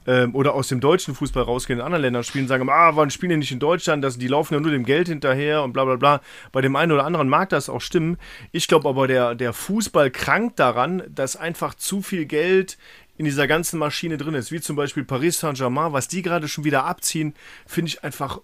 ähm, 0.06 0.34
oder 0.34 0.54
aus 0.54 0.68
dem 0.68 0.80
deutschen 0.80 1.14
Fußball 1.14 1.42
rausgehen, 1.42 1.78
in 1.78 1.84
anderen 1.84 2.02
Ländern 2.02 2.24
spielen, 2.24 2.48
sagen, 2.48 2.68
ah, 2.68 2.96
warum 2.96 3.10
spielen 3.10 3.30
die 3.30 3.36
nicht 3.38 3.52
in 3.52 3.58
Deutschland? 3.58 4.02
Das, 4.04 4.18
die 4.18 4.28
laufen 4.28 4.54
ja 4.54 4.60
nur 4.60 4.70
dem 4.70 4.84
Geld 4.84 5.08
hinterher 5.08 5.62
und 5.62 5.72
bla 5.72 5.84
bla 5.84 5.96
bla. 5.96 6.20
Bei 6.52 6.60
dem 6.60 6.76
einen 6.76 6.92
oder 6.92 7.04
anderen 7.04 7.28
mag 7.28 7.48
das 7.50 7.68
auch 7.68 7.80
stimmen. 7.80 8.16
Ich 8.52 8.68
glaube 8.68 8.88
aber, 8.88 9.06
der, 9.06 9.34
der 9.34 9.52
Fußball 9.52 10.10
krankt 10.10 10.58
daran, 10.58 11.02
dass 11.08 11.36
einfach 11.36 11.74
zu 11.74 12.02
viel 12.02 12.26
Geld 12.26 12.78
in 13.16 13.26
dieser 13.26 13.46
ganzen 13.46 13.78
Maschine 13.78 14.16
drin 14.16 14.34
ist, 14.34 14.50
wie 14.50 14.62
zum 14.62 14.76
Beispiel 14.76 15.04
Paris 15.04 15.40
Saint-Germain, 15.40 15.92
was 15.92 16.08
die 16.08 16.22
gerade 16.22 16.48
schon 16.48 16.64
wieder 16.64 16.86
abziehen, 16.86 17.34
finde 17.66 17.90
ich 17.90 18.02
einfach 18.02 18.40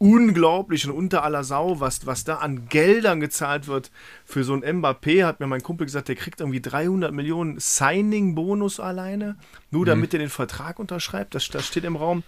unglaublich 0.00 0.88
und 0.88 0.94
unter 0.94 1.24
aller 1.24 1.44
Sau, 1.44 1.78
was, 1.78 2.06
was 2.06 2.24
da 2.24 2.36
an 2.36 2.68
Geldern 2.70 3.20
gezahlt 3.20 3.66
wird 3.66 3.90
für 4.24 4.44
so 4.44 4.54
ein 4.54 4.64
Mbappé, 4.64 5.26
hat 5.26 5.40
mir 5.40 5.46
mein 5.46 5.62
Kumpel 5.62 5.84
gesagt, 5.84 6.08
der 6.08 6.16
kriegt 6.16 6.40
irgendwie 6.40 6.62
300 6.62 7.12
Millionen 7.12 7.60
Signing-Bonus 7.60 8.80
alleine, 8.80 9.36
nur 9.70 9.84
damit 9.84 10.12
mhm. 10.12 10.16
er 10.16 10.24
den 10.24 10.30
Vertrag 10.30 10.78
unterschreibt, 10.78 11.34
das, 11.34 11.48
das 11.50 11.66
steht 11.66 11.84
im 11.84 11.96
Raum. 11.96 12.22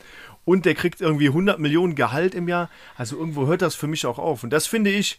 Und 0.44 0.66
der 0.66 0.74
kriegt 0.74 1.00
irgendwie 1.00 1.28
100 1.28 1.58
Millionen 1.60 1.94
Gehalt 1.94 2.34
im 2.34 2.46
Jahr. 2.46 2.68
Also 2.96 3.16
irgendwo 3.16 3.46
hört 3.46 3.62
das 3.62 3.74
für 3.74 3.86
mich 3.86 4.04
auch 4.04 4.18
auf. 4.18 4.44
Und 4.44 4.50
das 4.50 4.66
finde 4.66 4.90
ich, 4.90 5.18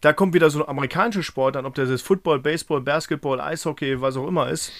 da 0.00 0.12
kommt 0.12 0.34
wieder 0.34 0.50
so 0.50 0.62
ein 0.62 0.68
amerikanischer 0.68 1.24
Sport 1.24 1.56
an, 1.56 1.66
ob 1.66 1.74
das 1.74 1.88
jetzt 1.88 2.02
Football, 2.02 2.38
Baseball, 2.38 2.80
Basketball, 2.80 3.40
Eishockey, 3.40 4.00
was 4.00 4.16
auch 4.16 4.28
immer 4.28 4.50
ist 4.50 4.70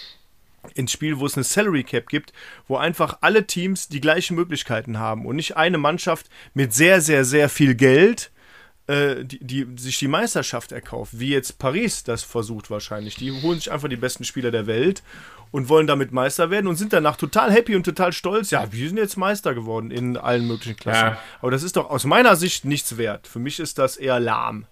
ins 0.74 0.92
Spiel, 0.92 1.18
wo 1.18 1.26
es 1.26 1.34
eine 1.34 1.44
Salary 1.44 1.84
Cap 1.84 2.08
gibt, 2.08 2.32
wo 2.66 2.76
einfach 2.76 3.18
alle 3.20 3.46
Teams 3.46 3.88
die 3.88 4.00
gleichen 4.00 4.34
Möglichkeiten 4.34 4.98
haben 4.98 5.26
und 5.26 5.36
nicht 5.36 5.56
eine 5.56 5.78
Mannschaft 5.78 6.28
mit 6.54 6.72
sehr, 6.72 7.00
sehr, 7.00 7.24
sehr 7.24 7.48
viel 7.48 7.74
Geld, 7.74 8.30
äh, 8.88 9.24
die, 9.24 9.38
die 9.38 9.66
sich 9.76 9.98
die 9.98 10.08
Meisterschaft 10.08 10.72
erkauft, 10.72 11.18
wie 11.18 11.30
jetzt 11.30 11.58
Paris 11.58 12.04
das 12.04 12.22
versucht 12.22 12.70
wahrscheinlich. 12.70 13.16
Die 13.16 13.30
holen 13.42 13.58
sich 13.58 13.70
einfach 13.70 13.88
die 13.88 13.96
besten 13.96 14.24
Spieler 14.24 14.50
der 14.50 14.66
Welt 14.66 15.02
und 15.50 15.68
wollen 15.68 15.86
damit 15.86 16.12
Meister 16.12 16.50
werden 16.50 16.66
und 16.66 16.76
sind 16.76 16.92
danach 16.92 17.16
total 17.16 17.52
happy 17.52 17.76
und 17.76 17.84
total 17.84 18.12
stolz. 18.12 18.50
Ja, 18.50 18.70
wir 18.72 18.88
sind 18.88 18.98
jetzt 18.98 19.16
Meister 19.16 19.54
geworden 19.54 19.90
in 19.90 20.16
allen 20.16 20.46
möglichen 20.46 20.76
Klassen. 20.76 21.06
Ja. 21.06 21.18
Aber 21.40 21.50
das 21.50 21.62
ist 21.62 21.76
doch 21.76 21.90
aus 21.90 22.04
meiner 22.04 22.36
Sicht 22.36 22.64
nichts 22.64 22.96
wert. 22.96 23.26
Für 23.26 23.38
mich 23.38 23.60
ist 23.60 23.78
das 23.78 23.96
eher 23.96 24.20
lahm. 24.20 24.66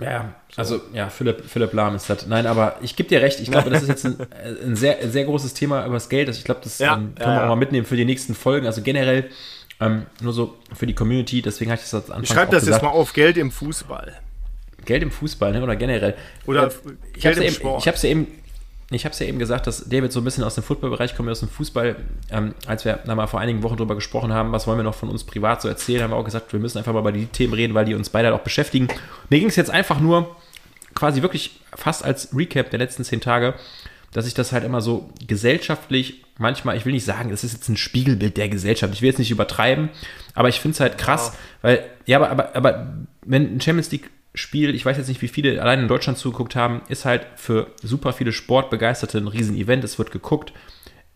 Ja, 0.00 0.34
so. 0.50 0.60
also 0.60 0.80
ja, 0.92 1.08
Philipp, 1.08 1.44
Philipp 1.48 1.72
Lahm 1.72 1.96
ist 1.96 2.08
das. 2.08 2.26
Nein, 2.26 2.46
aber 2.46 2.76
ich 2.82 2.94
gebe 2.94 3.08
dir 3.08 3.20
recht, 3.20 3.40
ich 3.40 3.50
glaube, 3.50 3.70
das 3.70 3.82
ist 3.82 3.88
jetzt 3.88 4.06
ein, 4.06 4.16
ein, 4.64 4.76
sehr, 4.76 5.08
sehr 5.08 5.24
großes 5.24 5.54
Thema 5.54 5.84
über 5.84 5.94
das 5.94 6.08
Geld. 6.08 6.28
Also 6.28 6.38
ich 6.38 6.44
glaube, 6.44 6.60
das 6.62 6.78
ja, 6.78 6.94
ähm, 6.94 7.14
können 7.16 7.30
ja, 7.30 7.36
wir 7.36 7.44
auch 7.44 7.48
mal 7.48 7.56
mitnehmen 7.56 7.84
für 7.84 7.96
die 7.96 8.04
nächsten 8.04 8.34
Folgen. 8.34 8.66
Also 8.66 8.82
generell 8.82 9.28
ähm, 9.80 10.06
nur 10.20 10.32
so 10.32 10.56
für 10.72 10.86
die 10.86 10.94
Community, 10.94 11.42
deswegen 11.42 11.70
habe 11.70 11.78
ich 11.78 11.84
das 11.84 11.94
als 11.94 12.10
Anfang 12.10 12.24
Ich 12.24 12.30
schreibe 12.30 12.52
das 12.52 12.64
gesagt. 12.64 12.82
jetzt 12.82 12.92
mal 12.92 12.96
auf, 12.96 13.12
Geld 13.12 13.36
im 13.36 13.50
Fußball. 13.50 14.12
Geld 14.84 15.02
im 15.02 15.10
Fußball, 15.10 15.52
ne? 15.52 15.62
oder 15.62 15.76
generell. 15.76 16.14
Oder 16.46 16.66
äh, 16.66 16.70
ich 17.16 17.26
habe 17.26 17.40
es 17.40 18.02
ja 18.02 18.10
eben 18.10 18.26
ich 18.90 19.04
habe 19.04 19.12
es 19.12 19.18
ja 19.18 19.26
eben 19.26 19.38
gesagt, 19.38 19.66
dass 19.66 19.88
David 19.88 20.12
so 20.12 20.20
ein 20.20 20.24
bisschen 20.24 20.44
aus 20.44 20.54
dem 20.54 20.64
Footballbereich 20.64 21.14
kommt, 21.14 21.28
aus 21.28 21.40
dem 21.40 21.50
Fußball. 21.50 21.96
Ähm, 22.30 22.54
als 22.66 22.86
wir 22.86 23.00
da 23.04 23.14
mal 23.14 23.26
vor 23.26 23.40
einigen 23.40 23.62
Wochen 23.62 23.76
drüber 23.76 23.94
gesprochen 23.94 24.32
haben, 24.32 24.50
was 24.52 24.66
wollen 24.66 24.78
wir 24.78 24.82
noch 24.82 24.94
von 24.94 25.10
uns 25.10 25.24
privat 25.24 25.60
so 25.60 25.68
erzählen, 25.68 26.02
haben 26.02 26.10
wir 26.10 26.16
auch 26.16 26.24
gesagt, 26.24 26.52
wir 26.52 26.60
müssen 26.60 26.78
einfach 26.78 26.94
mal 26.94 27.00
über 27.00 27.12
die 27.12 27.26
Themen 27.26 27.52
reden, 27.52 27.74
weil 27.74 27.84
die 27.84 27.94
uns 27.94 28.08
beide 28.08 28.34
auch 28.34 28.40
beschäftigen. 28.40 28.88
Mir 29.28 29.40
ging 29.40 29.48
es 29.48 29.56
jetzt 29.56 29.70
einfach 29.70 30.00
nur 30.00 30.34
quasi 30.94 31.20
wirklich 31.20 31.60
fast 31.74 32.02
als 32.02 32.34
Recap 32.34 32.70
der 32.70 32.78
letzten 32.78 33.04
zehn 33.04 33.20
Tage, 33.20 33.54
dass 34.12 34.26
ich 34.26 34.32
das 34.32 34.52
halt 34.52 34.64
immer 34.64 34.80
so 34.80 35.10
gesellschaftlich, 35.26 36.24
manchmal, 36.38 36.76
ich 36.78 36.86
will 36.86 36.92
nicht 36.94 37.04
sagen, 37.04 37.28
das 37.28 37.44
ist 37.44 37.52
jetzt 37.52 37.68
ein 37.68 37.76
Spiegelbild 37.76 38.38
der 38.38 38.48
Gesellschaft, 38.48 38.94
ich 38.94 39.02
will 39.02 39.10
jetzt 39.10 39.18
nicht 39.18 39.30
übertreiben, 39.30 39.90
aber 40.34 40.48
ich 40.48 40.60
finde 40.60 40.74
es 40.74 40.80
halt 40.80 40.96
krass, 40.96 41.32
ja. 41.32 41.38
weil, 41.62 41.84
ja, 42.06 42.16
aber, 42.16 42.30
aber, 42.30 42.56
aber 42.56 42.94
wenn 43.26 43.56
ein 43.56 43.60
Champions 43.60 43.90
League 43.90 44.08
Spiel, 44.34 44.74
ich 44.74 44.84
weiß 44.84 44.96
jetzt 44.96 45.08
nicht, 45.08 45.22
wie 45.22 45.28
viele 45.28 45.60
allein 45.60 45.80
in 45.80 45.88
Deutschland 45.88 46.18
zugeguckt 46.18 46.54
haben, 46.54 46.82
ist 46.88 47.04
halt 47.04 47.26
für 47.36 47.68
super 47.82 48.12
viele 48.12 48.32
Sportbegeisterte 48.32 49.18
ein 49.18 49.28
Riesenevent. 49.28 49.84
Es 49.84 49.98
wird 49.98 50.10
geguckt. 50.10 50.52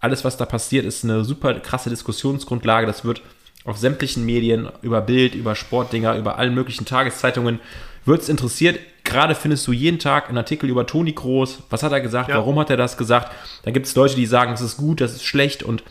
Alles, 0.00 0.24
was 0.24 0.36
da 0.36 0.44
passiert, 0.46 0.84
ist 0.84 1.04
eine 1.04 1.24
super 1.24 1.54
krasse 1.60 1.90
Diskussionsgrundlage. 1.90 2.86
Das 2.86 3.04
wird 3.04 3.22
auf 3.64 3.78
sämtlichen 3.78 4.26
Medien, 4.26 4.68
über 4.82 5.00
Bild, 5.00 5.34
über 5.34 5.54
Sportdinger, 5.54 6.16
über 6.16 6.38
allen 6.38 6.54
möglichen 6.54 6.84
Tageszeitungen, 6.84 7.60
wird 8.04 8.22
es 8.22 8.28
interessiert. 8.28 8.80
Gerade 9.04 9.34
findest 9.34 9.66
du 9.66 9.72
jeden 9.72 9.98
Tag 9.98 10.28
einen 10.28 10.38
Artikel 10.38 10.68
über 10.68 10.86
Toni 10.86 11.12
Groß. 11.12 11.64
Was 11.70 11.82
hat 11.82 11.92
er 11.92 12.00
gesagt? 12.00 12.30
Ja. 12.30 12.36
Warum 12.36 12.58
hat 12.58 12.70
er 12.70 12.76
das 12.76 12.96
gesagt? 12.96 13.32
Da 13.62 13.70
gibt 13.70 13.86
es 13.86 13.94
Leute, 13.94 14.16
die 14.16 14.26
sagen, 14.26 14.52
das 14.52 14.60
ist 14.60 14.76
gut, 14.76 15.00
das 15.00 15.12
ist 15.12 15.24
schlecht 15.24 15.62
und 15.62 15.84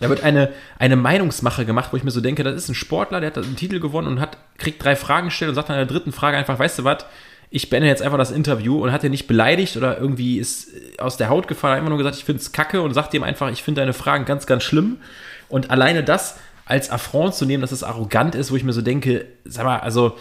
Da 0.00 0.08
wird 0.08 0.22
eine, 0.22 0.50
eine 0.78 0.96
Meinungsmache 0.96 1.64
gemacht, 1.64 1.92
wo 1.92 1.96
ich 1.96 2.04
mir 2.04 2.10
so 2.10 2.20
denke, 2.20 2.44
das 2.44 2.54
ist 2.54 2.68
ein 2.68 2.74
Sportler, 2.74 3.20
der 3.20 3.30
hat 3.30 3.38
einen 3.38 3.56
Titel 3.56 3.80
gewonnen 3.80 4.06
und 4.06 4.20
hat, 4.20 4.36
kriegt 4.58 4.82
drei 4.82 4.96
Fragen 4.96 5.28
gestellt 5.28 5.50
und 5.50 5.54
sagt 5.54 5.68
dann 5.68 5.78
in 5.78 5.86
der 5.86 5.92
dritten 5.92 6.12
Frage 6.12 6.36
einfach, 6.36 6.58
weißt 6.58 6.80
du 6.80 6.84
was, 6.84 7.04
ich 7.50 7.70
beende 7.70 7.88
jetzt 7.88 8.02
einfach 8.02 8.18
das 8.18 8.30
Interview 8.30 8.82
und 8.82 8.92
hat 8.92 9.04
er 9.04 9.10
nicht 9.10 9.26
beleidigt 9.26 9.76
oder 9.76 9.98
irgendwie 9.98 10.38
ist 10.38 10.68
aus 10.98 11.16
der 11.16 11.30
Haut 11.30 11.48
gefallen, 11.48 11.76
einfach 11.76 11.88
nur 11.88 11.98
gesagt, 11.98 12.16
ich 12.16 12.24
finde 12.24 12.42
es 12.42 12.52
kacke 12.52 12.82
und 12.82 12.92
sagt 12.92 13.14
ihm 13.14 13.22
einfach, 13.22 13.50
ich 13.50 13.62
finde 13.62 13.80
deine 13.80 13.94
Fragen 13.94 14.24
ganz, 14.24 14.46
ganz 14.46 14.62
schlimm. 14.62 14.98
Und 15.48 15.70
alleine 15.70 16.04
das 16.04 16.38
als 16.66 16.90
Affront 16.90 17.34
zu 17.34 17.46
nehmen, 17.46 17.62
dass 17.62 17.72
es 17.72 17.82
arrogant 17.82 18.34
ist, 18.34 18.50
wo 18.52 18.56
ich 18.56 18.64
mir 18.64 18.74
so 18.74 18.82
denke, 18.82 19.24
sag 19.44 19.64
mal, 19.64 19.78
also 19.78 20.18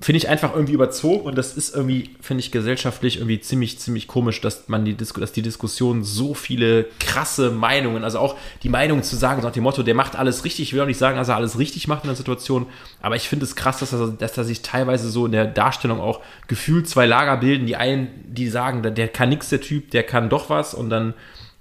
finde 0.00 0.18
ich 0.18 0.28
einfach 0.28 0.52
irgendwie 0.52 0.72
überzogen 0.72 1.24
und 1.24 1.38
das 1.38 1.56
ist 1.56 1.74
irgendwie, 1.74 2.10
finde 2.20 2.40
ich, 2.40 2.50
gesellschaftlich 2.50 3.18
irgendwie 3.18 3.40
ziemlich, 3.40 3.78
ziemlich 3.78 4.08
komisch, 4.08 4.40
dass 4.40 4.68
man 4.68 4.84
die, 4.84 4.94
Disku 4.94 5.20
dass 5.20 5.30
die 5.30 5.40
Diskussion 5.40 6.02
so 6.02 6.34
viele 6.34 6.86
krasse 6.98 7.50
Meinungen, 7.50 8.02
also 8.02 8.18
auch 8.18 8.36
die 8.64 8.68
Meinung 8.68 9.04
zu 9.04 9.14
sagen, 9.14 9.42
nach 9.42 9.52
dem 9.52 9.62
Motto, 9.62 9.84
der 9.84 9.94
macht 9.94 10.16
alles 10.16 10.44
richtig, 10.44 10.68
ich 10.68 10.72
will 10.74 10.80
auch 10.80 10.86
nicht 10.86 10.98
sagen, 10.98 11.16
dass 11.16 11.28
er 11.28 11.36
alles 11.36 11.60
richtig 11.60 11.86
macht 11.86 12.02
in 12.02 12.08
der 12.08 12.16
Situation, 12.16 12.66
aber 13.02 13.14
ich 13.14 13.28
finde 13.28 13.44
es 13.44 13.54
krass, 13.54 13.78
dass 13.78 13.92
er, 13.92 14.08
dass 14.08 14.36
er 14.36 14.44
sich 14.44 14.62
teilweise 14.62 15.08
so 15.08 15.26
in 15.26 15.32
der 15.32 15.46
Darstellung 15.46 16.00
auch 16.00 16.20
gefühlt 16.48 16.88
zwei 16.88 17.06
Lager 17.06 17.36
bilden, 17.36 17.66
die 17.66 17.76
einen, 17.76 18.08
die 18.26 18.48
sagen, 18.48 18.82
der 18.82 19.08
kann 19.08 19.28
nichts, 19.28 19.48
der 19.50 19.60
Typ, 19.60 19.92
der 19.92 20.02
kann 20.02 20.28
doch 20.28 20.50
was 20.50 20.74
und 20.74 20.90
dann 20.90 21.14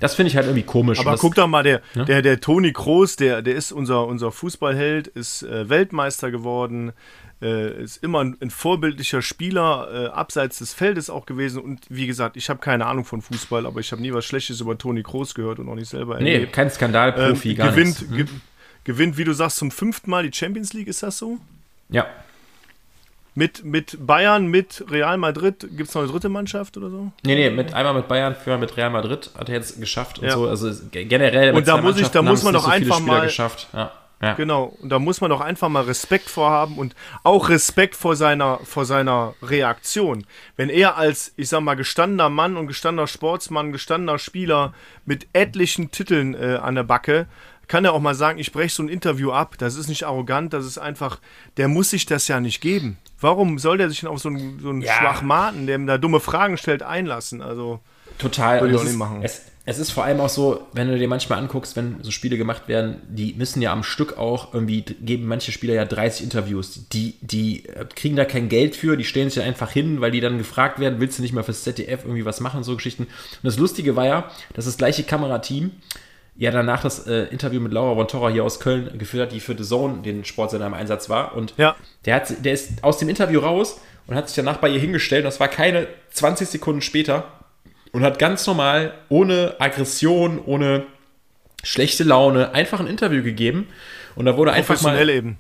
das 0.04 0.16
finde 0.16 0.30
ich 0.30 0.36
halt 0.36 0.45
irgendwie 0.45 0.64
komisch. 0.64 0.99
Aber 0.99 1.12
das, 1.12 1.20
guck 1.20 1.36
doch 1.36 1.47
mal, 1.47 1.64
der, 1.64 1.82
ja? 1.95 2.06
der, 2.06 2.22
der 2.22 2.39
Toni 2.39 2.72
Kroos, 2.72 3.16
der, 3.16 3.41
der 3.41 3.56
ist 3.56 3.72
unser, 3.72 4.06
unser 4.06 4.32
Fußballheld, 4.32 5.08
ist 5.08 5.43
äh, 5.43 5.70
Weltmeister 5.70 6.30
geworden, 6.30 6.93
äh, 7.41 7.84
ist 7.84 8.04
immer 8.04 8.22
ein, 8.24 8.38
ein 8.39 8.49
vorbildlicher 8.49 9.22
Spieler, 9.22 9.88
äh, 9.91 10.08
abseits 10.08 10.60
des 10.60 10.74
Feldes 10.74 11.10
auch 11.10 11.26
gewesen. 11.26 11.62
Und 11.62 11.82
wie 11.89 12.08
gesagt, 12.08 12.38
ich 12.38 12.49
habe 12.49 12.60
keine 12.60 12.86
Ahnung 12.86 13.06
von 13.06 13.22
Fußball, 13.22 13.66
aber 13.66 13.80
ich 13.80 13.91
habe 13.91 14.01
nie 14.01 14.14
was 14.14 14.26
Schlechtes 14.26 14.62
über 14.62 14.78
Toni 14.78 15.04
Kroos 15.04 15.34
gehört 15.34 15.60
und 15.60 15.68
auch 15.70 15.76
nicht 15.76 15.89
selber 15.89 16.16
erlebt. 16.16 16.41
Nee, 16.41 16.47
kein 16.51 16.70
Skandalprofi, 16.70 17.51
ähm, 17.51 17.56
gar 17.58 17.72
gewinnt, 17.72 18.12
nichts. 18.12 18.32
Hm? 18.32 18.41
gewinnt, 18.84 19.18
wie 19.18 19.24
du 19.24 19.34
sagst, 19.34 19.58
zum 19.58 19.72
fünften 19.72 20.10
Mal 20.10 20.30
die 20.30 20.36
Champions 20.36 20.74
League, 20.74 20.88
ist 20.88 21.04
das 21.04 21.18
so? 21.18 21.38
Ja. 21.89 22.08
Mit, 23.36 23.64
mit 23.64 23.98
Bayern, 24.06 24.46
mit 24.46 24.86
Real 24.92 25.18
Madrid, 25.18 25.68
gibt 25.72 25.90
es 25.90 25.96
noch 25.96 26.04
eine 26.04 26.12
dritte 26.12 26.30
Mannschaft 26.30 26.78
oder 26.78 26.90
so? 26.90 27.12
Nee, 27.26 27.36
nee, 27.36 27.50
mit, 27.50 27.74
einmal 27.74 27.96
mit 27.96 28.08
Bayern, 28.08 28.36
für 28.36 28.58
mit 28.58 28.78
Real 28.78 28.92
Madrid 28.92 29.32
hat 29.38 29.50
er 29.50 29.56
jetzt 29.56 29.80
geschafft 29.80 30.20
und 30.20 30.26
ja. 30.26 30.34
so. 30.34 30.48
Also 30.48 30.72
generell. 30.92 31.56
Und 31.56 31.68
da 31.68 31.78
muss 31.78 32.00
ich, 32.00 32.08
da 32.10 32.22
muss 32.22 32.44
man 32.44 32.54
doch 32.54 32.66
so 32.66 32.70
einfach 32.70 33.00
mal. 33.00 33.26
Geschafft. 33.26 33.68
Ja. 33.74 33.92
Ja. 34.24 34.36
Genau, 34.36 34.78
und 34.82 34.88
da 34.88 35.00
muss 35.00 35.20
man 35.20 35.30
doch 35.32 35.42
einfach 35.42 35.68
mal 35.68 35.84
Respekt 35.84 36.30
vorhaben 36.30 36.78
und 36.78 36.96
auch 37.24 37.50
Respekt 37.50 37.94
vor 37.94 38.16
seiner, 38.16 38.60
vor 38.64 38.86
seiner 38.86 39.34
Reaktion. 39.42 40.26
Wenn 40.56 40.70
er 40.70 40.96
als, 40.96 41.34
ich 41.36 41.50
sag 41.50 41.60
mal, 41.60 41.76
gestandener 41.76 42.30
Mann 42.30 42.56
und 42.56 42.68
gestandener 42.68 43.08
Sportsmann, 43.08 43.74
gestandener 43.74 44.20
Spieler 44.20 44.74
mit 45.06 45.28
etlichen 45.34 45.92
Titeln 45.92 46.36
äh, 46.36 46.56
an 46.62 46.76
der 46.76 46.84
Backe, 46.84 47.28
kann 47.68 47.84
er 47.84 47.92
auch 47.92 48.00
mal 48.00 48.16
sagen, 48.16 48.40
ich 48.40 48.54
breche 48.54 48.74
so 48.74 48.84
ein 48.84 48.88
Interview 48.88 49.32
ab. 49.32 49.56
Das 49.58 49.76
ist 49.76 49.90
nicht 49.90 50.06
arrogant, 50.06 50.54
das 50.54 50.66
ist 50.66 50.78
einfach, 50.78 51.20
der 51.58 51.68
muss 51.68 51.90
sich 51.90 52.06
das 52.06 52.30
ja 52.30 52.40
nicht 52.40 52.62
geben. 52.62 52.98
Warum 53.24 53.58
soll 53.58 53.78
der 53.78 53.90
sich 53.90 54.02
denn 54.02 54.10
auf 54.10 54.20
so 54.20 54.30
einen, 54.30 54.60
so 54.60 54.70
einen 54.70 54.82
ja. 54.82 54.94
Schwachmaten, 54.94 55.66
der 55.66 55.78
ihm 55.78 55.88
da 55.88 55.98
dumme 55.98 56.20
Fragen 56.20 56.58
stellt, 56.58 56.84
einlassen? 56.84 57.42
Also, 57.42 57.80
total. 58.18 58.60
Würde 58.60 58.76
ich 58.76 58.80
auch 58.82 58.84
nicht 58.84 58.98
machen. 58.98 59.22
Es, 59.24 59.44
es 59.66 59.80
ist 59.80 59.92
vor 59.92 60.04
allem 60.04 60.20
auch 60.20 60.28
so, 60.28 60.68
wenn 60.74 60.90
du 60.90 61.00
dir 61.00 61.08
manchmal 61.08 61.40
anguckst, 61.40 61.78
wenn 61.78 62.04
so 62.04 62.12
Spiele 62.12 62.38
gemacht 62.38 62.68
werden, 62.68 63.02
die 63.08 63.34
müssen 63.34 63.62
ja 63.62 63.72
am 63.72 63.84
Stück 63.84 64.18
auch 64.18 64.54
irgendwie, 64.54 64.82
geben 64.82 65.26
manche 65.26 65.54
Spieler 65.54 65.74
ja 65.74 65.86
30 65.86 66.26
Interviews. 66.26 66.90
Die, 66.90 67.16
die 67.22 67.66
äh, 67.70 67.86
kriegen 67.96 68.18
da 68.18 68.26
kein 68.26 68.50
Geld 68.50 68.76
für, 68.76 68.98
die 68.98 69.06
stellen 69.06 69.30
sich 69.30 69.42
einfach 69.42 69.72
hin, 69.72 70.02
weil 70.02 70.12
die 70.12 70.20
dann 70.20 70.38
gefragt 70.38 70.80
werden, 70.80 71.00
willst 71.00 71.18
du 71.18 71.22
nicht 71.22 71.34
mal 71.34 71.44
fürs 71.44 71.64
ZDF 71.64 72.04
irgendwie 72.04 72.26
was 72.26 72.42
machen, 72.42 72.66
so 72.66 72.76
Geschichten. 72.76 73.04
Und 73.04 73.44
das 73.44 73.58
Lustige 73.58 73.96
war 73.96 74.06
ja, 74.06 74.32
dass 74.54 74.66
das 74.66 74.78
gleiche 74.78 75.04
Kamerateam 75.04 75.72
ja 76.36 76.52
danach 76.52 76.82
das 76.82 77.08
äh, 77.08 77.26
Interview 77.26 77.60
mit 77.60 77.72
Laura 77.72 77.96
von 77.96 78.08
Torra 78.08 78.30
hier 78.30 78.44
aus 78.44 78.60
Köln 78.60 78.98
geführt 78.98 79.28
hat, 79.28 79.32
die 79.32 79.40
für 79.40 79.56
The 79.56 79.64
Zone, 79.64 80.02
den 80.02 80.26
Sportsender 80.26 80.66
im 80.66 80.74
Einsatz 80.74 81.10
war. 81.10 81.36
Und 81.36 81.54
ja. 81.58 81.76
der, 82.06 82.16
hat, 82.16 82.44
der 82.44 82.54
ist 82.54 82.84
aus 82.84 82.98
dem 82.98 83.10
Interview 83.10 83.40
raus 83.40 83.80
und 84.08 84.16
hat 84.16 84.28
sich 84.28 84.36
danach 84.36 84.58
bei 84.58 84.70
ihr 84.70 84.80
hingestellt. 84.80 85.26
Das 85.26 85.40
war 85.40 85.48
keine 85.48 85.88
20 86.12 86.48
Sekunden 86.48 86.82
später 86.82 87.26
und 87.92 88.04
hat 88.04 88.20
ganz 88.20 88.46
normal, 88.48 88.94
ohne 89.10 89.56
Aggression, 89.60 90.40
ohne 90.44 90.86
schlechte 91.64 92.04
Laune, 92.04 92.54
einfach 92.54 92.80
ein 92.80 92.88
Interview 92.88 93.24
gegeben. 93.24 93.68
Und 94.16 94.26
da 94.26 94.36
wurde 94.36 94.52
einfach 94.52 94.82
mal. 94.82 94.92
Professionell 94.92 95.10
eben. 95.10 95.38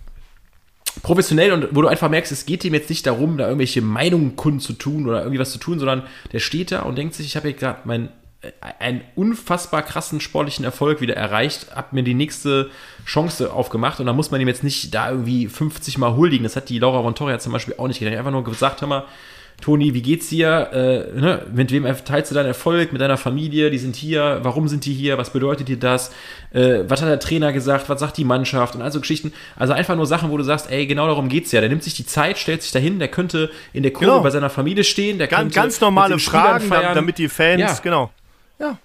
Professionell 1.01 1.51
und 1.53 1.69
wo 1.71 1.81
du 1.81 1.87
einfach 1.87 2.07
merkst, 2.07 2.31
es 2.31 2.45
geht 2.45 2.63
ihm 2.63 2.75
jetzt 2.75 2.89
nicht 2.89 3.07
darum, 3.07 3.39
da 3.39 3.45
irgendwelche 3.45 3.81
Meinungen 3.81 4.35
kund 4.35 4.61
zu 4.61 4.73
tun 4.73 5.07
oder 5.07 5.21
irgendwie 5.21 5.39
was 5.39 5.51
zu 5.51 5.57
tun, 5.57 5.79
sondern 5.79 6.03
der 6.31 6.39
steht 6.39 6.71
da 6.71 6.83
und 6.83 6.95
denkt 6.97 7.15
sich, 7.15 7.25
ich 7.25 7.35
habe 7.35 7.47
hier 7.47 7.57
gerade 7.57 7.79
mein 7.85 8.09
einen 8.79 9.01
unfassbar 9.15 9.81
krassen 9.83 10.19
sportlichen 10.19 10.65
Erfolg 10.65 11.01
wieder 11.01 11.15
erreicht, 11.15 11.67
hab 11.75 11.93
mir 11.93 12.03
die 12.03 12.13
nächste 12.13 12.69
Chance 13.05 13.53
aufgemacht 13.53 13.99
und 13.99 14.05
da 14.05 14.13
muss 14.13 14.31
man 14.31 14.41
ihm 14.41 14.47
jetzt 14.47 14.63
nicht 14.63 14.93
da 14.93 15.11
irgendwie 15.11 15.47
50 15.47 15.97
Mal 15.97 16.15
huldigen. 16.15 16.43
Das 16.43 16.55
hat 16.55 16.69
die 16.69 16.79
Laura 16.79 17.01
Montoya 17.01 17.39
zum 17.39 17.53
Beispiel 17.53 17.75
auch 17.77 17.87
nicht 17.87 17.99
gedacht. 17.99 18.17
Einfach 18.17 18.31
nur 18.31 18.43
gesagt, 18.43 18.81
hör 18.81 18.87
mal, 18.87 19.05
Toni, 19.61 19.93
wie 19.93 20.01
geht's 20.01 20.29
dir? 20.29 20.69
Äh, 20.73 21.19
ne? 21.19 21.45
Mit 21.53 21.71
wem 21.71 21.85
teilst 22.03 22.31
du 22.31 22.35
deinen 22.35 22.47
Erfolg? 22.47 22.91
Mit 22.91 23.01
deiner 23.01 23.17
Familie? 23.17 23.69
Die 23.69 23.77
sind 23.77 23.95
hier. 23.95 24.39
Warum 24.41 24.67
sind 24.67 24.83
die 24.85 24.93
hier? 24.93 25.17
Was 25.17 25.29
bedeutet 25.29 25.69
dir 25.69 25.77
das? 25.77 26.11
Äh, 26.51 26.79
was 26.87 27.01
hat 27.01 27.07
der 27.07 27.19
Trainer 27.19 27.53
gesagt? 27.53 27.87
Was 27.87 27.99
sagt 27.99 28.17
die 28.17 28.25
Mannschaft? 28.25 28.75
Und 28.75 28.81
also 28.81 28.99
Geschichten. 28.99 29.31
Also 29.55 29.71
einfach 29.71 29.95
nur 29.95 30.05
Sachen, 30.05 30.31
wo 30.31 30.37
du 30.37 30.43
sagst, 30.43 30.69
ey, 30.69 30.85
genau 30.85 31.07
darum 31.07 31.29
geht's 31.29 31.51
ja. 31.53 31.61
Der 31.61 31.69
nimmt 31.69 31.83
sich 31.83 31.93
die 31.93 32.05
Zeit, 32.05 32.37
stellt 32.37 32.61
sich 32.61 32.71
dahin. 32.71 32.99
Der 32.99 33.07
könnte 33.07 33.51
in 33.71 33.83
der 33.83 33.93
Kurve 33.93 34.11
genau. 34.11 34.23
bei 34.23 34.31
seiner 34.31 34.49
Familie 34.49 34.83
stehen. 34.83 35.17
Der 35.17 35.27
ganz, 35.27 35.53
ganz 35.53 35.79
normale 35.79 36.19
Fragen, 36.19 36.67
feiern. 36.67 36.95
damit 36.95 37.17
die 37.17 37.29
Fans, 37.29 37.61
ja. 37.61 37.77
genau. 37.81 38.11
Ja. 38.63 38.77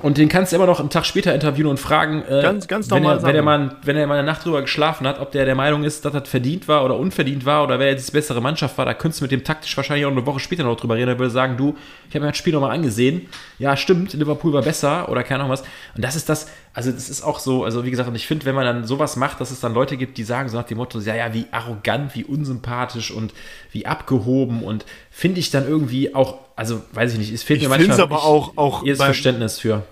Und 0.00 0.18
den 0.18 0.28
kannst 0.28 0.52
du 0.52 0.56
immer 0.56 0.66
noch 0.66 0.78
einen 0.78 0.90
Tag 0.90 1.06
später 1.06 1.34
interviewen 1.34 1.68
und 1.68 1.80
fragen, 1.80 2.22
äh, 2.28 2.42
ganz, 2.42 2.68
ganz 2.68 2.90
wenn, 2.90 3.02
er, 3.02 3.22
wenn, 3.22 3.34
er 3.34 3.40
mal, 3.40 3.76
wenn 3.82 3.96
er 3.96 4.06
mal 4.06 4.18
eine 4.18 4.26
Nacht 4.26 4.44
drüber 4.44 4.60
geschlafen 4.60 5.06
hat, 5.06 5.18
ob 5.20 5.32
der 5.32 5.46
der 5.46 5.54
Meinung 5.54 5.84
ist, 5.84 6.04
dass 6.04 6.12
das 6.12 6.28
verdient 6.28 6.68
war 6.68 6.84
oder 6.84 6.98
unverdient 6.98 7.46
war 7.46 7.64
oder 7.64 7.78
wer 7.78 7.88
jetzt 7.88 8.08
die 8.08 8.12
bessere 8.12 8.42
Mannschaft 8.42 8.76
war, 8.76 8.84
da 8.84 8.92
könntest 8.92 9.22
du 9.22 9.24
mit 9.24 9.32
dem 9.32 9.42
taktisch 9.42 9.74
wahrscheinlich 9.74 10.04
auch 10.04 10.10
eine 10.10 10.26
Woche 10.26 10.38
später 10.38 10.64
noch 10.64 10.76
drüber 10.76 10.96
reden. 10.96 11.08
Er 11.08 11.18
würde 11.18 11.30
sagen, 11.30 11.56
du, 11.56 11.76
ich 12.10 12.14
habe 12.14 12.26
mir 12.26 12.32
das 12.32 12.36
Spiel 12.36 12.52
nochmal 12.52 12.72
angesehen. 12.72 13.26
Ja, 13.58 13.74
stimmt, 13.74 14.12
Liverpool 14.12 14.52
war 14.52 14.60
besser 14.60 15.08
oder 15.08 15.22
keine 15.22 15.40
Ahnung 15.40 15.52
was. 15.52 15.62
Und 15.62 16.04
das 16.04 16.14
ist 16.14 16.28
das, 16.28 16.48
also 16.74 16.92
das 16.92 17.08
ist 17.08 17.22
auch 17.22 17.38
so, 17.38 17.64
also 17.64 17.86
wie 17.86 17.90
gesagt, 17.90 18.10
und 18.10 18.16
ich 18.16 18.26
finde, 18.26 18.44
wenn 18.44 18.54
man 18.54 18.66
dann 18.66 18.84
sowas 18.84 19.16
macht, 19.16 19.40
dass 19.40 19.50
es 19.50 19.60
dann 19.60 19.72
Leute 19.72 19.96
gibt, 19.96 20.18
die 20.18 20.24
sagen 20.24 20.50
so 20.50 20.58
nach 20.58 20.66
dem 20.66 20.76
Motto, 20.76 21.00
ja, 21.00 21.14
ja, 21.14 21.32
wie 21.32 21.46
arrogant, 21.52 22.14
wie 22.14 22.24
unsympathisch 22.24 23.10
und 23.10 23.32
wie 23.72 23.86
abgehoben 23.86 24.62
und 24.62 24.84
finde 25.10 25.40
ich 25.40 25.50
dann 25.50 25.66
irgendwie 25.66 26.14
auch, 26.14 26.45
also 26.56 26.82
weiß 26.92 27.12
ich 27.12 27.18
nicht, 27.18 27.32
es 27.32 27.42
fehlt 27.42 27.58
ich 27.58 27.68
mir 27.68 27.68
manchmal 27.68 28.00
aber 28.00 28.24
auch, 28.24 28.56
auch 28.56 28.82
beim, 28.82 28.96
Verständnis 28.96 29.60
für. 29.60 29.84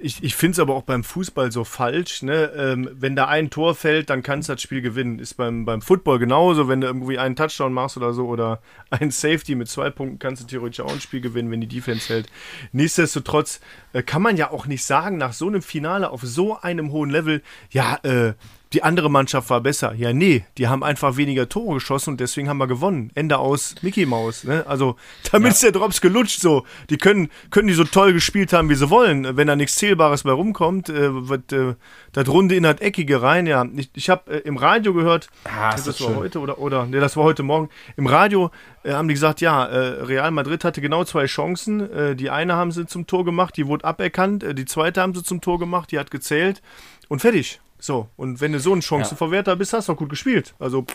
Ich, 0.00 0.24
ich 0.24 0.34
finde 0.34 0.52
es 0.52 0.58
aber 0.58 0.74
auch 0.74 0.82
beim 0.82 1.04
Fußball 1.04 1.52
so 1.52 1.64
falsch. 1.64 2.22
Ne? 2.22 2.50
Ähm, 2.56 2.88
wenn 2.94 3.14
da 3.14 3.28
ein 3.28 3.50
Tor 3.50 3.74
fällt, 3.74 4.08
dann 4.08 4.22
kannst 4.22 4.48
du 4.48 4.54
das 4.54 4.62
Spiel 4.62 4.80
gewinnen. 4.80 5.18
Ist 5.18 5.34
beim, 5.34 5.66
beim 5.66 5.82
Football 5.82 6.18
genauso. 6.18 6.66
Wenn 6.66 6.80
du 6.80 6.86
irgendwie 6.86 7.18
einen 7.18 7.36
Touchdown 7.36 7.74
machst 7.74 7.98
oder 7.98 8.14
so 8.14 8.26
oder 8.26 8.62
ein 8.90 9.10
Safety 9.10 9.54
mit 9.54 9.68
zwei 9.68 9.90
Punkten, 9.90 10.18
kannst 10.18 10.42
du 10.42 10.46
theoretisch 10.46 10.80
auch 10.80 10.92
ein 10.92 11.00
Spiel 11.00 11.20
gewinnen, 11.20 11.50
wenn 11.50 11.60
die 11.60 11.68
Defense 11.68 12.08
hält. 12.08 12.28
Nichtsdestotrotz 12.72 13.60
äh, 13.92 14.02
kann 14.02 14.22
man 14.22 14.38
ja 14.38 14.50
auch 14.50 14.66
nicht 14.66 14.82
sagen, 14.82 15.18
nach 15.18 15.34
so 15.34 15.46
einem 15.46 15.62
Finale 15.62 16.10
auf 16.10 16.22
so 16.22 16.58
einem 16.58 16.90
hohen 16.90 17.10
Level, 17.10 17.42
ja, 17.70 17.98
äh, 18.02 18.32
die 18.72 18.82
andere 18.82 19.10
Mannschaft 19.10 19.50
war 19.50 19.60
besser. 19.60 19.94
Ja, 19.94 20.12
nee, 20.12 20.44
die 20.56 20.68
haben 20.68 20.82
einfach 20.82 21.16
weniger 21.16 21.48
Tore 21.48 21.74
geschossen 21.74 22.10
und 22.10 22.20
deswegen 22.20 22.48
haben 22.48 22.58
wir 22.58 22.66
gewonnen. 22.66 23.10
Ende 23.14 23.38
aus 23.38 23.74
Mickey 23.82 24.06
Maus. 24.06 24.44
Ne? 24.44 24.64
Also, 24.66 24.96
damit 25.30 25.48
ja. 25.48 25.52
ist 25.52 25.62
der 25.62 25.72
Drops 25.72 26.00
gelutscht 26.00 26.40
so. 26.40 26.64
Die 26.88 26.96
können, 26.96 27.28
können 27.50 27.68
die 27.68 27.74
so 27.74 27.84
toll 27.84 28.12
gespielt 28.12 28.52
haben, 28.52 28.68
wie 28.70 28.74
sie 28.74 28.88
wollen. 28.88 29.36
Wenn 29.36 29.46
da 29.46 29.56
nichts 29.56 29.76
Zählbares 29.76 30.22
bei 30.22 30.32
rumkommt, 30.32 30.88
äh, 30.88 31.28
wird 31.28 31.52
äh, 31.52 31.74
das 32.12 32.28
Runde 32.28 32.54
in 32.54 32.62
das 32.62 32.80
Eckige 32.80 33.20
rein. 33.20 33.46
Ja, 33.46 33.66
ich, 33.76 33.90
ich 33.94 34.08
habe 34.08 34.32
äh, 34.32 34.38
im 34.38 34.56
Radio 34.56 34.94
gehört, 34.94 35.28
ah, 35.44 35.72
das, 35.72 35.84
das 35.84 36.00
war 36.00 36.08
schön. 36.08 36.16
heute 36.16 36.40
oder, 36.40 36.58
oder, 36.58 36.86
nee, 36.86 37.00
das 37.00 37.16
war 37.16 37.24
heute 37.24 37.42
Morgen. 37.42 37.68
Im 37.96 38.06
Radio 38.06 38.50
äh, 38.84 38.92
haben 38.92 39.08
die 39.08 39.14
gesagt, 39.14 39.40
ja, 39.40 39.66
äh, 39.66 40.02
Real 40.02 40.30
Madrid 40.30 40.64
hatte 40.64 40.80
genau 40.80 41.04
zwei 41.04 41.26
Chancen. 41.26 41.92
Äh, 41.92 42.16
die 42.16 42.30
eine 42.30 42.54
haben 42.54 42.72
sie 42.72 42.86
zum 42.86 43.06
Tor 43.06 43.24
gemacht, 43.24 43.56
die 43.56 43.66
wurde 43.66 43.84
aberkannt. 43.84 44.44
die 44.52 44.64
zweite 44.64 45.02
haben 45.02 45.14
sie 45.14 45.22
zum 45.22 45.40
Tor 45.40 45.58
gemacht, 45.58 45.92
die 45.92 45.98
hat 45.98 46.10
gezählt. 46.10 46.62
Und 47.08 47.20
fertig. 47.20 47.60
So, 47.82 48.08
und 48.16 48.40
wenn 48.40 48.52
du 48.52 48.60
so 48.60 48.72
ein 48.72 48.80
Chancenverwerter 48.80 49.52
ja. 49.52 49.54
bist, 49.56 49.72
hast 49.72 49.88
du 49.88 49.94
auch 49.94 49.96
gut 49.96 50.08
gespielt. 50.08 50.54
Also. 50.60 50.86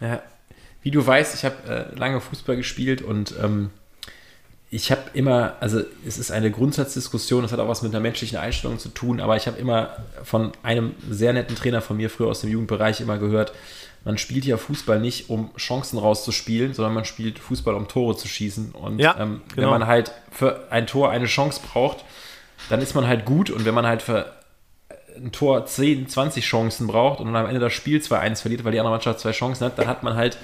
Ja, 0.00 0.20
wie 0.82 0.90
du 0.90 1.06
weißt, 1.06 1.32
ich 1.36 1.44
habe 1.44 1.92
äh, 1.94 1.96
lange 1.96 2.20
Fußball 2.20 2.56
gespielt 2.56 3.02
und 3.02 3.36
ähm, 3.40 3.70
ich 4.68 4.90
habe 4.90 5.02
immer, 5.12 5.54
also 5.60 5.80
es 6.04 6.18
ist 6.18 6.32
eine 6.32 6.50
Grundsatzdiskussion, 6.50 7.42
das 7.42 7.52
hat 7.52 7.60
auch 7.60 7.68
was 7.68 7.82
mit 7.82 7.92
einer 7.92 8.00
menschlichen 8.00 8.36
Einstellung 8.36 8.80
zu 8.80 8.88
tun, 8.88 9.20
aber 9.20 9.36
ich 9.36 9.46
habe 9.46 9.58
immer 9.58 9.96
von 10.24 10.50
einem 10.64 10.96
sehr 11.08 11.32
netten 11.32 11.54
Trainer 11.54 11.80
von 11.80 11.96
mir 11.96 12.10
früher 12.10 12.26
aus 12.26 12.40
dem 12.40 12.50
Jugendbereich 12.50 13.00
immer 13.00 13.18
gehört, 13.18 13.52
man 14.04 14.18
spielt 14.18 14.44
ja 14.44 14.56
Fußball 14.56 14.98
nicht, 14.98 15.30
um 15.30 15.54
Chancen 15.56 16.00
rauszuspielen, 16.00 16.74
sondern 16.74 16.94
man 16.94 17.04
spielt 17.04 17.38
Fußball, 17.38 17.74
um 17.74 17.86
Tore 17.86 18.16
zu 18.16 18.26
schießen. 18.26 18.72
Und 18.72 18.98
ja, 18.98 19.16
ähm, 19.20 19.40
genau. 19.54 19.62
wenn 19.62 19.78
man 19.78 19.86
halt 19.86 20.12
für 20.32 20.66
ein 20.70 20.88
Tor 20.88 21.10
eine 21.10 21.26
Chance 21.26 21.60
braucht, 21.72 22.04
dann 22.68 22.82
ist 22.82 22.94
man 22.96 23.06
halt 23.06 23.24
gut 23.24 23.50
und 23.50 23.64
wenn 23.64 23.74
man 23.74 23.86
halt 23.86 24.02
für 24.02 24.34
ein 25.16 25.32
Tor 25.32 25.66
10, 25.66 26.08
20 26.08 26.44
Chancen 26.44 26.86
braucht 26.86 27.20
und 27.20 27.26
dann 27.26 27.36
am 27.36 27.46
Ende 27.46 27.60
das 27.60 27.72
Spiel 27.72 28.00
2-1 28.00 28.42
verliert, 28.42 28.64
weil 28.64 28.72
die 28.72 28.80
andere 28.80 28.94
Mannschaft 28.94 29.20
zwei 29.20 29.32
Chancen 29.32 29.64
hat, 29.64 29.78
dann 29.78 29.86
hat 29.86 30.02
man 30.02 30.14
halt 30.16 30.38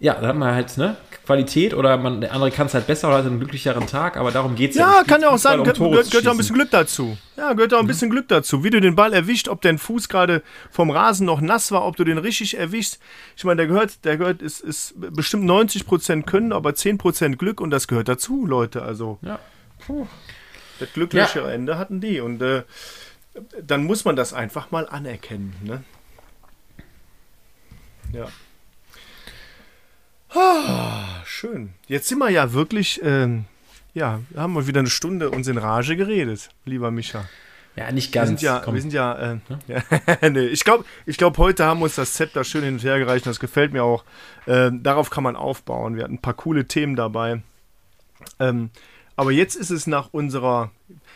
ja, 0.00 0.14
da 0.14 0.28
hat 0.28 0.36
man 0.36 0.54
halt 0.54 0.76
ne, 0.76 0.96
Qualität 1.24 1.72
oder 1.72 1.96
man, 1.96 2.20
der 2.20 2.32
andere 2.32 2.50
kann 2.50 2.66
es 2.66 2.74
halt 2.74 2.86
besser 2.86 3.08
oder 3.08 3.18
hat 3.18 3.26
einen 3.26 3.38
glücklicheren 3.38 3.86
Tag, 3.86 4.16
aber 4.16 4.32
darum 4.32 4.54
geht 4.54 4.72
es 4.72 4.76
ja. 4.76 4.98
Ja, 4.98 5.04
kann 5.04 5.22
ja 5.22 5.30
auch 5.30 5.38
sein, 5.38 5.60
um 5.60 5.64
gehört, 5.64 6.10
gehört 6.10 6.26
auch 6.26 6.32
ein 6.32 6.36
bisschen 6.36 6.56
Glück 6.56 6.70
dazu. 6.70 7.16
Ja, 7.36 7.52
gehört 7.52 7.72
auch 7.72 7.78
ein 7.78 7.84
mhm. 7.84 7.88
bisschen 7.88 8.10
Glück 8.10 8.28
dazu. 8.28 8.64
Wie 8.64 8.70
du 8.70 8.80
den 8.80 8.96
Ball 8.96 9.12
erwischt, 9.12 9.48
ob 9.48 9.62
dein 9.62 9.78
Fuß 9.78 10.08
gerade 10.08 10.42
vom 10.70 10.90
Rasen 10.90 11.26
noch 11.26 11.40
nass 11.40 11.70
war, 11.70 11.86
ob 11.86 11.96
du 11.96 12.04
den 12.04 12.18
richtig 12.18 12.58
erwischst. 12.58 12.98
Ich 13.36 13.44
meine, 13.44 13.58
der 13.58 13.66
gehört, 13.66 14.04
der 14.04 14.18
gehört, 14.18 14.42
ist, 14.42 14.60
ist 14.60 14.94
bestimmt 14.96 15.48
90% 15.48 16.24
Können, 16.24 16.52
aber 16.52 16.70
10% 16.70 17.36
Glück 17.36 17.60
und 17.60 17.70
das 17.70 17.88
gehört 17.88 18.08
dazu, 18.08 18.44
Leute. 18.46 18.82
Also, 18.82 19.18
ja. 19.22 19.38
puh, 19.86 20.06
das 20.80 20.92
glückliche 20.92 21.40
ja. 21.40 21.50
Ende 21.50 21.78
hatten 21.78 22.00
die 22.00 22.20
und 22.20 22.42
äh, 22.42 22.64
dann 23.62 23.84
muss 23.84 24.04
man 24.04 24.16
das 24.16 24.32
einfach 24.32 24.70
mal 24.70 24.88
anerkennen. 24.88 25.54
Ne? 25.62 25.82
Ja. 28.12 28.28
Ah, 30.30 31.24
schön. 31.24 31.74
Jetzt 31.86 32.08
sind 32.08 32.18
wir 32.18 32.30
ja 32.30 32.52
wirklich, 32.52 33.00
ähm, 33.02 33.44
ja, 33.92 34.20
haben 34.36 34.54
wir 34.54 34.66
wieder 34.66 34.80
eine 34.80 34.90
Stunde 34.90 35.30
uns 35.30 35.46
in 35.46 35.58
Rage 35.58 35.96
geredet, 35.96 36.50
lieber 36.64 36.90
Micha. 36.90 37.28
Ja, 37.76 37.90
nicht 37.90 38.12
ganz. 38.12 38.30
Wir 38.30 38.38
sind 38.38 38.42
ja, 38.42 38.72
wir 38.72 38.80
sind 38.80 38.92
ja, 38.92 39.32
äh, 39.32 39.38
ja 39.66 39.82
nee, 40.30 40.46
ich 40.46 40.64
glaube, 40.64 40.84
ich 41.06 41.18
glaub, 41.18 41.38
heute 41.38 41.64
haben 41.64 41.80
wir 41.80 41.84
uns 41.84 41.96
das 41.96 42.14
Zepter 42.14 42.44
schön 42.44 42.62
hin 42.62 42.74
und 42.74 42.84
her 42.84 42.98
gereicht. 42.98 43.26
Das 43.26 43.40
gefällt 43.40 43.72
mir 43.72 43.82
auch. 43.82 44.04
Äh, 44.46 44.70
darauf 44.72 45.10
kann 45.10 45.24
man 45.24 45.34
aufbauen. 45.34 45.96
Wir 45.96 46.04
hatten 46.04 46.14
ein 46.14 46.22
paar 46.22 46.34
coole 46.34 46.66
Themen 46.66 46.94
dabei. 46.94 47.42
Ähm, 48.38 48.70
aber 49.16 49.32
jetzt 49.32 49.56
ist 49.56 49.70
es 49.70 49.86
nach 49.86 50.08
unserer, 50.12 50.70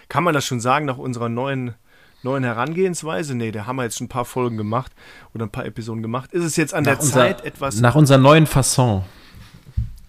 kann 0.08 0.24
man 0.24 0.34
das 0.34 0.44
schon 0.44 0.60
sagen, 0.60 0.86
nach 0.86 0.98
unserer 0.98 1.28
neuen 1.28 1.74
neuen 2.22 2.44
Herangehensweise, 2.44 3.34
nee, 3.34 3.52
da 3.52 3.66
haben 3.66 3.76
wir 3.76 3.84
jetzt 3.84 3.98
schon 3.98 4.06
ein 4.06 4.10
paar 4.10 4.24
Folgen 4.24 4.56
gemacht 4.56 4.92
oder 5.34 5.46
ein 5.46 5.50
paar 5.50 5.64
Episoden 5.64 6.02
gemacht. 6.02 6.32
Ist 6.32 6.44
es 6.44 6.56
jetzt 6.56 6.74
an 6.74 6.84
nach 6.84 6.92
der 6.92 7.00
unser, 7.00 7.12
Zeit 7.12 7.44
etwas. 7.44 7.80
Nach 7.80 7.94
unserer 7.94 8.18
neuen 8.18 8.46
Fasson. 8.46 9.04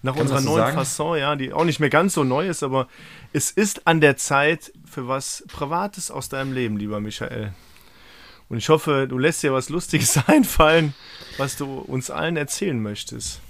Nach 0.02 0.14
Kann 0.14 0.22
unserer 0.22 0.40
neuen 0.40 0.56
sagen? 0.58 0.76
Fasson, 0.76 1.18
ja, 1.18 1.36
die 1.36 1.52
auch 1.52 1.64
nicht 1.64 1.78
mehr 1.78 1.90
ganz 1.90 2.14
so 2.14 2.24
neu 2.24 2.48
ist, 2.48 2.62
aber 2.62 2.88
es 3.32 3.50
ist 3.50 3.86
an 3.86 4.00
der 4.00 4.16
Zeit 4.16 4.72
für 4.90 5.08
was 5.08 5.44
Privates 5.52 6.10
aus 6.10 6.28
deinem 6.28 6.52
Leben, 6.52 6.78
lieber 6.78 7.00
Michael. 7.00 7.52
Und 8.48 8.58
ich 8.58 8.68
hoffe, 8.68 9.06
du 9.08 9.18
lässt 9.18 9.42
dir 9.42 9.52
was 9.52 9.68
Lustiges 9.68 10.18
einfallen, 10.26 10.94
was 11.36 11.56
du 11.56 11.66
uns 11.80 12.10
allen 12.10 12.36
erzählen 12.36 12.80
möchtest. 12.80 13.40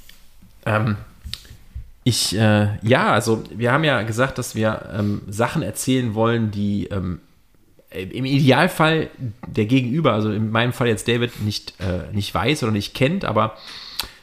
Ähm, 0.66 0.96
ich, 2.04 2.36
äh, 2.36 2.78
ja, 2.82 3.12
also 3.12 3.44
wir 3.50 3.72
haben 3.72 3.84
ja 3.84 4.02
gesagt, 4.02 4.36
dass 4.38 4.54
wir 4.54 4.90
ähm, 4.92 5.22
Sachen 5.28 5.62
erzählen 5.62 6.14
wollen, 6.14 6.50
die 6.50 6.86
ähm, 6.86 7.20
äh, 7.20 7.30
im 7.91 8.24
Idealfall 8.24 9.11
der 9.47 9.66
Gegenüber, 9.66 10.12
also 10.12 10.30
in 10.30 10.51
meinem 10.51 10.72
Fall 10.72 10.88
jetzt 10.88 11.09
David, 11.09 11.43
nicht, 11.43 11.74
äh, 11.80 12.12
nicht 12.12 12.32
weiß 12.32 12.62
oder 12.62 12.72
nicht 12.72 12.95
kennt, 12.95 13.24
aber 13.24 13.57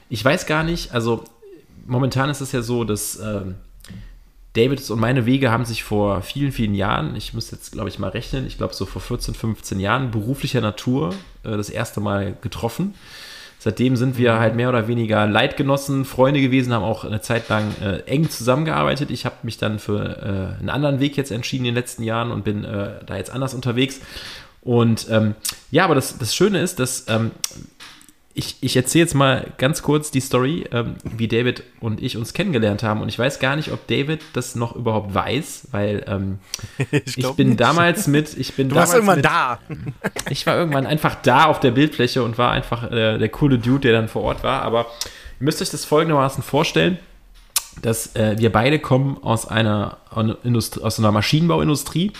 ich 0.09 0.23
weiß 0.23 0.45
gar 0.45 0.63
nicht, 0.63 0.93
also 0.93 1.25
momentan 1.85 2.29
ist 2.29 2.41
es 2.41 2.53
ja 2.53 2.61
so, 2.61 2.85
dass 2.85 3.17
äh, 3.17 3.41
Davids 4.53 4.89
und 4.89 4.99
meine 4.99 5.25
Wege 5.25 5.51
haben 5.51 5.65
sich 5.65 5.83
vor 5.83 6.21
vielen, 6.21 6.51
vielen 6.51 6.75
Jahren, 6.75 7.15
ich 7.15 7.33
muss 7.33 7.51
jetzt, 7.51 7.71
glaube 7.73 7.89
ich, 7.89 7.99
mal 7.99 8.09
rechnen, 8.09 8.47
ich 8.47 8.57
glaube 8.57 8.73
so 8.73 8.85
vor 8.85 9.01
14, 9.01 9.33
15 9.33 9.79
Jahren 9.79 10.11
beruflicher 10.11 10.61
Natur 10.61 11.13
äh, 11.43 11.57
das 11.57 11.69
erste 11.69 11.99
Mal 11.99 12.35
getroffen. 12.41 12.95
Seitdem 13.59 13.95
sind 13.95 14.17
wir 14.17 14.39
halt 14.39 14.55
mehr 14.55 14.69
oder 14.69 14.87
weniger 14.87 15.25
Leidgenossen, 15.25 16.05
Freunde 16.05 16.41
gewesen, 16.41 16.73
haben 16.73 16.83
auch 16.83 17.03
eine 17.03 17.21
Zeit 17.21 17.49
lang 17.49 17.73
äh, 17.81 17.99
eng 18.05 18.29
zusammengearbeitet. 18.29 19.09
Ich 19.09 19.25
habe 19.25 19.35
mich 19.41 19.57
dann 19.57 19.79
für 19.79 20.55
äh, 20.57 20.59
einen 20.59 20.69
anderen 20.69 20.99
Weg 20.99 21.17
jetzt 21.17 21.31
entschieden 21.31 21.65
in 21.65 21.73
den 21.73 21.75
letzten 21.75 22.03
Jahren 22.03 22.31
und 22.31 22.43
bin 22.43 22.63
äh, 22.63 23.03
da 23.05 23.17
jetzt 23.17 23.31
anders 23.31 23.53
unterwegs. 23.55 23.99
Und 24.61 25.07
ähm, 25.09 25.33
ja, 25.71 25.85
aber 25.85 25.95
das, 25.95 26.17
das 26.17 26.35
Schöne 26.35 26.59
ist, 26.59 26.79
dass 26.79 27.05
ähm, 27.07 27.31
ich, 28.37 28.57
ich 28.61 28.77
erzähle 28.77 29.03
jetzt 29.03 29.15
mal 29.15 29.47
ganz 29.57 29.81
kurz 29.81 30.11
die 30.11 30.19
Story, 30.19 30.65
ähm, 30.71 30.95
wie 31.03 31.27
David 31.27 31.63
und 31.79 32.03
ich 32.03 32.17
uns 32.17 32.33
kennengelernt 32.33 32.83
haben. 32.83 33.01
Und 33.01 33.09
ich 33.09 33.17
weiß 33.17 33.39
gar 33.39 33.55
nicht, 33.55 33.71
ob 33.71 33.87
David 33.87 34.21
das 34.33 34.53
noch 34.53 34.75
überhaupt 34.75 35.13
weiß, 35.13 35.69
weil 35.71 36.05
ähm, 36.07 36.37
ich, 36.91 37.17
ich, 37.17 37.31
bin 37.31 37.49
nicht. 37.49 37.59
damals 37.59 38.05
mit. 38.05 38.37
Ich 38.37 38.53
bin 38.53 38.69
du 38.69 38.75
warst 38.75 38.93
irgendwann 38.93 39.17
mit, 39.17 39.25
da. 39.25 39.59
Ich 40.29 40.45
war 40.45 40.55
irgendwann 40.55 40.85
einfach 40.85 41.15
da 41.15 41.45
auf 41.45 41.59
der 41.59 41.71
Bildfläche 41.71 42.23
und 42.23 42.37
war 42.37 42.51
einfach 42.51 42.91
äh, 42.91 43.17
der 43.17 43.29
coole 43.29 43.57
Dude, 43.57 43.79
der 43.79 43.93
dann 43.93 44.07
vor 44.07 44.21
Ort 44.21 44.43
war. 44.43 44.61
Aber 44.61 44.81
ihr 45.39 45.43
müsst 45.45 45.61
euch 45.61 45.71
das 45.71 45.83
folgendermaßen 45.83 46.43
vorstellen 46.43 46.99
dass 47.79 48.15
äh, 48.15 48.33
wir 48.39 48.51
beide 48.51 48.79
kommen 48.79 49.19
aus 49.21 49.47
einer, 49.47 49.97
aus 50.09 50.97
einer 50.97 51.11
Maschinenbauindustrie 51.11 52.11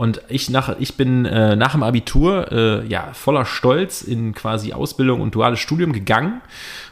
und 0.00 0.22
ich, 0.28 0.48
nach, 0.48 0.78
ich 0.78 0.96
bin 0.96 1.26
äh, 1.26 1.56
nach 1.56 1.72
dem 1.72 1.82
Abitur 1.82 2.50
äh, 2.50 2.86
ja, 2.86 3.12
voller 3.12 3.44
Stolz 3.44 4.00
in 4.00 4.34
quasi 4.34 4.72
Ausbildung 4.72 5.20
und 5.20 5.34
duales 5.34 5.60
Studium 5.60 5.92
gegangen. 5.92 6.40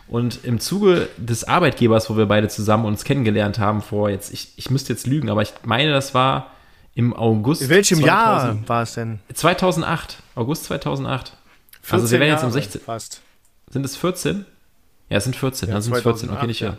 Und 0.09 0.45
im 0.45 0.61
Zuge 0.61 1.09
des 1.17 1.45
Arbeitgebers, 1.45 2.11
wo 2.11 2.19
wir 2.19 2.27
beide 2.27 2.49
zusammen 2.49 2.85
uns 2.85 3.05
kennengelernt 3.05 3.59
haben, 3.59 3.81
vor 3.81 4.11
jetzt, 4.11 4.31
ich, 4.31 4.53
ich 4.57 4.69
müsste 4.69 4.93
jetzt 4.93 5.07
lügen, 5.07 5.31
aber 5.31 5.41
ich 5.41 5.55
meine, 5.65 5.91
das 5.91 6.13
war 6.13 6.51
im 6.95 7.17
August. 7.17 7.63
In 7.63 7.71
welchem 7.71 8.01
2000, 8.01 8.07
Jahr 8.07 8.69
war 8.69 8.83
es 8.83 8.93
denn? 8.93 9.21
2008. 9.33 10.19
August 10.35 10.65
2008. 10.65 11.33
Also 11.89 12.11
wir 12.11 12.21
werden 12.21 12.33
jetzt 12.33 12.45
um 12.45 12.51
16. 12.51 12.83
Fast. 12.83 13.23
Sind 13.71 13.87
es 13.87 13.97
14? 13.97 14.45
Ja, 15.09 15.17
es 15.17 15.25
sind 15.25 15.35
14. 15.35 15.71
Ja, 15.71 15.77
dann 15.77 15.83
sind 15.83 15.97
es 15.97 16.03
14. 16.03 16.29
Okay, 16.29 16.47
nicht 16.47 16.61
ja. 16.61 16.77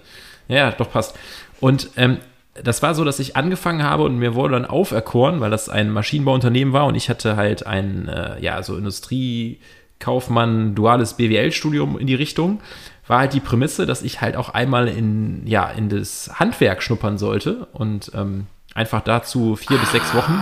Ja, 0.47 0.69
doch 0.73 0.91
passt. 0.91 1.15
Und 1.59 1.89
ähm, 1.95 2.19
das 2.63 2.81
war 2.81 2.95
so, 2.95 3.03
dass 3.03 3.19
ich 3.19 3.35
angefangen 3.35 3.83
habe 3.83 4.03
und 4.03 4.17
mir 4.17 4.35
wurde 4.35 4.53
dann 4.53 4.65
auferkoren, 4.65 5.39
weil 5.39 5.51
das 5.51 5.69
ein 5.69 5.91
Maschinenbauunternehmen 5.91 6.73
war 6.73 6.85
und 6.85 6.95
ich 6.95 7.09
hatte 7.09 7.35
halt 7.35 7.65
ein, 7.65 8.07
äh, 8.07 8.39
ja, 8.41 8.61
so 8.63 8.75
Industriekaufmann, 8.77 10.75
duales 10.75 11.15
BWL-Studium 11.15 11.97
in 11.97 12.07
die 12.07 12.15
Richtung, 12.15 12.59
war 13.07 13.19
halt 13.19 13.33
die 13.33 13.39
Prämisse, 13.39 13.85
dass 13.85 14.03
ich 14.03 14.21
halt 14.21 14.35
auch 14.35 14.49
einmal 14.49 14.87
in, 14.87 15.45
ja, 15.47 15.69
in 15.69 15.89
das 15.89 16.31
Handwerk 16.39 16.83
schnuppern 16.83 17.17
sollte 17.17 17.67
und 17.73 18.11
ähm, 18.13 18.47
einfach 18.79 19.01
dazu 19.01 19.57
vier 19.57 19.77
bis 19.77 19.91
sechs 19.91 20.15
Wochen. 20.15 20.41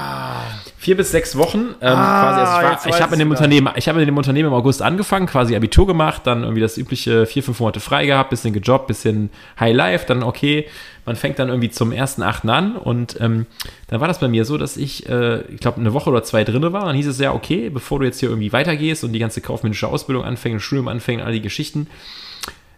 Vier 0.77 0.95
bis 0.95 1.11
sechs 1.11 1.35
Wochen. 1.35 1.75
Ähm, 1.81 1.97
ah, 1.97 2.21
quasi, 2.21 2.67
also 2.67 2.89
ich, 2.89 2.95
ich 2.95 3.01
habe 3.01 3.13
in 3.13 3.19
dem 3.19 3.31
Unternehmen, 3.31 3.73
ich 3.75 3.89
habe 3.89 3.99
in 3.99 4.05
dem 4.05 4.15
Unternehmen 4.15 4.49
im 4.49 4.53
August 4.53 4.83
angefangen, 4.83 5.25
quasi 5.25 5.55
Abitur 5.55 5.87
gemacht, 5.87 6.21
dann 6.25 6.43
irgendwie 6.43 6.61
das 6.61 6.77
übliche 6.77 7.25
vier, 7.25 7.41
fünf 7.41 7.59
Monate 7.59 7.79
frei 7.79 8.05
gehabt, 8.05 8.29
bisschen 8.29 8.53
gejobbt, 8.53 8.85
bisschen 8.87 9.31
High 9.59 9.75
Life, 9.75 10.05
dann 10.05 10.21
okay, 10.21 10.67
man 11.05 11.15
fängt 11.15 11.39
dann 11.39 11.49
irgendwie 11.49 11.71
zum 11.71 11.91
ersten 11.91 12.21
Achten 12.21 12.49
an 12.49 12.75
und 12.75 13.19
ähm, 13.19 13.47
dann 13.87 14.01
war 14.01 14.07
das 14.07 14.19
bei 14.19 14.27
mir 14.27 14.45
so, 14.45 14.57
dass 14.57 14.77
ich, 14.77 15.09
äh, 15.09 15.41
ich 15.51 15.59
glaube, 15.59 15.79
eine 15.79 15.93
Woche 15.93 16.11
oder 16.11 16.23
zwei 16.23 16.43
drinne 16.43 16.73
war. 16.73 16.85
Dann 16.85 16.95
hieß 16.95 17.07
es 17.07 17.19
ja, 17.19 17.33
okay, 17.33 17.69
bevor 17.69 17.99
du 17.99 18.05
jetzt 18.05 18.19
hier 18.19 18.29
irgendwie 18.29 18.53
weitergehst 18.53 19.03
und 19.03 19.13
die 19.13 19.19
ganze 19.19 19.41
kaufmännische 19.41 19.87
Ausbildung 19.87 20.23
anfängst, 20.23 20.63
Studium 20.63 20.89
anfängst, 20.89 21.25
all 21.25 21.33
die 21.33 21.41
Geschichten, 21.41 21.87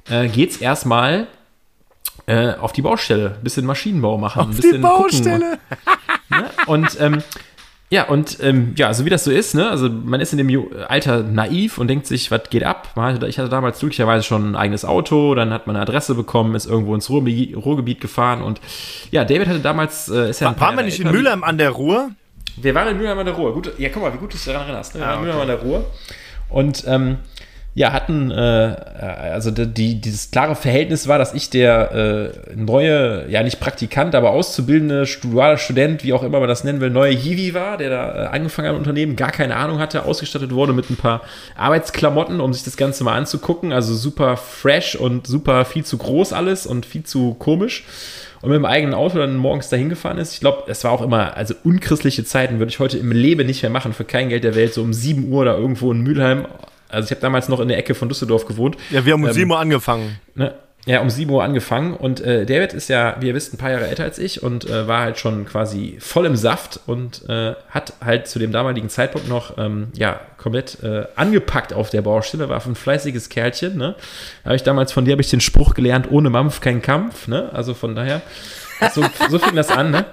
äh, 0.10 0.30
geht's 0.30 0.57
erstmal 0.57 1.28
äh, 2.30 2.54
auf 2.60 2.74
die 2.74 2.84
Baustelle, 2.84 3.36
ein 3.38 3.44
bisschen 3.44 3.66
Maschinenbau 3.66 4.20
machen, 4.20 4.42
auf 4.42 4.48
ein 4.48 4.56
bisschen 4.56 4.74
die 4.74 4.78
Baustelle. 4.78 5.58
Gucken, 5.70 6.20
ne? 6.30 6.50
Und 6.68 6.98
ähm, 7.00 7.24
ja, 7.90 8.04
und 8.04 8.38
ähm, 8.44 8.74
ja, 8.78 8.94
so 8.94 9.04
wie 9.04 9.10
das 9.10 9.24
so 9.24 9.32
ist, 9.32 9.56
ne? 9.56 9.68
Also 9.68 9.90
man 9.90 10.22
ist 10.22 10.32
in 10.32 10.38
dem 10.38 10.68
Alter 10.88 11.24
naiv 11.24 11.80
und 11.80 11.88
denkt 11.88 12.06
sich, 12.06 12.30
was 12.30 12.44
geht 12.52 12.64
ab? 12.64 12.90
Hatte, 12.96 13.26
ich 13.28 13.40
hatte 13.40 13.50
damals 13.50 13.80
glücklicherweise 13.80 14.24
schon 14.24 14.52
ein 14.52 14.56
eigenes 14.56 14.86
Auto, 14.86 15.34
dann 15.34 15.52
hat 15.52 15.66
man 15.66 15.76
eine 15.76 15.82
Adresse 15.82 16.14
bekommen, 16.14 16.54
ist 16.54 16.68
irgendwo 16.68 16.94
ins 16.94 17.10
Ruhrgebiet, 17.10 17.58
Ruhrgebiet 17.58 18.00
gefahren 18.00 18.44
und 18.44 18.62
ja, 19.10 19.26
David 19.26 19.48
hatte 19.48 19.60
damals, 19.60 20.08
äh, 20.10 20.30
ist 20.30 20.42
ja 20.42 20.50
ein 20.50 20.60
Waren 20.60 20.78
wir 20.78 20.84
nicht 20.84 21.00
in 21.00 21.10
Mülheim 21.10 21.44
an 21.44 21.58
der 21.58 21.72
Ruhr? 21.72 22.12
Wir 22.58 22.76
waren 22.76 22.90
in 22.90 22.98
Mülheim 22.98 23.18
an 23.18 23.26
der 23.26 23.34
Ruhr. 23.34 23.54
Gut, 23.56 23.72
ja, 23.80 23.90
guck 23.90 24.04
mal, 24.04 24.14
wie 24.14 24.18
gut 24.18 24.34
du 24.34 24.38
dich 24.38 24.46
daran 24.46 24.64
erinnerst. 24.64 24.94
Ne? 24.94 25.02
Wir 25.02 25.08
ah, 25.08 25.10
waren 25.10 25.20
in 25.20 25.26
Mülheim 25.26 25.42
an 25.42 25.48
der 25.48 25.62
Ruhr. 25.62 25.86
Und 26.50 26.84
ähm, 26.88 27.18
ja, 27.80 27.94
hatten, 27.94 28.30
äh, 28.30 28.36
also 28.36 29.52
die, 29.52 30.02
dieses 30.02 30.32
klare 30.32 30.58
Verhältnis 30.58 31.08
war, 31.08 31.18
dass 31.18 31.34
ich 31.34 31.50
der 31.50 31.94
äh, 31.94 32.54
neue, 32.54 33.26
ja 33.30 33.42
nicht 33.42 33.62
Praktikant, 33.62 34.16
aber 34.16 34.32
auszubildende, 34.32 35.06
duale 35.22 35.58
Student, 35.58 36.04
wie 36.04 36.12
auch 36.12 36.22
immer 36.22 36.42
man 36.42 36.50
das 36.50 36.66
nennen 36.66 36.82
will, 36.82 36.90
neue 36.90 37.14
Hiwi 37.14 37.54
war, 37.54 37.78
der 37.78 37.90
da 37.90 38.26
äh, 38.26 38.28
angefangen 38.36 38.68
hat 38.68 38.74
im 38.74 38.80
Unternehmen, 38.80 39.16
gar 39.16 39.32
keine 39.32 39.56
Ahnung 39.56 39.80
hatte, 39.80 40.04
ausgestattet 40.04 40.52
wurde 40.52 40.74
mit 40.74 40.90
ein 40.90 40.98
paar 40.98 41.22
Arbeitsklamotten, 41.56 42.42
um 42.42 42.52
sich 42.52 42.64
das 42.64 42.76
Ganze 42.76 43.06
mal 43.06 43.16
anzugucken. 43.16 43.72
Also 43.72 43.96
super 43.96 44.36
fresh 44.36 44.98
und 44.98 45.26
super 45.26 45.64
viel 45.64 45.86
zu 45.86 45.98
groß 45.98 46.34
alles 46.34 46.68
und 46.68 46.86
viel 46.86 47.04
zu 47.04 47.36
komisch 47.36 47.86
und 48.42 48.50
mit 48.50 48.58
dem 48.58 48.66
eigenen 48.66 48.94
Auto 48.94 49.18
dann 49.20 49.38
morgens 49.38 49.70
dahin 49.70 49.88
gefahren 49.88 50.18
ist. 50.18 50.34
Ich 50.34 50.42
glaube, 50.42 50.64
es 50.68 50.84
war 50.84 50.92
auch 50.92 51.02
immer, 51.02 51.38
also 51.38 51.56
unchristliche 51.64 52.26
Zeiten 52.26 52.60
würde 52.60 52.72
ich 52.72 52.80
heute 52.80 52.98
im 52.98 53.14
Leben 53.14 53.48
nicht 53.48 53.62
mehr 53.62 53.72
machen, 53.72 53.94
für 53.94 54.04
kein 54.04 54.28
Geld 54.28 54.44
der 54.44 54.56
Welt, 54.56 54.74
so 54.74 54.82
um 54.82 54.92
7 54.92 55.32
Uhr 55.32 55.46
da 55.46 55.56
irgendwo 55.56 55.94
in 55.94 56.02
Mülheim 56.02 56.46
also 56.90 57.06
ich 57.06 57.12
habe 57.12 57.22
damals 57.22 57.48
noch 57.50 57.60
in 57.60 57.68
der 57.68 57.78
Ecke 57.78 57.96
von 57.96 58.10
Düsseldorf 58.10 58.46
gewohnt. 58.46 58.78
Ja, 58.90 59.06
wir 59.06 59.14
haben 59.14 59.24
um 59.24 59.30
ähm, 59.30 59.34
7 59.34 59.50
Uhr 59.50 59.60
angefangen. 59.60 60.20
Ne? 60.36 60.54
Ja, 60.86 61.01
um 61.01 61.09
7 61.09 61.30
Uhr 61.30 61.43
angefangen. 61.43 61.93
Und 61.93 62.22
äh, 62.22 62.46
David 62.46 62.74
ist 62.74 62.89
ja, 62.89 63.18
wie 63.20 63.28
ihr 63.28 63.36
wisst, 63.36 63.54
ein 63.54 63.58
paar 63.58 63.70
Jahre 63.70 63.88
älter 63.88 64.04
als 64.04 64.18
ich 64.18 64.42
und 64.42 64.68
äh, 64.68 64.88
war 64.88 65.01
halt 65.01 65.20
schon 65.20 65.46
quasi 65.46 65.97
voll 66.00 66.26
im 66.26 66.36
Saft 66.36 66.80
und 66.88 67.30
äh, 67.30 67.54
hat 67.70 67.93
halt 68.04 68.28
zu 68.28 68.39
dem 68.39 68.51
damaligen 68.51 68.89
Zeitpunkt 68.89 69.28
noch, 69.28 69.58
ähm, 69.58 69.89
ja, 69.93 70.20
komplett 70.38 70.82
äh, 70.82 71.05
angepackt 71.16 71.74
auf 71.74 71.89
der 71.89 72.01
Baustelle, 72.01 72.50
war 72.50 72.66
ein 72.66 72.76
fleißiges 72.76 73.30
Kerlchen. 73.30 73.78
Ne? 73.78 73.96
Habe 74.46 74.55
ich 74.55 74.63
damals 74.63 74.92
von 74.92 75.05
dir 75.05 75.12
habe 75.12 75.22
ich 75.22 75.30
den 75.30 75.42
Spruch 75.42 75.74
gelernt, 75.74 76.09
ohne 76.09 76.30
Mampf 76.30 76.62
kein 76.62 76.82
Kampf. 76.82 77.28
Ne? 77.28 77.50
Also 77.54 77.74
von 77.74 77.93
daher, 77.93 78.22
so, 78.93 79.04
so 79.30 79.38
fing 79.38 79.55
das 79.55 79.70
an. 79.70 79.92
Ne? 79.92 80.05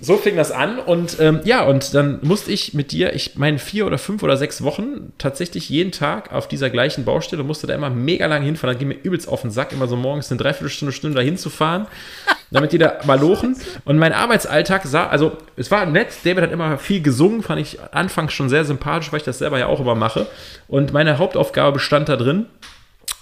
So 0.00 0.18
fing 0.18 0.36
das 0.36 0.52
an 0.52 0.78
und 0.78 1.18
ähm, 1.20 1.40
ja, 1.44 1.64
und 1.64 1.94
dann 1.94 2.18
musste 2.22 2.52
ich 2.52 2.74
mit 2.74 2.92
dir, 2.92 3.14
ich 3.14 3.36
meine, 3.36 3.58
vier 3.58 3.86
oder 3.86 3.96
fünf 3.96 4.22
oder 4.22 4.36
sechs 4.36 4.62
Wochen 4.62 5.12
tatsächlich 5.16 5.70
jeden 5.70 5.90
Tag 5.90 6.32
auf 6.32 6.48
dieser 6.48 6.68
gleichen 6.68 7.04
Baustelle, 7.06 7.42
musste 7.42 7.66
da 7.66 7.74
immer 7.74 7.88
mega 7.88 8.26
lang 8.26 8.42
hinfahren, 8.42 8.74
dann 8.74 8.78
ging 8.78 8.88
mir 8.88 9.02
übelst 9.02 9.26
auf 9.26 9.40
den 9.40 9.50
Sack, 9.50 9.72
immer 9.72 9.88
so 9.88 9.96
morgens 9.96 10.30
eine 10.30 10.38
Dreiviertelstunde, 10.38 10.92
Stunde 10.92 11.16
dahin 11.16 11.38
zu 11.38 11.48
fahren, 11.48 11.86
damit 12.50 12.72
die 12.72 12.78
da 12.78 12.98
mal 13.04 13.18
lochen. 13.18 13.56
Und 13.86 13.96
mein 13.96 14.12
Arbeitsalltag 14.12 14.84
sah, 14.84 15.06
also 15.06 15.38
es 15.56 15.70
war 15.70 15.86
nett, 15.86 16.08
David 16.24 16.42
hat 16.44 16.52
immer 16.52 16.76
viel 16.76 17.00
gesungen, 17.00 17.42
fand 17.42 17.62
ich 17.62 17.78
anfangs 17.92 18.34
schon 18.34 18.50
sehr 18.50 18.66
sympathisch, 18.66 19.12
weil 19.12 19.20
ich 19.20 19.24
das 19.24 19.38
selber 19.38 19.58
ja 19.58 19.66
auch 19.66 19.80
immer 19.80 19.94
mache. 19.94 20.26
Und 20.68 20.92
meine 20.92 21.16
Hauptaufgabe 21.16 21.72
bestand 21.72 22.10
da 22.10 22.16
drin, 22.16 22.46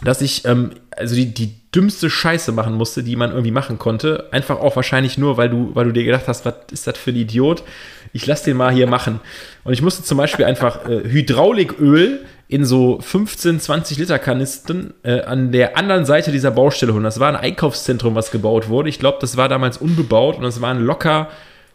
dass 0.02 0.20
ich 0.20 0.44
ähm, 0.44 0.70
also 0.96 1.14
die, 1.14 1.32
die 1.32 1.54
dümmste 1.74 2.08
Scheiße 2.08 2.52
machen 2.52 2.74
musste, 2.74 3.02
die 3.02 3.16
man 3.16 3.30
irgendwie 3.30 3.50
machen 3.50 3.78
konnte. 3.78 4.28
Einfach 4.30 4.60
auch 4.60 4.76
wahrscheinlich 4.76 5.18
nur, 5.18 5.36
weil 5.36 5.48
du, 5.48 5.74
weil 5.74 5.86
du 5.86 5.92
dir 5.92 6.04
gedacht 6.04 6.28
hast, 6.28 6.44
was 6.44 6.54
ist 6.70 6.86
das 6.86 6.96
für 6.96 7.10
ein 7.10 7.16
Idiot? 7.16 7.64
Ich 8.12 8.26
lass 8.26 8.44
den 8.44 8.56
mal 8.56 8.72
hier 8.72 8.86
machen. 8.86 9.20
Und 9.64 9.72
ich 9.72 9.82
musste 9.82 10.04
zum 10.04 10.18
Beispiel 10.18 10.44
einfach 10.44 10.88
äh, 10.88 11.02
Hydrauliköl 11.04 12.24
in 12.46 12.64
so 12.64 13.00
15, 13.00 13.58
20 13.58 13.98
Liter 13.98 14.18
Kanisten 14.18 14.94
äh, 15.02 15.22
an 15.22 15.50
der 15.50 15.76
anderen 15.76 16.04
Seite 16.04 16.30
dieser 16.30 16.52
Baustelle 16.52 16.92
holen. 16.92 17.04
Das 17.04 17.18
war 17.18 17.28
ein 17.28 17.36
Einkaufszentrum, 17.36 18.14
was 18.14 18.30
gebaut 18.30 18.68
wurde. 18.68 18.88
Ich 18.88 19.00
glaube, 19.00 19.18
das 19.20 19.36
war 19.36 19.48
damals 19.48 19.78
unbebaut 19.78 20.36
und 20.36 20.42
das 20.42 20.60
waren 20.60 20.84
locker 20.84 21.28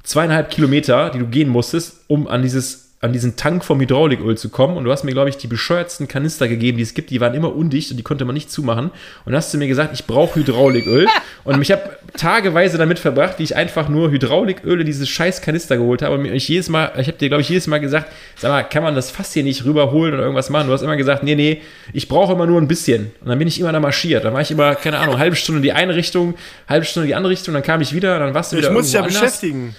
zweieinhalb 0.04 0.50
Kilometer, 0.50 1.10
die 1.10 1.20
du 1.20 1.28
gehen 1.28 1.50
musstest, 1.50 2.06
um 2.08 2.28
an 2.28 2.42
dieses 2.42 2.89
an 3.02 3.14
diesen 3.14 3.38
Tank 3.38 3.64
vom 3.64 3.80
Hydrauliköl 3.80 4.38
zu 4.38 4.50
kommen. 4.50 4.76
Und 4.76 4.84
du 4.84 4.92
hast 4.92 5.06
mir, 5.06 5.14
glaube 5.14 5.30
ich, 5.30 5.38
die 5.38 5.48
bescheuertsten 5.48 6.10
Kanister 6.10 6.50
gegeben, 6.50 6.78
die 6.78 6.84
es 6.84 6.94
gibt. 6.94 7.12
Die 7.12 7.22
waren 7.22 7.34
immer 7.34 7.56
undicht 7.56 7.92
und 7.92 7.98
die 7.98 8.04
konnte 8.04 8.26
man 8.26 8.34
nicht 8.34 8.52
zumachen. 8.52 8.92
Und 9.24 9.34
hast 9.34 9.54
du 9.54 9.58
mir 9.58 9.70
gesagt, 9.70 9.94
ich 9.94 10.06
brauche 10.06 10.38
Hydrauliköl. 10.38 11.08
und 11.46 11.62
ich 11.62 11.72
habe 11.72 11.82
tageweise 12.18 12.78
damit 12.78 13.00
verbracht, 13.00 13.40
wie 13.40 13.44
ich 13.44 13.56
einfach 13.56 13.88
nur 13.88 14.12
Hydrauliköl 14.12 14.82
in 14.82 14.86
dieses 14.86 15.08
scheiß 15.08 15.42
Kanister 15.42 15.78
geholt 15.78 16.02
habe. 16.02 16.16
Und 16.16 16.26
ich 16.26 16.50
jedes 16.50 16.68
Mal, 16.68 16.92
ich 16.98 17.08
habe 17.08 17.18
dir, 17.18 17.30
glaube 17.30 17.42
ich, 17.42 17.48
jedes 17.48 17.68
Mal 17.68 17.80
gesagt, 17.80 18.12
sag 18.36 18.50
mal, 18.50 18.64
kann 18.64 18.84
man 18.84 18.96
das 18.96 19.12
Fass 19.12 19.32
hier 19.32 19.44
nicht 19.44 19.64
rüberholen 19.64 20.14
oder 20.14 20.24
irgendwas 20.24 20.50
machen? 20.50 20.68
Du 20.68 20.74
hast 20.74 20.82
immer 20.82 20.98
gesagt, 20.98 21.24
nee, 21.24 21.36
nee, 21.36 21.62
ich 21.94 22.10
brauche 22.10 22.34
immer 22.34 22.48
nur 22.48 22.60
ein 22.60 22.68
bisschen. 22.68 23.12
Und 23.22 23.30
dann 23.30 23.40
bin 23.40 23.48
ich 23.48 23.62
immer 23.62 23.72
da 23.72 23.80
marschiert. 23.80 24.26
Dann 24.26 24.34
war 24.34 24.42
ich 24.42 24.52
immer, 24.52 24.76
keine 24.76 24.98
Ahnung, 24.98 25.18
halbe 25.18 25.38
Stunde 25.38 25.60
in 25.60 25.64
die 25.64 25.72
eine 25.72 25.96
Richtung, 25.96 26.36
halbe 26.68 26.86
Stunde 26.86 27.06
in 27.06 27.12
die 27.12 27.16
andere 27.16 27.32
Richtung. 27.32 27.54
Dann 27.54 27.64
kam 27.64 27.80
ich 27.80 27.94
wieder, 27.94 28.20
dann 28.20 28.34
warst 28.34 28.52
du 28.52 28.58
wieder 28.58 28.68
Ich 28.68 28.74
muss 28.74 28.88
dich 28.88 28.96
ja 28.96 29.04
anders. 29.04 29.22
beschäftigen 29.22 29.74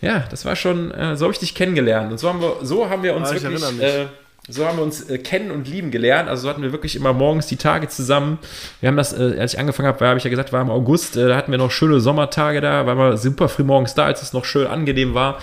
ja, 0.00 0.24
das 0.30 0.44
war 0.44 0.56
schon, 0.56 0.90
äh, 0.92 1.16
so 1.16 1.24
habe 1.24 1.32
ich 1.32 1.40
dich 1.40 1.54
kennengelernt. 1.54 2.10
Und 2.10 2.18
so 2.18 2.28
haben 2.28 2.40
wir, 2.40 2.56
so 2.62 2.88
haben 2.88 3.02
wir 3.02 3.14
uns 3.14 3.28
ah, 3.28 3.34
wirklich, 3.34 3.80
äh, 3.80 4.06
so 4.48 4.66
haben 4.66 4.78
wir 4.78 4.84
uns 4.84 5.08
äh, 5.08 5.18
kennen 5.18 5.50
und 5.50 5.68
lieben 5.68 5.90
gelernt. 5.90 6.28
Also 6.28 6.44
so 6.44 6.48
hatten 6.48 6.62
wir 6.62 6.72
wirklich 6.72 6.96
immer 6.96 7.12
morgens 7.12 7.46
die 7.46 7.56
Tage 7.56 7.88
zusammen. 7.88 8.38
Wir 8.80 8.88
haben 8.88 8.96
das, 8.96 9.12
äh, 9.12 9.36
als 9.38 9.54
ich 9.54 9.60
angefangen 9.60 9.88
habe, 9.88 10.06
habe 10.06 10.18
ich 10.18 10.24
ja 10.24 10.30
gesagt, 10.30 10.52
war 10.52 10.62
im 10.62 10.70
August, 10.70 11.16
äh, 11.16 11.28
da 11.28 11.36
hatten 11.36 11.50
wir 11.50 11.58
noch 11.58 11.70
schöne 11.70 12.00
Sommertage 12.00 12.60
da, 12.60 12.86
waren 12.86 12.98
wir 12.98 13.16
super 13.16 13.48
früh 13.48 13.62
morgens 13.62 13.94
da, 13.94 14.06
als 14.06 14.22
es 14.22 14.32
noch 14.32 14.44
schön 14.44 14.66
angenehm 14.66 15.14
war. 15.14 15.38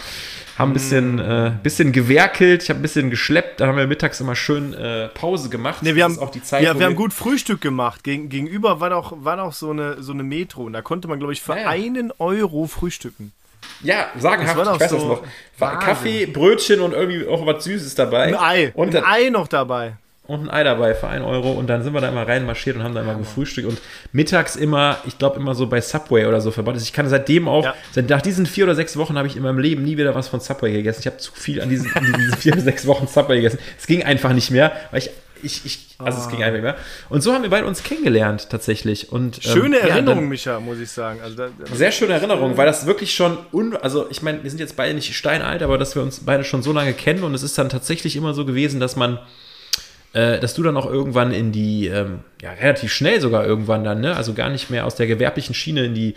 Haben 0.58 0.72
ein 0.72 0.74
bisschen, 0.74 1.16
mm. 1.18 1.20
äh, 1.20 1.52
bisschen 1.62 1.92
gewerkelt, 1.92 2.64
ich 2.64 2.70
habe 2.70 2.80
ein 2.80 2.82
bisschen 2.82 3.12
geschleppt, 3.12 3.62
da 3.62 3.68
haben 3.68 3.78
wir 3.78 3.86
mittags 3.86 4.20
immer 4.20 4.36
schön 4.36 4.74
äh, 4.74 5.08
Pause 5.10 5.50
gemacht. 5.50 5.84
Nee, 5.84 5.94
wir 5.94 6.04
haben, 6.04 6.18
auch 6.18 6.32
die 6.32 6.42
Zeit, 6.42 6.64
ja, 6.64 6.80
wir 6.80 6.88
haben 6.88 6.96
gut 6.96 7.14
Frühstück 7.14 7.62
gemacht. 7.62 8.04
Gegen, 8.04 8.28
gegenüber 8.28 8.80
war 8.80 8.90
doch, 8.90 9.14
war 9.24 9.38
doch 9.38 9.54
so, 9.54 9.70
eine, 9.70 10.02
so 10.02 10.14
eine 10.14 10.24
Metro 10.24 10.64
und 10.64 10.74
da 10.74 10.82
konnte 10.82 11.08
man, 11.08 11.20
glaube 11.20 11.34
ich, 11.34 11.44
für 11.44 11.54
ja, 11.54 11.62
ja. 11.62 11.68
einen 11.68 12.12
Euro 12.18 12.66
frühstücken. 12.66 13.34
Ja, 13.84 14.08
sagenhaft, 14.18 14.58
ich 14.58 14.80
weiß 14.80 14.90
so 14.90 14.98
das 14.98 15.06
noch. 15.06 15.24
Wahnsinn. 15.58 15.80
Kaffee, 15.80 16.26
Brötchen 16.26 16.82
und 16.82 16.94
irgendwie 16.94 17.28
auch 17.28 17.46
was 17.46 17.64
Süßes 17.64 17.96
dabei. 17.96 18.24
Ein 18.24 18.36
Ei. 18.36 18.72
Und 18.74 18.96
ein 18.96 19.04
Ei 19.04 19.30
noch 19.30 19.48
dabei. 19.48 19.94
Und 20.28 20.42
ein 20.42 20.50
Ei 20.50 20.64
dabei 20.64 20.94
für 20.94 21.08
einen 21.08 21.24
Euro. 21.24 21.52
Und 21.52 21.68
dann 21.68 21.84
sind 21.84 21.94
wir 21.94 22.02
da 22.02 22.10
immer 22.10 22.28
reinmarschiert 22.28 22.76
und 22.76 22.84
haben 22.84 22.94
da 22.94 23.02
immer 23.02 23.16
gefrühstückt. 23.16 23.68
Und 23.68 23.80
mittags 24.12 24.56
immer, 24.56 24.98
ich 25.06 25.18
glaube, 25.18 25.40
immer 25.40 25.56
so 25.56 25.68
bei 25.68 25.80
Subway 25.80 26.26
oder 26.26 26.42
so 26.42 26.52
verbaut. 26.52 26.76
Ich 26.78 26.92
kann 26.92 27.08
seitdem 27.08 27.48
auch, 27.48 27.64
ja. 27.64 27.76
seit 27.92 28.10
nach 28.10 28.22
diesen 28.22 28.46
vier 28.46 28.66
oder 28.66 28.76
sechs 28.76 28.98
Wochen 28.98 29.18
habe 29.18 29.28
ich 29.28 29.38
in 29.38 29.44
meinem 29.44 29.60
Leben 29.60 29.84
nie 29.84 29.98
wieder 29.98 30.14
was 30.16 30.28
von 30.28 30.42
Subway 30.42 30.74
gegessen. 30.74 31.00
Ich 31.00 31.08
habe 31.08 31.18
zu 31.18 31.32
viel 31.34 31.62
an 31.62 31.70
diesen, 31.70 31.92
an 31.96 32.14
diesen 32.18 32.36
vier 32.38 32.54
oder 32.54 32.62
sechs 32.62 32.86
Wochen 32.86 33.08
Subway 33.08 33.38
gegessen. 33.38 33.60
Es 33.80 33.88
ging 33.88 34.04
einfach 34.04 34.34
nicht 34.34 34.52
mehr, 34.52 34.74
weil 34.92 35.00
ich 35.00 35.12
ich, 35.44 35.66
ich, 35.66 35.80
also 35.98 36.20
oh. 36.20 36.24
es 36.24 36.30
ging 36.30 36.44
einfach 36.44 36.62
mehr. 36.62 36.76
Und 37.10 37.22
so 37.22 37.34
haben 37.34 37.44
wir 37.44 37.50
beide 37.50 37.66
uns 37.66 37.84
kennengelernt 37.84 38.50
tatsächlich. 38.50 39.12
Und, 39.12 39.46
ähm, 39.46 39.52
schöne 39.52 39.78
ähm, 39.80 39.90
Erinnerung, 39.90 40.24
ja, 40.24 40.30
Micha, 40.30 40.60
muss 40.60 40.80
ich 40.80 40.92
sagen. 40.92 41.20
Also 41.22 41.36
da, 41.36 41.50
sehr 41.74 41.92
schöne 41.92 42.14
Erinnerung, 42.14 42.58
weil 42.58 42.66
das 42.66 42.86
wirklich 42.86 43.14
schon, 43.14 43.38
un, 43.52 43.76
also 43.78 44.08
ich 44.10 44.22
meine, 44.22 44.44
wir 44.44 44.50
sind 44.50 44.60
jetzt 44.60 44.76
beide 44.76 44.94
nicht 44.94 45.16
steinalt, 45.16 45.62
aber 45.64 45.78
dass 45.78 45.96
wir 45.96 46.02
uns 46.02 46.22
beide 46.22 46.44
schon 46.44 46.64
so 46.64 46.72
lange 46.72 46.94
kennen 46.94 47.24
und 47.24 47.34
es 47.34 47.44
ist 47.44 47.58
dann 47.58 47.70
tatsächlich 47.70 48.16
immer 48.16 48.34
so 48.34 48.46
gewesen, 48.46 48.80
dass 48.80 48.96
man, 48.96 49.20
äh, 50.14 50.40
dass 50.40 50.54
du 50.54 50.64
dann 50.64 50.78
auch 50.78 50.86
irgendwann 50.86 51.32
in 51.32 51.52
die, 51.52 51.88
ähm, 51.88 52.20
ja, 52.42 52.52
relativ 52.52 52.92
schnell 52.92 53.22
sogar 53.22 53.46
irgendwann 53.46 53.84
dann, 53.84 54.02
ne, 54.02 54.16
also 54.16 54.34
gar 54.34 54.50
nicht 54.50 54.70
mehr 54.70 54.86
aus 54.86 54.96
der 54.96 55.08
gewerblichen 55.08 55.54
Schiene 55.54 55.86
in 55.86 55.94
die, 55.94 56.16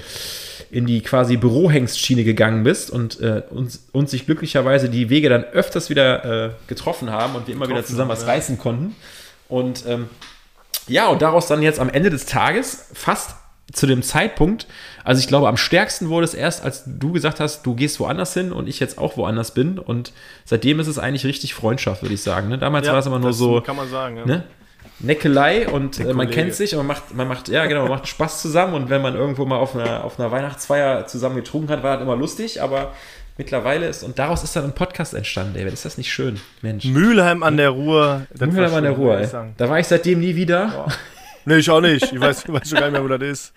in 0.71 0.87
die 0.87 1.01
quasi 1.01 1.37
Bürohengstschiene 1.37 2.25
gegangen 2.25 2.63
bist 2.63 2.91
und 2.91 3.21
äh, 3.21 3.43
uns, 3.51 3.89
uns 3.93 4.13
sich 4.13 4.27
glücklicherweise 4.27 4.89
die 4.89 5.11
Wege 5.11 5.29
dann 5.29 5.45
öfters 5.45 5.91
wieder 5.91 6.47
äh, 6.47 6.51
getroffen 6.69 7.11
haben 7.11 7.35
und 7.35 7.49
wir 7.49 7.55
immer 7.55 7.69
wieder 7.69 7.85
zusammen 7.85 8.11
was 8.11 8.23
ja. 8.23 8.29
reißen 8.29 8.59
konnten. 8.59 8.95
Und 9.49 9.85
ähm, 9.87 10.09
ja, 10.87 11.09
und 11.09 11.23
daraus 11.23 11.49
dann 11.49 11.63
jetzt 11.63 11.81
am 11.81 11.91
Ende 11.91 12.11
des 12.11 12.27
Tages 12.27 12.91
fast 12.95 13.35
zu 13.73 13.87
dem 13.87 14.03
Zeitpunkt, 14.03 14.67
also 15.05 15.21
ich 15.21 15.29
glaube, 15.29 15.49
am 15.49 15.57
stärksten 15.57 16.09
wurde 16.09 16.25
es 16.25 16.35
erst, 16.35 16.65
als 16.65 16.85
du 16.87 17.13
gesagt 17.13 17.41
hast, 17.41 17.65
du 17.65 17.75
gehst 17.75 18.01
woanders 18.01 18.35
hin 18.35 18.53
und 18.53 18.69
ich 18.69 18.81
jetzt 18.81 18.99
auch 18.99 19.17
woanders 19.17 19.55
bin. 19.55 19.79
Und 19.79 20.13
seitdem 20.45 20.81
ist 20.81 20.87
es 20.87 20.99
eigentlich 20.99 21.25
richtig 21.25 21.55
Freundschaft, 21.55 22.03
würde 22.03 22.15
ich 22.15 22.23
sagen. 22.23 22.49
Ne? 22.49 22.59
Damals 22.59 22.87
ja, 22.87 22.93
war 22.93 23.01
es 23.01 23.07
immer 23.07 23.19
nur 23.19 23.33
so. 23.33 23.61
Kann 23.61 23.77
man 23.77 23.89
sagen, 23.89 24.19
ja. 24.19 24.27
Ne? 24.27 24.45
Neckelei 24.99 25.67
und 25.67 25.99
äh, 25.99 26.13
man 26.13 26.29
kennt 26.29 26.55
sich 26.55 26.75
und 26.75 26.79
man 26.79 26.87
macht, 26.87 27.15
man 27.15 27.27
macht, 27.27 27.49
ja 27.49 27.65
genau, 27.67 27.83
man 27.83 27.91
macht 27.91 28.07
Spaß 28.07 28.43
zusammen 28.43 28.75
und 28.75 28.91
wenn 28.91 29.01
man 29.01 29.15
irgendwo 29.15 29.47
mal 29.47 29.57
auf 29.57 29.75
einer, 29.75 30.05
auf 30.05 30.21
einer 30.21 30.31
Weihnachtsfeier 30.31 31.07
zusammen 31.07 31.37
getrunken 31.37 31.71
hat, 31.71 31.83
war 31.83 31.97
das 31.97 32.03
immer 32.03 32.17
lustig, 32.17 32.61
aber 32.61 32.93
mittlerweile 33.39 33.89
ist, 33.89 34.03
und 34.03 34.19
daraus 34.19 34.45
ist 34.45 34.55
dann 34.57 34.65
ein 34.65 34.75
Podcast 34.75 35.15
entstanden, 35.15 35.55
David. 35.55 35.73
Ist 35.73 35.87
das 35.87 35.97
nicht 35.97 36.13
schön? 36.13 36.39
Mensch. 36.61 36.85
Mülheim 36.85 37.43
an 37.43 37.57
der 37.57 37.71
Ruhr. 37.71 38.27
Mülheim 38.39 38.75
an 38.75 38.85
der 38.85 38.93
Ruhr, 38.93 39.19
ey. 39.19 39.29
Da 39.57 39.69
war 39.71 39.79
ich 39.79 39.87
seitdem 39.87 40.21
nie 40.21 40.37
wieder. 40.37 40.69
Boah. 40.69 40.93
Nee, 41.45 41.57
ich 41.57 41.71
auch 41.71 41.81
nicht. 41.81 42.13
Ich 42.13 42.21
weiß, 42.21 42.45
ich 42.45 42.53
weiß 42.53 42.69
schon 42.69 42.79
gar 42.79 42.91
nicht 42.91 42.93
mehr, 42.93 43.05
wo 43.05 43.09
das 43.09 43.23
ist. 43.23 43.53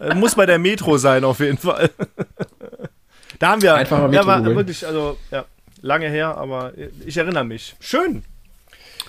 Äh, 0.00 0.14
muss 0.14 0.34
bei 0.34 0.46
der 0.46 0.58
Metro 0.58 0.96
sein, 0.98 1.24
auf 1.24 1.40
jeden 1.40 1.58
Fall. 1.58 1.90
Da 3.38 3.48
haben 3.48 3.62
wir. 3.62 3.74
Einfach 3.74 3.98
mal 3.98 4.08
Metro 4.08 4.28
ja, 4.28 4.44
war 4.44 4.44
wirklich, 4.44 4.86
also, 4.86 5.16
ja, 5.30 5.44
lange 5.82 6.08
her, 6.08 6.36
aber 6.36 6.72
ich 7.04 7.16
erinnere 7.16 7.44
mich. 7.44 7.76
Schön. 7.80 8.22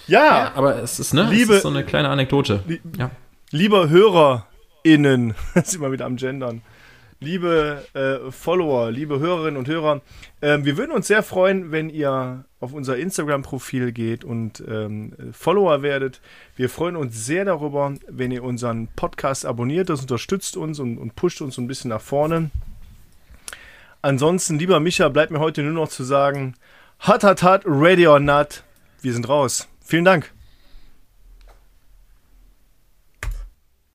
Ja, 0.07 0.26
ja, 0.26 0.52
aber 0.56 0.81
es 0.81 0.99
ist, 0.99 1.14
ne, 1.14 1.23
liebe, 1.30 1.52
es 1.52 1.57
ist 1.57 1.64
so 1.64 1.69
eine 1.69 1.84
kleine 1.84 2.10
Anekdote. 2.10 2.64
Li 2.65 2.80
ja. 2.98 3.11
Liebe 3.52 3.89
HörerInnen, 3.89 5.35
ist 5.56 5.76
immer 5.76 5.91
wieder 5.91 6.06
am 6.06 6.15
Gendern. 6.15 6.61
Liebe 7.19 7.84
äh, 7.94 8.31
Follower, 8.31 8.91
liebe 8.91 9.19
Hörerinnen 9.19 9.57
und 9.57 9.68
Hörer, 9.68 10.02
äh, 10.39 10.60
wir 10.61 10.77
würden 10.77 10.91
uns 10.91 11.07
sehr 11.07 11.23
freuen, 11.23 11.72
wenn 11.72 11.89
ihr 11.89 12.45
auf 12.60 12.74
unser 12.74 12.98
Instagram-Profil 12.98 13.92
geht 13.92 14.24
und 14.24 14.64
ähm, 14.68 15.14
Follower 15.32 15.82
werdet. 15.84 16.22
Wir 16.56 16.70
freuen 16.70 16.96
uns 16.96 17.26
sehr 17.26 17.46
darüber, 17.46 17.94
wenn 18.08 18.32
ihr 18.32 18.44
unseren 18.44 18.88
Podcast 18.96 19.46
abonniert. 19.46 19.90
Das 19.90 20.02
unterstützt 20.02 20.58
uns 20.58 20.80
und, 20.80 20.98
und 20.98 21.16
pusht 21.16 21.42
uns 21.42 21.58
ein 21.58 21.68
bisschen 21.68 21.90
nach 21.90 22.02
vorne. 22.02 22.50
Ansonsten, 24.02 24.58
lieber 24.58 24.80
Micha, 24.80 25.10
bleibt 25.10 25.32
mir 25.32 25.40
heute 25.40 25.62
nur 25.64 25.74
noch 25.74 25.90
zu 25.90 26.04
sagen: 26.04 26.56
Hat, 27.00 27.24
hat, 27.24 27.44
hat, 27.44 27.64
ready 27.66 28.08
or 28.08 28.20
not. 28.20 28.64
Wir 29.02 29.14
sind 29.14 29.30
raus. 29.30 29.68
Vielen 29.82 30.06
Dank. 30.06 30.36